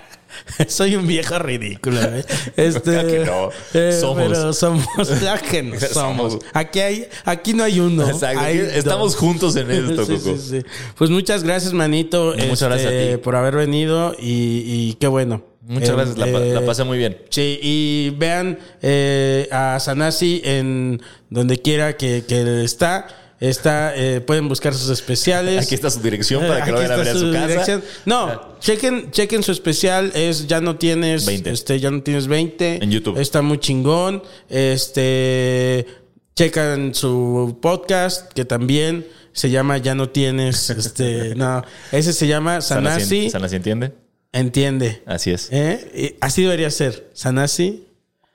Soy 0.67 0.95
un 0.95 1.07
viejo 1.07 1.37
ridículo. 1.39 1.99
¿eh? 2.01 2.25
Este, 2.55 2.81
Claro 2.91 3.07
que 3.07 3.19
no. 3.19 3.49
eh, 3.73 3.97
Somos. 3.99 4.27
Pero 4.27 4.53
somos 4.53 4.85
claro 5.19 5.41
que 5.49 5.63
no 5.63 5.79
somos. 5.79 6.37
Aquí, 6.53 6.79
hay, 6.79 7.07
aquí 7.25 7.53
no 7.53 7.63
hay 7.63 7.79
uno. 7.79 8.07
Exacto. 8.09 8.39
hay 8.39 8.57
estamos 8.73 9.13
dos. 9.13 9.15
juntos 9.15 9.55
en 9.55 9.71
esto, 9.71 10.05
Sí, 10.05 10.13
Coco. 10.13 10.37
sí, 10.37 10.59
sí. 10.61 10.65
Pues 10.97 11.09
muchas 11.09 11.43
gracias, 11.43 11.73
manito. 11.73 12.33
Muchas 12.35 12.51
este, 12.51 12.65
gracias 12.65 12.93
a 12.93 13.11
ti. 13.11 13.17
Por 13.17 13.35
haber 13.35 13.55
venido 13.55 14.13
y, 14.19 14.63
y 14.65 14.97
qué 14.99 15.07
bueno. 15.07 15.43
Muchas 15.63 15.89
Eh, 15.89 15.93
gracias. 15.93 16.17
La, 16.17 16.27
eh, 16.27 16.53
la 16.53 16.65
pasé 16.65 16.83
muy 16.83 16.97
bien. 16.97 17.17
Sí, 17.29 17.59
y 17.61 18.09
vean 18.17 18.57
eh, 18.81 19.47
a 19.51 19.79
Sanasi 19.79 20.41
en 20.43 21.01
donde 21.29 21.59
quiera 21.61 21.95
que, 21.97 22.23
que 22.27 22.63
está. 22.63 23.07
Está, 23.41 23.95
eh, 23.95 24.21
pueden 24.21 24.47
buscar 24.47 24.75
sus 24.75 24.89
especiales. 24.91 25.65
Aquí 25.65 25.73
está 25.73 25.89
su 25.89 25.99
dirección 25.99 26.47
para 26.47 26.63
que 26.63 26.71
lo 26.71 26.77
vayan 26.77 26.91
a 26.91 26.95
ver 26.95 27.07
a 27.09 27.13
su 27.15 27.31
casa. 27.31 27.47
dirección. 27.47 27.83
No, 28.05 28.59
chequen, 28.59 29.09
chequen 29.09 29.41
su 29.41 29.51
especial. 29.51 30.11
Es 30.13 30.45
ya 30.45 30.61
no 30.61 30.75
tienes 30.75 31.25
20. 31.25 31.49
Este, 31.49 31.79
ya 31.79 31.89
no 31.89 32.03
tienes 32.03 32.27
20. 32.27 32.83
En 32.83 32.91
YouTube. 32.91 33.19
Está 33.19 33.41
muy 33.41 33.57
chingón. 33.57 34.21
Este 34.47 35.87
checan 36.35 36.93
su 36.93 37.57
podcast, 37.59 38.31
que 38.33 38.45
también 38.45 39.07
se 39.33 39.49
llama 39.49 39.79
Ya 39.79 39.95
no 39.95 40.09
tienes. 40.09 40.69
Este, 40.77 41.33
no. 41.33 41.63
Ese 41.91 42.13
se 42.13 42.27
llama 42.27 42.61
Sanasi, 42.61 43.31
Sanasi. 43.31 43.55
Entiende. 43.55 43.93
Entiende. 44.33 45.01
Así 45.07 45.31
es. 45.31 45.49
¿Eh? 45.51 46.15
Así 46.21 46.43
debería 46.43 46.69
ser. 46.69 47.09
Sanasi. 47.13 47.87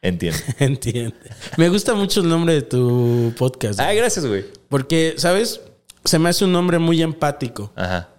Entiende. 0.02 0.40
Entiende. 0.58 1.16
Me 1.56 1.68
gusta 1.68 1.94
mucho 1.94 2.22
el 2.22 2.28
nombre 2.28 2.54
de 2.54 2.62
tu 2.62 3.32
podcast. 3.38 3.78
Ay, 3.78 3.96
gracias, 3.96 4.26
güey. 4.26 4.44
Porque, 4.68 5.14
¿sabes? 5.16 5.60
Se 6.04 6.18
me 6.18 6.28
hace 6.28 6.44
un 6.44 6.52
nombre 6.52 6.78
muy 6.78 7.02
empático. 7.02 7.72
Ajá. 7.76 8.10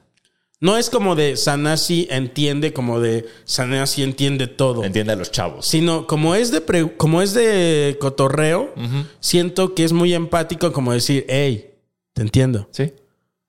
No 0.60 0.76
es 0.76 0.90
como 0.90 1.16
de 1.16 1.38
Sanasi 1.38 2.08
entiende, 2.10 2.74
como 2.74 3.00
de 3.00 3.28
Sanasi 3.46 4.02
entiende 4.02 4.48
todo. 4.48 4.84
Entiende 4.84 5.14
a 5.14 5.16
los 5.16 5.32
chavos. 5.32 5.68
Sino 5.68 6.08
como 6.08 6.34
es 6.34 6.50
de 6.52 6.62
pre- 6.62 6.98
como 6.98 7.22
es 7.22 7.34
de 7.36 7.96
cotorreo, 8.02 8.74
siento 9.20 9.76
que 9.76 9.84
es 9.84 9.94
muy 9.94 10.16
empático 10.16 10.74
como 10.74 10.94
decir, 10.94 11.26
hey, 11.30 11.76
te 12.14 12.24
entiendo. 12.24 12.68
Sí. 12.72 12.92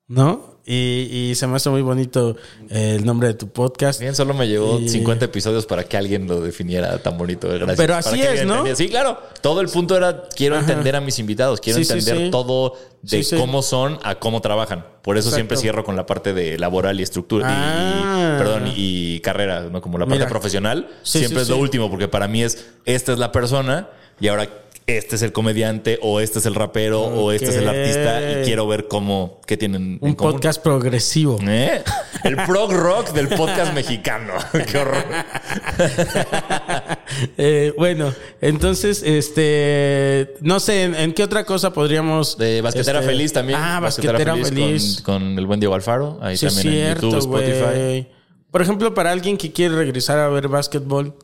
¿No? 0.07 0.48
Y, 0.71 1.31
y 1.31 1.35
se 1.35 1.47
me 1.47 1.57
hace 1.57 1.71
muy 1.71 1.81
bonito 1.81 2.37
eh, 2.69 2.97
el 2.99 3.07
nombre 3.07 3.29
de 3.29 3.35
tu 3.35 3.49
podcast. 3.49 3.99
Bien, 4.01 4.15
solo 4.15 4.35
me 4.35 4.47
llevó 4.47 4.79
Y- 4.79 4.89
50 4.91 5.25
episodios 5.25 5.65
para 5.65 5.85
que 5.85 5.97
alguien 5.97 6.27
lo 6.27 6.43
definiera 6.43 6.99
tan 7.03 7.17
bonito. 7.17 7.49
Gracias. 7.49 7.77
Pero 7.79 7.95
así 7.95 8.21
es, 8.21 8.45
¿no? 8.45 8.53
entendiera. 8.53 8.77
Sí, 8.77 8.89
claro. 8.91 9.19
Todo 9.41 9.63
el 9.63 9.69
punto 9.69 9.97
era, 9.97 10.25
quiero 10.37 10.57
Ajá. 10.57 10.65
entender 10.69 10.95
a 10.97 11.01
mis 11.01 11.19
invitados. 11.19 11.61
Quiero 11.63 11.79
Sí, 11.83 11.91
entender 11.91 12.27
sí. 12.27 12.31
todo 12.31 12.75
de 13.01 13.27
cómo 13.39 13.63
son 13.63 13.99
a 14.03 14.17
cómo 14.17 14.43
trabajan. 14.43 14.85
Por 15.03 15.17
eso 15.17 15.29
Exacto. 15.29 15.37
siempre 15.37 15.57
cierro 15.57 15.85
con 15.85 15.97
la 15.97 16.05
parte 16.05 16.35
de 16.35 16.59
laboral 16.59 17.01
y 17.01 17.03
estructura. 17.03 17.49
y- 17.49 17.53
Ah. 17.55 18.35
Y, 18.35 18.39
perdón, 18.39 18.73
y 18.77 19.21
carrera, 19.21 19.69
¿no? 19.73 19.81
Como 19.81 19.97
la 19.97 20.05
parte 20.05 20.19
Mira. 20.19 20.29
profesional. 20.29 20.89
Siempre 21.03 21.41
es 21.43 21.49
lo 21.49 21.57
último, 21.57 21.89
porque 21.89 22.09
para 22.09 22.29
mí 22.29 22.43
es, 22.43 22.67
esta 22.85 23.13
es 23.15 23.19
la 23.19 23.33
persona 23.33 23.89
y 24.21 24.29
ahora 24.29 24.49
este 24.89 25.17
es 25.17 25.23
el 25.23 25.33
comediante 25.33 25.99
o 26.01 26.19
este 26.19 26.39
es 26.39 26.47
el 26.47 26.55
rapero 26.55 27.03
o 27.03 27.31
este 27.31 27.51
es 27.51 27.57
el 27.57 27.69
artista 27.69 28.41
y 28.41 28.45
quiero 28.45 28.67
ver 28.67 28.89
cómo, 28.89 29.39
qué 29.47 29.59
tienen 29.59 29.99
Un 30.01 30.09
en 30.11 30.15
común. 30.15 30.33
podcast 30.33 30.63
progresivo. 30.63 31.39
¿Eh? 31.47 31.83
El 32.25 32.37
prog 32.37 32.73
rock 32.73 33.13
del 33.13 33.29
podcast 33.29 33.75
mexicano. 33.75 34.33
Qué 34.71 34.79
horror. 34.79 35.05
Eh, 37.37 37.73
bueno, 37.77 38.13
entonces, 38.41 39.03
este, 39.05 40.35
no 40.41 40.61
sé, 40.61 40.85
¿en, 40.85 40.95
en 40.95 41.13
qué 41.15 41.25
otra 41.25 41.45
cosa 41.45 41.73
podríamos... 41.73 42.37
De 42.37 42.61
Basquetera 42.61 43.01
este, 43.01 43.11
Feliz 43.13 43.33
también. 43.33 43.59
Ah, 43.61 43.81
Basquetera, 43.81 44.37
Feliz. 44.37 45.01
Con, 45.03 45.21
con 45.23 45.39
el 45.39 45.47
buen 45.47 45.59
Diego 45.59 45.75
Alfaro. 45.75 46.19
Ahí 46.21 46.37
Sí, 46.37 46.47
también 46.47 46.67
en 46.69 46.73
cierto, 46.75 47.11
YouTube, 47.11 47.19
Spotify. 47.19 48.07
Por 48.51 48.63
ejemplo, 48.63 48.95
para 48.95 49.11
alguien 49.11 49.37
que 49.37 49.53
quiere 49.53 49.75
regresar 49.75 50.19
a 50.19 50.29
ver 50.29 50.49
básquetbol. 50.49 51.15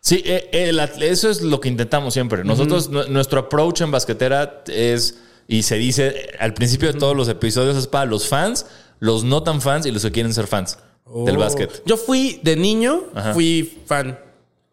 Sí, 0.00 0.22
eh, 0.24 0.48
eh, 0.52 0.88
eso 1.00 1.28
es 1.28 1.42
lo 1.42 1.60
que 1.60 1.68
intentamos 1.68 2.14
siempre. 2.14 2.44
Nosotros, 2.44 2.88
nu- 2.88 3.08
nuestro 3.08 3.40
approach 3.40 3.80
en 3.82 3.90
Basquetera 3.90 4.62
es, 4.68 5.18
y 5.48 5.62
se 5.62 5.76
dice 5.76 6.30
al 6.38 6.54
principio 6.54 6.92
de 6.92 6.98
todos 6.98 7.16
los 7.16 7.28
episodios, 7.28 7.76
es 7.76 7.86
para 7.86 8.04
los 8.06 8.28
fans, 8.28 8.66
los 9.00 9.24
no 9.24 9.42
tan 9.42 9.60
fans 9.60 9.86
y 9.86 9.90
los 9.90 10.02
que 10.02 10.12
quieren 10.12 10.32
ser 10.32 10.46
fans 10.46 10.78
del 11.26 11.36
Oh. 11.36 11.40
básquet. 11.40 11.82
Yo 11.86 11.96
fui 11.96 12.40
de 12.42 12.56
niño, 12.56 13.04
Ajá. 13.14 13.32
fui 13.34 13.78
fan. 13.86 14.18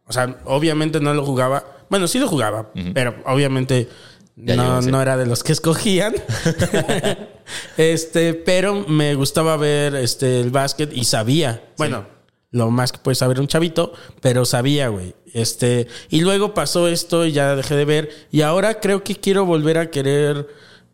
O 0.07 0.13
sea, 0.13 0.37
obviamente 0.45 0.99
no 0.99 1.13
lo 1.13 1.25
jugaba. 1.25 1.65
Bueno, 1.89 2.07
sí 2.07 2.19
lo 2.19 2.27
jugaba, 2.27 2.71
pero 2.93 3.15
obviamente 3.25 3.87
Ya 4.35 4.55
no, 4.57 4.81
no 4.81 5.01
era 5.01 5.15
de 5.17 5.25
los 5.25 5.43
que 5.43 5.53
escogían. 5.53 6.13
este, 7.77 8.33
pero 8.33 8.85
me 8.87 9.15
gustaba 9.15 9.57
ver 9.57 9.95
este 9.95 10.41
el 10.41 10.51
básquet 10.51 10.91
y 10.95 11.05
sabía. 11.05 11.63
Bueno, 11.77 12.05
lo 12.55 12.71
más 12.71 12.91
que 12.93 12.99
puede 12.99 13.15
saber 13.15 13.39
un 13.41 13.47
chavito, 13.47 13.91
pero 14.21 14.45
sabía, 14.45 14.87
güey. 14.87 15.13
Este, 15.33 15.87
y 16.09 16.21
luego 16.21 16.53
pasó 16.53 16.87
esto 16.87 17.25
y 17.25 17.33
ya 17.33 17.53
dejé 17.55 17.75
de 17.75 17.83
ver. 17.85 18.09
Y 18.31 18.41
ahora 18.41 18.79
creo 18.79 19.03
que 19.03 19.15
quiero 19.15 19.45
volver 19.45 19.77
a 19.77 19.91
querer 19.91 20.47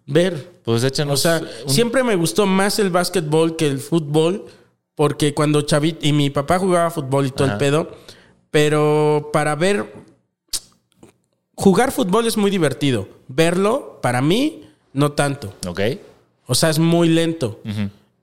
ver. 0.07 0.49
Pues 0.63 0.83
O 0.83 0.87
échanos. 0.87 1.21
sea, 1.21 1.39
un- 1.65 1.69
siempre 1.71 2.03
me 2.03 2.15
gustó 2.15 2.47
más 2.47 2.79
el 2.79 2.89
básquetbol 2.89 3.55
que 3.57 3.67
el 3.67 3.77
fútbol, 3.79 4.45
porque 4.95 5.35
cuando 5.35 5.61
chavito, 5.61 5.99
y 6.07 6.13
mi 6.13 6.31
papá 6.31 6.57
jugaba 6.57 6.89
fútbol 6.89 7.27
y 7.27 7.31
todo 7.31 7.45
Ajá. 7.45 7.53
el 7.53 7.59
pedo, 7.59 7.91
pero 8.49 9.29
para 9.31 9.55
ver, 9.55 9.93
jugar 11.55 11.91
fútbol 11.91 12.25
es 12.25 12.37
muy 12.37 12.49
divertido, 12.51 13.07
verlo, 13.27 13.99
para 14.01 14.21
mí, 14.21 14.63
no 14.93 15.11
tanto. 15.11 15.53
Ok. 15.67 15.79
O 16.47 16.55
sea, 16.55 16.69
es 16.71 16.79
muy 16.79 17.07
lento. 17.07 17.59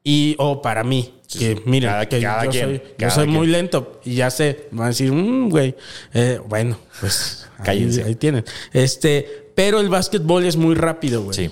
Y, 0.09 0.35
o 0.39 0.63
para 0.63 0.85
mí, 0.85 1.13
que 1.39 1.61
miren, 1.67 1.91
Cada- 1.91 2.07
que 2.09 2.21
cada 2.23 2.45
yo 2.45 2.51
quien, 2.51 2.65
soy, 2.65 2.83
yo 2.99 3.11
soy 3.11 3.27
muy 3.27 3.47
lento 3.47 4.01
y 4.05 4.15
ya 4.15 4.31
sé, 4.31 4.69
van 4.71 4.87
a 4.87 4.89
decir, 4.89 5.13
"Mm, 5.13 5.51
güey, 5.51 5.75
Eh, 6.15 6.41
bueno, 6.49 6.79
pues 7.01 7.47
ahí, 7.59 7.65
Cállense. 7.67 8.05
ahí 8.05 8.15
tienen. 8.15 8.45
Este, 8.73 9.51
pero 9.55 9.81
el 9.81 9.89
básquetbol 9.91 10.45
es 10.47 10.57
muy 10.57 10.75
rápido, 10.75 11.23
güey. 11.25 11.35
Sí. 11.37 11.51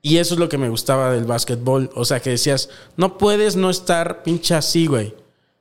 Y 0.00 0.16
eso 0.16 0.34
es 0.34 0.40
lo 0.40 0.48
que 0.48 0.56
me 0.56 0.68
gustaba 0.70 1.12
del 1.12 1.24
básquetbol. 1.24 1.90
O 1.94 2.04
sea, 2.06 2.20
que 2.20 2.30
decías, 2.30 2.70
no 2.96 3.18
puedes 3.18 3.56
no 3.56 3.68
estar 3.68 4.22
pinche 4.22 4.54
así, 4.54 4.86
güey. 4.86 5.12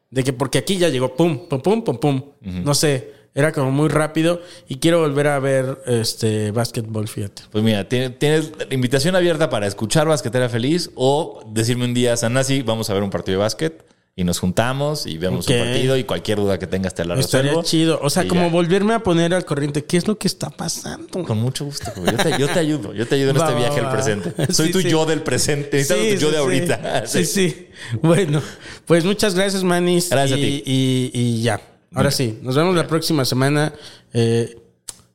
De 0.10 0.24
que 0.24 0.32
porque 0.32 0.60
aquí 0.60 0.78
ya 0.78 0.88
llegó, 0.90 1.16
pum, 1.16 1.50
pum, 1.50 1.60
pum, 1.62 1.84
pum, 1.84 1.98
pum. 1.98 2.22
No 2.42 2.74
sé, 2.76 3.12
era 3.38 3.52
como 3.54 3.72
muy 3.72 3.88
rápido 3.88 4.42
y 4.68 4.78
quiero 4.80 5.00
volver 5.00 5.28
a 5.28 5.40
ver 5.40 5.78
este 5.86 6.52
básquetbol, 6.52 7.08
fíjate. 7.08 7.44
Pues 7.52 7.64
mira, 7.64 7.88
tiene- 7.88 8.10
tienes 8.10 8.52
invitación 8.72 9.16
abierta 9.16 9.50
para 9.50 9.68
escuchar 9.68 10.08
Basquetera 10.08 10.50
Feliz 10.50 10.90
o 10.96 11.42
decirme 11.54 11.86
un 11.86 11.94
día, 11.94 12.18
Sanasi, 12.18 12.64
vamos 12.64 12.90
a 12.90 12.94
ver 12.96 13.04
un 13.04 13.10
partido 13.12 13.38
de 13.38 13.44
básquet 13.44 13.86
y 14.16 14.24
nos 14.24 14.40
juntamos 14.40 15.06
y 15.06 15.20
vemos 15.20 15.46
Ok. 15.46 15.52
un 15.54 15.60
partido 15.60 15.96
y 15.96 16.04
cualquier 16.04 16.40
duda 16.40 16.58
que 16.58 16.66
tengas 16.66 16.96
te 16.96 17.06
la 17.06 17.14
Estaría 17.20 17.52
resuelvo. 17.52 17.62
chido. 17.70 18.00
O 18.02 18.10
sea, 18.10 18.24
Y 18.24 18.28
como 18.28 18.48
ya. 18.48 18.50
volverme 18.50 18.96
a 18.96 19.00
poner 19.04 19.32
al 19.36 19.46
corriente. 19.46 19.86
¿Qué 19.86 19.96
es 19.98 20.08
lo 20.08 20.18
que 20.18 20.28
está 20.28 20.50
pasando? 20.50 21.24
Con 21.24 21.38
mucho 21.38 21.66
gusto. 21.66 21.92
Yo 22.04 22.18
te, 22.18 22.36
yo 22.40 22.48
te 22.48 22.58
ayudo. 22.60 22.94
Yo 22.96 23.06
te 23.08 23.14
ayudo 23.14 23.30
en 23.30 23.36
Va, 23.38 23.42
este 23.42 23.54
va, 23.54 23.60
viaje 23.60 23.80
al 23.80 23.92
presente. 23.92 24.34
Soy 24.52 24.66
Sí, 24.68 24.72
tu 24.72 24.82
sí. 24.82 24.90
yo 24.90 25.06
del 25.06 25.22
presente. 25.22 25.78
Necesitamos 25.78 26.06
Sí, 26.08 26.14
tu 26.16 26.22
yo 26.22 26.32
de 26.32 26.38
ahorita. 26.40 27.04
Sí, 27.06 27.26
sí. 27.26 27.68
Bueno, 28.02 28.42
pues 28.88 29.06
muchas 29.06 29.36
gracias, 29.36 29.64
Manis. 29.64 30.10
Gracias 30.10 30.40
a 30.40 30.42
y, 30.42 30.62
ti. 30.62 30.64
Y, 30.66 31.12
y 31.14 31.42
ya. 31.44 31.62
Ahora 31.94 32.12
sí, 32.12 32.40
nos 32.42 32.56
vemos 32.56 32.76
la 32.76 32.88
próxima 32.88 33.26
semana. 33.26 33.74
eh, 34.14 34.58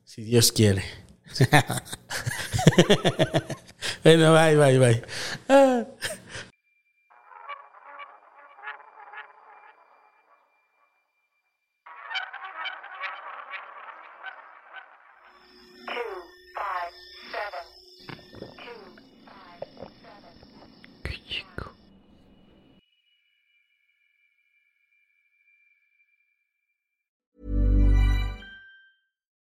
si 0.03 0.23
Dios 0.23 0.51
quiere. 0.51 0.83
bueno, 4.03 4.33
bye, 4.33 4.55
bye, 4.55 4.79
bye. 4.79 6.52